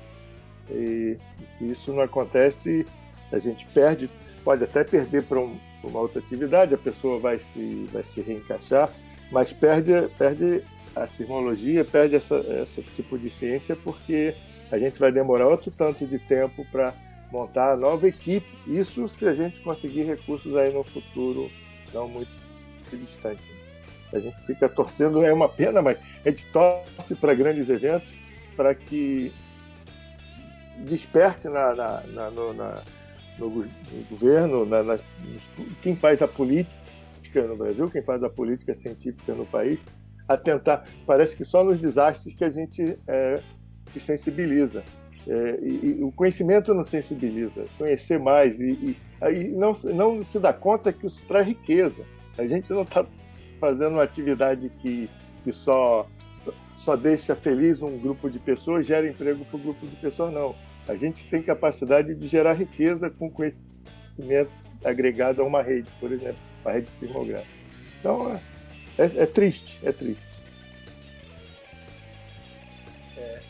E, 0.70 1.16
se 1.59 1.70
isso 1.70 1.93
não 1.93 2.03
acontece, 2.03 2.86
a 3.32 3.39
gente 3.39 3.66
perde, 3.66 4.09
pode 4.45 4.65
até 4.65 4.85
perder 4.85 5.24
para 5.24 5.39
um, 5.39 5.57
uma 5.82 6.01
outra 6.01 6.20
atividade, 6.20 6.74
a 6.74 6.78
pessoa 6.78 7.19
vai 7.19 7.39
se, 7.39 7.89
vai 7.93 8.03
se 8.03 8.20
reencaixar, 8.20 8.91
mas 9.31 9.53
perde, 9.53 9.93
perde 10.19 10.62
a 10.95 11.07
sismologia, 11.07 11.85
perde 11.85 12.15
essa, 12.16 12.36
esse 12.62 12.82
tipo 12.82 13.19
de 13.19 13.28
ciência, 13.28 13.77
porque 13.77 14.35
a 14.70 14.78
gente 14.78 14.99
vai 14.99 15.11
demorar 15.11 15.49
outro 15.49 15.70
tanto 15.70 16.07
de 16.07 16.19
tempo 16.19 16.65
para 16.70 16.95
montar 17.31 17.73
a 17.73 17.77
nova 17.77 18.07
equipe. 18.09 18.47
Isso 18.66 19.09
se 19.09 19.27
a 19.27 19.35
gente 19.35 19.61
conseguir 19.61 20.05
recursos 20.05 20.57
aí 20.57 20.73
no 20.73 20.85
futuro 20.85 21.51
não 21.93 22.09
muito 22.09 22.31
distante. 22.93 23.43
A 24.12 24.19
gente 24.20 24.36
fica 24.47 24.69
torcendo, 24.69 25.24
é 25.24 25.32
uma 25.32 25.49
pena, 25.49 25.82
mas 25.82 25.99
a 26.24 26.31
gente 26.31 26.47
torce 26.53 27.15
para 27.16 27.35
grandes 27.35 27.69
eventos 27.69 28.09
para 28.57 28.74
que 28.74 29.32
desperte 30.79 31.49
na, 31.49 31.75
na, 31.75 32.03
na, 32.13 32.31
no, 32.31 32.53
na 32.53 32.83
no, 33.39 33.49
no, 33.49 33.69
governo, 34.11 34.65
na, 34.65 34.99
quem 35.83 35.97
faz 35.97 36.23
a 36.23 36.29
política, 36.29 37.43
no 37.47 37.57
Brasil, 37.57 37.91
quem 37.91 38.03
faz 38.03 38.23
a 38.23 38.31
política 38.31 38.75
científica 38.75 39.35
no 39.35 39.45
país, 39.47 39.81
a 40.29 40.37
tentar. 40.37 40.87
Parece 41.07 41.37
que 41.37 41.45
só 41.45 41.65
nos 41.65 41.79
desastres 41.79 42.35
que 42.35 42.45
a 42.45 42.51
gente 42.51 42.99
é, 43.07 43.41
se 43.87 44.01
sensibiliza. 44.01 44.83
É, 45.27 45.59
e, 45.63 45.97
e, 46.01 46.05
o 46.05 46.13
conhecimento 46.13 46.75
nos 46.75 46.89
sensibiliza. 46.89 47.65
Conhecer 47.79 48.19
mais 48.19 48.61
e, 48.61 48.73
e 48.73 48.97
aí 49.21 49.49
não, 49.49 49.73
não 49.85 50.23
se 50.23 50.39
dá 50.39 50.53
conta 50.53 50.93
que 50.93 51.07
isso 51.07 51.23
traz 51.27 51.47
riqueza. 51.47 52.05
A 52.37 52.47
gente 52.47 52.71
não 52.71 52.83
está 52.83 53.07
fazendo 53.59 53.95
uma 53.95 54.03
atividade 54.03 54.71
que, 54.81 55.09
que 55.43 55.53
só, 55.53 56.07
só 56.79 56.97
deixa 56.97 57.35
feliz 57.35 57.81
um 57.81 57.99
grupo 57.99 58.29
de 58.29 58.39
pessoas, 58.39 58.87
gera 58.87 59.09
emprego 59.09 59.45
para 59.45 59.57
o 59.57 59.61
grupo 59.61 59.87
de 59.87 59.97
pessoas, 59.97 60.33
não. 60.33 60.55
A 60.86 60.97
gente 60.97 61.24
tem 61.28 61.43
capacidade 61.43 62.15
de 62.15 62.28
gerar 62.28 62.55
riqueza 62.55 63.09
com 63.09 63.31
conhecimento 63.31 64.51
agregado 64.85 65.40
a 65.40 65.44
uma 65.44 65.62
rede, 65.62 65.89
por 65.98 66.12
exemplo, 66.12 66.39
a 66.65 66.73
rede 66.73 66.90
sismográfica. 66.90 67.55
Então, 68.01 68.35
é, 68.98 69.02
é, 69.02 69.23
é 69.23 69.27
triste, 69.27 69.78
é 69.82 69.93
triste. 69.93 70.35
É, 73.16 73.40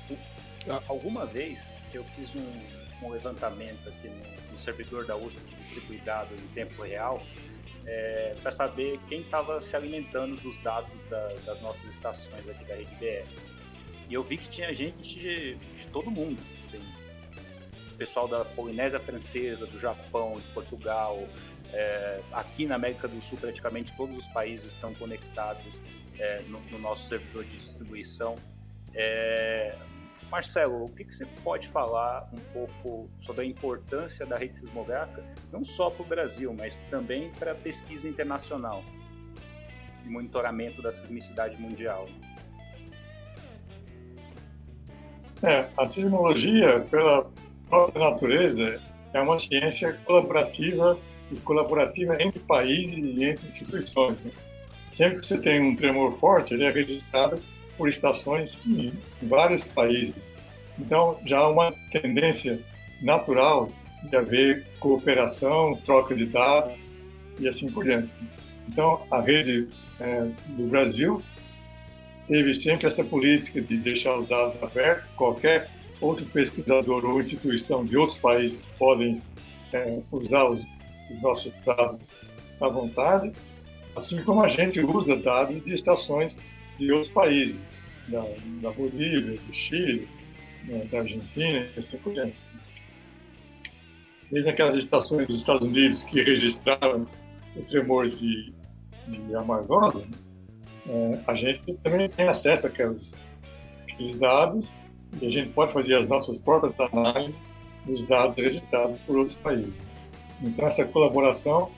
alguma 0.87 1.27
vez 1.27 1.75
eu 1.93 2.05
fiz 2.05 2.35
um, 2.37 3.07
um 3.07 3.11
levantamento 3.11 3.89
aqui 3.89 4.09
no, 4.09 4.53
no, 4.53 4.59
servidor 4.61 5.05
da 5.05 5.17
USP 5.17 5.41
de 5.41 5.57
distribuidado 5.57 6.35
em 6.35 6.55
tempo 6.55 6.83
real 6.83 7.21
é, 7.85 8.35
para 8.43 8.53
saber 8.53 8.99
quem 9.09 9.21
estava 9.21 9.61
se 9.61 9.75
alimentando 9.77 10.37
dos 10.41 10.57
dados 10.63 10.93
da, 11.11 11.29
das 11.45 11.61
nossas 11.61 11.91
estações 11.91 12.49
aqui 12.49 12.65
da 12.65 12.75
rede 12.75 12.95
BR. 12.95 13.27
E 14.09 14.15
eu 14.15 14.23
vi 14.23 14.39
que 14.39 14.49
tinha 14.49 14.73
gente 14.75 15.19
de, 15.19 15.55
de 15.55 15.87
todo 15.93 16.11
mundo. 16.11 16.39
Tem 16.71 16.81
pessoal 17.95 18.29
da 18.29 18.45
Polinésia 18.45 19.01
Francesa, 19.01 19.67
do 19.67 19.79
Japão, 19.79 20.35
de 20.37 20.47
Portugal. 20.53 21.23
É, 21.73 22.21
aqui 22.33 22.67
na 22.67 22.75
América 22.75 23.09
do 23.09 23.21
Sul, 23.21 23.39
praticamente 23.39 23.95
todos 23.97 24.17
os 24.17 24.29
países 24.29 24.73
estão 24.73 24.95
conectados 24.95 25.65
é, 26.19 26.43
no, 26.49 26.61
no, 26.71 26.79
nosso 26.79 27.09
servidor 27.09 27.45
de 27.45 27.59
distribuição. 27.59 28.37
É, 28.95 29.77
Marcelo, 30.31 30.85
o 30.85 30.89
que, 30.89 31.05
que, 31.05 31.15
você 31.15 31.27
pode 31.43 31.69
falar 31.69 32.29
um 32.33 32.41
pouco 32.53 33.09
sobre 33.21 33.45
a 33.45 33.45
importância 33.47 34.25
da 34.27 34.37
rede 34.37 34.57
sismográfica, 34.57 35.25
não 35.53 35.65
só 35.65 35.91
para 35.91 36.03
o 36.03 36.07
Brasil, 36.07 36.53
mas 36.53 36.77
também 36.91 37.31
para 37.33 37.53
a 37.53 37.55
pesquisa 37.55 38.09
internacional 38.09 38.83
e 40.05 40.09
monitoramento 40.09 40.83
da 40.83 40.93
sismicidade 40.93 41.57
mundial? 41.57 42.07
É, 45.43 45.69
a 45.77 45.87
sismologia, 45.87 46.81
pela 46.91 47.31
própria 47.75 48.05
natureza, 48.11 48.81
é 49.13 49.21
uma 49.21 49.37
ciência 49.37 49.99
colaborativa 50.05 50.97
e 51.33 51.37
colaborativa 51.37 52.23
entre 52.23 52.39
países 52.39 52.99
e 52.99 53.25
entre 53.25 53.49
instituições. 53.49 54.17
Né? 54.21 54.31
Sempre 54.93 55.21
que 55.21 55.27
você 55.27 55.39
tem 55.39 55.61
um 55.61 55.75
tremor 55.75 56.17
forte, 56.19 56.55
ele 56.55 56.65
é 56.65 56.71
registrado 56.71 57.41
por 57.77 57.89
estações 57.89 58.61
em 58.65 58.93
vários 59.23 59.65
países. 59.65 60.15
Então, 60.79 61.19
já 61.25 61.39
há 61.39 61.49
uma 61.49 61.73
tendência 61.91 62.61
natural 63.03 63.71
de 64.05 64.15
haver 64.17 64.65
cooperação, 64.79 65.75
troca 65.85 66.15
de 66.15 66.27
dados 66.27 66.75
e 67.41 67.49
assim 67.49 67.69
por 67.71 67.83
diante. 67.83 68.11
Então, 68.69 69.03
a 69.11 69.21
rede 69.21 69.69
é, 69.99 70.29
do 70.49 70.67
Brasil 70.69 71.21
teve 72.29 72.55
sempre 72.55 72.87
essa 72.87 73.03
política 73.03 73.61
de 73.61 73.77
deixar 73.77 74.17
os 74.17 74.29
dados 74.29 74.63
abertos. 74.63 75.05
Qualquer 75.17 75.69
outro 76.01 76.25
pesquisador 76.27 77.05
ou 77.05 77.21
instituição 77.21 77.85
de 77.85 77.97
outros 77.97 78.19
países 78.19 78.61
podem 78.79 79.23
é, 79.73 80.01
usar 80.11 80.49
os, 80.49 80.61
os 81.11 81.23
nossos 81.23 81.53
dados 81.65 82.09
à 82.61 82.69
vontade, 82.69 83.33
assim 83.97 84.23
como 84.23 84.43
a 84.43 84.49
gente 84.49 84.81
usa 84.81 85.17
dados 85.17 85.63
de 85.65 85.75
estações 85.75 86.37
de 86.79 86.91
outros 86.93 87.11
países, 87.11 87.57
da, 88.09 88.25
da 88.61 88.71
Bolívia, 88.71 89.39
do 89.39 89.55
Chile, 89.55 90.09
né, 90.65 90.85
da 90.91 90.99
Argentina 91.01 91.61
e 91.61 91.81
assim. 91.81 92.33
Desde 94.31 94.51
aquelas 94.51 94.77
estações 94.77 95.27
dos 95.27 95.39
Estados 95.39 95.67
Unidos 95.69 96.03
que 96.05 96.23
registraram 96.23 97.07
o 97.57 97.63
tremor 97.63 98.11
de, 98.11 98.53
de 99.07 99.19
né, 99.37 100.05
é, 100.87 101.21
a 101.27 101.35
gente 101.35 101.75
também 101.83 102.09
tem 102.09 102.29
acesso 102.29 102.67
àqueles, 102.67 103.13
àqueles 103.89 104.19
dados 104.19 104.67
e 105.21 105.27
a 105.27 105.31
gente 105.31 105.51
pode 105.51 105.73
fazer 105.73 105.95
as 105.97 106.09
nossas 106.09 106.37
próprias 106.39 106.75
análises 106.79 107.37
dos 107.87 108.07
dados 108.07 108.37
registrados 108.37 108.99
por 109.07 109.17
outros 109.17 109.37
países. 109.39 109.73
Então, 110.43 110.67
essa 110.67 110.85
colaboração 110.85 111.71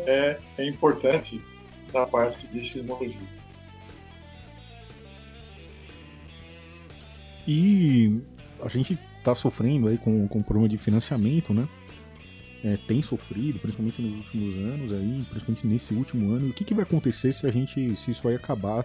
é, 0.00 0.38
é 0.58 0.68
importante 0.68 1.40
da 1.92 2.06
parte 2.06 2.46
de 2.46 2.64
sismologia. 2.64 3.40
E 7.46 8.20
a 8.62 8.68
gente 8.68 8.98
está 9.18 9.34
sofrendo 9.34 9.88
aí 9.88 9.98
com, 9.98 10.26
com 10.28 10.42
problema 10.42 10.68
de 10.68 10.78
financiamento, 10.78 11.52
né? 11.52 11.68
É, 12.62 12.76
tem 12.86 13.00
sofrido, 13.00 13.58
principalmente 13.58 14.02
nos 14.02 14.18
últimos 14.18 14.54
anos 14.56 14.92
aí, 14.92 15.24
principalmente 15.30 15.66
nesse 15.66 15.94
último 15.94 16.34
ano. 16.34 16.48
O 16.48 16.52
que, 16.52 16.64
que 16.64 16.74
vai 16.74 16.84
acontecer 16.84 17.32
se 17.32 17.46
a 17.46 17.50
gente, 17.50 17.96
se 17.96 18.10
isso 18.10 18.22
vai 18.22 18.34
acabar, 18.34 18.84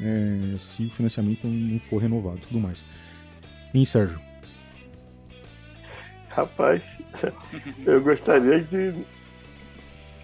é, 0.00 0.56
se 0.58 0.86
o 0.86 0.90
financiamento 0.90 1.46
não 1.46 1.78
for 1.78 1.98
renovado, 1.98 2.40
tudo 2.48 2.58
mais? 2.58 2.84
Hein, 3.74 3.84
Sérgio? 3.84 4.20
Rapaz, 6.28 6.84
eu 7.84 8.00
gostaria 8.02 8.60
de 8.60 9.04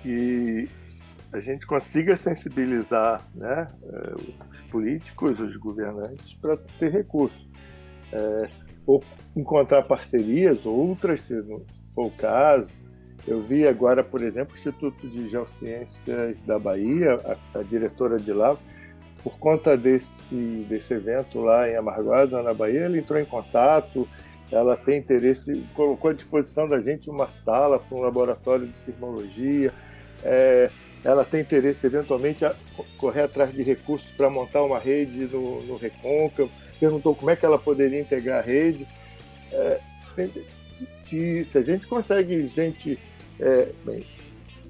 que 0.02 0.68
a 1.32 1.40
gente 1.40 1.66
consiga 1.66 2.16
sensibilizar 2.16 3.28
né, 3.34 3.68
é, 3.82 4.14
os 4.14 4.60
políticos, 4.70 5.40
os 5.40 5.56
governantes, 5.56 6.34
para 6.34 6.56
ter 6.56 6.92
recursos. 6.92 7.48
É, 8.12 8.48
ou 8.86 9.02
encontrar 9.36 9.82
parcerias, 9.82 10.64
outras, 10.64 11.20
se 11.20 11.34
não 11.34 11.64
for 11.94 12.06
o 12.06 12.10
caso. 12.10 12.68
Eu 13.26 13.42
vi 13.42 13.66
agora, 13.66 14.02
por 14.02 14.22
exemplo, 14.22 14.54
o 14.54 14.58
Instituto 14.58 15.08
de 15.08 15.28
Geociências 15.28 16.40
da 16.42 16.58
Bahia, 16.58 17.14
a, 17.24 17.58
a 17.58 17.62
diretora 17.62 18.18
de 18.18 18.32
lá, 18.32 18.56
por 19.22 19.38
conta 19.38 19.76
desse, 19.76 20.66
desse 20.68 20.94
evento 20.94 21.40
lá 21.40 21.68
em 21.68 21.76
Amargosa, 21.76 22.42
na 22.42 22.54
Bahia, 22.54 22.80
ela 22.80 22.98
entrou 22.98 23.20
em 23.20 23.24
contato, 23.24 24.08
ela 24.50 24.76
tem 24.76 24.98
interesse, 24.98 25.64
colocou 25.74 26.10
à 26.10 26.14
disposição 26.14 26.68
da 26.68 26.80
gente 26.80 27.08
uma 27.10 27.28
sala 27.28 27.78
para 27.78 27.96
um 27.96 28.00
laboratório 28.00 28.66
de 28.66 28.78
sismologia, 28.78 29.72
é, 30.24 30.70
ela 31.04 31.24
tem 31.24 31.40
interesse 31.40 31.86
eventualmente 31.86 32.44
a 32.44 32.54
correr 32.98 33.22
atrás 33.22 33.52
de 33.52 33.62
recursos 33.62 34.10
para 34.12 34.28
montar 34.28 34.62
uma 34.62 34.78
rede 34.78 35.26
no, 35.26 35.62
no 35.62 35.76
Recôncavo, 35.76 36.50
perguntou 36.78 37.14
como 37.14 37.30
é 37.30 37.36
que 37.36 37.44
ela 37.44 37.58
poderia 37.58 38.00
integrar 38.00 38.38
a 38.38 38.42
rede. 38.42 38.86
É, 39.52 39.80
se, 40.94 41.44
se, 41.44 41.58
a 41.58 41.62
gente 41.62 41.86
consegue 41.86 42.46
gente, 42.46 42.98
é, 43.38 43.68
bem, 43.84 44.04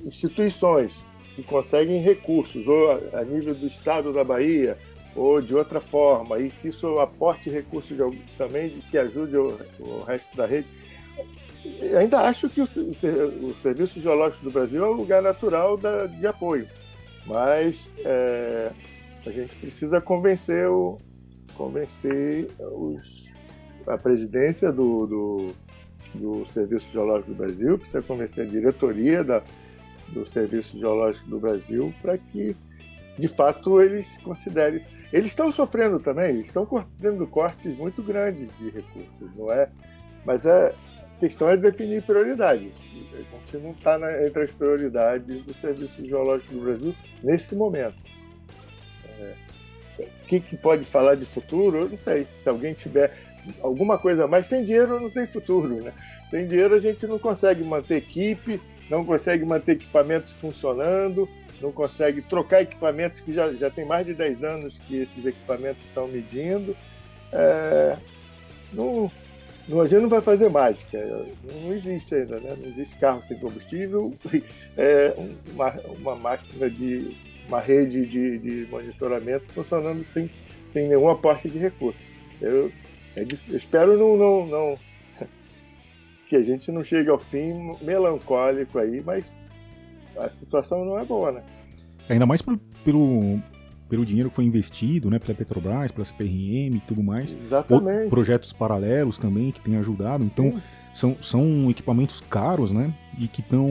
instituições 0.05 1.05
que 1.35 1.43
conseguem 1.43 2.01
recursos, 2.01 2.67
ou 2.67 2.91
a, 3.13 3.25
nível 3.25 3.55
do 3.55 3.67
estado 3.67 4.13
da 4.13 4.25
Bahia, 4.25 4.77
ou 5.15 5.41
de 5.41 5.55
outra 5.55 5.81
forma, 5.81 6.39
e 6.39 6.51
que 6.51 6.69
isso 6.69 6.99
aporte 6.99 7.51
recursos 7.51 7.97
de, 7.97 8.19
também 8.37 8.69
de 8.69 8.81
que 8.83 8.99
ajude 8.99 9.37
o, 9.37 9.59
o 9.79 10.03
resto 10.03 10.37
da 10.37 10.47
rede, 10.47 10.67
ainda 11.99 12.21
acho 12.21 12.49
que 12.49 12.61
o, 12.61 12.65
o, 12.65 13.55
Serviço 13.55 14.01
Geológico 14.01 14.45
do 14.45 14.51
Brasil 14.51 14.85
é 14.85 14.89
um 14.89 14.93
lugar 14.93 15.23
natural 15.23 15.77
da, 15.77 16.07
de 16.07 16.27
apoio, 16.27 16.67
mas 17.27 17.89
é, 18.05 18.71
a 19.27 19.31
gente 19.31 19.55
precisa 19.57 20.01
convencer 20.01 20.69
o, 20.69 20.99
convencer 21.55 22.49
os, 22.59 23.31
a 23.87 23.99
presidência 23.99 24.73
do, 24.73 25.07
do, 25.07 25.53
do, 26.15 26.51
Serviço 26.51 26.91
Geológico 26.91 27.33
do 27.33 27.37
Brasil, 27.37 27.79
precisa 27.79 28.03
convencer 28.03 28.47
a 28.47 28.51
diretoria 28.51 29.23
da, 29.23 29.43
do 30.13 30.27
Serviço 30.27 30.79
Geológico 30.79 31.29
do 31.29 31.39
Brasil 31.39 31.95
para 32.01 32.19
que, 32.19 32.57
de 33.19 33.29
fato, 33.29 33.81
eles 33.81 34.07
considerem. 34.19 34.83
Eles 35.13 35.27
estão 35.27 35.51
sofrendo 35.51 35.99
também, 35.99 36.31
eles 36.31 36.47
estão 36.47 36.67
tendo 37.01 37.27
cortes 37.27 37.77
muito 37.77 38.03
grandes 38.03 38.49
de 38.59 38.71
recursos, 38.71 39.37
não 39.37 39.51
é? 39.53 39.69
Mas 40.25 40.47
a 40.47 40.73
questão 41.19 41.49
é 41.49 41.57
definir 41.57 42.03
prioridades. 42.03 42.73
A 43.13 43.17
gente 43.17 43.65
não 43.65 43.73
está 43.73 43.97
entre 44.25 44.45
as 44.45 44.51
prioridades 44.53 45.43
do 45.43 45.53
Serviço 45.55 46.05
Geológico 46.05 46.55
do 46.55 46.61
Brasil 46.61 46.95
nesse 47.23 47.55
momento. 47.55 47.97
É, 49.19 49.35
o 49.99 50.27
que, 50.27 50.41
que 50.41 50.57
pode 50.57 50.85
falar 50.85 51.17
de 51.17 51.27
futuro? 51.27 51.79
Eu 51.79 51.89
não 51.89 51.99
sei. 51.99 52.27
Se 52.43 52.49
alguém 52.49 52.73
tiver 52.73 53.13
alguma 53.63 53.99
coisa 53.99 54.27
mais, 54.27 54.47
sem 54.47 54.65
dinheiro 54.65 55.01
não 55.01 55.11
tem 55.11 55.27
futuro, 55.27 55.83
né? 55.83 55.93
Sem 56.31 56.47
dinheiro 56.47 56.75
a 56.75 56.79
gente 56.79 57.07
não 57.07 57.19
consegue 57.19 57.65
manter 57.65 57.97
equipe, 57.97 58.61
não 58.91 59.05
consegue 59.05 59.45
manter 59.45 59.73
equipamentos 59.73 60.33
funcionando, 60.35 61.29
não 61.61 61.71
consegue 61.71 62.21
trocar 62.23 62.63
equipamentos 62.63 63.21
que 63.21 63.33
já, 63.33 63.53
já 63.53 63.71
tem 63.71 63.85
mais 63.85 64.05
de 64.05 64.15
10 64.15 64.43
anos 64.43 64.79
que 64.87 64.97
esses 64.97 65.25
equipamentos 65.25 65.85
estão 65.85 66.09
medindo. 66.09 66.77
É, 67.33 67.97
não, 68.73 69.11
não, 69.69 69.81
a 69.81 69.87
gente 69.87 70.03
não 70.03 70.09
vai 70.09 70.21
fazer 70.21 70.49
mágica, 70.49 70.99
não 71.45 71.73
existe 71.73 72.15
ainda, 72.15 72.39
né? 72.41 72.57
não 72.59 72.67
existe 72.67 72.97
carro 72.97 73.23
sem 73.23 73.39
combustível, 73.39 74.13
é 74.77 75.15
uma, 75.53 75.71
uma 76.01 76.17
máquina 76.17 76.69
de 76.69 77.17
uma 77.47 77.61
rede 77.61 78.07
de, 78.07 78.39
de 78.39 78.71
monitoramento 78.71 79.47
funcionando 79.53 80.05
sem, 80.05 80.29
sem 80.69 80.89
nenhum 80.89 81.09
aporte 81.09 81.49
de 81.49 81.59
recursos. 81.59 82.03
Eu, 82.41 82.73
é, 83.15 83.23
eu 83.23 83.57
espero 83.57 83.97
não, 83.97 84.17
não, 84.17 84.47
não 84.47 84.90
que 86.31 86.37
a 86.37 86.43
gente 86.45 86.71
não 86.71 86.85
chegue 86.85 87.11
ao 87.11 87.19
fim 87.19 87.73
melancólico 87.83 88.79
aí, 88.79 89.03
mas 89.05 89.37
a 90.17 90.29
situação 90.29 90.85
não 90.85 90.97
é 90.97 91.05
boa, 91.05 91.33
né? 91.33 91.43
Ainda 92.09 92.25
mais 92.25 92.41
pelo, 92.41 92.57
pelo, 92.85 93.41
pelo 93.89 94.07
dinheiro 94.07 94.29
que 94.29 94.37
foi 94.37 94.45
investido, 94.45 95.11
né, 95.11 95.19
pela 95.19 95.35
Petrobras, 95.35 95.91
pela 95.91 96.05
CPRM 96.05 96.77
e 96.77 96.83
tudo 96.87 97.03
mais. 97.03 97.37
Exatamente. 97.45 98.05
Ou 98.05 98.11
projetos 98.11 98.53
paralelos 98.53 99.19
também 99.19 99.51
que 99.51 99.61
têm 99.61 99.77
ajudado. 99.77 100.23
Então, 100.23 100.55
são, 100.95 101.17
são 101.21 101.69
equipamentos 101.69 102.21
caros, 102.21 102.71
né? 102.71 102.95
E 103.19 103.27
que 103.27 103.41
estão 103.41 103.69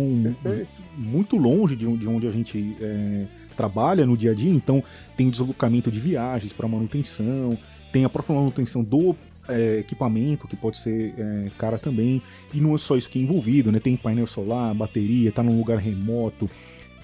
muito 0.98 1.38
longe 1.38 1.78
de, 1.78 1.86
de 1.98 2.08
onde 2.10 2.28
a 2.28 2.32
gente 2.32 2.76
é, 2.82 3.26
trabalha 3.56 4.06
no 4.06 4.18
dia 4.18 4.32
a 4.32 4.36
dia. 4.36 4.52
Então, 4.52 4.84
tem 5.16 5.30
o 5.30 5.32
deslocamento 5.32 5.90
de 5.90 6.00
viagens 6.02 6.52
para 6.52 6.68
manutenção, 6.68 7.58
tem 7.94 8.04
a 8.04 8.10
própria 8.10 8.36
manutenção 8.36 8.84
do 8.84 9.16
é, 9.50 9.80
equipamento, 9.80 10.48
que 10.48 10.56
pode 10.56 10.78
ser 10.78 11.14
é, 11.18 11.48
cara 11.58 11.78
também. 11.78 12.22
E 12.54 12.60
não 12.60 12.76
é 12.76 12.78
só 12.78 12.96
isso 12.96 13.10
que 13.10 13.20
é 13.20 13.22
envolvido, 13.22 13.72
né? 13.72 13.80
Tem 13.80 13.96
painel 13.98 14.28
solar, 14.28 14.74
bateria, 14.74 15.32
tá 15.32 15.44
num 15.44 15.58
lugar 15.58 15.78
remoto, 15.78 16.50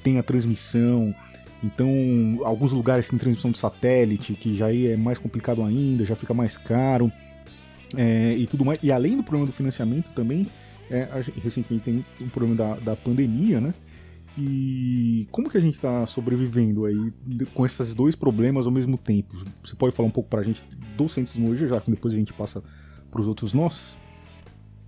tem 0.03 0.17
a 0.17 0.23
transmissão. 0.23 1.13
Então, 1.63 1.89
alguns 2.43 2.71
lugares 2.71 3.07
tem 3.07 3.17
transmissão 3.17 3.51
de 3.51 3.57
satélite, 3.57 4.33
que 4.33 4.55
já 4.55 4.73
é 4.73 4.95
mais 4.95 5.17
complicado 5.17 5.63
ainda, 5.63 6.05
já 6.05 6.15
fica 6.15 6.33
mais 6.33 6.57
caro. 6.57 7.11
É, 7.95 8.35
e 8.37 8.45
tudo 8.47 8.65
mais. 8.65 8.79
E 8.81 8.91
além 8.91 9.17
do 9.17 9.23
problema 9.23 9.45
do 9.45 9.53
financiamento 9.53 10.09
também, 10.15 10.47
é, 10.89 11.07
recentemente 11.43 11.83
tem 11.83 12.05
um 12.21 12.29
problema 12.29 12.55
da, 12.55 12.75
da 12.75 12.95
pandemia, 12.95 13.59
né? 13.59 13.73
E 14.37 15.27
como 15.31 15.49
que 15.49 15.57
a 15.57 15.61
gente 15.61 15.75
está 15.75 16.05
sobrevivendo 16.05 16.85
aí 16.85 17.13
com 17.53 17.65
esses 17.65 17.93
dois 17.93 18.15
problemas 18.15 18.65
ao 18.65 18.71
mesmo 18.71 18.97
tempo? 18.97 19.35
Você 19.63 19.75
pode 19.75 19.95
falar 19.95 20.09
um 20.09 20.11
pouco 20.11 20.29
para 20.29 20.41
a 20.41 20.43
gente 20.43 20.61
do 20.97 21.07
Centro 21.07 21.55
de 21.55 21.67
já 21.67 21.79
que 21.79 21.89
depois 21.89 22.13
a 22.13 22.17
gente 22.17 22.33
passa 22.33 22.61
para 23.09 23.21
os 23.21 23.27
outros 23.27 23.53
nós? 23.53 23.95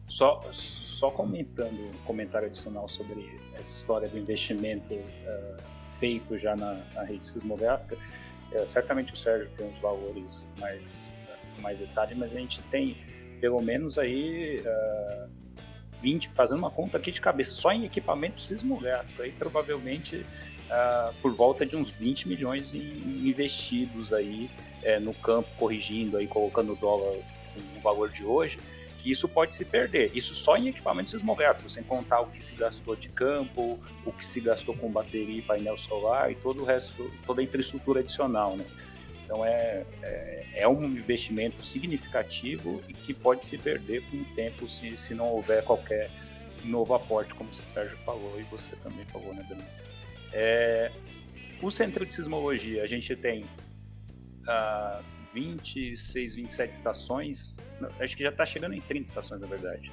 Só, 0.07 0.41
só 0.51 1.11
comentando, 1.11 1.79
um 1.79 2.05
comentário 2.05 2.47
adicional 2.47 2.89
sobre 2.89 3.37
essa 3.53 3.73
história 3.73 4.07
do 4.07 4.17
investimento 4.17 4.93
uh, 4.93 5.61
feito 5.97 6.37
já 6.37 6.55
na, 6.55 6.81
na 6.93 7.03
rede 7.03 7.25
sismográfica, 7.25 7.95
uh, 7.95 8.67
certamente 8.67 9.13
o 9.13 9.17
Sérgio 9.17 9.49
tem 9.57 9.67
uns 9.69 9.79
valores 9.79 10.45
mais, 10.59 11.09
uh, 11.57 11.61
mais 11.61 11.77
detalhe, 11.77 12.15
mas 12.15 12.35
a 12.35 12.39
gente 12.39 12.61
tem 12.63 12.97
pelo 13.39 13.61
menos 13.61 13.97
aí 13.97 14.63
20, 16.01 16.29
fazendo 16.29 16.59
uma 16.59 16.71
conta 16.71 16.97
aqui 16.97 17.11
de 17.11 17.21
cabeça, 17.21 17.51
só 17.51 17.71
em 17.71 17.85
equipamento 17.85 18.39
sismográfico, 18.39 19.21
aí 19.21 19.31
provavelmente 19.31 20.17
uh, 20.17 21.13
por 21.21 21.33
volta 21.33 21.65
de 21.65 21.75
uns 21.75 21.89
20 21.91 22.27
milhões 22.27 22.73
investidos 22.73 24.13
aí 24.13 24.49
é, 24.83 24.99
no 24.99 25.13
campo, 25.13 25.49
corrigindo 25.57 26.17
aí, 26.17 26.27
colocando 26.27 26.73
o 26.73 26.75
dólar 26.75 27.15
no 27.73 27.81
valor 27.81 28.09
de 28.09 28.23
hoje, 28.23 28.59
que 29.01 29.11
isso 29.11 29.27
pode 29.27 29.55
se 29.55 29.65
perder. 29.65 30.11
Isso 30.13 30.35
só 30.35 30.57
em 30.57 30.67
equipamento 30.67 31.11
sismográfico, 31.11 31.69
sem 31.69 31.83
contar 31.83 32.21
o 32.21 32.27
que 32.27 32.43
se 32.43 32.55
gastou 32.55 32.95
de 32.95 33.09
campo, 33.09 33.79
o 34.05 34.11
que 34.11 34.25
se 34.25 34.39
gastou 34.39 34.75
com 34.75 34.91
bateria 34.91 35.41
painel 35.43 35.77
solar 35.77 36.31
e 36.31 36.35
todo 36.35 36.61
o 36.61 36.65
resto, 36.65 37.11
toda 37.25 37.41
a 37.41 37.43
infraestrutura 37.43 38.01
adicional, 38.01 38.55
né? 38.55 38.65
Então 39.27 39.45
é, 39.45 39.83
é, 40.01 40.45
é, 40.55 40.67
um 40.69 40.85
investimento 40.85 41.61
significativo 41.61 42.81
e 42.87 42.93
que 42.93 43.13
pode 43.13 43.43
se 43.43 43.57
perder 43.57 44.01
com 44.09 44.15
o 44.15 44.25
tempo 44.35 44.69
se, 44.69 44.97
se 44.97 45.13
não 45.13 45.25
houver 45.25 45.65
qualquer 45.65 46.09
novo 46.63 46.93
aporte, 46.93 47.33
como 47.33 47.49
o 47.49 47.53
Sérgio 47.53 47.97
falou 47.97 48.39
e 48.39 48.43
você 48.43 48.73
também 48.77 49.03
falou, 49.07 49.33
né, 49.33 49.45
Dani? 49.49 49.63
É, 50.31 50.89
o 51.61 51.69
Centro 51.69 52.05
de 52.05 52.15
Sismologia, 52.15 52.83
a 52.83 52.87
gente 52.87 53.13
tem 53.17 53.43
uh, 53.43 55.03
26, 55.33 56.35
27 56.35 56.73
estações, 56.73 57.53
acho 57.99 58.15
que 58.15 58.23
já 58.23 58.29
está 58.29 58.45
chegando 58.45 58.75
em 58.75 58.81
30 58.81 59.09
estações, 59.09 59.41
na 59.41 59.47
verdade, 59.47 59.91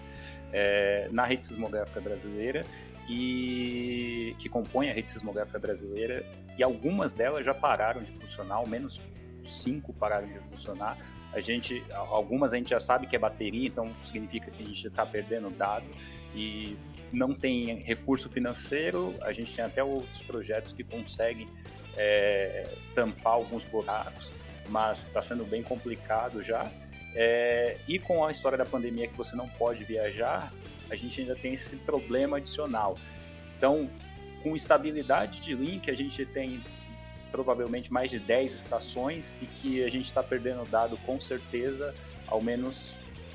é, 0.53 1.09
na 1.11 1.25
rede 1.25 1.45
sismográfica 1.45 2.01
brasileira 2.01 2.65
e 3.09 4.37
que 4.39 4.49
compõe 4.49 4.91
a 4.91 4.95
rede 4.95 5.11
sismográfica 5.11 5.59
brasileira 5.59 6.25
e 6.57 6.63
algumas 6.63 7.13
delas 7.13 7.45
já 7.45 7.53
pararam 7.53 8.01
de 8.01 8.13
funcionar, 8.13 8.57
ao 8.57 8.67
menos 8.67 9.03
cinco 9.47 9.93
pararam 9.93 10.27
de 10.27 10.39
funcionar. 10.51 10.97
A 11.33 11.41
gente, 11.41 11.83
algumas 11.93 12.53
a 12.53 12.57
gente 12.57 12.71
já 12.71 12.81
sabe 12.81 13.07
que 13.07 13.17
é 13.17 13.19
bateria, 13.19 13.67
então 13.67 13.91
significa 14.05 14.51
que 14.51 14.63
a 14.63 14.67
gente 14.67 14.87
está 14.87 15.05
perdendo 15.05 15.51
dado 15.51 15.87
e 16.35 16.77
não 17.13 17.35
tem 17.35 17.77
recurso 17.77 18.29
financeiro. 18.29 19.15
A 19.21 19.33
gente 19.33 19.55
tem 19.55 19.65
até 19.65 19.83
outros 19.83 20.21
projetos 20.23 20.73
que 20.73 20.85
conseguem 20.85 21.49
é, 21.97 22.69
tampar 22.95 23.35
alguns 23.35 23.65
buracos, 23.65 24.31
mas 24.69 25.05
está 25.05 25.23
sendo 25.23 25.45
bem 25.45 25.63
complicado 25.63 26.43
já. 26.43 26.71
É, 27.17 27.77
e 27.87 27.99
com 27.99 28.25
a 28.25 28.33
história 28.33 28.59
da 28.59 28.65
pandemia 28.65 29.07
que 29.07 29.17
você 29.17 29.37
não 29.37 29.49
pode 29.49 29.85
viajar, 29.85 30.53
a 30.91 30.97
gente 30.97 31.21
ainda 31.21 31.35
tem 31.35 31.55
esse 31.55 31.77
problema 31.77 32.39
adicional. 32.39 32.97
Então, 33.57 33.89
com 34.43 34.55
estabilidade 34.55 35.41
de 35.41 35.55
link, 35.55 35.91
a 35.91 35.95
gente 35.95 36.27
tem 36.27 36.61
provavelmente 37.35 37.93
mais 37.93 38.13
de 38.13 38.21
10 38.21 38.55
estações 38.55 39.35
e 39.43 39.47
que 39.47 39.83
a 39.83 39.91
gente 39.91 40.07
está 40.07 40.23
perdendo 40.23 40.65
dado 40.71 40.97
com 40.99 41.21
certeza, 41.21 41.93
ao 42.29 42.41
menos 42.41 42.95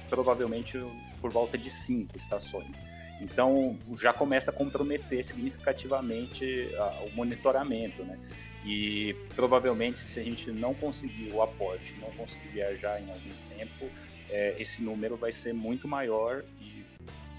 provavelmente 0.10 0.82
por 1.20 1.30
volta 1.30 1.58
de 1.58 1.70
5 1.70 2.16
estações. 2.16 2.82
Então 3.20 3.78
já 4.00 4.14
começa 4.14 4.52
a 4.52 4.54
comprometer 4.54 5.22
significativamente 5.26 6.70
uh, 6.72 7.08
o 7.08 7.12
monitoramento, 7.14 8.02
né? 8.06 8.18
E 8.66 9.14
provavelmente 9.36 10.00
se 10.00 10.18
a 10.18 10.24
gente 10.24 10.50
não 10.50 10.74
conseguir 10.74 11.34
o 11.34 11.42
aporte, 11.42 11.94
não 12.00 12.10
conseguir 12.12 12.48
viajar 12.48 13.02
em 13.02 13.12
algum 13.12 13.32
tempo, 13.58 13.92
é, 14.30 14.56
esse 14.58 14.82
número 14.82 15.18
vai 15.18 15.34
ser 15.34 15.54
muito 15.54 15.90
maior 15.90 16.46
e 16.62 16.86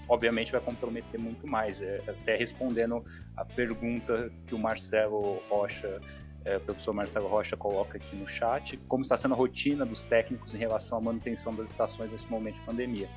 obviamente 0.07 0.51
vai 0.51 0.61
comprometer 0.61 1.19
muito 1.19 1.47
mais. 1.47 1.81
É, 1.81 2.03
até 2.07 2.35
respondendo 2.35 3.03
a 3.35 3.43
pergunta 3.43 4.31
que 4.45 4.53
o 4.53 4.59
Marcelo 4.59 5.41
Rocha 5.49 5.99
é, 6.43 6.57
o 6.57 6.59
professor 6.59 6.93
Marcelo 6.93 7.27
Rocha 7.27 7.55
coloca 7.55 7.97
aqui 7.97 8.15
no 8.15 8.27
chat, 8.27 8.77
como 8.87 9.03
está 9.03 9.15
sendo 9.15 9.33
a 9.33 9.37
rotina 9.37 9.85
dos 9.85 10.03
técnicos 10.03 10.55
em 10.55 10.57
relação 10.57 10.97
à 10.97 11.01
manutenção 11.01 11.53
das 11.53 11.69
estações 11.69 12.11
nesse 12.11 12.27
momento 12.27 12.55
de 12.55 12.61
pandemia. 12.61 13.07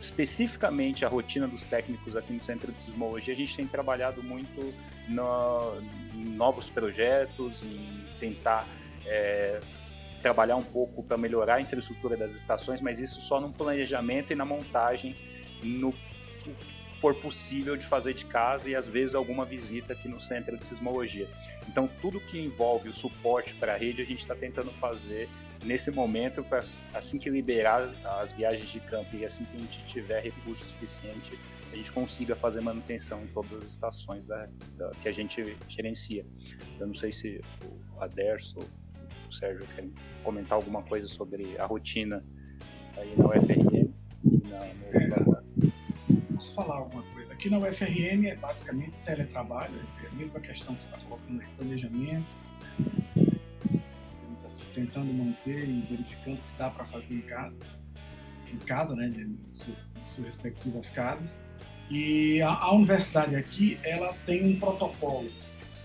Especificamente 0.00 1.04
a 1.04 1.08
rotina 1.08 1.46
dos 1.46 1.62
técnicos 1.62 2.16
aqui 2.16 2.32
no 2.32 2.42
Centro 2.42 2.72
de 2.72 2.80
Sismologia, 2.80 3.34
a 3.34 3.36
gente 3.36 3.54
tem 3.56 3.66
trabalhado 3.66 4.22
muito 4.22 4.74
no, 5.08 5.78
em 6.14 6.24
novos 6.30 6.68
projetos, 6.68 7.62
em 7.62 8.04
tentar 8.18 8.66
é, 9.06 9.60
trabalhar 10.22 10.56
um 10.56 10.62
pouco 10.62 11.02
para 11.02 11.18
melhorar 11.18 11.56
a 11.56 11.60
infraestrutura 11.60 12.16
das 12.16 12.34
estações, 12.34 12.80
mas 12.80 13.00
isso 13.00 13.20
só 13.20 13.40
no 13.40 13.52
planejamento 13.52 14.32
e 14.32 14.36
na 14.36 14.44
montagem 14.44 15.14
no 15.62 15.92
for 17.02 17.16
possível 17.16 17.76
de 17.76 17.84
fazer 17.84 18.14
de 18.14 18.24
casa 18.24 18.70
e 18.70 18.76
às 18.76 18.86
vezes 18.86 19.16
alguma 19.16 19.44
visita 19.44 19.92
aqui 19.92 20.08
no 20.08 20.20
Centro 20.20 20.56
de 20.56 20.64
Sismologia. 20.64 21.28
Então, 21.68 21.90
tudo 22.00 22.20
que 22.20 22.40
envolve 22.40 22.88
o 22.88 22.94
suporte 22.94 23.54
para 23.56 23.74
a 23.74 23.76
rede, 23.76 24.00
a 24.00 24.04
gente 24.04 24.20
está 24.20 24.36
tentando 24.36 24.70
fazer 24.70 25.28
nesse 25.64 25.90
momento, 25.90 26.44
para 26.44 26.64
assim 26.94 27.18
que 27.18 27.28
liberar 27.28 27.90
as 28.20 28.30
viagens 28.30 28.68
de 28.68 28.78
campo 28.78 29.16
e 29.16 29.24
assim 29.24 29.44
que 29.44 29.56
a 29.56 29.60
gente 29.60 29.84
tiver 29.88 30.20
recurso 30.20 30.64
suficiente, 30.64 31.36
a 31.72 31.76
gente 31.76 31.90
consiga 31.90 32.36
fazer 32.36 32.60
manutenção 32.60 33.20
em 33.24 33.26
todas 33.26 33.52
as 33.52 33.64
estações 33.64 34.24
da, 34.24 34.48
da 34.76 34.92
que 35.02 35.08
a 35.08 35.12
gente 35.12 35.56
gerencia. 35.68 36.24
Eu 36.78 36.86
não 36.86 36.94
sei 36.94 37.10
se 37.10 37.40
o 37.96 38.00
Aderso, 38.00 38.60
o 39.28 39.32
Sérgio 39.32 39.66
querem 39.74 39.92
comentar 40.22 40.56
alguma 40.56 40.84
coisa 40.84 41.08
sobre 41.08 41.58
a 41.58 41.66
rotina 41.66 42.24
aí 42.96 43.12
na 43.16 43.26
UFRN 43.26 43.92
e 44.24 44.48
na, 44.48 45.24
no, 45.24 45.42
posso 46.42 46.54
falar 46.54 46.76
alguma 46.76 47.02
coisa. 47.04 47.32
Aqui 47.32 47.48
na 47.48 47.58
UFRN 47.58 48.26
é 48.26 48.36
basicamente 48.36 48.92
teletrabalho, 49.04 49.72
é 50.02 50.06
a 50.08 50.10
mesma 50.10 50.40
questão 50.40 50.74
que 50.74 50.82
você 50.82 50.88
está 50.88 50.98
colocando 51.06 51.40
aí, 51.40 51.46
planejamento, 51.56 52.26
assim, 54.44 54.64
tentando 54.74 55.12
manter 55.12 55.68
e 55.68 55.86
verificando 55.88 56.34
o 56.34 56.38
que 56.38 56.58
dá 56.58 56.70
para 56.70 56.84
fazer 56.84 57.14
em 57.14 57.20
casa, 57.20 57.54
em 58.52 58.56
casa, 58.58 58.96
né, 58.96 59.06
em 59.06 59.38
suas, 59.52 59.92
respectivas 60.18 60.90
casas. 60.90 61.40
E 61.88 62.42
a, 62.42 62.50
a, 62.50 62.72
universidade 62.72 63.36
aqui, 63.36 63.78
ela 63.84 64.12
tem 64.26 64.44
um 64.44 64.58
protocolo 64.58 65.30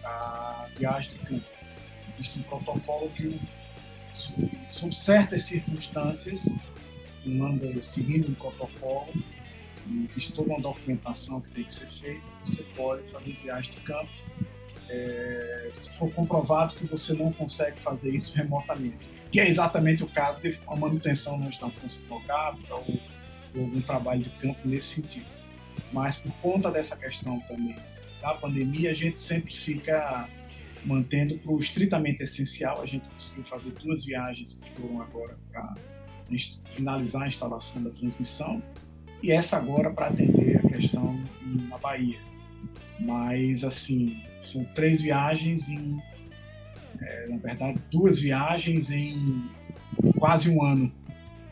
a 0.03 0.67
viagem 0.77 1.11
de 1.11 1.19
campo. 1.19 1.45
Existe 2.15 2.39
um 2.39 2.43
protocolo 2.43 3.09
que, 3.11 3.39
sob 4.67 4.95
certas 4.95 5.43
circunstâncias, 5.43 6.47
manda 7.25 7.79
seguindo 7.81 8.29
um 8.29 8.34
protocolo, 8.34 9.13
existe 10.09 10.34
toda 10.34 10.49
uma 10.49 10.59
documentação 10.59 11.41
que 11.41 11.49
tem 11.51 11.64
que 11.64 11.73
ser 11.73 11.88
feita, 11.88 12.27
você 12.43 12.64
pode 12.76 13.09
fazer 13.09 13.31
viagem 13.34 13.73
de 13.73 13.80
campo, 13.81 14.09
é, 14.89 15.72
se 15.73 15.89
for 15.91 16.11
comprovado 16.11 16.76
que 16.76 16.85
você 16.85 17.14
não 17.14 17.31
consegue 17.31 17.80
fazer 17.80 18.11
isso 18.11 18.35
remotamente, 18.35 19.09
que 19.31 19.39
é 19.39 19.47
exatamente 19.47 20.03
o 20.03 20.07
caso 20.07 20.41
de 20.41 20.59
uma 20.65 20.76
manutenção 20.76 21.38
numa 21.38 21.49
estação 21.49 21.89
sismográfica 21.89 22.73
ou, 22.73 22.99
ou 23.55 23.61
algum 23.64 23.81
trabalho 23.81 24.23
de 24.23 24.30
campo 24.41 24.68
nesse 24.68 24.95
sentido. 24.95 25.26
Mas 25.91 26.18
por 26.18 26.31
conta 26.41 26.72
dessa 26.72 26.95
questão 26.95 27.39
também 27.41 27.76
da 28.22 28.34
pandemia, 28.34 28.91
a 28.91 28.93
gente 28.93 29.19
sempre 29.19 29.53
fica 29.53 30.27
mantendo 30.85 31.38
para 31.38 31.51
o 31.51 31.59
estritamente 31.59 32.23
essencial. 32.23 32.81
A 32.81 32.85
gente 32.85 33.07
conseguiu 33.09 33.43
fazer 33.43 33.72
duas 33.72 34.05
viagens 34.05 34.59
que 34.61 34.69
foram 34.72 35.01
agora 35.01 35.38
para 35.51 35.76
finalizar 36.73 37.23
a 37.23 37.27
instalação 37.27 37.84
da 37.84 37.89
transmissão 37.91 38.61
e 39.22 39.31
essa 39.31 39.57
agora 39.57 39.91
para 39.91 40.07
atender 40.07 40.57
a 40.57 40.69
questão 40.69 41.19
na 41.69 41.77
Bahia. 41.77 42.19
Mas, 42.99 43.64
assim, 43.64 44.22
são 44.41 44.64
três 44.76 45.02
viagens 45.02 45.69
em. 45.69 45.98
É, 46.99 47.27
na 47.27 47.38
verdade, 47.38 47.80
duas 47.91 48.19
viagens 48.19 48.89
em 48.89 49.44
quase 50.18 50.49
um 50.49 50.64
ano, 50.64 50.91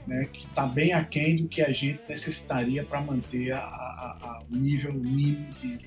né, 0.07 0.25
que 0.25 0.45
está 0.45 0.65
bem 0.65 0.91
aquém 0.93 1.35
do 1.35 1.47
que 1.47 1.61
a 1.61 1.71
gente 1.71 1.99
necessitaria 2.09 2.83
para 2.83 2.99
manter 2.99 3.53
a, 3.53 3.85
nível 4.49 4.93
mínimo 4.93 5.53
de, 5.61 5.79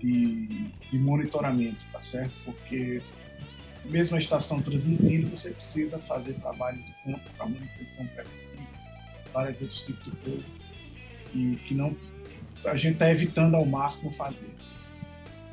de, 0.00 0.46
de 0.90 0.98
monitoramento, 0.98 1.84
tá 1.92 2.02
certo? 2.02 2.32
Porque 2.44 3.00
mesmo 3.84 4.16
a 4.16 4.18
estação 4.18 4.60
transmitindo, 4.60 5.28
você 5.28 5.50
precisa 5.50 5.98
fazer 5.98 6.34
trabalho 6.34 6.78
de 6.78 6.92
campo 7.04 7.30
para 7.36 7.46
manutenção 7.46 8.06
preventiva, 8.06 8.45
vários 9.32 9.60
outros 9.60 9.80
tipos 9.80 10.04
de 10.04 10.10
coisa 10.18 10.44
que, 11.30 11.56
que 11.66 11.74
não 11.74 11.96
a 12.64 12.76
gente 12.76 12.94
está 12.94 13.10
evitando 13.10 13.54
ao 13.54 13.64
máximo 13.64 14.12
fazer. 14.12 14.50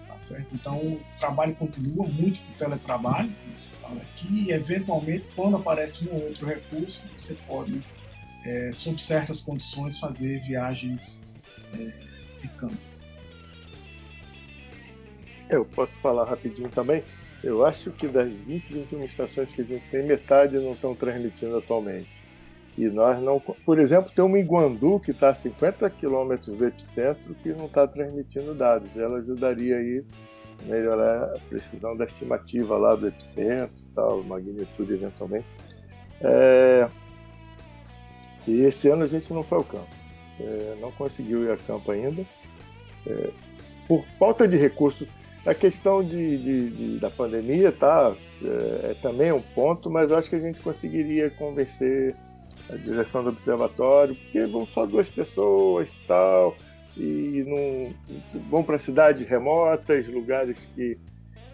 Tá 0.08 0.20
certo? 0.20 0.54
Então 0.54 0.78
o 0.78 1.02
trabalho 1.18 1.56
continua 1.56 2.08
muito 2.08 2.40
para 2.42 2.52
o 2.52 2.58
teletrabalho, 2.58 3.30
como 3.44 3.58
você 3.58 3.70
fala 3.82 4.02
aqui, 4.02 4.46
e 4.48 4.52
eventualmente, 4.52 5.28
quando 5.36 5.58
aparece 5.58 6.08
um 6.08 6.14
ou 6.14 6.28
outro 6.28 6.48
recurso, 6.48 7.04
você 7.18 7.36
pode, 7.48 7.82
é, 8.46 8.72
sob 8.74 9.02
certas 9.02 9.42
condições, 9.42 10.00
fazer 10.00 10.40
viagens 10.42 11.24
é, 11.74 11.92
de 12.42 12.48
campo. 12.50 12.78
Eu 15.50 15.66
posso 15.66 15.94
falar 16.02 16.26
rapidinho 16.26 16.70
também. 16.70 17.04
Eu 17.44 17.66
acho 17.66 17.92
que 17.92 18.08
das 18.08 18.30
20, 18.30 18.74
21 18.74 19.04
estações 19.04 19.50
que 19.50 19.62
a 19.62 19.66
gente 19.66 19.84
tem, 19.90 20.04
metade 20.04 20.58
não 20.58 20.74
estão 20.74 20.96
transmitindo 20.96 21.58
atualmente. 21.58 22.23
E 22.78 22.88
nós 22.88 23.22
não. 23.22 23.40
Por 23.40 23.80
exemplo, 23.80 24.12
tem 24.16 24.26
uma 24.26 24.40
em 24.40 24.46
Guandu 24.46 25.00
que 25.00 25.12
está 25.12 25.30
a 25.30 25.36
50 25.36 25.90
quilômetros 25.92 26.58
do 26.58 26.66
epicentro 26.66 27.36
que 27.36 27.50
não 27.50 27.66
está 27.66 27.88
transmitindo 27.88 28.54
dados. 28.54 28.98
Ela 28.98 29.20
ajudaria 29.20 29.78
aí 29.78 30.04
a 30.64 30.66
melhorar 30.66 31.36
a 31.36 31.40
precisão 31.50 31.96
da 31.96 32.06
estimativa 32.06 32.78
lá 32.78 32.96
do 32.96 33.08
epicentro, 33.08 33.76
tal, 33.94 34.24
magnitude 34.24 34.94
eventualmente. 34.94 35.46
É... 36.22 36.88
E 38.48 38.62
esse 38.64 38.90
ano 38.90 39.04
a 39.04 39.08
gente 39.08 39.32
não 39.32 39.44
foi 39.44 39.60
ao 39.60 39.64
campo. 39.64 39.88
É, 40.40 40.76
não 40.82 40.92
conseguiu 40.92 41.44
ir 41.44 41.52
a 41.52 41.58
campo 41.58 41.92
ainda. 41.92 42.26
É, 43.06 43.30
por 43.88 44.04
falta 44.18 44.48
de 44.48 44.58
recursos 44.58 45.08
a 45.46 45.54
questão 45.54 46.04
de, 46.04 46.38
de, 46.38 46.70
de, 46.70 47.00
da 47.00 47.10
pandemia 47.10 47.72
tá, 47.72 48.14
é, 48.42 48.92
é, 48.92 48.96
também 49.02 49.32
um 49.32 49.42
ponto, 49.42 49.90
mas 49.90 50.12
acho 50.12 50.30
que 50.30 50.36
a 50.38 50.40
gente 50.40 50.60
conseguiria 50.60 51.30
convencer 51.30 52.16
a 52.70 52.76
direção 52.76 53.24
do 53.24 53.30
observatório, 53.30 54.16
porque 54.16 54.46
vão 54.46 54.66
só 54.66 54.86
duas 54.86 55.10
pessoas 55.10 55.90
tal, 56.08 56.56
e 56.96 57.44
não, 57.48 58.42
vão 58.50 58.64
para 58.64 58.78
cidades 58.78 59.28
remotas, 59.28 60.08
lugares 60.08 60.58
que, 60.76 60.98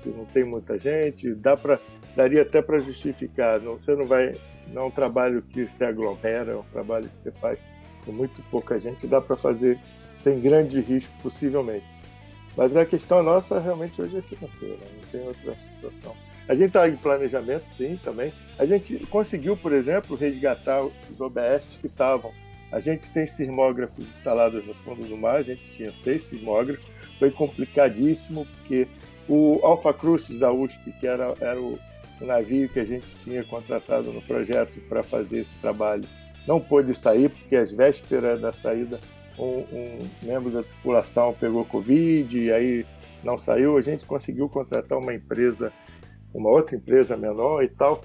que 0.04 0.10
não 0.10 0.26
tem 0.26 0.44
muita 0.44 0.78
gente, 0.78 1.34
dá 1.34 1.56
pra, 1.56 1.80
daria 2.16 2.42
até 2.42 2.62
para 2.62 2.80
justificar. 2.80 3.60
Não, 3.60 3.74
você 3.74 3.96
não 3.96 4.06
vai. 4.06 4.36
Não 4.68 4.84
é 4.84 4.86
um 4.86 4.92
trabalho 4.92 5.42
que 5.42 5.68
se 5.68 5.84
aglomera, 5.84 6.52
é 6.52 6.56
um 6.56 6.64
trabalho 6.64 7.10
que 7.10 7.20
você 7.20 7.32
faz 7.32 7.58
com 8.06 8.12
muito 8.12 8.42
pouca 8.52 8.78
gente, 8.80 9.08
dá 9.08 9.20
para 9.20 9.36
fazer 9.36 9.80
sem 10.18 10.40
grande 10.40 10.80
risco, 10.80 11.12
possivelmente. 11.24 11.86
Mas 12.56 12.76
a 12.76 12.86
questão 12.86 13.24
nossa 13.24 13.60
realmente 13.60 14.02
hoje 14.02 14.18
é 14.18 14.22
financeira, 14.22 14.78
não 14.94 15.08
tem 15.12 15.28
outra 15.28 15.56
situação. 15.56 16.29
A 16.50 16.56
gente 16.56 16.70
está 16.70 16.90
em 16.90 16.96
planejamento, 16.96 17.64
sim, 17.78 18.00
também. 18.04 18.34
A 18.58 18.66
gente 18.66 18.98
conseguiu, 19.06 19.56
por 19.56 19.72
exemplo, 19.72 20.18
resgatar 20.18 20.84
os 20.84 21.22
OBS 21.22 21.78
que 21.80 21.86
estavam. 21.86 22.32
A 22.72 22.80
gente 22.80 23.12
tem 23.12 23.28
sismógrafos 23.28 24.00
instalados 24.00 24.66
no 24.66 24.74
fundo 24.74 25.08
do 25.08 25.16
mar, 25.16 25.36
a 25.36 25.44
gente 25.44 25.62
tinha 25.72 25.94
seis 25.94 26.24
sismógrafos. 26.24 26.86
Foi 27.20 27.30
complicadíssimo, 27.30 28.48
porque 28.48 28.88
o 29.28 29.60
Alpha 29.62 29.94
Crucis 29.94 30.40
da 30.40 30.52
USP, 30.52 30.92
que 31.00 31.06
era, 31.06 31.36
era 31.40 31.62
o, 31.62 31.78
o 32.20 32.26
navio 32.26 32.68
que 32.68 32.80
a 32.80 32.86
gente 32.86 33.06
tinha 33.24 33.44
contratado 33.44 34.12
no 34.12 34.22
projeto 34.24 34.80
para 34.90 35.04
fazer 35.04 35.42
esse 35.42 35.56
trabalho, 35.60 36.06
não 36.48 36.60
pôde 36.60 36.96
sair, 36.96 37.30
porque 37.30 37.56
às 37.56 37.72
vésperas 37.72 38.42
da 38.42 38.52
saída 38.52 39.00
um, 39.38 39.64
um 39.72 40.10
membro 40.26 40.50
da 40.50 40.64
tripulação 40.64 41.32
pegou 41.40 41.64
Covid 41.64 42.38
e 42.38 42.52
aí 42.52 42.86
não 43.24 43.38
saiu, 43.38 43.78
a 43.78 43.82
gente 43.82 44.06
conseguiu 44.06 44.50
contratar 44.50 44.98
uma 44.98 45.14
empresa, 45.14 45.72
uma 46.34 46.50
outra 46.50 46.76
empresa 46.76 47.18
menor 47.18 47.64
e 47.64 47.68
tal, 47.68 48.02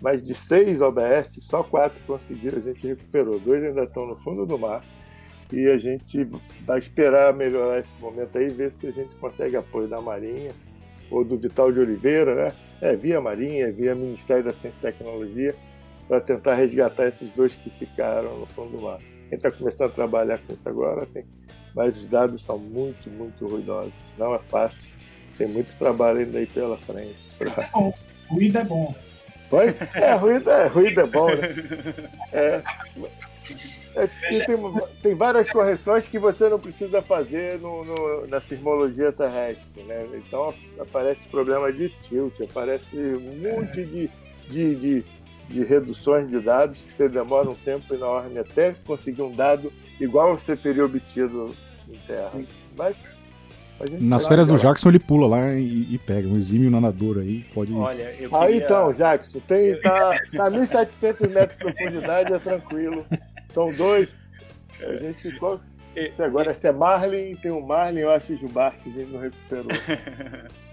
mas 0.00 0.22
de 0.22 0.34
seis 0.34 0.80
OBS, 0.80 1.36
só 1.40 1.62
quatro 1.62 1.98
conseguiram, 2.06 2.58
a 2.58 2.60
gente 2.60 2.86
recuperou. 2.86 3.38
Dois 3.38 3.64
ainda 3.64 3.84
estão 3.84 4.06
no 4.06 4.16
fundo 4.16 4.44
do 4.44 4.58
mar 4.58 4.82
e 5.52 5.68
a 5.68 5.78
gente 5.78 6.24
vai 6.64 6.78
esperar 6.78 7.32
melhorar 7.32 7.78
esse 7.78 8.00
momento 8.00 8.36
aí, 8.36 8.48
ver 8.48 8.70
se 8.70 8.86
a 8.86 8.90
gente 8.90 9.14
consegue 9.16 9.56
apoio 9.56 9.88
da 9.88 10.00
Marinha 10.00 10.52
ou 11.10 11.24
do 11.24 11.36
Vital 11.36 11.72
de 11.72 11.80
Oliveira, 11.80 12.34
né? 12.34 12.52
É, 12.80 12.96
via 12.96 13.20
Marinha, 13.20 13.70
via 13.72 13.94
Ministério 13.94 14.44
da 14.44 14.52
Ciência 14.52 14.78
e 14.78 14.92
Tecnologia, 14.92 15.54
para 16.08 16.20
tentar 16.20 16.54
resgatar 16.54 17.08
esses 17.08 17.32
dois 17.32 17.54
que 17.54 17.70
ficaram 17.70 18.38
no 18.38 18.46
fundo 18.46 18.76
do 18.76 18.82
mar. 18.82 18.98
Quem 19.28 19.36
está 19.36 19.50
começando 19.50 19.90
a 19.90 19.94
trabalhar 19.94 20.38
com 20.38 20.52
isso 20.52 20.68
agora 20.68 21.06
tem. 21.06 21.24
Mas 21.74 21.96
os 21.96 22.06
dados 22.06 22.42
são 22.42 22.58
muito, 22.58 23.10
muito 23.10 23.46
ruidosos. 23.46 23.92
Não 24.16 24.34
é 24.34 24.38
fácil. 24.38 24.88
Tem 25.36 25.46
muito 25.46 25.76
trabalho 25.78 26.20
ainda 26.20 26.38
aí 26.38 26.46
pela 26.46 26.76
frente. 26.78 27.16
Pra... 27.38 27.50
É 27.50 27.68
bom. 27.72 27.94
Ruído 28.28 28.58
é 28.58 28.64
bom. 28.64 28.94
Oi? 29.50 29.76
É, 29.94 30.14
ruído 30.14 30.50
é, 30.50 30.66
ruído 30.66 31.00
é 31.00 31.06
bom, 31.06 31.28
né? 31.28 31.54
É. 32.32 32.62
É, 33.94 34.06
tem, 34.06 34.44
tem, 35.02 35.14
várias 35.14 35.50
correções 35.50 36.06
que 36.06 36.18
você 36.18 36.50
não 36.50 36.58
precisa 36.58 37.00
fazer 37.00 37.58
no, 37.60 37.82
no, 37.82 38.26
na 38.26 38.42
sismologia 38.42 39.10
terrestre, 39.10 39.82
né? 39.84 40.06
Então 40.14 40.52
aparece 40.78 41.26
problema 41.28 41.72
de 41.72 41.88
tilt, 42.02 42.38
aparece 42.42 42.94
um 42.94 43.40
monte 43.40 43.84
de, 43.86 44.10
de, 44.50 44.74
de 44.74 45.04
de 45.48 45.62
reduções 45.62 46.28
de 46.28 46.40
dados 46.40 46.82
que 46.82 46.90
você 46.90 47.08
demora 47.08 47.48
um 47.48 47.54
tempo 47.54 47.94
enorme 47.94 48.38
até 48.38 48.74
conseguir 48.84 49.22
um 49.22 49.32
dado 49.32 49.72
igual 50.00 50.36
você 50.36 50.56
teria 50.56 50.84
obtido 50.84 51.54
em 51.88 51.96
terra. 52.06 52.32
Mas 52.76 52.96
nas 54.00 54.26
férias 54.26 54.48
do 54.48 54.56
Jackson 54.58 54.88
ele 54.88 54.98
pula 54.98 55.26
lá 55.26 55.54
e, 55.54 55.94
e, 55.94 55.98
pega 55.98 56.26
um 56.26 56.36
exímio 56.36 56.70
nadador 56.70 57.18
aí, 57.18 57.44
pode. 57.54 57.72
Olha, 57.74 58.14
eu 58.18 58.30
queria... 58.30 58.38
Aí 58.38 58.56
então, 58.58 58.92
Jackson, 58.92 59.38
tem, 59.40 59.80
tá, 59.80 60.18
tá 60.34 60.50
1.700 60.50 61.28
metros 61.28 61.58
de 61.58 61.64
profundidade, 61.64 62.32
é 62.32 62.38
tranquilo. 62.38 63.04
São 63.50 63.70
dois. 63.72 64.14
A 64.82 64.92
gente 64.94 65.20
ficou. 65.20 65.60
Se 66.14 66.22
agora 66.22 66.52
se 66.52 66.66
é 66.68 66.72
Marlin, 66.72 67.36
tem 67.36 67.50
o 67.50 67.60
Marlin, 67.66 68.00
eu 68.00 68.10
acho 68.10 68.26
que 68.28 68.34
o 68.34 68.36
Gilbart 68.36 68.76
a 68.84 68.88
gente 68.90 69.10
não 69.10 69.20
recuperou. 69.20 69.66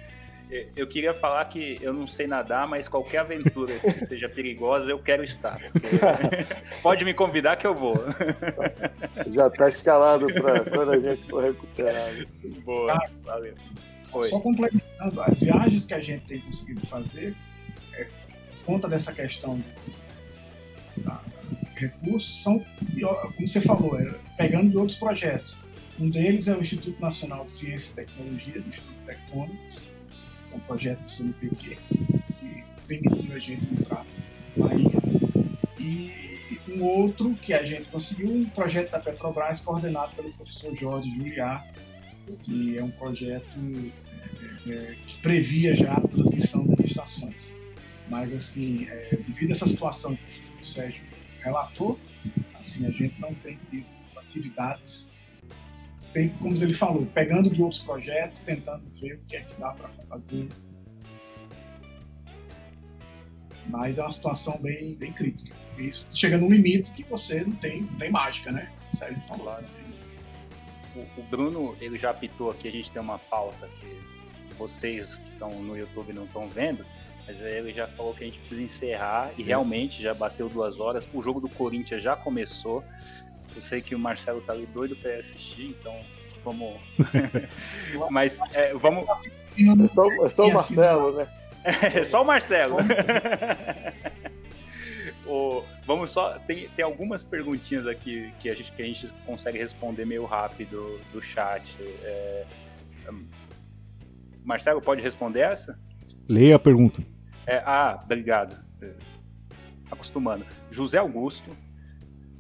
eu 0.76 0.88
queria 0.88 1.14
falar 1.14 1.46
que 1.46 1.78
eu 1.82 1.94
não 1.94 2.06
sei 2.06 2.28
nadar, 2.28 2.68
mas 2.68 2.88
qualquer 2.88 3.20
aventura 3.20 3.78
que 3.80 3.92
seja 4.06 4.30
perigosa 4.30 4.92
eu 4.92 5.00
quero 5.00 5.24
estar. 5.24 5.60
Pode 6.82 7.04
me 7.06 7.14
convidar 7.14 7.56
que 7.56 7.66
eu 7.66 7.74
vou. 7.76 7.96
Já 9.32 9.48
está 9.48 9.70
escalado 9.70 10.28
para 10.28 10.60
quando 10.62 10.92
a 10.92 11.00
gente 11.00 11.28
for 11.28 11.44
recuperado. 11.44 12.28
Boa, 12.64 12.94
ah, 12.94 13.10
valeu. 13.24 13.56
Oi. 14.12 14.30
Só 14.30 14.40
complementando, 14.40 15.22
as 15.22 15.40
viagens 15.40 15.86
que 15.86 15.94
a 15.94 16.00
gente 16.00 16.26
tem 16.26 16.40
conseguido 16.40 16.86
fazer, 16.86 17.36
é, 17.94 18.08
conta 18.66 18.88
dessa 18.88 19.12
questão 19.12 19.58
de 19.58 19.66
recursos, 21.76 22.44
são, 22.44 22.64
como 23.36 23.48
você 23.48 23.60
falou, 23.60 24.00
é, 24.00 24.14
pegando 24.38 24.70
de 24.70 24.78
outros 24.78 24.98
projetos. 24.98 25.58
Um 26.00 26.10
deles 26.10 26.48
é 26.48 26.56
o 26.56 26.62
Instituto 26.62 27.00
Nacional 27.00 27.46
de 27.46 27.54
Ciência 27.54 27.92
e 27.92 27.96
Tecnologia, 27.96 28.62
do 28.62 28.68
Instituto 28.68 28.98
Tectônicos, 29.06 29.93
um 30.56 30.60
projeto 30.60 31.00
do 31.00 31.10
CNPq 31.10 31.78
que 32.40 32.64
permitiu 32.88 33.36
a 33.36 33.40
gente 33.40 33.66
entrar 33.74 34.06
na 34.56 34.68
Bahia. 34.68 34.92
E 35.80 36.24
um 36.70 36.84
outro 36.84 37.34
que 37.36 37.54
a 37.54 37.64
gente 37.64 37.90
conseguiu, 37.90 38.32
um 38.32 38.46
projeto 38.46 38.92
da 38.92 39.00
Petrobras 39.00 39.62
coordenado 39.62 40.16
pelo 40.16 40.32
professor 40.34 40.76
Jorge 40.76 41.10
Juliá, 41.12 41.64
que 42.44 42.78
é 42.78 42.84
um 42.84 42.90
projeto 42.92 43.46
é, 44.68 44.72
é, 44.72 44.96
que 45.08 45.18
previa 45.22 45.76
já 45.76 45.94
a 45.94 46.02
transmissão 46.02 46.66
das 46.66 46.86
estações. 46.86 47.54
Mas, 48.10 48.34
assim, 48.34 48.88
é, 48.90 49.18
devido 49.28 49.52
a 49.52 49.54
essa 49.54 49.68
situação 49.68 50.16
que 50.16 50.64
o 50.64 50.66
Sérgio 50.66 51.04
relatou, 51.42 52.00
assim, 52.56 52.86
a 52.86 52.92
gente 52.92 53.20
não 53.20 53.34
tem 53.36 53.58
tido 53.70 53.86
atividades 54.18 55.12
tem, 56.14 56.30
como 56.30 56.56
ele 56.56 56.73
falou, 56.73 57.06
pegando 57.07 57.49
de 57.49 57.61
outros 57.61 57.81
projetos, 57.81 58.40
tentando 58.40 58.84
ver 59.02 59.15
o 59.15 59.19
que 59.27 59.35
é 59.35 59.41
que 59.41 59.60
dá 59.60 59.73
para 59.73 59.90
fazer. 59.90 60.48
Mas 63.68 63.98
é 63.98 64.02
uma 64.02 64.11
situação 64.11 64.57
bem, 64.61 64.95
bem 64.95 65.11
crítica. 65.11 65.56
Isso 65.77 66.07
chega 66.11 66.38
num 66.38 66.49
limite 66.49 66.91
que 66.91 67.03
você 67.03 67.41
não 67.41 67.53
tem, 67.53 67.81
não 67.81 67.95
tem 67.95 68.11
mágica, 68.11 68.52
né? 68.52 68.72
Sério 68.95 69.19
falar. 69.22 69.61
Né? 69.61 69.68
O, 70.95 70.99
o 71.19 71.23
Bruno, 71.23 71.76
ele 71.81 71.98
já 71.98 72.11
apitou 72.11 72.52
aqui, 72.52 72.68
a 72.68 72.72
gente 72.72 72.91
tem 72.91 73.02
uma 73.02 73.18
pauta 73.18 73.68
que 73.80 74.53
vocês 74.57 75.15
que 75.15 75.30
estão 75.30 75.52
no 75.64 75.76
YouTube 75.76 76.14
não 76.14 76.26
estão 76.26 76.48
vendo, 76.48 76.85
mas 77.26 77.41
ele 77.41 77.73
já 77.73 77.88
falou 77.88 78.14
que 78.14 78.23
a 78.23 78.27
gente 78.27 78.40
precisa 78.40 78.61
encerrar 78.61 79.31
e 79.38 79.41
realmente 79.41 80.02
já 80.02 80.14
bateu 80.14 80.48
duas 80.48 80.80
horas. 80.80 81.07
O 81.11 81.22
jogo 81.22 81.40
do 81.40 81.49
Corinthians 81.49 82.03
já 82.03 82.15
começou. 82.15 82.84
Eu 83.56 83.62
sei 83.62 83.82
que 83.82 83.96
o 83.96 84.00
Marcelo 84.00 84.42
tá 84.42 84.54
ali 84.54 84.66
doido 84.66 84.96
para 84.96 85.16
assistir, 85.16 85.76
então 85.80 85.96
vamos. 86.44 86.80
Mas 88.10 88.40
é, 88.54 88.74
vamos. 88.74 89.08
É 89.08 89.88
só, 89.88 90.26
é 90.26 90.30
só 90.30 90.48
o 90.48 90.54
Marcelo, 90.54 91.12
né? 91.14 91.28
É 91.64 92.04
só 92.04 92.22
o 92.22 92.26
Marcelo. 92.26 92.78
o, 95.26 95.64
vamos 95.86 96.12
só. 96.12 96.38
Tem, 96.40 96.68
tem 96.70 96.84
algumas 96.84 97.24
perguntinhas 97.24 97.88
aqui 97.88 98.34
que 98.40 98.50
a, 98.50 98.54
gente, 98.54 98.72
que 98.72 98.82
a 98.82 98.86
gente 98.86 99.08
consegue 99.26 99.58
responder 99.58 100.06
meio 100.06 100.26
rápido 100.26 101.00
do 101.12 101.22
chat. 101.22 101.64
É, 102.04 102.46
Marcelo, 104.44 104.82
pode 104.82 105.02
responder 105.02 105.42
essa? 105.42 105.80
Leia 106.28 106.56
a 106.56 106.60
pergunta. 106.60 107.02
É, 107.46 107.58
ah, 107.66 108.00
obrigado. 108.04 108.58
Acostumando. 109.90 110.46
José 110.72 110.98
Augusto, 110.98 111.56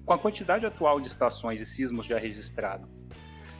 com 0.05 0.13
a 0.13 0.17
quantidade 0.17 0.65
atual 0.65 0.99
de 0.99 1.07
estações 1.07 1.61
e 1.61 1.65
sismos 1.65 2.05
já 2.05 2.17
registrados, 2.17 2.89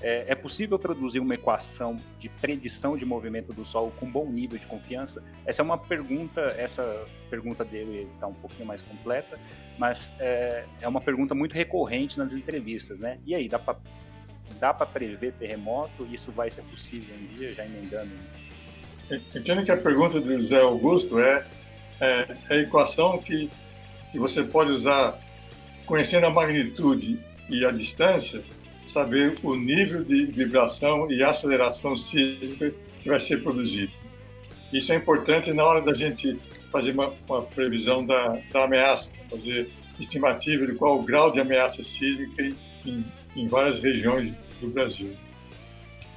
é, 0.01 0.25
é, 0.27 0.35
possível 0.35 0.77
produzir 0.77 1.21
uma 1.21 1.33
equação 1.33 1.97
de 2.19 2.27
predição 2.27 2.97
de 2.97 3.05
movimento 3.05 3.53
do 3.53 3.63
solo 3.63 3.89
com 3.97 4.05
bom 4.05 4.29
nível 4.29 4.59
de 4.59 4.65
confiança? 4.65 5.23
Essa 5.45 5.61
é 5.61 5.63
uma 5.63 5.77
pergunta, 5.77 6.41
essa 6.57 7.05
pergunta 7.29 7.63
dele 7.63 8.09
está 8.13 8.27
um 8.27 8.33
pouquinho 8.33 8.65
mais 8.65 8.81
completa, 8.81 9.39
mas 9.77 10.11
é, 10.19 10.65
é, 10.81 10.87
uma 10.89 10.99
pergunta 10.99 11.33
muito 11.33 11.53
recorrente 11.53 12.17
nas 12.17 12.33
entrevistas, 12.33 12.99
né? 12.99 13.17
E 13.25 13.33
aí, 13.33 13.47
dá 13.47 13.57
para 13.57 13.77
dá 14.59 14.73
para 14.73 14.85
prever 14.85 15.33
terremoto? 15.33 16.05
Isso 16.11 16.31
vai 16.31 16.49
ser 16.49 16.63
possível 16.63 17.15
um 17.15 17.35
dia, 17.35 17.53
já 17.53 17.65
emendando? 17.65 18.11
Entendo 19.33 19.63
que 19.63 19.71
a 19.71 19.77
pergunta 19.77 20.19
do 20.19 20.33
José 20.33 20.59
Augusto 20.59 21.19
é, 21.19 21.45
é, 21.99 22.37
é 22.49 22.53
a 22.55 22.57
equação 22.57 23.17
que, 23.19 23.49
que 24.11 24.19
você 24.19 24.43
pode 24.43 24.71
usar 24.71 25.17
conhecendo 25.85 26.25
a 26.25 26.29
magnitude 26.29 27.19
e 27.49 27.65
a 27.65 27.71
distância 27.71 28.41
saber 28.87 29.33
o 29.43 29.55
nível 29.55 30.03
de 30.03 30.25
vibração 30.25 31.11
e 31.11 31.23
aceleração 31.23 31.97
sísmica 31.97 32.73
que 33.01 33.09
vai 33.09 33.19
ser 33.19 33.41
produzido. 33.41 33.91
Isso 34.71 34.91
é 34.91 34.95
importante 34.95 35.51
na 35.53 35.63
hora 35.63 35.81
da 35.81 35.93
gente 35.93 36.39
fazer 36.71 36.91
uma, 36.91 37.13
uma 37.27 37.41
previsão 37.43 38.05
da, 38.05 38.39
da, 38.51 38.63
ameaça, 38.63 39.11
fazer 39.29 39.69
estimativa 39.99 40.65
de 40.65 40.73
qual 40.73 40.99
o 40.99 41.03
grau 41.03 41.31
de 41.31 41.39
ameaça 41.39 41.83
sísmica 41.83 42.43
em, 42.85 43.05
em 43.35 43.47
várias 43.47 43.79
regiões 43.79 44.33
do 44.59 44.67
Brasil. 44.69 45.11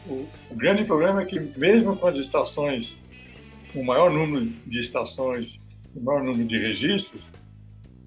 O, 0.07 0.27
o, 0.51 0.55
grande 0.55 0.85
problema 0.85 1.23
é 1.23 1.25
que, 1.27 1.39
mesmo 1.59 1.97
com 1.97 2.07
as 2.07 2.17
estações, 2.17 2.97
o 3.75 3.83
maior 3.83 4.11
número 4.11 4.51
de 4.67 4.81
estações, 4.81 5.61
o 5.95 6.01
maior 6.01 6.23
número 6.23 6.49
de 6.49 6.59
registros, 6.59 7.23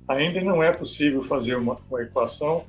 ainda 0.09 0.41
não 0.41 0.61
é 0.61 0.73
possível 0.73 1.23
fazer 1.23 1.55
uma, 1.55 1.77
uma 1.89 2.01
equação 2.01 2.65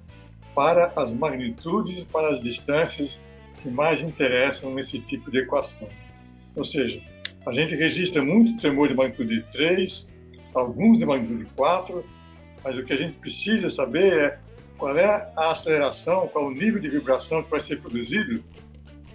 para 0.55 0.93
as 0.95 1.13
magnitudes 1.13 2.03
e 2.03 2.05
para 2.05 2.29
as 2.29 2.41
distâncias 2.41 3.19
que 3.63 3.71
mais 3.71 4.03
interessam 4.03 4.75
nesse 4.75 5.01
tipo 5.01 5.31
de 5.31 5.39
equação. 5.39 5.89
Ou 6.55 6.65
seja, 6.65 7.01
a 7.47 7.53
gente 7.53 7.75
registra 7.75 8.23
muito 8.23 8.61
tremor 8.61 8.89
de 8.89 8.95
magnitude 8.95 9.43
3, 9.53 10.07
alguns 10.53 10.99
de 10.99 11.07
magnitude 11.07 11.47
4, 11.57 12.05
mas 12.63 12.77
o 12.77 12.85
que 12.85 12.93
a 12.93 12.97
gente 12.97 13.17
precisa 13.17 13.71
saber 13.71 14.13
é 14.13 14.39
qual 14.77 14.97
é 14.97 15.33
a 15.35 15.51
aceleração, 15.51 16.29
qual 16.29 16.47
o 16.47 16.51
nível 16.51 16.79
de 16.79 16.91
vibração 16.91 17.43
que 17.43 17.51
vai 17.51 17.61
ser 17.61 17.81
produzido 17.81 18.45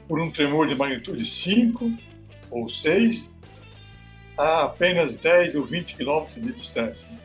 por 0.08 0.20
um 0.20 0.32
tremor 0.32 0.68
de 0.68 0.74
magnitude 0.74 1.24
5 1.26 1.92
ou 2.50 2.68
6 2.68 3.30
a 4.38 4.64
apenas 4.64 5.14
10 5.14 5.56
ou 5.56 5.66
20 5.66 5.96
quilômetros 5.96 6.44
de 6.44 6.54
distância. 6.54 7.25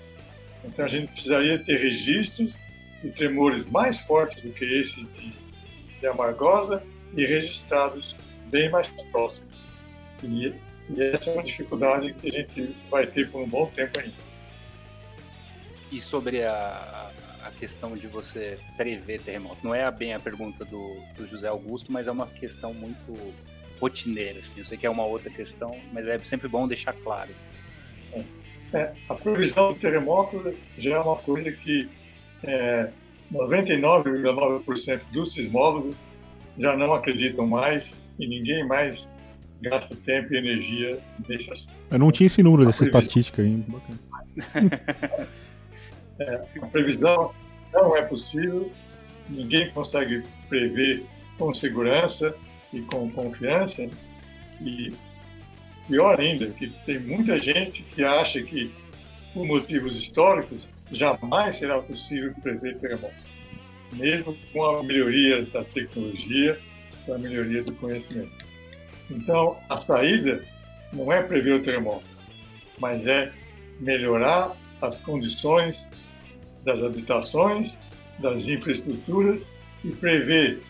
Então 0.64 0.84
a 0.84 0.88
gente 0.88 1.10
precisaria 1.12 1.58
ter 1.58 1.78
registros 1.78 2.54
de 3.02 3.10
tremores 3.10 3.66
mais 3.66 4.00
fortes 4.00 4.42
do 4.42 4.52
que 4.52 4.64
esse 4.64 5.04
de, 5.04 5.32
de 6.00 6.06
Amargosa 6.06 6.82
e 7.16 7.24
registrados 7.24 8.14
bem 8.46 8.70
mais 8.70 8.88
próximos. 9.10 9.48
E, 10.22 10.52
e 10.90 11.02
essa 11.02 11.30
é 11.30 11.34
uma 11.34 11.42
dificuldade 11.42 12.12
que 12.14 12.28
a 12.28 12.32
gente 12.32 12.76
vai 12.90 13.06
ter 13.06 13.30
por 13.30 13.42
um 13.42 13.48
bom 13.48 13.66
tempo 13.66 13.98
ainda. 13.98 14.30
E 15.90 16.00
sobre 16.00 16.44
a, 16.44 17.10
a 17.42 17.50
questão 17.58 17.96
de 17.96 18.06
você 18.06 18.58
prever 18.76 19.20
terremoto, 19.22 19.64
não 19.64 19.74
é 19.74 19.90
bem 19.90 20.14
a 20.14 20.20
pergunta 20.20 20.64
do, 20.64 20.96
do 21.16 21.26
José 21.26 21.48
Augusto, 21.48 21.90
mas 21.90 22.06
é 22.06 22.12
uma 22.12 22.26
questão 22.26 22.72
muito 22.72 23.16
rotineira. 23.80 24.40
Assim. 24.40 24.60
Eu 24.60 24.66
sei 24.66 24.76
que 24.76 24.86
é 24.86 24.90
uma 24.90 25.04
outra 25.04 25.30
questão, 25.30 25.76
mas 25.92 26.06
é 26.06 26.18
sempre 26.18 26.48
bom 26.48 26.68
deixar 26.68 26.92
claro. 26.92 27.30
É, 28.72 28.78
é 28.78 28.92
a 29.08 29.14
previsão 29.14 29.68
do 29.68 29.74
terremoto 29.74 30.54
já 30.78 30.96
é 30.96 30.98
uma 30.98 31.16
coisa 31.16 31.50
que 31.50 31.88
é, 32.42 32.88
99,9% 33.32 35.00
dos 35.12 35.32
sismólogos 35.32 35.96
já 36.58 36.76
não 36.76 36.92
acreditam 36.92 37.46
mais 37.46 37.98
e 38.18 38.26
ninguém 38.26 38.66
mais 38.66 39.08
gasta 39.62 39.94
tempo 39.94 40.32
e 40.34 40.38
energia 40.38 40.98
nesse 41.28 41.50
assunto. 41.50 41.72
Eu 41.90 41.98
não 41.98 42.10
tinha 42.10 42.26
esse 42.26 42.42
número 42.42 42.64
dessa 42.64 42.84
estatística 42.84 43.42
aí. 43.42 43.62
é, 46.18 46.44
a 46.62 46.66
previsão 46.66 47.32
não 47.72 47.96
é 47.96 48.02
possível, 48.02 48.70
ninguém 49.28 49.70
consegue 49.70 50.22
prever 50.48 51.04
com 51.38 51.52
segurança 51.54 52.34
e 52.72 52.80
com 52.82 53.10
confiança. 53.10 53.88
E 54.60 54.92
pior 55.90 56.20
ainda, 56.20 56.46
que 56.46 56.68
tem 56.86 57.00
muita 57.00 57.42
gente 57.42 57.82
que 57.82 58.04
acha 58.04 58.40
que, 58.40 58.70
por 59.34 59.44
motivos 59.44 59.96
históricos, 59.96 60.66
jamais 60.92 61.56
será 61.56 61.82
possível 61.82 62.32
prever 62.40 62.78
terremotos, 62.78 63.18
mesmo 63.92 64.36
com 64.52 64.64
a 64.64 64.82
melhoria 64.84 65.44
da 65.46 65.64
tecnologia, 65.64 66.56
com 67.04 67.14
a 67.14 67.18
melhoria 67.18 67.64
do 67.64 67.74
conhecimento. 67.74 68.30
Então, 69.10 69.58
a 69.68 69.76
saída 69.76 70.44
não 70.92 71.12
é 71.12 71.22
prever 71.24 71.54
o 71.54 71.62
terremoto, 71.62 72.04
mas 72.78 73.04
é 73.04 73.32
melhorar 73.80 74.56
as 74.80 75.00
condições 75.00 75.90
das 76.64 76.80
habitações, 76.80 77.78
das 78.20 78.46
infraestruturas 78.46 79.42
e 79.84 79.90
prever 79.90 80.62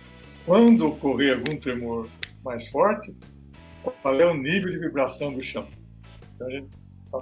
quando 0.47 0.89
ocorrer 0.89 1.37
algum 1.37 1.59
tremor 1.59 2.09
mais 2.43 2.69
forte, 2.69 3.15
qual 3.83 4.21
é 4.21 4.27
o 4.27 4.35
nível 4.35 4.71
de 4.71 4.79
vibração 4.79 5.33
do 5.33 5.43
chão. 5.43 5.69
Então, 6.35 6.49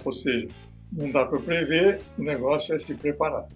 ou 0.04 0.12
seja, 0.12 0.48
não 0.92 1.10
dá 1.10 1.26
para 1.26 1.38
prever, 1.40 2.00
o 2.16 2.22
negócio 2.22 2.74
é 2.74 2.78
se 2.78 2.94
preparar. 2.94 3.46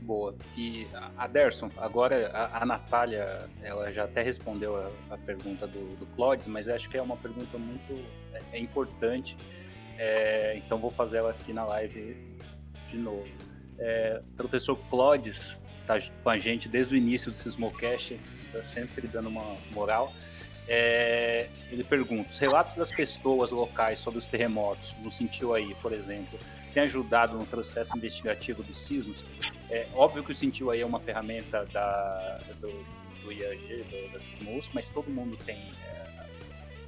Boa. 0.00 0.34
E 0.56 0.86
Aderson, 1.18 1.68
agora 1.76 2.30
a, 2.32 2.62
a 2.62 2.66
Natália, 2.66 3.48
ela 3.62 3.92
já 3.92 4.04
até 4.04 4.22
respondeu 4.22 4.74
a, 4.74 4.90
a 5.14 5.18
pergunta 5.18 5.66
do, 5.66 5.96
do 5.96 6.06
Clodes, 6.16 6.46
mas 6.46 6.66
acho 6.66 6.88
que 6.88 6.96
é 6.96 7.02
uma 7.02 7.16
pergunta 7.16 7.58
muito 7.58 7.92
é, 8.32 8.56
é 8.56 8.58
importante, 8.58 9.36
é, 9.98 10.56
então 10.56 10.78
vou 10.78 10.90
fazer 10.90 11.18
ela 11.18 11.30
aqui 11.30 11.52
na 11.52 11.64
live 11.66 12.16
de 12.90 12.96
novo. 12.96 13.28
É, 13.78 14.22
professor 14.34 14.78
Clodes 14.88 15.58
está 15.82 15.98
com 16.22 16.30
a 16.30 16.38
gente 16.38 16.68
desde 16.68 16.94
o 16.94 16.96
início 16.96 17.30
do 17.30 17.36
Sismocast, 17.36 18.18
está 18.48 18.64
sempre 18.64 19.06
dando 19.06 19.28
uma 19.28 19.56
moral. 19.70 20.12
É, 20.66 21.48
ele 21.70 21.82
pergunta: 21.82 22.30
os 22.30 22.38
relatos 22.38 22.74
das 22.74 22.90
pessoas 22.90 23.50
locais 23.50 23.98
sobre 23.98 24.18
os 24.18 24.26
terremotos, 24.26 24.94
no 25.02 25.10
Sentiu 25.10 25.54
aí, 25.54 25.74
por 25.76 25.92
exemplo, 25.92 26.38
tem 26.74 26.82
ajudado 26.82 27.38
no 27.38 27.46
processo 27.46 27.96
investigativo 27.96 28.62
dos 28.62 28.86
sismos? 28.86 29.16
É 29.70 29.86
óbvio 29.94 30.22
que 30.22 30.32
o 30.32 30.36
Sentiu 30.36 30.70
aí 30.70 30.80
é 30.80 30.86
uma 30.86 31.00
ferramenta 31.00 31.64
da, 31.72 32.40
do, 32.60 32.68
do 33.22 33.32
IAG, 33.32 33.84
do, 33.84 34.12
da 34.12 34.20
Sismos, 34.20 34.68
mas 34.74 34.88
todo 34.88 35.10
mundo 35.10 35.38
tem 35.44 35.56
é, 35.56 36.04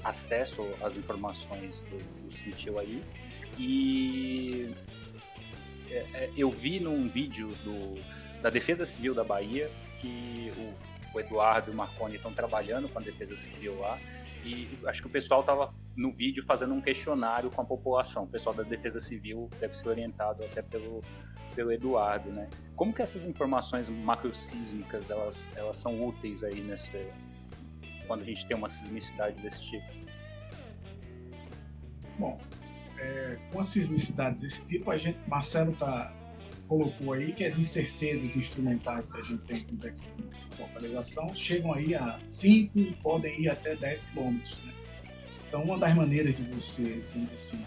acesso 0.04 0.66
às 0.82 0.96
informações 0.96 1.82
do, 1.82 1.98
do 2.28 2.78
aí. 2.78 3.02
E 3.58 4.74
é, 5.90 6.06
é, 6.14 6.30
eu 6.36 6.50
vi 6.50 6.80
num 6.80 7.08
vídeo 7.08 7.48
do, 7.64 8.00
da 8.40 8.48
Defesa 8.48 8.86
Civil 8.86 9.14
da 9.14 9.24
Bahia 9.24 9.70
que 10.00 10.52
o 10.56 10.72
o 11.12 11.20
Eduardo 11.20 11.70
e 11.70 11.74
o 11.74 11.76
Marconi 11.76 12.16
estão 12.16 12.32
trabalhando 12.32 12.88
com 12.88 12.98
a 12.98 13.02
Defesa 13.02 13.36
Civil 13.36 13.78
lá. 13.78 13.98
E 14.44 14.78
acho 14.86 15.02
que 15.02 15.06
o 15.06 15.10
pessoal 15.10 15.40
estava 15.40 15.72
no 15.96 16.12
vídeo 16.12 16.42
fazendo 16.42 16.72
um 16.72 16.80
questionário 16.80 17.50
com 17.50 17.60
a 17.60 17.64
população. 17.64 18.24
O 18.24 18.26
pessoal 18.26 18.54
da 18.54 18.62
Defesa 18.62 18.98
Civil 18.98 19.50
deve 19.60 19.76
ser 19.76 19.88
orientado 19.88 20.42
até 20.44 20.62
pelo, 20.62 21.02
pelo 21.54 21.70
Eduardo, 21.72 22.30
né? 22.30 22.48
Como 22.74 22.92
que 22.92 23.02
essas 23.02 23.26
informações 23.26 23.88
macrosísmicas 23.88 25.08
elas, 25.10 25.48
elas 25.54 25.78
são 25.78 26.06
úteis 26.06 26.42
aí 26.42 26.60
nesse, 26.62 26.90
quando 28.06 28.22
a 28.22 28.24
gente 28.24 28.46
tem 28.46 28.56
uma 28.56 28.68
sismicidade 28.68 29.40
desse 29.42 29.62
tipo? 29.62 30.00
Bom, 32.18 32.40
é, 32.98 33.38
com 33.52 33.60
a 33.60 33.64
sismicidade 33.64 34.38
desse 34.38 34.66
tipo, 34.66 34.90
a 34.90 34.98
gente, 34.98 35.18
Marcelo 35.28 35.72
está 35.72 36.14
colocou 36.70 37.14
aí 37.14 37.32
que 37.32 37.42
as 37.42 37.58
incertezas 37.58 38.36
instrumentais 38.36 39.10
que 39.10 39.20
a 39.20 39.24
gente 39.24 39.42
tem 39.42 39.60
com 39.64 40.62
localização 40.62 41.34
chegam 41.34 41.74
aí 41.74 41.96
a 41.96 42.20
5 42.22 42.78
e 42.78 42.92
podem 43.02 43.40
ir 43.40 43.48
até 43.48 43.74
10 43.74 44.04
quilômetros. 44.04 44.62
Né? 44.62 44.72
Então, 45.48 45.64
uma 45.64 45.76
das 45.76 45.92
maneiras 45.96 46.36
de 46.36 46.44
você 46.44 47.02
assim, 47.34 47.60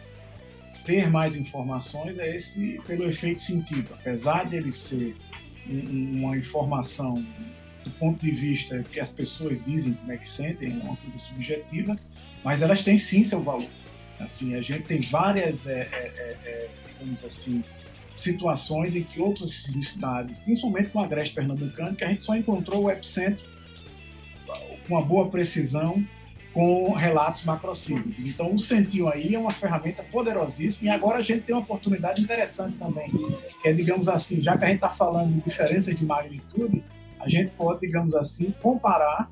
ter 0.85 1.09
mais 1.09 1.35
informações 1.35 2.17
é 2.17 2.37
esse 2.37 2.79
pelo 2.87 3.03
efeito 3.03 3.41
sentido. 3.41 3.93
Apesar 3.93 4.45
de 4.45 4.55
ele 4.55 4.71
ser 4.71 5.17
uma 5.67 6.37
informação 6.37 7.21
do 7.83 7.91
ponto 7.99 8.25
de 8.25 8.31
vista 8.31 8.81
que 8.83 9.01
as 9.01 9.11
pessoas 9.11 9.61
dizem 9.65 9.95
como 9.95 10.13
é 10.13 10.17
que 10.17 10.27
sentem, 10.27 10.71
é 10.71 10.81
uma 10.81 10.95
coisa 10.95 11.17
subjetiva, 11.17 11.99
mas 12.41 12.61
elas 12.61 12.81
têm 12.81 12.97
sim 12.97 13.21
seu 13.25 13.41
valor. 13.41 13.67
Assim, 14.17 14.55
a 14.55 14.61
gente 14.61 14.83
tem 14.83 15.01
várias, 15.01 15.67
é, 15.67 15.89
é, 15.91 16.37
é, 16.45 16.69
digamos 16.87 17.25
assim, 17.25 17.61
situações 18.13 18.95
em 18.95 19.03
que 19.03 19.19
outras 19.19 19.51
cidades, 19.51 20.37
principalmente 20.39 20.91
no 20.93 21.01
Agreste 21.01 21.33
Pernambucano, 21.33 21.95
que 21.95 22.03
a 22.03 22.07
gente 22.07 22.23
só 22.23 22.35
encontrou 22.35 22.83
o 22.83 22.91
epicentro 22.91 23.45
com 24.87 24.95
uma 24.95 25.01
boa 25.01 25.29
precisão 25.29 26.03
com 26.53 26.91
relatos 26.91 27.43
macrocíclicos. 27.45 28.27
Então, 28.27 28.53
o 28.53 28.59
Sentiu 28.59 29.09
aí 29.09 29.33
é 29.33 29.39
uma 29.39 29.51
ferramenta 29.51 30.03
poderosíssima 30.03 30.87
e 30.87 30.89
agora 30.89 31.17
a 31.17 31.21
gente 31.21 31.41
tem 31.41 31.55
uma 31.55 31.61
oportunidade 31.61 32.21
interessante 32.21 32.77
também, 32.77 33.09
que 33.09 33.67
é, 33.67 33.73
digamos 33.73 34.07
assim, 34.07 34.41
já 34.41 34.55
que 34.55 34.63
a 34.63 34.67
gente 34.67 34.75
está 34.75 34.89
falando 34.89 35.33
de 35.33 35.41
diferenças 35.41 35.95
de 35.95 36.05
magnitude, 36.05 36.83
a 37.19 37.27
gente 37.27 37.51
pode, 37.53 37.81
digamos 37.81 38.13
assim, 38.13 38.53
comparar, 38.61 39.31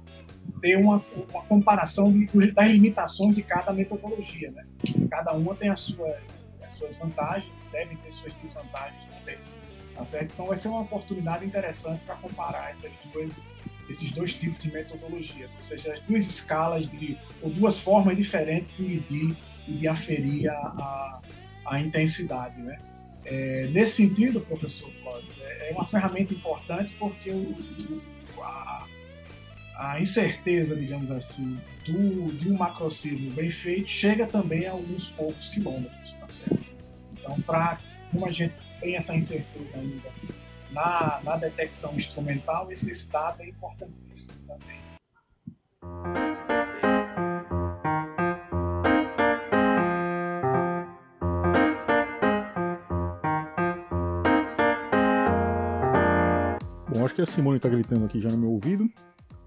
ter 0.62 0.78
uma, 0.78 1.03
uma 1.32 1.44
comparação 1.44 2.12
de, 2.12 2.52
das 2.52 2.70
limitações 2.70 3.36
de 3.36 3.44
cada 3.44 3.72
metodologia. 3.72 4.49
Né? 4.52 4.66
Cada 5.10 5.34
uma 5.34 5.53
tem 5.53 5.70
as 5.70 5.82
suas, 5.82 6.52
as 6.64 6.74
suas 6.74 6.98
vantagens, 6.98 7.52
devem 7.72 7.98
ter 7.98 8.11
suas 8.11 8.34
desvantagens 8.35 9.03
também. 9.18 9.38
Tá 9.95 10.06
certo? 10.06 10.31
Então, 10.34 10.45
vai 10.48 10.57
ser 10.57 10.69
uma 10.69 10.81
oportunidade 10.81 11.45
interessante 11.45 12.02
para 12.06 12.15
comparar 12.15 12.72
essas 12.72 12.91
duas 13.14 13.41
esses 13.91 14.11
dois 14.11 14.34
tipos 14.34 14.64
de 14.64 14.72
metodologias, 14.72 15.52
ou 15.56 15.64
seja, 15.64 15.93
as 15.93 16.02
duas 16.03 16.26
escalas 16.26 16.89
de, 16.89 17.18
ou 17.41 17.49
duas 17.49 17.80
formas 17.80 18.15
diferentes 18.15 18.76
de 18.76 18.84
medir 18.84 19.35
e 19.68 19.72
de 19.73 19.88
aferir 19.88 20.49
a, 20.49 20.53
a, 20.53 21.22
a 21.65 21.80
intensidade. 21.81 22.60
Né? 22.61 22.80
É, 23.26 23.68
nesse 23.72 24.07
sentido, 24.07 24.41
professor 24.41 24.89
Cláudio, 25.02 25.30
é, 25.41 25.69
é 25.69 25.73
uma 25.73 25.85
ferramenta 25.85 26.34
importante 26.34 26.95
porque 26.98 27.31
o, 27.31 28.02
a, 28.41 28.85
a, 29.77 29.99
incerteza, 29.99 30.76
digamos 30.76 31.11
assim, 31.11 31.60
do, 31.85 32.31
de 32.31 32.49
um 32.49 32.57
macrocismo 32.57 33.31
bem 33.31 33.52
feito 33.52 33.89
chega 33.89 34.26
também 34.26 34.65
a 34.68 34.72
alguns 34.72 35.07
poucos 35.07 35.49
quilômetros. 35.49 36.15
Então, 37.22 37.39
para 37.41 37.77
como 38.11 38.26
a 38.26 38.31
gente 38.31 38.53
tem 38.80 38.95
essa 38.95 39.15
incerteza 39.15 39.77
ainda 39.77 40.10
na, 40.72 41.22
na 41.23 41.38
detecção 41.38 41.93
instrumental, 41.95 42.72
esse 42.72 43.07
dado 43.07 43.41
é 43.41 43.48
importantíssimo 43.48 44.34
também. 44.48 44.81
Bom, 56.89 57.06
acho 57.06 57.14
que 57.14 57.22
a 57.22 57.26
Simone 57.26 57.57
está 57.57 57.69
gritando 57.69 58.06
aqui 58.06 58.19
já 58.19 58.30
no 58.30 58.38
meu 58.38 58.52
ouvido 58.52 58.89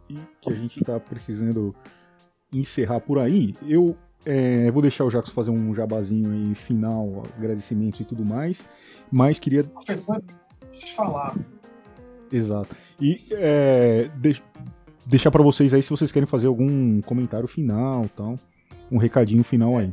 e 0.09 0.14
que 0.40 0.51
a 0.51 0.55
gente 0.55 0.80
está 0.80 1.01
precisando 1.01 1.74
encerrar 2.52 3.01
por 3.01 3.18
aí. 3.18 3.55
Eu 3.66 3.96
é, 4.26 4.70
vou 4.70 4.82
deixar 4.82 5.05
o 5.05 5.10
Jacos 5.10 5.30
fazer 5.30 5.51
um 5.51 5.74
jabazinho 5.74 6.32
aí 6.32 6.55
final, 6.55 7.24
agradecimentos 7.36 8.01
e 8.01 8.05
tudo 8.05 8.24
mais, 8.24 8.68
mas 9.10 9.38
queria. 9.38 9.64
Professor, 9.64 10.22
te 10.72 10.94
falar. 10.94 11.36
Exato. 12.32 12.74
E 13.01 13.26
é, 13.32 14.10
de, 14.16 14.42
deixar 15.06 15.30
para 15.30 15.42
vocês 15.42 15.74
aí 15.74 15.82
se 15.82 15.90
vocês 15.90 16.10
querem 16.10 16.26
fazer 16.26 16.46
algum 16.46 17.01
comentário 17.02 17.46
final, 17.46 18.09
tal, 18.09 18.34
um 18.90 18.98
recadinho 18.98 19.44
final 19.44 19.78
aí. 19.78 19.92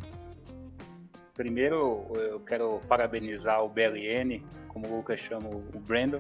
Primeiro, 1.34 2.06
eu 2.14 2.40
quero 2.40 2.80
parabenizar 2.88 3.64
o 3.64 3.70
BLN, 3.70 4.44
como 4.68 4.88
o 4.88 4.98
Lucas 4.98 5.20
chama 5.20 5.50
o 5.50 5.80
Brandon, 5.88 6.20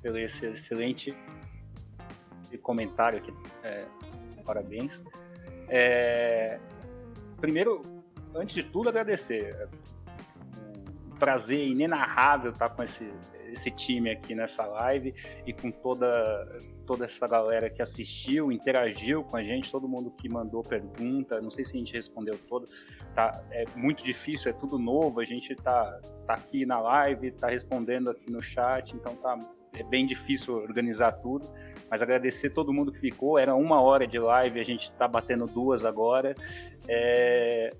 pelo 0.00 0.18
esse 0.18 0.46
excelente 0.46 1.14
comentário 2.62 3.18
aqui. 3.18 3.32
É, 3.62 3.84
parabéns. 4.44 5.02
É, 5.68 6.58
primeiro, 7.42 7.82
antes 8.36 8.54
de 8.54 8.62
tudo, 8.62 8.88
agradecer. 8.88 9.52
É 9.52 9.66
um 11.12 11.18
prazer 11.18 11.66
inenarrável 11.66 12.52
estar 12.52 12.70
com 12.70 12.84
esse, 12.84 13.12
esse 13.52 13.68
time 13.72 14.10
aqui 14.10 14.32
nessa 14.32 14.64
live 14.64 15.12
e 15.44 15.52
com 15.52 15.72
toda, 15.72 16.06
toda 16.86 17.04
essa 17.04 17.26
galera 17.26 17.68
que 17.68 17.82
assistiu, 17.82 18.52
interagiu 18.52 19.24
com 19.24 19.36
a 19.36 19.42
gente, 19.42 19.72
todo 19.72 19.88
mundo 19.88 20.12
que 20.12 20.28
mandou 20.28 20.62
pergunta. 20.62 21.40
Não 21.40 21.50
sei 21.50 21.64
se 21.64 21.74
a 21.74 21.78
gente 21.78 21.92
respondeu 21.92 22.38
todo. 22.48 22.64
Tá, 23.12 23.42
é 23.50 23.64
muito 23.74 24.04
difícil, 24.04 24.48
é 24.52 24.54
tudo 24.54 24.78
novo. 24.78 25.18
A 25.18 25.24
gente 25.24 25.56
tá, 25.56 26.00
tá 26.24 26.34
aqui 26.34 26.64
na 26.64 26.80
live, 26.80 27.32
tá 27.32 27.48
respondendo 27.48 28.10
aqui 28.10 28.30
no 28.30 28.40
chat, 28.40 28.94
então 28.94 29.16
tá 29.16 29.36
é 29.74 29.82
bem 29.82 30.06
difícil 30.06 30.54
organizar 30.54 31.12
tudo. 31.12 31.50
Mas 31.92 32.00
agradecer 32.00 32.48
todo 32.48 32.72
mundo 32.72 32.90
que 32.90 32.98
ficou. 32.98 33.38
Era 33.38 33.54
uma 33.54 33.78
hora 33.82 34.06
de 34.06 34.18
live, 34.18 34.58
a 34.58 34.64
gente 34.64 34.84
está 34.84 35.06
batendo 35.06 35.44
duas 35.44 35.84
agora. 35.84 36.34
É, 36.88 37.70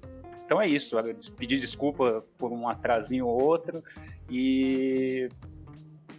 então 0.45 0.61
é 0.61 0.69
isso. 0.69 0.99
Pedir 1.35 1.59
desculpa 1.59 2.23
por 2.37 2.53
um 2.53 2.69
atrasinho 2.69 3.27
ou 3.27 3.43
outro. 3.43 3.83
E 4.29 5.31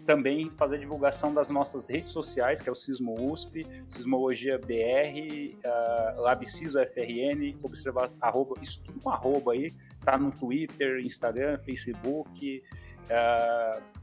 também 0.08 0.50
fazer 0.50 0.80
divulgação 0.80 1.36
das 1.36 1.50
nossas 1.50 1.88
redes 1.88 2.12
sociais, 2.12 2.64
que 2.64 2.68
é 2.68 2.72
o 2.72 2.76
Sismo 2.76 3.14
USP, 3.32 3.64
Sismologia 3.88 4.58
BR, 4.58 5.56
uh, 5.64 6.20
Labciso 6.20 6.80
FRN, 6.80 7.56
observar, 7.62 8.10
arroba, 8.20 8.56
isso 8.60 8.82
tudo 8.84 9.00
com 9.04 9.12
arroba 9.12 9.54
aí, 9.54 9.72
tá 10.04 10.18
no 10.18 10.32
Twitter, 10.32 11.00
Instagram, 11.06 11.60
Facebook, 11.60 12.64
uh, 13.04 14.03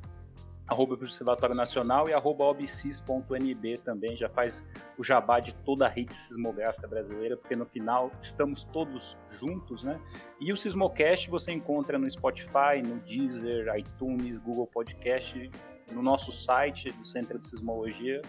arroba 0.71 0.95
Observatório 0.95 1.55
Nacional 1.55 2.09
e 2.09 2.15
arroba 2.15 2.45
obsis.nb 2.45 3.79
também, 3.79 4.17
já 4.17 4.29
faz 4.29 4.67
o 4.97 5.03
jabá 5.03 5.41
de 5.41 5.53
toda 5.57 5.87
a 5.87 5.89
rede 5.89 6.15
sismográfica 6.15 6.87
brasileira, 6.87 7.37
porque 7.37 7.57
no 7.57 7.67
final 7.67 8.13
estamos 8.23 8.63
todos 8.65 9.19
juntos, 9.41 9.83
né? 9.83 10.01
E 10.41 10.53
o 10.53 10.57
Sismocast 10.57 11.29
você 11.29 11.51
encontra 11.51 11.99
no 11.99 12.09
Spotify, 12.09 12.81
no 12.85 13.01
Deezer, 13.01 13.77
iTunes, 13.77 14.39
Google 14.39 14.67
Podcast, 14.69 15.51
no 15.91 16.03
nosso 16.03 16.31
site 16.31 16.93
do 16.93 17.05
Centro 17.05 17.37
de 17.37 17.49
Sismologia, 17.49 18.23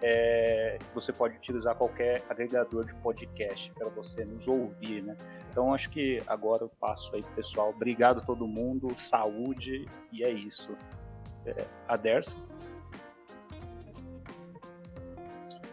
é, 0.00 0.78
você 0.94 1.12
pode 1.12 1.36
utilizar 1.36 1.76
qualquer 1.76 2.24
agregador 2.28 2.86
de 2.86 2.94
podcast 2.96 3.70
para 3.72 3.88
você 3.90 4.24
nos 4.24 4.48
ouvir, 4.48 5.02
né? 5.02 5.14
Então 5.50 5.72
acho 5.74 5.90
que 5.90 6.20
agora 6.26 6.64
eu 6.64 6.70
passo 6.80 7.14
aí 7.14 7.22
pessoal. 7.36 7.68
Obrigado 7.68 8.20
a 8.20 8.24
todo 8.24 8.46
mundo, 8.46 8.88
saúde 8.98 9.84
e 10.10 10.24
é 10.24 10.30
isso. 10.30 10.74
É, 11.46 11.66
Aderson. 11.88 12.36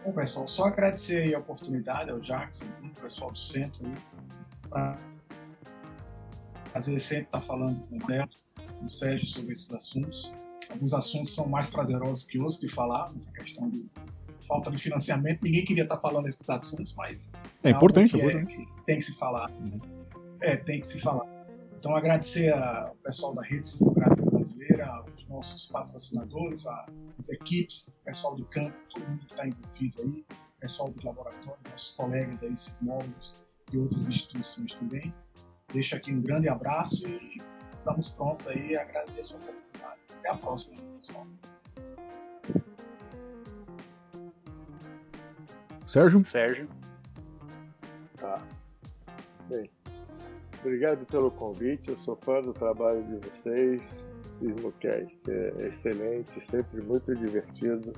Bom, 0.04 0.12
pessoal, 0.12 0.48
só 0.48 0.64
agradecer 0.64 1.22
aí 1.22 1.34
a 1.34 1.38
oportunidade 1.38 2.10
ao 2.10 2.18
Jackson, 2.18 2.64
ao 2.82 3.02
pessoal 3.02 3.30
do 3.30 3.38
centro, 3.38 3.84
para 4.68 4.96
fazer 6.72 6.98
sempre 7.00 7.24
estar 7.24 7.40
tá 7.40 7.46
falando 7.46 7.80
com 7.86 7.96
o 7.96 8.08
Neto, 8.08 8.38
com 8.78 8.86
o 8.86 8.90
Sérgio 8.90 9.28
sobre 9.28 9.52
esses 9.52 9.72
assuntos. 9.72 10.32
Alguns 10.70 10.94
assuntos 10.94 11.34
são 11.34 11.48
mais 11.48 11.68
prazerosos 11.68 12.24
que 12.24 12.38
outros 12.38 12.60
de 12.60 12.68
falar, 12.68 13.12
essa 13.16 13.30
questão 13.32 13.68
de 13.68 13.84
falta 14.46 14.70
de 14.70 14.78
financiamento. 14.78 15.42
Ninguém 15.42 15.64
queria 15.64 15.84
estar 15.84 15.98
falando 15.98 16.28
esses 16.28 16.48
assuntos, 16.48 16.94
mas. 16.94 17.28
É, 17.62 17.70
importante, 17.70 18.14
é 18.14 18.18
importante. 18.18 18.54
É, 18.54 18.82
tem 18.84 18.98
que 18.98 19.04
se 19.04 19.14
falar. 19.16 19.50
Uhum. 19.50 19.80
É, 20.40 20.56
tem 20.56 20.80
que 20.80 20.86
se 20.86 21.00
falar. 21.00 21.26
Então, 21.78 21.94
agradecer 21.94 22.52
ao 22.52 22.94
pessoal 22.96 23.34
da 23.34 23.42
Rede 23.42 23.68
Brasileira, 24.50 25.04
os 25.16 25.26
nossos 25.28 25.66
patrocinadores, 25.66 26.66
as 27.18 27.28
equipes, 27.28 27.88
o 27.88 28.04
pessoal 28.04 28.34
do 28.34 28.44
campo, 28.46 28.76
todo 28.92 29.08
mundo 29.08 29.20
que 29.20 29.32
está 29.32 29.46
envolvido 29.46 30.02
aí, 30.02 30.26
o 30.28 30.60
pessoal 30.60 30.88
do 30.90 31.06
laboratório, 31.06 31.60
nossos 31.70 31.94
colegas 31.94 32.42
aí, 32.42 32.56
sismólogos 32.56 33.42
e 33.72 33.78
outras 33.78 34.08
instituições 34.08 34.74
também. 34.74 35.14
Deixo 35.72 35.94
aqui 35.94 36.12
um 36.12 36.20
grande 36.20 36.48
abraço 36.48 37.06
e 37.06 37.36
estamos 37.72 38.10
prontos 38.10 38.48
aí. 38.48 38.76
Agradeço 38.76 39.34
a 39.34 39.38
oportunidade 39.38 40.00
até 40.18 40.30
a 40.30 40.36
próxima, 40.36 40.76
pessoal. 40.94 41.26
Sérgio? 45.86 46.24
Sérgio. 46.24 46.68
Tá. 48.16 48.46
Bem, 49.48 49.70
obrigado 50.60 51.06
pelo 51.06 51.30
convite. 51.30 51.90
Eu 51.90 51.96
sou 51.98 52.16
fã 52.16 52.40
do 52.42 52.52
trabalho 52.52 53.02
de 53.04 53.16
vocês. 53.28 54.09
O 54.40 54.54
Sismocast 54.54 55.30
é 55.30 55.66
excelente, 55.66 56.40
sempre 56.40 56.80
muito 56.80 57.14
divertido. 57.14 57.92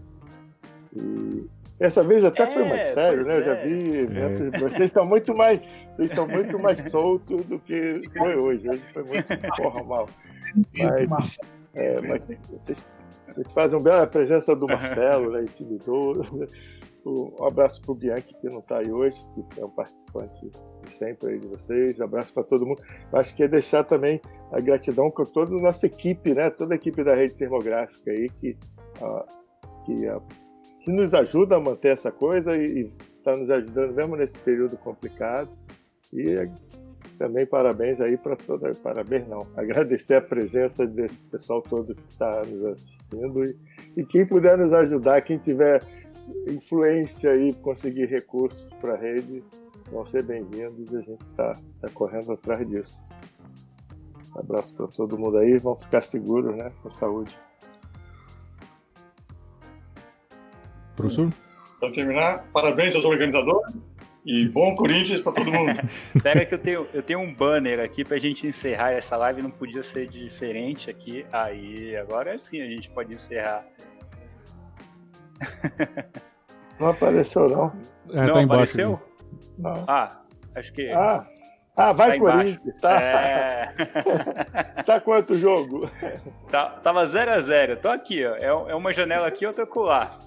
E 0.97 1.48
essa 1.78 2.02
vez 2.02 2.24
até 2.24 2.43
é, 2.43 2.47
foi 2.47 2.64
mais 2.64 2.86
sério, 2.89 3.24
né? 3.24 3.39
Eu 3.39 3.43
já 3.43 3.55
é. 3.56 3.66
vi 3.66 3.97
eventos. 3.97 4.40
É. 4.40 4.59
Vocês 4.59 4.90
são 4.90 5.05
muito 5.05 5.35
mais. 5.35 5.60
Vocês 5.93 6.10
são 6.12 6.27
muito 6.27 6.59
mais 6.59 6.90
soltos 6.90 7.44
do 7.47 7.59
que 7.59 8.01
foi 8.16 8.36
hoje. 8.36 8.69
Hoje 8.69 8.82
foi 8.93 9.05
muito 9.05 9.56
formal. 9.56 10.09
Mas, 11.09 11.39
é, 11.74 12.01
mas 12.01 12.27
vocês, 12.27 12.85
vocês 13.27 13.52
fazem 13.52 13.78
um 13.78 13.82
bela 13.82 14.06
presença 14.06 14.55
do 14.55 14.66
Marcelo, 14.66 15.32
né, 15.32 15.43
intimidou. 15.43 16.23
Um 17.05 17.44
abraço 17.44 17.81
para 17.82 17.90
o 17.90 17.94
Bianchi, 17.97 18.32
que 18.40 18.48
não 18.48 18.60
está 18.60 18.78
aí 18.78 18.93
hoje, 18.93 19.16
que 19.35 19.60
é 19.60 19.64
um 19.64 19.70
participante 19.70 20.51
sempre 20.93 21.31
aí 21.31 21.39
de 21.39 21.47
vocês. 21.48 22.01
Abraço 22.01 22.32
para 22.32 22.43
todo 22.43 22.66
mundo. 22.66 22.82
Acho 23.12 23.35
que 23.35 23.43
é 23.43 23.48
deixar 23.48 23.85
também 23.85 24.20
a 24.51 24.60
gratidão 24.60 25.10
com 25.10 25.24
toda 25.24 25.55
a 25.55 25.60
nossa 25.60 25.86
equipe, 25.86 26.35
né? 26.35 26.51
Toda 26.51 26.74
a 26.74 26.77
equipe 26.77 27.02
da 27.02 27.14
rede 27.14 27.36
sismográfica 27.36 28.10
aí 28.10 28.28
que, 28.28 28.56
que, 29.85 30.06
que 30.81 30.90
nos 30.90 31.14
ajuda 31.14 31.56
a 31.56 31.60
manter 31.60 31.89
essa 31.89 32.10
coisa 32.10 32.56
e 32.56 32.90
está 33.19 33.36
nos 33.36 33.51
ajudando 33.51 33.94
mesmo 33.94 34.16
nesse 34.16 34.39
período 34.39 34.77
complicado. 34.77 35.51
E 36.12 36.48
também 37.19 37.47
parabéns 37.47 38.01
aí 38.01 38.16
para 38.16 38.36
toda. 38.36 38.70
Parabéns 38.82 39.27
não. 39.28 39.47
Agradecer 39.56 40.14
a 40.14 40.23
presença 40.23 40.86
desse 40.86 41.24
pessoal 41.24 41.62
todo 41.62 41.94
que 41.94 42.02
está 42.09 42.43
nos 42.44 42.64
assistindo 42.66 43.44
e, 43.44 43.56
e 43.97 44.05
quem 44.05 44.27
puder 44.27 44.59
nos 44.59 44.73
ajudar, 44.73 45.23
quem 45.23 45.39
tiver 45.39 45.82
influência 46.48 47.36
e 47.36 47.52
conseguir 47.55 48.06
recursos 48.06 48.73
para 48.74 48.94
a 48.94 48.97
rede, 48.97 49.43
vão 49.90 50.04
ser 50.06 50.22
bem-vindos 50.22 50.90
e 50.90 50.96
a 50.96 51.00
gente 51.00 51.22
está 51.22 51.52
tá 51.80 51.88
correndo 51.92 52.32
atrás 52.32 52.68
disso. 52.68 53.02
Um 54.34 54.40
abraço 54.40 54.74
para 54.74 54.86
todo 54.86 55.18
mundo 55.18 55.38
aí, 55.38 55.59
vão 55.59 55.76
ficar 55.76 56.02
seguros, 56.02 56.56
né? 56.56 56.72
Com 56.82 56.90
saúde. 56.90 57.38
Professor? 60.96 61.32
Para 61.78 61.92
terminar, 61.92 62.44
parabéns 62.52 62.94
aos 62.94 63.04
organizadores 63.04 63.74
e 64.24 64.48
bom 64.48 64.74
Corinthians 64.76 65.20
para 65.20 65.32
todo 65.32 65.50
mundo. 65.50 65.80
Pera 66.22 66.46
que 66.46 66.54
eu 66.54 66.59
tenho, 66.59 66.86
eu 66.94 67.02
tenho 67.02 67.20
um 67.20 67.34
banner 67.34 67.80
aqui 67.80 68.04
para 68.04 68.16
a 68.16 68.20
gente 68.20 68.46
encerrar 68.46 68.92
essa 68.92 69.16
live, 69.16 69.42
não 69.42 69.50
podia 69.50 69.82
ser 69.82 70.06
diferente 70.06 70.88
aqui. 70.88 71.26
Aí, 71.32 71.96
agora 71.96 72.38
sim 72.38 72.60
a 72.60 72.66
gente 72.66 72.88
pode 72.90 73.12
encerrar. 73.14 73.66
Não 76.78 76.88
apareceu, 76.88 77.48
não. 77.48 77.72
É, 78.10 78.26
não 78.26 78.34
tá 78.34 78.42
embaixo. 78.42 78.98
Não. 79.59 79.84
Ah, 79.86 80.20
acho 80.54 80.72
que. 80.72 80.90
Ah, 80.90 81.24
ah 81.76 81.92
vai 81.92 82.18
Tá. 82.20 82.32
Corinthians, 82.32 82.80
tá? 82.80 83.00
É. 83.00 83.74
tá 84.84 85.00
quanto 85.00 85.34
o 85.34 85.38
jogo? 85.38 85.90
Tá- 86.50 86.70
tava 86.82 87.06
0 87.06 87.30
a 87.30 87.40
0 87.40 87.76
Tô 87.76 87.88
aqui, 87.88 88.24
ó. 88.24 88.36
É, 88.36 88.46
é 88.72 88.74
uma 88.74 88.92
janela 88.92 89.26
aqui, 89.26 89.46
outra 89.46 89.66
colar. 89.66 90.18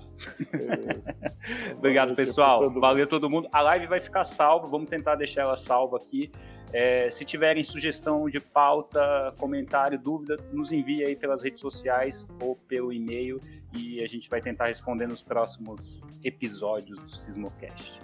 Obrigado, 1.77 2.07
noite 2.07 2.17
pessoal. 2.17 2.61
todo. 2.61 2.79
Valeu 2.79 3.07
todo 3.07 3.29
mundo. 3.29 3.47
A 3.51 3.61
live 3.61 3.87
vai 3.87 3.99
ficar 3.99 4.23
salva. 4.23 4.67
Vamos 4.67 4.89
tentar 4.89 5.15
deixar 5.15 5.43
ela 5.43 5.57
salva 5.57 5.97
aqui. 5.97 6.31
É, 6.73 7.09
se 7.09 7.23
tiverem 7.23 7.63
sugestão 7.63 8.29
de 8.29 8.39
pauta, 8.39 9.33
comentário, 9.39 9.97
dúvida, 9.97 10.37
nos 10.51 10.71
envie 10.71 11.05
aí 11.05 11.15
pelas 11.15 11.43
redes 11.43 11.61
sociais 11.61 12.27
ou 12.41 12.55
pelo 12.55 12.91
e-mail 12.91 13.39
e 13.73 14.01
a 14.01 14.07
gente 14.07 14.29
vai 14.29 14.41
tentar 14.41 14.65
responder 14.65 15.07
nos 15.07 15.23
próximos 15.23 16.05
episódios 16.23 17.01
do 17.01 17.09
Sismocast. 17.09 18.01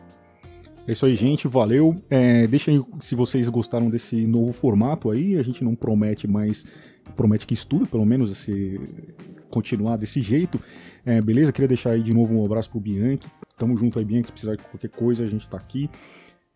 É 0.87 0.91
isso 0.91 1.05
aí, 1.05 1.15
gente. 1.15 1.47
Valeu. 1.47 2.01
É, 2.09 2.47
deixa 2.47 2.71
aí 2.71 2.81
se 2.99 3.15
vocês 3.15 3.47
gostaram 3.49 3.89
desse 3.89 4.25
novo 4.25 4.51
formato 4.51 5.11
aí. 5.11 5.37
A 5.37 5.41
gente 5.43 5.63
não 5.63 5.75
promete, 5.75 6.27
mas 6.27 6.65
promete 7.15 7.45
que 7.45 7.53
estuda, 7.53 7.85
pelo 7.85 8.05
menos, 8.05 8.31
esse, 8.31 8.79
continuar 9.49 9.97
desse 9.97 10.21
jeito. 10.21 10.59
É, 11.05 11.21
beleza? 11.21 11.51
Queria 11.51 11.67
deixar 11.67 11.91
aí 11.91 12.01
de 12.01 12.13
novo 12.13 12.33
um 12.33 12.45
abraço 12.45 12.69
pro 12.69 12.79
Bianchi. 12.79 13.27
Tamo 13.57 13.77
junto 13.77 13.99
aí, 13.99 14.05
Bianchi. 14.05 14.27
Se 14.27 14.31
precisar 14.31 14.55
de 14.55 14.63
qualquer 14.63 14.89
coisa, 14.89 15.23
a 15.23 15.27
gente 15.27 15.47
tá 15.47 15.57
aqui. 15.57 15.89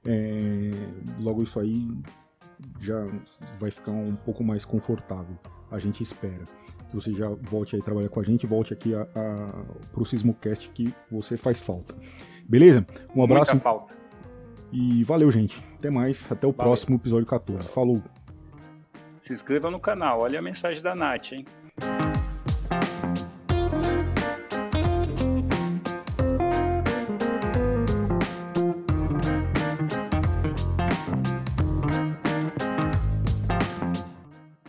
É, 0.05 0.71
logo 1.19 1.43
isso 1.43 1.59
aí 1.59 1.87
já 2.81 3.05
vai 3.59 3.69
ficar 3.69 3.91
um 3.91 4.15
pouco 4.15 4.43
mais 4.43 4.65
confortável. 4.65 5.37
A 5.69 5.77
gente 5.77 6.01
espera 6.01 6.43
que 6.89 6.95
você 6.95 7.11
já 7.11 7.27
volte 7.29 7.75
aí 7.75 7.81
trabalhar 7.81 8.09
com 8.09 8.19
a 8.19 8.23
gente, 8.23 8.45
volte 8.45 8.73
aqui 8.73 8.93
a, 8.93 9.01
a, 9.15 9.63
pro 9.91 10.05
Sismocast 10.05 10.69
que 10.69 10.93
você 11.11 11.37
faz 11.37 11.59
falta. 11.59 11.95
Beleza? 12.47 12.85
Um 13.15 13.23
abraço 13.23 13.51
Muita 13.51 13.63
falta. 13.63 14.04
E 14.71 15.03
valeu, 15.03 15.31
gente. 15.31 15.63
Até 15.77 15.89
mais. 15.89 16.29
Até 16.31 16.47
o 16.47 16.51
Valeu. 16.51 16.53
próximo 16.53 16.95
episódio 16.95 17.25
14. 17.27 17.67
Falou. 17.69 18.01
Se 19.21 19.33
inscreva 19.33 19.71
no 19.71 19.79
canal. 19.79 20.19
Olha 20.21 20.39
a 20.39 20.41
mensagem 20.41 20.81
da 20.83 20.93
Nath, 20.95 21.31
hein? 21.33 21.45